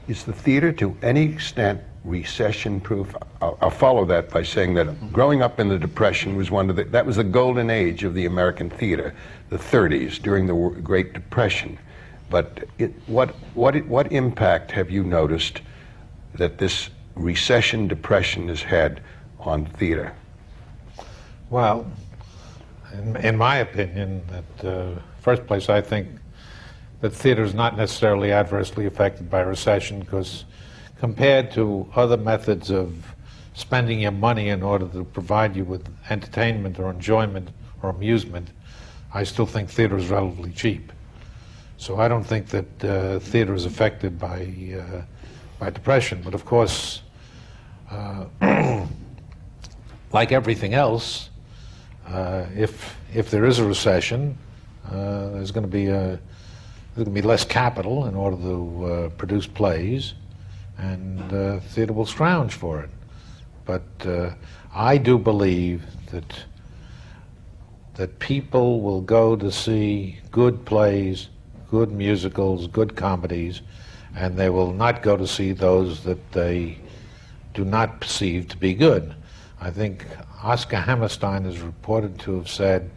is 0.08 0.24
the 0.24 0.32
theater 0.32 0.72
to 0.72 0.96
any 1.02 1.24
extent 1.24 1.80
recession 2.04 2.80
proof? 2.80 3.14
I'll, 3.40 3.58
I'll 3.60 3.70
follow 3.70 4.04
that 4.06 4.30
by 4.30 4.42
saying 4.42 4.74
that 4.74 5.12
growing 5.12 5.42
up 5.42 5.60
in 5.60 5.68
the 5.68 5.78
Depression 5.78 6.36
was 6.36 6.50
one 6.50 6.70
of 6.70 6.76
the, 6.76 6.84
that 6.84 7.06
was 7.06 7.16
the 7.16 7.24
golden 7.24 7.70
age 7.70 8.04
of 8.04 8.14
the 8.14 8.26
American 8.26 8.70
theater, 8.70 9.14
the 9.50 9.58
30s, 9.58 10.20
during 10.20 10.46
the 10.46 10.80
Great 10.80 11.12
Depression. 11.12 11.78
But 12.30 12.64
it, 12.78 12.92
what, 13.06 13.30
what, 13.54 13.76
what 13.86 14.10
impact 14.10 14.70
have 14.72 14.90
you 14.90 15.04
noticed 15.04 15.60
that 16.34 16.58
this 16.58 16.88
recession 17.14 17.88
depression 17.88 18.48
has 18.48 18.62
had 18.62 19.02
on 19.38 19.66
theater? 19.66 20.14
Well, 21.50 21.86
in, 22.94 23.16
in 23.16 23.36
my 23.36 23.56
opinion, 23.56 24.22
that 24.28 24.66
uh, 24.66 25.00
first 25.20 25.46
place, 25.46 25.68
I 25.68 25.80
think 25.80 26.08
that 27.00 27.10
theater 27.10 27.42
is 27.42 27.52
not 27.52 27.76
necessarily 27.76 28.32
adversely 28.32 28.86
affected 28.86 29.30
by 29.30 29.40
recession 29.40 30.00
because 30.00 30.44
compared 31.02 31.50
to 31.50 31.84
other 31.96 32.16
methods 32.16 32.70
of 32.70 32.94
spending 33.54 33.98
your 33.98 34.12
money 34.12 34.50
in 34.50 34.62
order 34.62 34.86
to 34.86 35.02
provide 35.02 35.56
you 35.56 35.64
with 35.64 35.84
entertainment 36.10 36.78
or 36.78 36.92
enjoyment 36.92 37.50
or 37.82 37.90
amusement, 37.90 38.48
I 39.12 39.24
still 39.24 39.44
think 39.44 39.68
theater 39.68 39.96
is 39.96 40.10
relatively 40.10 40.52
cheap. 40.52 40.92
So 41.76 41.98
I 41.98 42.06
don't 42.06 42.22
think 42.22 42.46
that 42.50 42.84
uh, 42.84 43.18
theater 43.18 43.52
is 43.52 43.64
affected 43.64 44.16
by 44.16 44.46
uh, 44.78 45.02
by 45.58 45.70
depression. 45.70 46.22
But 46.24 46.34
of 46.34 46.44
course, 46.44 47.02
uh, 47.90 48.26
like 50.12 50.30
everything 50.30 50.72
else, 50.72 51.30
uh, 52.06 52.46
if 52.54 52.96
if 53.12 53.28
there 53.28 53.44
is 53.44 53.58
a 53.58 53.64
recession, 53.64 54.38
uh, 54.86 55.30
there's 55.30 55.50
going 55.50 55.66
to 55.68 55.76
be 55.80 55.86
there's 55.86 56.20
going 56.94 57.06
to 57.16 57.22
be 57.22 57.22
less 57.22 57.44
capital 57.44 58.06
in 58.06 58.14
order 58.14 58.36
to 58.36 58.84
uh, 58.84 59.08
produce 59.18 59.48
plays, 59.48 60.14
and 60.82 61.32
uh, 61.32 61.60
theater 61.60 61.92
will 61.92 62.06
scrounge 62.06 62.54
for 62.54 62.80
it. 62.80 62.90
But 63.64 64.06
uh, 64.06 64.34
I 64.74 64.98
do 64.98 65.16
believe 65.18 65.84
that 66.10 66.44
that 67.94 68.18
people 68.18 68.80
will 68.80 69.02
go 69.02 69.36
to 69.36 69.52
see 69.52 70.18
good 70.30 70.64
plays, 70.64 71.28
good 71.70 71.92
musicals, 71.92 72.66
good 72.66 72.96
comedies, 72.96 73.60
and 74.16 74.36
they 74.36 74.48
will 74.48 74.72
not 74.72 75.02
go 75.02 75.14
to 75.16 75.26
see 75.26 75.52
those 75.52 76.02
that 76.04 76.32
they 76.32 76.78
do 77.52 77.64
not 77.66 78.00
perceive 78.00 78.48
to 78.48 78.56
be 78.56 78.72
good. 78.72 79.14
I 79.60 79.70
think 79.70 80.06
Oscar 80.42 80.78
Hammerstein 80.78 81.44
is 81.44 81.60
reported 81.60 82.18
to 82.20 82.36
have 82.36 82.48
said 82.48 82.90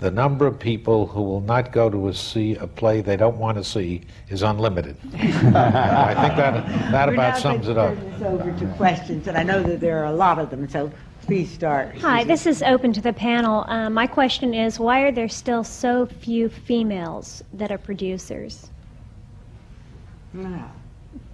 the 0.00 0.10
number 0.10 0.46
of 0.46 0.58
people 0.58 1.06
who 1.06 1.22
will 1.22 1.42
not 1.42 1.72
go 1.72 1.90
to 1.90 2.08
a 2.08 2.14
see 2.14 2.56
a 2.56 2.66
play 2.66 3.02
they 3.02 3.18
don't 3.18 3.36
want 3.36 3.58
to 3.58 3.62
see 3.62 4.00
is 4.30 4.42
unlimited. 4.42 4.96
I 5.14 6.14
think 6.14 6.36
that 6.36 6.66
that 6.90 7.08
We're 7.08 7.14
about 7.14 7.38
sums 7.38 7.68
it 7.68 7.76
up. 7.76 7.94
to 7.94 8.00
turn 8.00 8.10
this 8.12 8.22
over 8.22 8.58
to 8.58 8.66
questions, 8.76 9.28
and 9.28 9.36
I 9.36 9.42
know 9.42 9.62
that 9.62 9.80
there 9.80 9.98
are 9.98 10.06
a 10.06 10.12
lot 10.12 10.38
of 10.38 10.48
them, 10.48 10.66
so 10.70 10.90
please 11.26 11.50
start. 11.50 11.98
Hi, 11.98 12.24
this 12.24 12.46
is 12.46 12.62
open 12.62 12.94
to 12.94 13.02
the 13.02 13.12
panel. 13.12 13.64
Uh, 13.68 13.90
my 13.90 14.06
question 14.06 14.54
is 14.54 14.80
why 14.80 15.00
are 15.02 15.12
there 15.12 15.28
still 15.28 15.62
so 15.62 16.06
few 16.06 16.48
females 16.48 17.44
that 17.52 17.70
are 17.70 17.78
producers? 17.78 18.70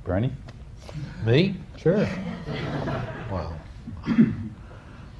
Bernie? 0.05 0.33
Me? 1.25 1.55
Sure. 1.77 2.09
Well, 3.31 3.57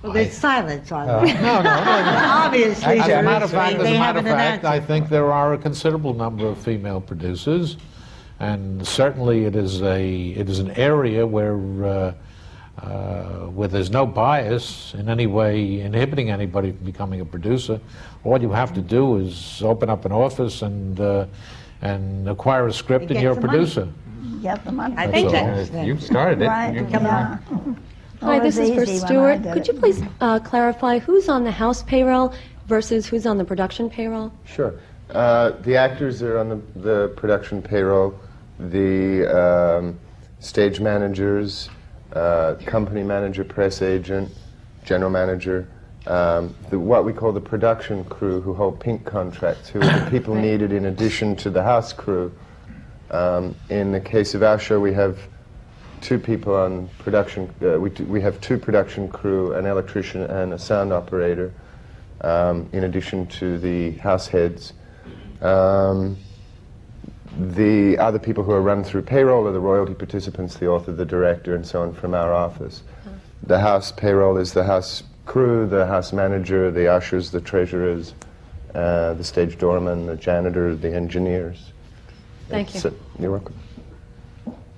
Well, 0.03 0.13
there's 0.13 0.33
silence 0.37 0.93
on 0.93 1.09
uh, 1.09 1.21
that. 1.25 1.43
no, 1.43 1.57
no, 1.63 1.63
no. 1.63 2.21
Obviously, 2.45 3.01
As 3.01 3.07
there 3.07 3.21
a 3.21 3.23
matter 3.23 3.45
is- 3.45 3.51
of 3.53 3.57
fact, 3.59 3.73
they- 3.79 3.83
as 3.85 3.85
they 3.91 3.97
a 3.97 3.99
matter 3.99 4.19
of 4.21 4.25
fact, 4.27 4.65
I 4.65 4.79
think 4.81 5.09
there 5.09 5.33
are 5.33 5.55
a 5.55 5.59
considerable 5.59 6.15
number 6.15 6.47
of 6.47 6.59
female 6.59 7.01
producers, 7.01 7.77
and 8.39 8.87
certainly 8.87 9.45
it 9.47 9.57
is 9.57 9.83
a 9.83 10.29
it 10.31 10.49
is 10.49 10.59
an 10.59 10.71
area 10.73 11.27
where 11.27 11.57
uh, 11.85 12.13
uh, 12.83 13.47
where 13.57 13.69
there's 13.69 13.91
no 13.91 14.07
bias 14.07 14.95
in 14.95 15.09
any 15.09 15.27
way 15.27 15.81
inhibiting 15.81 16.31
anybody 16.31 16.73
from 16.73 16.85
becoming 16.85 17.21
a 17.21 17.25
producer. 17.25 17.81
All 18.23 18.41
you 18.41 18.51
have 18.53 18.75
to 18.75 18.83
do 18.83 19.17
is 19.17 19.63
open 19.65 19.89
up 19.89 20.05
an 20.05 20.13
office 20.13 20.63
and 20.63 21.01
uh, 21.01 21.27
and 21.83 22.29
acquire 22.29 22.67
a 22.67 22.73
script, 22.73 23.05
And 23.05 23.13
and 23.13 23.23
you're 23.23 23.33
a 23.33 23.35
some 23.35 23.45
money. 23.47 23.59
producer. 23.59 23.89
Get 24.43 24.65
the 24.65 24.73
money. 24.73 24.95
I 24.99 25.07
think 25.11 25.33
That's 25.33 25.71
that's. 25.71 25.87
You 25.87 25.99
started 25.99 26.43
it. 26.43 26.47
Right, 26.49 26.75
You- 26.75 26.87
yeah. 26.91 27.39
Hi, 28.21 28.39
Well, 28.39 28.41
this 28.41 28.57
it 28.57 28.63
is 28.65 28.71
was 28.71 28.77
for 28.77 28.83
easy 28.85 28.93
when 28.93 29.03
I 29.03 29.37
Stuart. 29.39 29.53
Could 29.53 29.63
it. 29.63 29.69
you 29.69 29.75
please 29.75 30.03
uh, 30.21 30.39
clarify 30.41 30.99
who's 30.99 31.29
on 31.29 31.45
the 31.45 31.51
House 31.51 31.83
payroll 31.83 32.35
versus 32.67 33.07
who's 33.07 33.27
on 33.27 33.37
the 33.39 33.45
production 33.45 33.91
payroll? 33.91 34.33
Sure. 34.45 34.75
Uh, 35.11 35.51
the 35.63 35.77
actors 35.77 36.23
are 36.23 36.39
on 36.39 36.49
the, 36.49 36.61
the 36.81 37.09
production 37.17 37.63
payroll, 37.63 38.19
the 38.59 39.27
um, 39.27 39.99
stage 40.41 40.81
managers, 40.81 41.69
uh, 42.15 42.55
company 42.65 43.03
manager, 43.03 43.45
press 43.45 43.83
agent, 43.83 44.31
general 44.85 45.11
manager, 45.11 45.69
um, 46.07 46.55
the, 46.71 46.79
what 46.79 47.05
we 47.05 47.13
call 47.13 47.33
the 47.33 47.41
production 47.41 48.05
crew 48.05 48.41
who 48.41 48.55
hold 48.55 48.81
pink 48.81 49.05
contracts, 49.05 49.69
who 49.69 49.81
are 49.81 50.01
the 50.01 50.11
people 50.11 50.35
needed 50.49 50.73
in 50.73 50.87
addition 50.87 51.37
to 51.37 51.51
the 51.51 51.63
house 51.63 51.93
crew. 51.93 52.33
Um, 53.11 53.55
in 53.71 53.93
the 53.93 54.01
case 54.01 54.35
of 54.35 54.43
our 54.43 54.59
show, 54.59 54.81
we 54.81 54.93
have 54.95 55.19
two 56.01 56.19
people 56.19 56.55
on 56.55 56.89
production. 56.99 57.53
Uh, 57.63 57.79
we, 57.79 57.91
we 58.05 58.21
have 58.21 58.41
two 58.41 58.59
production 58.59 59.09
crew, 59.09 59.55
an 59.55 59.67
electrician 59.67 60.23
and 60.23 60.53
a 60.53 60.59
sound 60.59 60.93
operator, 60.93 61.53
um, 62.23 62.69
in 62.73 62.85
addition 62.85 63.27
to 63.27 63.59
the 63.59 63.93
house 63.93 64.27
heads. 64.27 64.73
Um, 65.41 66.17
the 67.39 67.99
other 67.99 68.19
people 68.19 68.43
who 68.45 68.53
are 68.53 68.63
run 68.63 68.83
through 68.83 69.03
payroll 69.03 69.47
are 69.47 69.53
the 69.53 69.61
royalty 69.61 69.95
participants, 69.95 70.57
the 70.57 70.69
author, 70.69 70.93
the 70.93 71.05
director, 71.05 71.55
and 71.55 71.67
so 71.67 71.83
on 71.83 71.93
from 71.93 72.15
our 72.15 72.33
office. 72.33 72.83
The 73.43 73.61
house 73.61 73.93
payroll 73.93 74.39
is 74.39 74.55
the 74.55 74.65
house 74.65 75.03
crew, 75.27 75.67
the 75.67 75.87
house 75.87 76.13
manager, 76.13 76.71
the 76.71 76.89
ushers, 76.89 77.31
the 77.31 77.41
treasurers, 77.41 78.15
uh, 78.75 79.15
the 79.15 79.25
stage 79.25 79.59
doorman, 79.59 80.07
the 80.07 80.17
janitor, 80.17 80.75
the 80.75 80.95
engineers. 80.95 81.73
Thank 82.49 82.75
you. 82.75 82.81
So- 82.81 82.95
you're 83.19 83.33
welcome. 83.33 83.55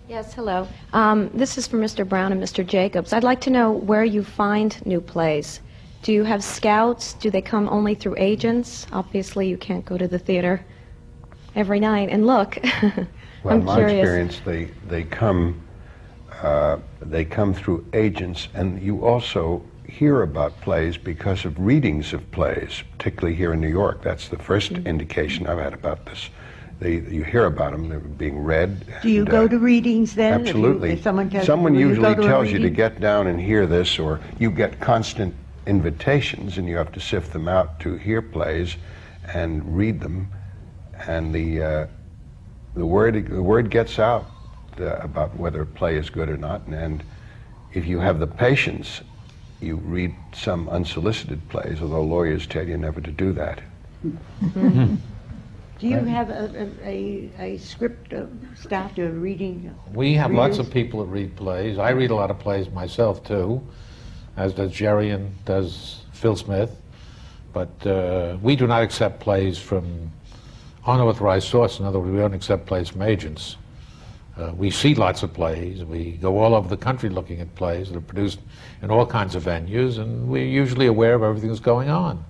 Yes, 0.08 0.32
hello. 0.32 0.66
Um, 0.94 1.30
this 1.34 1.58
is 1.58 1.66
for 1.66 1.76
Mr. 1.76 2.08
Brown 2.08 2.32
and 2.32 2.42
Mr. 2.42 2.66
Jacobs. 2.66 3.12
I'd 3.12 3.24
like 3.24 3.40
to 3.42 3.50
know 3.50 3.72
where 3.72 4.04
you 4.04 4.24
find 4.24 4.74
new 4.86 5.00
plays. 5.02 5.60
Do 6.02 6.12
you 6.12 6.24
have 6.24 6.42
scouts? 6.42 7.12
Do 7.14 7.30
they 7.30 7.42
come 7.42 7.68
only 7.68 7.94
through 7.94 8.14
agents? 8.18 8.86
Obviously, 8.92 9.48
you 9.48 9.58
can't 9.58 9.84
go 9.84 9.98
to 9.98 10.08
the 10.08 10.18
theater 10.18 10.64
every 11.54 11.80
night 11.80 12.08
and 12.10 12.26
look. 12.26 12.58
Well, 13.44 13.54
I'm 13.54 13.60
in 13.60 13.66
my 13.66 13.76
curious. 13.76 14.00
experience, 14.02 14.40
they, 14.44 14.64
they 14.88 15.04
come 15.04 15.62
uh, 16.42 16.78
they 17.00 17.24
come 17.24 17.54
through 17.54 17.86
agents, 17.92 18.48
and 18.52 18.82
you 18.82 19.06
also 19.06 19.62
hear 19.86 20.22
about 20.22 20.60
plays 20.60 20.96
because 20.96 21.44
of 21.44 21.56
readings 21.60 22.12
of 22.12 22.28
plays, 22.32 22.82
particularly 22.96 23.36
here 23.36 23.52
in 23.52 23.60
New 23.60 23.68
York. 23.68 24.02
That's 24.02 24.26
the 24.28 24.36
1st 24.36 24.70
Mm-hmm. 24.72 24.86
indication 24.88 25.46
I've 25.46 25.58
had 25.60 25.72
about 25.72 26.04
this. 26.06 26.30
They, 26.80 26.94
you 26.94 27.24
hear 27.24 27.46
about 27.46 27.72
them; 27.72 27.88
they're 27.88 27.98
being 27.98 28.38
read. 28.38 28.84
Do 29.02 29.10
you 29.10 29.22
and, 29.22 29.30
go 29.30 29.44
uh, 29.44 29.48
to 29.48 29.58
readings 29.58 30.14
then? 30.14 30.40
If 30.40 30.46
you- 30.46 30.50
Absolutely. 30.50 30.90
If 30.92 31.02
someone 31.02 31.28
tells 31.28 31.46
Someone 31.46 31.74
you, 31.74 31.88
usually 31.88 32.10
you 32.10 32.14
go 32.14 32.22
to 32.22 32.28
a 32.28 32.30
tells 32.30 32.52
you 32.52 32.60
to 32.60 32.70
get 32.70 33.00
down 33.00 33.26
and 33.26 33.40
hear 33.40 33.66
this, 33.66 33.98
or 33.98 34.20
you 34.38 34.50
get 34.50 34.78
constant 34.78 35.34
invitations, 35.66 36.56
and 36.56 36.68
you 36.68 36.76
have 36.76 36.92
to 36.92 37.00
sift 37.00 37.32
them 37.32 37.48
out 37.48 37.80
to 37.80 37.96
hear 37.96 38.22
plays 38.22 38.76
and 39.34 39.76
read 39.76 40.00
them, 40.00 40.28
and 41.06 41.34
the 41.34 41.62
uh, 41.62 41.86
the 42.74 42.86
word 42.86 43.28
the 43.28 43.42
word 43.42 43.70
gets 43.70 43.98
out 43.98 44.26
uh, 44.80 44.96
about 44.98 45.36
whether 45.36 45.62
a 45.62 45.66
play 45.66 45.96
is 45.96 46.10
good 46.10 46.28
or 46.28 46.36
not, 46.36 46.64
and, 46.66 46.74
and 46.74 47.04
if 47.72 47.86
you 47.86 47.98
have 47.98 48.20
the 48.20 48.26
patience, 48.26 49.02
you 49.60 49.76
read 49.76 50.14
some 50.32 50.68
unsolicited 50.68 51.46
plays, 51.48 51.82
although 51.82 52.02
lawyers 52.02 52.46
tell 52.46 52.66
you 52.66 52.78
never 52.78 53.00
to 53.00 53.10
do 53.10 53.32
that. 53.32 53.60
Do 55.78 55.86
you 55.86 55.98
have 55.98 56.30
a, 56.30 56.68
a, 56.84 56.88
a, 56.88 57.30
a 57.38 57.58
script 57.58 58.12
of 58.12 58.28
staff 58.56 58.96
to 58.96 59.10
reading? 59.10 59.72
We 59.94 60.14
have 60.14 60.32
lots 60.32 60.58
of 60.58 60.66
readers? 60.66 60.72
people 60.72 61.00
that 61.00 61.06
read 61.06 61.36
plays. 61.36 61.78
I 61.78 61.90
read 61.90 62.10
a 62.10 62.16
lot 62.16 62.32
of 62.32 62.38
plays 62.40 62.68
myself 62.70 63.22
too, 63.22 63.64
as 64.36 64.54
does 64.54 64.72
Jerry 64.72 65.10
and 65.10 65.32
does 65.44 66.02
Phil 66.12 66.34
Smith. 66.34 66.76
But 67.52 67.86
uh, 67.86 68.38
we 68.42 68.56
do 68.56 68.66
not 68.66 68.82
accept 68.82 69.20
plays 69.20 69.56
from 69.56 70.10
unauthorized 70.84 71.46
source. 71.46 71.78
In 71.78 71.84
other 71.84 72.00
words, 72.00 72.10
we 72.10 72.18
don't 72.18 72.34
accept 72.34 72.66
plays 72.66 72.88
from 72.88 73.02
agents. 73.02 73.56
Uh, 74.36 74.52
we 74.56 74.70
see 74.70 74.94
lots 74.96 75.22
of 75.22 75.32
plays. 75.32 75.84
We 75.84 76.12
go 76.12 76.38
all 76.38 76.56
over 76.56 76.68
the 76.68 76.76
country 76.76 77.08
looking 77.08 77.40
at 77.40 77.54
plays 77.54 77.88
that 77.90 77.96
are 77.96 78.00
produced 78.00 78.40
in 78.82 78.90
all 78.90 79.06
kinds 79.06 79.36
of 79.36 79.44
venues, 79.44 79.98
and 79.98 80.28
we're 80.28 80.44
usually 80.44 80.86
aware 80.86 81.14
of 81.14 81.22
everything 81.22 81.50
that's 81.50 81.60
going 81.60 81.88
on. 81.88 82.24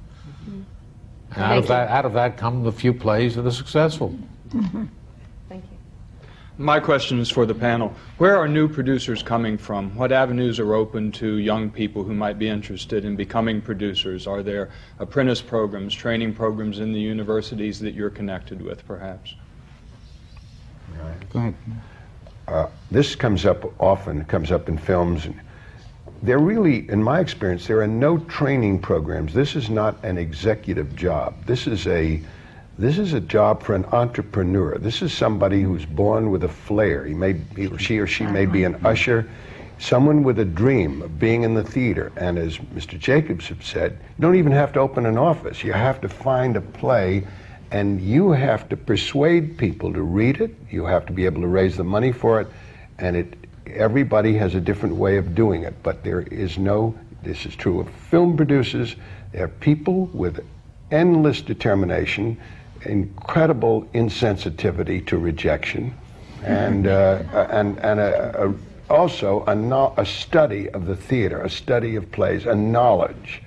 And 1.39 1.47
out 1.47 1.51
Thank 1.51 1.59
of 1.59 1.65
you. 1.65 1.69
that, 1.69 1.89
out 1.90 2.05
of 2.05 2.12
that 2.15 2.36
come 2.36 2.65
the 2.65 2.73
few 2.73 2.93
plays 2.93 3.36
that 3.36 3.47
are 3.47 3.51
successful. 3.52 4.12
Thank 4.51 4.65
you. 5.51 5.60
My 6.59 6.81
question 6.81 7.20
is 7.20 7.31
for 7.31 7.47
the 7.47 7.55
panel. 7.55 7.94
Where 8.16 8.36
are 8.36 8.48
new 8.48 8.69
producers 8.69 9.23
coming 9.23 9.56
from? 9.56 9.94
What 9.94 10.10
avenues 10.10 10.59
are 10.59 10.74
open 10.74 11.12
to 11.12 11.36
young 11.36 11.70
people 11.70 12.02
who 12.02 12.12
might 12.12 12.40
be 12.40 12.48
interested 12.48 13.05
in 13.05 13.15
becoming 13.15 13.60
producers? 13.60 14.27
Are 14.27 14.43
there 14.43 14.70
apprentice 14.98 15.40
programs, 15.40 15.94
training 15.94 16.35
programs 16.35 16.81
in 16.81 16.93
the 16.93 16.98
universities 16.98 17.78
that 17.78 17.94
you're 17.94 18.10
connected 18.10 18.60
with, 18.60 18.85
perhaps? 18.85 19.36
Go 21.32 21.39
ahead. 21.39 21.55
Uh, 22.48 22.66
this 22.90 23.15
comes 23.15 23.47
up 23.47 23.81
often, 23.81 24.23
it 24.23 24.27
comes 24.27 24.51
up 24.51 24.69
in 24.69 24.77
films. 24.77 25.27
And 25.27 25.40
there 26.22 26.38
really, 26.38 26.88
in 26.90 27.02
my 27.02 27.20
experience, 27.20 27.66
there 27.66 27.80
are 27.80 27.86
no 27.86 28.18
training 28.18 28.80
programs. 28.80 29.32
This 29.34 29.54
is 29.54 29.70
not 29.70 30.02
an 30.04 30.18
executive 30.18 30.96
job. 30.96 31.34
This 31.46 31.66
is 31.66 31.86
a 31.86 32.20
this 32.78 32.96
is 32.96 33.12
a 33.12 33.20
job 33.20 33.62
for 33.64 33.74
an 33.74 33.84
entrepreneur. 33.86 34.78
This 34.78 35.02
is 35.02 35.12
somebody 35.12 35.62
who's 35.62 35.84
born 35.84 36.30
with 36.30 36.44
a 36.44 36.48
flair. 36.48 37.04
He 37.04 37.14
may 37.14 37.40
he, 37.56 37.76
she 37.78 37.98
or 37.98 38.06
she 38.06 38.24
may 38.24 38.46
be 38.46 38.64
an 38.64 38.76
uh-huh. 38.76 38.90
usher, 38.90 39.30
someone 39.78 40.22
with 40.22 40.38
a 40.38 40.44
dream 40.44 41.02
of 41.02 41.18
being 41.18 41.42
in 41.42 41.54
the 41.54 41.64
theater. 41.64 42.12
And 42.16 42.38
as 42.38 42.58
Mr. 42.58 42.98
Jacobs 42.98 43.48
have 43.48 43.64
said, 43.64 43.92
you 44.16 44.22
don't 44.22 44.36
even 44.36 44.52
have 44.52 44.72
to 44.74 44.80
open 44.80 45.06
an 45.06 45.18
office. 45.18 45.64
You 45.64 45.72
have 45.72 46.00
to 46.02 46.08
find 46.08 46.56
a 46.56 46.60
play 46.60 47.26
and 47.70 48.00
you 48.00 48.30
have 48.30 48.68
to 48.68 48.76
persuade 48.76 49.58
people 49.58 49.92
to 49.92 50.02
read 50.02 50.40
it. 50.40 50.54
You 50.70 50.84
have 50.86 51.04
to 51.06 51.12
be 51.12 51.26
able 51.26 51.42
to 51.42 51.48
raise 51.48 51.76
the 51.76 51.84
money 51.84 52.12
for 52.12 52.40
it, 52.40 52.48
and 52.98 53.16
it. 53.16 53.47
Everybody 53.74 54.34
has 54.34 54.54
a 54.54 54.60
different 54.60 54.96
way 54.96 55.16
of 55.16 55.34
doing 55.34 55.62
it, 55.62 55.74
but 55.82 56.04
there 56.04 56.20
is 56.20 56.58
no. 56.58 56.98
This 57.22 57.46
is 57.46 57.56
true 57.56 57.80
of 57.80 57.90
film 57.90 58.36
producers. 58.36 58.96
There 59.32 59.44
are 59.44 59.48
people 59.48 60.06
with 60.06 60.44
endless 60.90 61.42
determination, 61.42 62.38
incredible 62.82 63.82
insensitivity 63.94 65.06
to 65.06 65.18
rejection, 65.18 65.94
and 66.44 66.86
uh, 66.86 67.22
and 67.50 67.78
and 67.80 68.00
a, 68.00 68.48
a, 68.48 68.54
also 68.90 69.44
a, 69.44 69.54
no, 69.54 69.92
a 69.96 70.06
study 70.06 70.70
of 70.70 70.86
the 70.86 70.96
theater, 70.96 71.42
a 71.42 71.50
study 71.50 71.96
of 71.96 72.10
plays, 72.10 72.46
a 72.46 72.54
knowledge, 72.54 73.42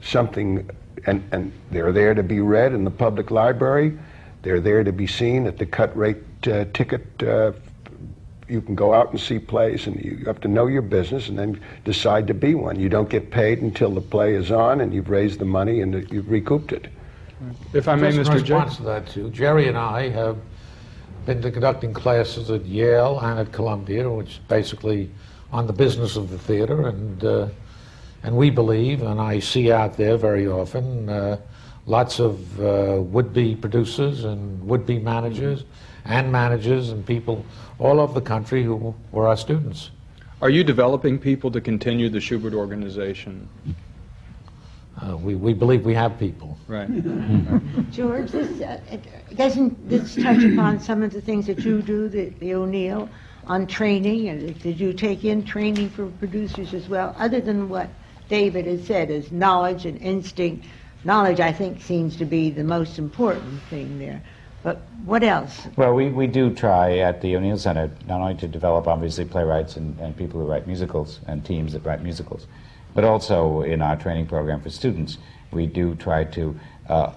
something 0.00 0.70
and, 1.06 1.22
and 1.32 1.52
they're 1.70 1.92
there 1.92 2.14
to 2.14 2.22
be 2.22 2.40
read 2.40 2.72
in 2.72 2.84
the 2.84 2.90
public 2.90 3.30
library. 3.30 3.96
They're 4.42 4.60
there 4.60 4.84
to 4.84 4.92
be 4.92 5.06
seen 5.06 5.46
at 5.46 5.58
the 5.58 5.66
cut 5.66 5.96
rate 5.96 6.18
uh, 6.46 6.66
ticket. 6.72 7.22
Uh, 7.22 7.52
you 8.48 8.60
can 8.60 8.74
go 8.74 8.94
out 8.94 9.10
and 9.10 9.20
see 9.20 9.38
plays, 9.38 9.86
and 9.86 10.02
you 10.02 10.24
have 10.26 10.40
to 10.40 10.48
know 10.48 10.66
your 10.66 10.82
business 10.82 11.28
and 11.28 11.38
then 11.38 11.60
decide 11.84 12.26
to 12.28 12.34
be 12.34 12.54
one. 12.54 12.78
You 12.78 12.88
don't 12.88 13.08
get 13.08 13.30
paid 13.30 13.60
until 13.60 13.90
the 13.90 14.00
play 14.00 14.34
is 14.34 14.50
on 14.50 14.80
and 14.80 14.94
you've 14.94 15.10
raised 15.10 15.38
the 15.38 15.44
money 15.44 15.80
and 15.80 16.08
you've 16.10 16.30
recouped 16.30 16.72
it. 16.72 16.88
If 17.72 17.88
I 17.88 17.96
may, 17.96 18.12
Just 18.12 18.30
in 18.30 18.36
Mr. 18.36 18.40
response 18.40 18.48
Jacobs. 18.48 18.76
to 18.76 18.82
that 18.84 19.06
too, 19.08 19.30
Jerry 19.30 19.68
and 19.68 19.76
I 19.76 20.08
have 20.10 20.38
been 21.26 21.42
conducting 21.42 21.92
classes 21.92 22.50
at 22.50 22.64
Yale 22.64 23.18
and 23.20 23.40
at 23.40 23.52
Columbia, 23.52 24.10
which 24.10 24.40
basically 24.48 25.10
on 25.52 25.66
the 25.66 25.72
business 25.72 26.16
of 26.16 26.30
the 26.30 26.38
theater, 26.38 26.88
and 26.88 27.24
uh, 27.24 27.48
and 28.22 28.36
we 28.36 28.50
believe, 28.50 29.02
and 29.02 29.20
I 29.20 29.38
see 29.38 29.70
out 29.70 29.96
there 29.96 30.16
very 30.16 30.48
often, 30.48 31.08
uh, 31.08 31.36
lots 31.86 32.18
of 32.18 32.60
uh, 32.60 33.00
would-be 33.00 33.54
producers 33.54 34.24
and 34.24 34.66
would-be 34.66 34.98
managers 34.98 35.64
and 36.08 36.30
managers 36.30 36.90
and 36.90 37.04
people 37.04 37.44
all 37.78 38.00
over 38.00 38.12
the 38.12 38.26
country 38.26 38.62
who 38.62 38.94
were 39.12 39.26
our 39.26 39.36
students. 39.36 39.90
Are 40.42 40.50
you 40.50 40.64
developing 40.64 41.18
people 41.18 41.50
to 41.50 41.60
continue 41.60 42.08
the 42.08 42.18
Shubert 42.18 42.52
organization? 42.52 43.48
Uh, 45.00 45.16
we, 45.16 45.34
we 45.34 45.52
believe 45.52 45.84
we 45.84 45.94
have 45.94 46.18
people. 46.18 46.58
Right. 46.68 46.88
George, 47.90 48.30
this, 48.30 48.60
uh, 48.60 48.80
doesn't 49.34 49.88
this 49.88 50.14
touch 50.14 50.42
upon 50.42 50.80
some 50.80 51.02
of 51.02 51.12
the 51.12 51.20
things 51.20 51.46
that 51.46 51.60
you 51.60 51.82
do, 51.82 52.08
the, 52.08 52.30
the 52.40 52.54
O'Neill, 52.54 53.08
on 53.46 53.66
training? 53.66 54.28
And 54.28 54.58
did 54.62 54.80
you 54.80 54.92
take 54.92 55.24
in 55.24 55.44
training 55.44 55.90
for 55.90 56.06
producers 56.06 56.72
as 56.72 56.88
well, 56.88 57.14
other 57.18 57.40
than 57.40 57.68
what 57.68 57.88
David 58.28 58.66
has 58.66 58.86
said 58.86 59.10
as 59.10 59.30
knowledge 59.30 59.84
and 59.84 60.00
instinct? 60.00 60.66
Knowledge, 61.04 61.40
I 61.40 61.52
think, 61.52 61.82
seems 61.82 62.16
to 62.16 62.24
be 62.24 62.50
the 62.50 62.64
most 62.64 62.98
important 62.98 63.62
thing 63.64 63.98
there. 63.98 64.22
But 64.66 64.78
what 65.04 65.22
else? 65.22 65.68
Well, 65.76 65.94
we, 65.94 66.08
we 66.08 66.26
do 66.26 66.52
try 66.52 66.98
at 66.98 67.20
the 67.20 67.36
O'Neill 67.36 67.56
Center 67.56 67.88
not 68.08 68.20
only 68.20 68.34
to 68.34 68.48
develop, 68.48 68.88
obviously, 68.88 69.24
playwrights 69.24 69.76
and, 69.76 69.96
and 70.00 70.16
people 70.16 70.40
who 70.40 70.46
write 70.48 70.66
musicals 70.66 71.20
and 71.28 71.44
teams 71.44 71.72
that 71.74 71.84
write 71.84 72.02
musicals, 72.02 72.48
but 72.92 73.04
also 73.04 73.60
in 73.60 73.80
our 73.80 73.94
training 73.94 74.26
program 74.26 74.60
for 74.60 74.68
students, 74.70 75.18
we 75.52 75.66
do 75.66 75.94
try 75.94 76.24
to 76.24 76.58
uh, 76.88 77.12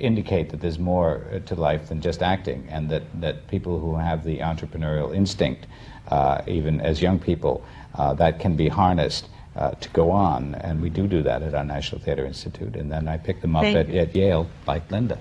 indicate 0.00 0.50
that 0.50 0.60
there's 0.60 0.80
more 0.80 1.40
to 1.46 1.54
life 1.54 1.88
than 1.88 2.00
just 2.00 2.20
acting, 2.20 2.66
and 2.68 2.90
that, 2.90 3.04
that 3.20 3.46
people 3.46 3.78
who 3.78 3.94
have 3.94 4.24
the 4.24 4.38
entrepreneurial 4.38 5.14
instinct, 5.14 5.68
uh, 6.08 6.42
even 6.48 6.80
as 6.80 7.00
young 7.00 7.20
people, 7.20 7.64
uh, 7.94 8.12
that 8.14 8.40
can 8.40 8.56
be 8.56 8.66
harnessed 8.66 9.28
uh, 9.54 9.70
to 9.70 9.88
go 9.90 10.10
on, 10.10 10.56
and 10.56 10.82
we 10.82 10.90
do 10.90 11.06
do 11.06 11.22
that 11.22 11.44
at 11.44 11.54
our 11.54 11.62
National 11.62 12.00
Theatre 12.00 12.26
Institute. 12.26 12.74
And 12.74 12.90
then 12.90 13.06
I 13.06 13.18
pick 13.18 13.40
them 13.40 13.54
up 13.54 13.62
Thank 13.62 13.88
at, 13.88 13.94
at 13.94 14.16
Yale, 14.16 14.48
like 14.66 14.90
Linda. 14.90 15.20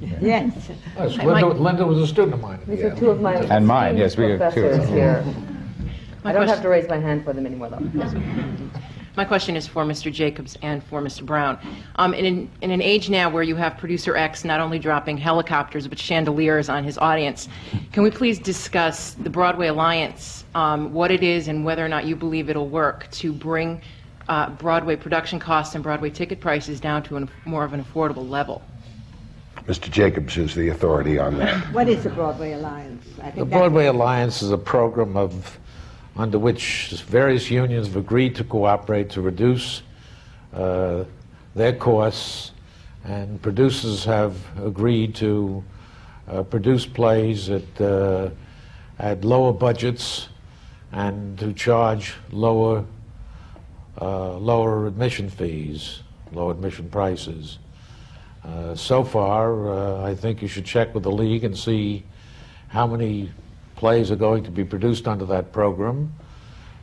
Yes. 0.00 0.52
Yes, 0.96 1.16
Linda, 1.18 1.46
Linda 1.46 1.86
was 1.86 1.98
a 1.98 2.06
student 2.06 2.34
of 2.34 2.40
mine. 2.40 2.60
These 2.66 2.80
Yeah. 2.80 2.86
are 2.86 2.96
two 2.96 3.10
of 3.10 3.20
my 3.20 3.34
And 3.34 3.66
mine, 3.66 3.96
yes, 3.96 4.16
we 4.16 4.24
esteemed 4.26 4.40
have 4.42 4.54
two. 4.54 4.60
professors 4.62 4.88
here. 4.90 5.24
My 6.24 6.30
I 6.30 6.32
don't 6.32 6.48
have 6.48 6.62
to 6.62 6.68
raise 6.68 6.88
my 6.88 6.98
hand 6.98 7.24
for 7.24 7.32
them 7.32 7.46
anymore, 7.46 7.68
though. 7.70 7.80
My 9.16 9.24
question 9.24 9.56
is 9.56 9.66
for 9.66 9.84
Mr. 9.84 10.12
Jacobs 10.12 10.56
and 10.62 10.82
for 10.84 11.02
Mr. 11.02 11.26
Brown. 11.26 11.58
Um, 11.96 12.14
in, 12.14 12.24
an, 12.24 12.50
in 12.60 12.70
an 12.70 12.80
age 12.80 13.10
now 13.10 13.28
where 13.28 13.42
you 13.42 13.56
have 13.56 13.76
producer 13.76 14.16
X 14.16 14.44
not 14.44 14.60
only 14.60 14.78
dropping 14.78 15.18
helicopters 15.18 15.88
but 15.88 15.98
chandeliers 15.98 16.68
on 16.68 16.84
his 16.84 16.98
audience, 16.98 17.48
can 17.90 18.04
we 18.04 18.12
please 18.12 18.38
discuss 18.38 19.14
the 19.14 19.30
Broadway 19.30 19.66
Alliance, 19.68 20.44
um, 20.54 20.92
what 20.92 21.10
it 21.10 21.24
is 21.24 21.48
and 21.48 21.64
whether 21.64 21.84
or 21.84 21.88
not 21.88 22.04
you 22.04 22.14
believe 22.14 22.48
it'll 22.48 22.68
work 22.68 23.10
to 23.10 23.32
bring 23.32 23.80
uh, 24.28 24.50
Broadway 24.50 24.94
production 24.94 25.40
costs 25.40 25.74
and 25.74 25.82
Broadway 25.82 26.10
ticket 26.10 26.38
prices 26.40 26.78
down 26.78 27.02
to 27.04 27.16
an, 27.16 27.28
more 27.44 27.64
of 27.64 27.72
an 27.72 27.82
affordable 27.84 28.28
level? 28.28 28.62
Mr. 29.68 29.90
Jacobs 29.90 30.38
is 30.38 30.54
the 30.54 30.70
authority 30.70 31.18
on 31.18 31.36
that. 31.36 31.54
What 31.74 31.90
is 31.90 32.02
the 32.02 32.08
Broadway 32.08 32.52
Alliance? 32.52 33.04
I 33.18 33.24
think 33.24 33.34
The 33.34 33.44
that's- 33.44 33.60
Broadway 33.60 33.86
Alliance 33.86 34.40
is 34.40 34.50
a 34.50 34.56
program 34.56 35.14
of, 35.14 35.58
under 36.16 36.38
which 36.38 36.88
various 37.06 37.50
unions 37.50 37.86
have 37.88 37.96
agreed 37.96 38.34
to 38.36 38.44
cooperate 38.44 39.10
to 39.10 39.20
reduce 39.20 39.82
uh, 40.54 41.04
their 41.54 41.74
costs, 41.74 42.52
and 43.04 43.40
producers 43.42 44.04
have 44.06 44.34
agreed 44.58 45.14
to 45.16 45.62
uh, 46.28 46.42
produce 46.44 46.86
plays 46.86 47.50
at, 47.50 47.80
uh, 47.80 48.30
at 48.98 49.22
lower 49.22 49.52
budgets 49.52 50.30
and 50.92 51.38
to 51.38 51.52
charge 51.52 52.14
lower, 52.32 52.86
uh, 54.00 54.32
lower 54.38 54.86
admission 54.86 55.28
fees, 55.28 56.00
low 56.32 56.48
admission 56.48 56.88
prices. 56.88 57.58
Uh, 58.44 58.74
so 58.74 59.04
far, 59.04 59.68
uh, 59.68 60.02
I 60.04 60.14
think 60.14 60.42
you 60.42 60.48
should 60.48 60.64
check 60.64 60.94
with 60.94 61.02
the 61.02 61.10
league 61.10 61.44
and 61.44 61.56
see 61.56 62.04
how 62.68 62.86
many 62.86 63.30
plays 63.76 64.10
are 64.10 64.16
going 64.16 64.44
to 64.44 64.50
be 64.50 64.64
produced 64.64 65.06
under 65.08 65.24
that 65.26 65.52
program. 65.52 66.12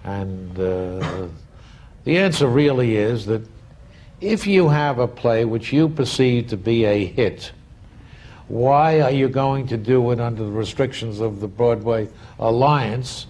And 0.03 0.57
uh, 0.59 1.27
the 2.03 2.17
answer 2.17 2.47
really 2.47 2.95
is 2.97 3.25
that 3.25 3.47
if 4.21 4.47
you 4.47 4.69
have 4.69 4.99
a 4.99 5.07
play 5.07 5.45
which 5.45 5.73
you 5.73 5.89
perceive 5.89 6.47
to 6.47 6.57
be 6.57 6.85
a 6.85 7.05
hit, 7.05 7.51
why 8.47 9.01
are 9.01 9.11
you 9.11 9.27
going 9.27 9.67
to 9.67 9.77
do 9.77 10.11
it 10.11 10.19
under 10.19 10.43
the 10.43 10.51
restrictions 10.51 11.19
of 11.19 11.39
the 11.39 11.47
Broadway 11.47 12.07
Alliance? 12.39 13.27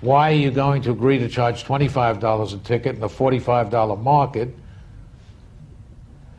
Why 0.00 0.32
are 0.32 0.36
you 0.36 0.50
going 0.50 0.82
to 0.82 0.90
agree 0.90 1.18
to 1.18 1.28
charge 1.28 1.64
$25 1.64 2.52
a 2.52 2.58
ticket 2.58 2.96
in 2.96 3.02
a 3.02 3.08
$45 3.08 4.02
market? 4.02 4.54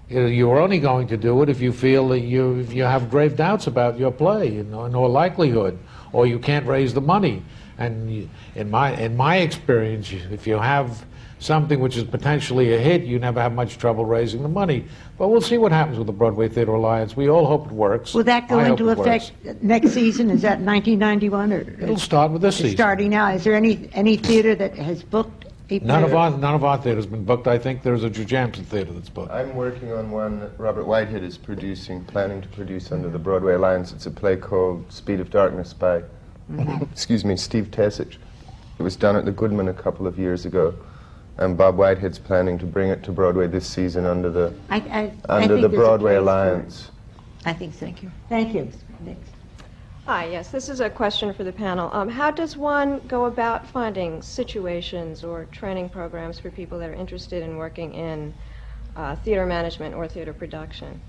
Know, 0.10 0.26
You're 0.28 0.60
only 0.60 0.80
going 0.80 1.08
to 1.08 1.18
do 1.18 1.42
it 1.42 1.50
if 1.50 1.62
you 1.62 1.72
feel 1.72 2.08
that 2.10 2.22
you, 2.22 2.60
if 2.60 2.74
you 2.74 2.84
have 2.84 3.10
grave 3.10 3.36
doubts 3.36 3.68
about 3.68 3.98
your 3.98 4.12
play, 4.12 4.52
you 4.52 4.64
know, 4.64 4.88
no 4.88 5.04
likelihood, 5.04 5.78
or 6.14 6.28
you 6.28 6.40
can't 6.40 6.66
raise 6.68 6.94
the 6.94 7.02
money. 7.02 7.44
And 7.78 8.30
in 8.56 8.70
my, 8.70 8.96
in 8.98 9.18
my 9.18 9.38
experience, 9.38 10.12
if 10.12 10.48
you 10.48 10.58
have 10.60 11.06
something 11.40 11.80
which 11.80 11.98
is 11.98 12.04
potentially 12.04 12.74
a 12.74 12.80
hit, 12.80 13.04
you 13.04 13.20
never 13.20 13.42
have 13.42 13.54
much 13.54 13.78
trouble 13.78 14.06
raising 14.06 14.42
the 14.42 14.50
money. 14.50 14.86
But 15.18 15.28
we'll 15.30 15.42
see 15.42 15.58
what 15.58 15.72
happens 15.72 15.98
with 15.98 16.08
the 16.08 16.14
Broadway 16.14 16.48
Theatre 16.48 16.74
Alliance. 16.74 17.18
We 17.18 17.30
all 17.30 17.46
hope 17.46 17.68
it 17.68 17.74
works. 17.74 18.14
Will 18.14 18.24
that 18.24 18.48
go 18.48 18.60
I 18.60 18.70
into 18.70 18.86
works. 18.86 19.02
effect 19.02 19.62
next 19.62 19.92
season? 19.92 20.30
Is 20.30 20.42
that 20.44 20.60
1991 20.60 21.54
or? 21.54 21.62
It'll 21.82 21.98
start 21.98 22.32
with 22.32 22.42
this 22.42 22.58
season. 22.58 22.78
starting 22.78 23.10
now. 23.10 23.32
Is 23.32 23.44
there 23.44 23.56
any, 23.56 23.90
any 23.94 24.18
theater 24.18 24.56
that 24.56 24.76
has 24.76 25.04
booked 25.04 25.45
a 25.70 25.80
None 25.80 26.04
of 26.04 26.14
our, 26.14 26.32
none 26.38 26.56
of 26.56 26.64
our 26.64 26.78
theatre's 26.78 27.06
been 27.06 27.26
booked. 27.26 27.48
I 27.48 27.58
think 27.58 27.84
there's 27.84 28.04
a 28.04 28.10
Jujamcyn 28.10 28.66
Theatre 28.66 28.94
that's 28.94 29.10
booked. 29.10 29.32
I'm 29.32 29.56
working 29.56 29.92
on 29.92 30.12
one 30.12 30.40
that 30.40 30.52
Robert 30.58 30.86
Whitehead 30.86 31.24
is 31.24 31.38
producing, 31.38 32.04
planning 32.06 32.42
to 32.42 32.48
produce 32.50 32.92
under 32.92 33.10
the 33.10 33.20
Broadway 33.20 33.54
Alliance. 33.56 33.92
It's 33.92 34.06
a 34.06 34.12
play 34.12 34.38
called 34.38 34.92
Speed 34.92 35.20
of 35.20 35.30
Darkness 35.30 35.74
by, 35.74 36.04
mm-hmm. 36.52 36.84
excuse 36.84 37.26
me, 37.26 37.36
Steve 37.36 37.72
Tesich. 37.72 38.18
It 38.78 38.84
was 38.84 38.96
done 38.96 39.16
at 39.16 39.26
the 39.26 39.32
Goodman 39.32 39.70
a 39.70 39.74
couple 39.74 40.06
of 40.06 40.20
years 40.20 40.46
ago, 40.46 40.76
and 41.38 41.58
Bob 41.58 41.78
Whitehead's 41.78 42.20
planning 42.20 42.58
to 42.60 42.66
bring 42.66 42.90
it 42.90 43.04
to 43.04 43.12
Broadway 43.12 43.48
this 43.48 43.68
season 43.68 44.06
under 44.06 44.30
the 44.30 44.54
I, 44.70 44.78
I, 44.78 45.12
I 45.30 45.44
under 45.44 45.60
think 45.60 45.72
the 45.72 45.78
Broadway 45.78 46.12
place 46.12 46.18
for 46.18 46.18
it. 46.18 46.22
Alliance. 46.22 46.92
I 47.46 47.54
think 47.54 47.74
so. 47.74 47.80
Thank 47.82 48.04
you. 48.04 48.12
Thank 48.28 48.54
you. 48.54 48.70
Next. 49.02 49.35
Hi, 50.06 50.28
yes, 50.28 50.50
this 50.50 50.70
is 50.70 50.82
a 50.82 50.90
question 50.90 51.34
for 51.34 51.44
the 51.44 51.52
panel. 51.52 51.90
Um, 51.92 52.08
how 52.08 52.30
does 52.30 52.56
one 52.56 53.00
go 53.08 53.26
about 53.26 53.66
finding 53.66 54.22
situations 54.22 55.24
or 55.24 55.46
training 55.46 55.90
programs 55.90 56.38
for 56.38 56.52
people 56.52 56.78
that 56.78 56.92
are 56.92 56.94
interested 56.94 57.42
in 57.42 57.58
working 57.58 57.92
in 57.96 58.32
uh, 58.96 59.16
theater 59.16 59.48
management 59.48 59.96
or 59.96 60.08
theater 60.08 60.32
production? 60.32 61.02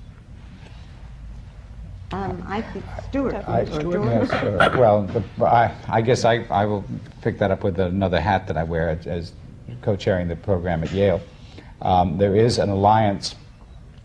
Um, 2.13 2.43
I 2.49 2.63
think 2.63 2.87
Stuart. 3.11 3.35
I, 3.47 3.61
or 3.65 3.83
George? 3.83 4.07
yes, 4.07 4.33
uh, 4.33 4.75
well, 4.79 5.03
the, 5.03 5.45
I, 5.45 5.75
I 5.89 6.01
guess 6.01 6.25
I, 6.25 6.47
I 6.49 6.65
will 6.65 6.83
pick 7.21 7.37
that 7.37 7.51
up 7.51 7.65
with 7.65 7.79
another 7.79 8.19
hat 8.19 8.47
that 8.47 8.57
I 8.57 8.65
wear 8.65 8.89
as, 8.89 9.07
as 9.07 9.33
co-chairing 9.83 10.27
the 10.27 10.37
program 10.37 10.83
at 10.83 10.91
Yale. 10.93 11.21
Um, 11.83 12.17
there 12.17 12.35
is 12.35 12.57
an 12.57 12.71
alliance 12.71 13.35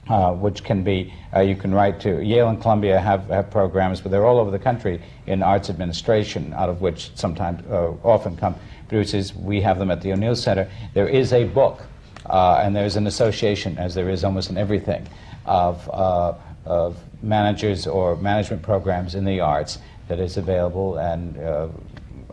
uh, 0.10 0.34
which 0.34 0.64
can 0.64 0.84
be, 0.84 1.14
uh, 1.36 1.41
you 1.41 1.56
can 1.56 1.73
write 1.73 1.99
to, 2.02 2.23
Yale 2.23 2.49
and 2.49 2.60
Columbia 2.61 2.99
have, 2.99 3.28
have 3.28 3.49
programs, 3.52 4.02
but 4.02 4.11
they're 4.11 4.26
all 4.26 4.40
over 4.40 4.52
the 4.52 4.60
country 4.60 5.02
in 5.28 5.44
arts 5.44 5.69
administration, 5.69 6.53
out 6.53 6.69
of 6.69 6.82
which 6.82 7.11
sometimes, 7.15 7.65
uh, 7.69 7.94
often 8.03 8.36
come 8.36 8.56
producers. 8.88 9.34
We 9.36 9.61
have 9.61 9.80
them 9.80 9.91
at 9.91 10.02
the 10.02 10.11
O'Neill 10.11 10.36
Center. 10.36 10.69
There 10.94 11.07
is 11.07 11.34
a 11.34 11.45
book, 11.45 11.82
uh, 12.26 12.61
and 12.64 12.76
there's 12.76 12.95
an 12.95 13.07
association, 13.07 13.78
as 13.78 13.94
there 13.94 14.10
is 14.10 14.23
almost 14.23 14.49
in 14.49 14.57
everything, 14.57 15.07
of, 15.45 15.90
uh, 15.90 16.34
of 16.65 16.98
managers 17.22 17.88
or 17.88 18.15
management 18.18 18.64
programs 18.64 19.15
in 19.15 19.23
the 19.23 19.40
arts 19.40 19.78
that 20.07 20.19
is 20.19 20.38
available, 20.38 20.98
and 20.98 21.38
uh, 21.38 21.68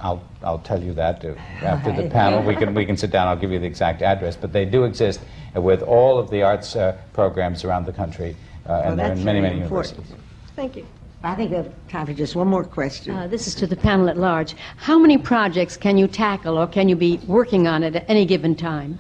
I'll, 0.01 0.23
I'll 0.43 0.59
tell 0.61 0.83
you 0.83 0.93
that 0.95 1.25
uh, 1.25 1.35
after 1.63 1.93
the 1.93 2.09
panel. 2.09 2.43
We 2.43 2.55
can, 2.57 2.75
we 2.75 2.85
can 2.87 2.97
sit 2.97 3.11
down, 3.11 3.29
I'll 3.29 3.37
give 3.37 3.51
you 3.53 3.59
the 3.59 3.67
exact 3.67 4.03
address, 4.03 4.37
but 4.37 4.53
they 4.53 4.65
do 4.65 4.85
exist 4.85 5.21
uh, 5.57 5.61
with 5.61 5.83
all 5.83 6.19
of 6.19 6.31
the 6.31 6.43
arts 6.43 6.77
uh, 6.77 6.97
programs 7.13 7.65
around 7.65 7.87
the 7.87 7.93
country, 7.93 8.37
uh, 8.67 8.69
Well, 8.69 8.83
and 8.91 8.99
they're 8.99 9.13
in 9.13 9.25
many, 9.25 9.41
very 9.41 9.55
many 9.55 9.63
important. 9.63 9.97
universities. 9.97 10.25
Thank 10.57 10.77
you. 10.77 10.87
I 11.25 11.35
think 11.35 11.51
we 11.51 11.57
have 11.57 11.73
time 11.89 12.07
for 12.07 12.13
just 12.13 12.37
one 12.37 12.47
more 12.47 12.63
question. 12.63 13.15
Uh, 13.17 13.27
This 13.27 13.49
is 13.49 13.55
to 13.57 13.67
the 13.67 13.75
panel 13.77 14.09
at 14.09 14.17
large. 14.17 14.55
How 14.77 14.99
many 15.01 15.19
projects 15.19 15.77
can 15.77 15.99
you 15.99 16.07
tackle 16.07 16.57
or 16.57 16.67
can 16.69 16.89
you 16.89 16.95
be 16.95 17.19
working 17.27 17.67
on 17.67 17.83
at 17.83 18.09
any 18.09 18.25
given 18.25 18.55
time? 18.55 18.99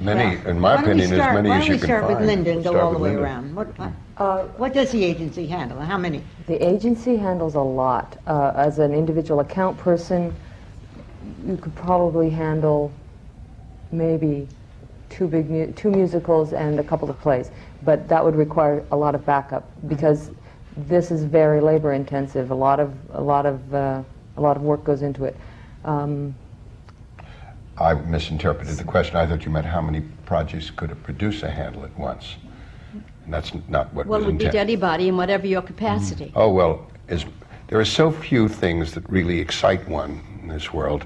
Many, 0.00 0.38
in 0.48 0.60
my 0.60 0.76
don't 0.76 0.84
we 0.84 0.90
opinion, 0.92 1.12
as 1.12 1.16
start- 1.18 1.34
many 1.34 1.48
why 1.50 1.56
as 1.56 1.60
don't 1.62 1.66
you 1.68 1.74
we 1.74 1.78
can 1.80 1.86
start 1.88 2.06
with 2.06 2.16
find. 2.18 2.26
Linda 2.26 2.50
and 2.52 2.64
go 2.64 2.80
all 2.80 2.92
the 2.92 2.98
way 2.98 3.10
Linda. 3.10 3.22
around? 3.24 3.54
What, 3.54 3.68
uh, 4.18 4.42
what 4.56 4.74
does 4.74 4.90
the 4.90 5.04
agency 5.04 5.46
handle? 5.46 5.78
How 5.78 5.96
many? 5.96 6.22
The 6.46 6.62
agency 6.66 7.16
handles 7.16 7.54
a 7.54 7.60
lot. 7.60 8.18
Uh, 8.26 8.52
as 8.56 8.78
an 8.78 8.92
individual 8.92 9.40
account 9.40 9.78
person, 9.78 10.34
you 11.46 11.56
could 11.56 11.74
probably 11.76 12.28
handle 12.28 12.92
maybe 13.92 14.48
two 15.08 15.28
big 15.28 15.48
mu- 15.48 15.72
two 15.72 15.90
musicals 15.90 16.52
and 16.52 16.80
a 16.80 16.84
couple 16.84 17.08
of 17.08 17.18
plays, 17.20 17.50
but 17.82 18.08
that 18.08 18.24
would 18.24 18.34
require 18.34 18.84
a 18.90 18.96
lot 18.96 19.14
of 19.14 19.24
backup 19.24 19.70
because 19.88 20.30
this 20.76 21.10
is 21.10 21.24
very 21.24 21.60
labor 21.60 21.92
intensive. 21.92 22.50
A 22.50 22.54
lot 22.54 22.80
of 22.80 22.94
a 23.12 23.22
lot 23.22 23.46
of 23.46 23.74
uh, 23.74 24.02
a 24.36 24.40
lot 24.40 24.56
of 24.56 24.62
work 24.62 24.84
goes 24.84 25.02
into 25.02 25.24
it. 25.24 25.36
Um, 25.84 26.34
I 27.78 27.94
misinterpreted 27.94 28.76
the 28.76 28.84
question. 28.84 29.14
I 29.14 29.26
thought 29.26 29.44
you 29.44 29.52
meant 29.52 29.66
how 29.66 29.80
many 29.80 30.00
projects 30.26 30.70
could 30.70 30.90
a 30.90 30.96
producer 30.96 31.48
handle 31.48 31.84
at 31.84 31.96
once. 31.96 32.36
And 33.28 33.34
that's 33.34 33.52
not 33.68 33.92
what 33.92 34.06
Well, 34.06 34.20
was 34.20 34.26
it 34.26 34.32
would 34.32 34.38
be 34.38 34.48
to 34.48 34.58
anybody 34.58 35.08
in 35.08 35.18
whatever 35.18 35.46
your 35.46 35.60
capacity. 35.60 36.28
Mm. 36.28 36.32
Oh, 36.34 36.50
well, 36.50 36.86
as, 37.08 37.26
there 37.66 37.78
are 37.78 37.84
so 37.84 38.10
few 38.10 38.48
things 38.48 38.94
that 38.94 39.06
really 39.10 39.38
excite 39.38 39.86
one 39.86 40.22
in 40.40 40.48
this 40.48 40.72
world 40.72 41.04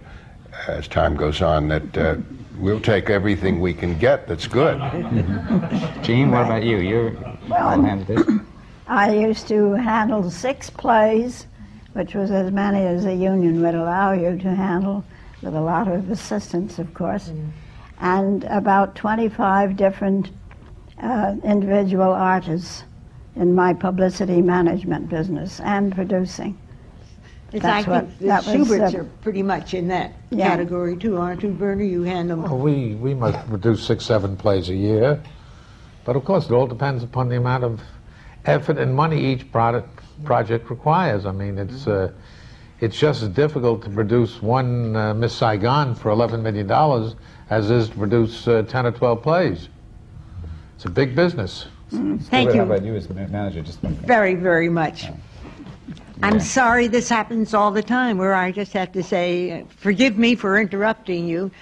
uh, 0.52 0.70
as 0.70 0.86
time 0.86 1.16
goes 1.16 1.42
on 1.42 1.66
that 1.66 1.98
uh, 1.98 2.16
we'll 2.58 2.78
take 2.78 3.10
everything 3.10 3.60
we 3.60 3.74
can 3.74 3.98
get 3.98 4.28
that's 4.28 4.46
good. 4.46 4.78
Jean, 6.04 6.30
what 6.30 6.44
about 6.44 6.62
you? 6.62 6.76
You're 6.76 7.10
Well, 7.48 7.82
handled. 7.82 8.40
I 8.86 9.12
used 9.12 9.48
to 9.48 9.72
handle 9.72 10.30
six 10.30 10.70
plays, 10.70 11.48
which 11.94 12.14
was 12.14 12.30
as 12.30 12.52
many 12.52 12.86
as 12.86 13.02
the 13.02 13.14
union 13.16 13.60
would 13.62 13.74
allow 13.74 14.12
you 14.12 14.38
to 14.38 14.54
handle, 14.54 15.02
with 15.42 15.56
a 15.56 15.60
lot 15.60 15.88
of 15.88 16.08
assistance, 16.08 16.78
of 16.78 16.94
course, 16.94 17.30
mm. 17.30 17.50
and 17.98 18.44
about 18.44 18.94
25 18.94 19.76
different 19.76 20.30
uh, 21.02 21.36
individual 21.44 22.12
artists 22.12 22.84
in 23.36 23.54
my 23.54 23.72
publicity 23.74 24.40
management 24.42 25.08
business 25.08 25.60
and 25.60 25.94
producing. 25.94 26.56
It's, 27.52 27.62
That's 27.62 27.86
I 27.86 27.90
what- 27.90 28.06
think 28.06 28.18
the 28.20 28.26
that 28.26 28.46
was, 28.46 28.54
Shuberts 28.68 28.94
uh, 28.94 28.98
are 28.98 29.04
pretty 29.20 29.42
much 29.42 29.74
in 29.74 29.88
that 29.88 30.12
Yeah. 30.30 30.48
category 30.48 30.96
too, 30.96 31.18
aren't 31.18 31.42
you, 31.42 31.50
Bernie? 31.50 31.88
You 31.88 32.02
handle 32.02 32.38
Well, 32.40 32.58
we, 32.58 32.94
we 32.94 33.14
must 33.14 33.46
produce 33.48 33.82
six, 33.82 34.04
seven 34.06 34.36
plays 34.36 34.70
a 34.70 34.74
year. 34.74 35.20
But 36.04 36.16
of 36.16 36.24
course, 36.24 36.46
it 36.46 36.52
all 36.52 36.66
depends 36.66 37.04
upon 37.04 37.28
the 37.28 37.36
amount 37.36 37.64
of 37.64 37.80
effort 38.46 38.78
and 38.78 38.94
money 38.94 39.22
each 39.24 39.50
product, 39.52 40.00
project 40.24 40.70
requires. 40.70 41.26
I 41.26 41.32
mean, 41.32 41.58
it's, 41.58 41.86
uh, 41.86 42.10
it's 42.80 42.98
just 42.98 43.22
as 43.22 43.28
difficult 43.28 43.82
to 43.84 43.90
produce 43.90 44.40
one 44.42 44.96
uh, 44.96 45.14
Miss 45.14 45.34
Saigon 45.34 45.94
for 45.94 46.10
$11 46.10 46.40
million 46.42 46.70
as 47.50 47.70
it 47.70 47.76
is 47.76 47.88
to 47.90 47.96
produce 47.96 48.48
uh, 48.48 48.62
10 48.62 48.86
or 48.86 48.92
12 48.92 49.22
plays. 49.22 49.68
It's 50.82 50.88
a 50.88 50.90
big 50.90 51.14
business. 51.14 51.66
Mm, 51.92 52.20
thank 52.24 52.50
Stuart, 52.50 52.54
you. 52.54 52.58
How 52.58 52.74
about 52.74 52.84
you 52.84 52.96
as 52.96 53.06
the 53.06 53.14
manager? 53.14 53.62
Just. 53.62 53.78
Very, 53.82 54.34
very 54.34 54.68
much. 54.68 55.06
I'm 56.24 56.40
sorry 56.40 56.88
this 56.88 57.08
happens 57.08 57.54
all 57.54 57.70
the 57.70 57.84
time 57.84 58.18
where 58.18 58.34
I 58.34 58.50
just 58.50 58.72
have 58.72 58.90
to 58.94 59.02
say, 59.04 59.64
forgive 59.76 60.18
me 60.18 60.34
for 60.34 60.58
interrupting 60.58 61.28
you. 61.28 61.52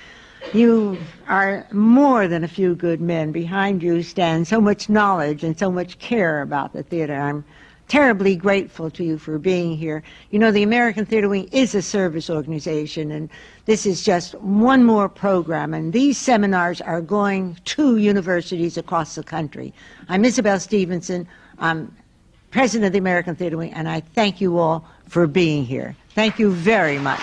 You 0.55 0.97
are 1.29 1.67
more 1.71 2.29
than 2.29 2.45
a 2.45 2.49
few 2.49 2.75
good 2.75 3.03
men. 3.03 3.31
Behind 3.31 3.83
you 3.83 4.03
stand 4.03 4.49
so 4.49 4.59
much 4.59 4.89
knowledge 4.89 5.45
and 5.45 5.59
so 5.59 5.71
much 5.71 5.99
care 5.99 6.41
about 6.41 6.73
the 6.73 6.83
theater. 6.83 7.21
I'm 7.21 7.45
terribly 7.91 8.37
grateful 8.37 8.89
to 8.89 9.03
you 9.03 9.19
for 9.19 9.37
being 9.37 9.77
here. 9.77 10.03
You 10.31 10.39
know, 10.39 10.53
the 10.53 10.63
American 10.63 11.05
Theater 11.05 11.29
Wing 11.29 11.49
is 11.51 11.75
a 11.75 11.83
service 11.83 12.31
organization, 12.31 13.11
and 13.11 13.29
this 13.65 13.85
is 13.85 14.05
just 14.05 14.35
one 14.37 14.85
more 14.85 15.09
program. 15.09 15.75
And 15.75 15.93
these 15.93 16.17
seminars 16.17 16.81
are 16.81 17.01
going 17.01 17.59
to 17.65 17.97
universities 17.97 18.79
across 18.79 19.17
the 19.17 19.25
country. 19.25 19.75
I'm 20.09 20.25
Isabel 20.25 20.61
Stevenson. 20.61 21.27
I'm 21.59 21.95
president 22.53 22.87
of 22.87 22.93
the 22.93 22.99
American 22.99 23.35
Theater 23.35 23.57
Wing, 23.57 23.73
and 23.73 23.89
I 23.89 24.01
thank 24.01 24.41
you 24.41 24.59
all 24.59 24.87
for 25.09 25.27
being 25.27 25.65
here. 25.65 25.97
Thank 26.11 26.39
you 26.39 26.53
very 26.53 26.99
much. 26.99 27.21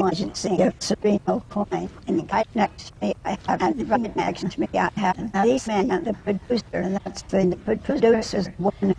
Emergency 0.00 0.62
of 0.62 0.78
Serino 0.78 1.42
Coyne. 1.50 1.90
And 2.06 2.30
right 2.32 2.48
next 2.54 2.88
to 2.88 2.92
me, 3.06 3.14
I 3.24 3.38
have, 3.46 3.62
and 3.62 3.90
right 3.90 4.16
next 4.16 4.50
to 4.50 4.60
me, 4.60 4.68
I 4.74 4.90
have 4.96 5.32
these 5.44 5.66
men 5.66 5.90
and 5.90 6.06
the 6.06 6.14
producer, 6.14 6.64
and 6.72 6.96
that's 7.04 7.22
the, 7.22 7.46
the 7.46 7.76
producer's 7.76 8.48
woman. 8.58 8.94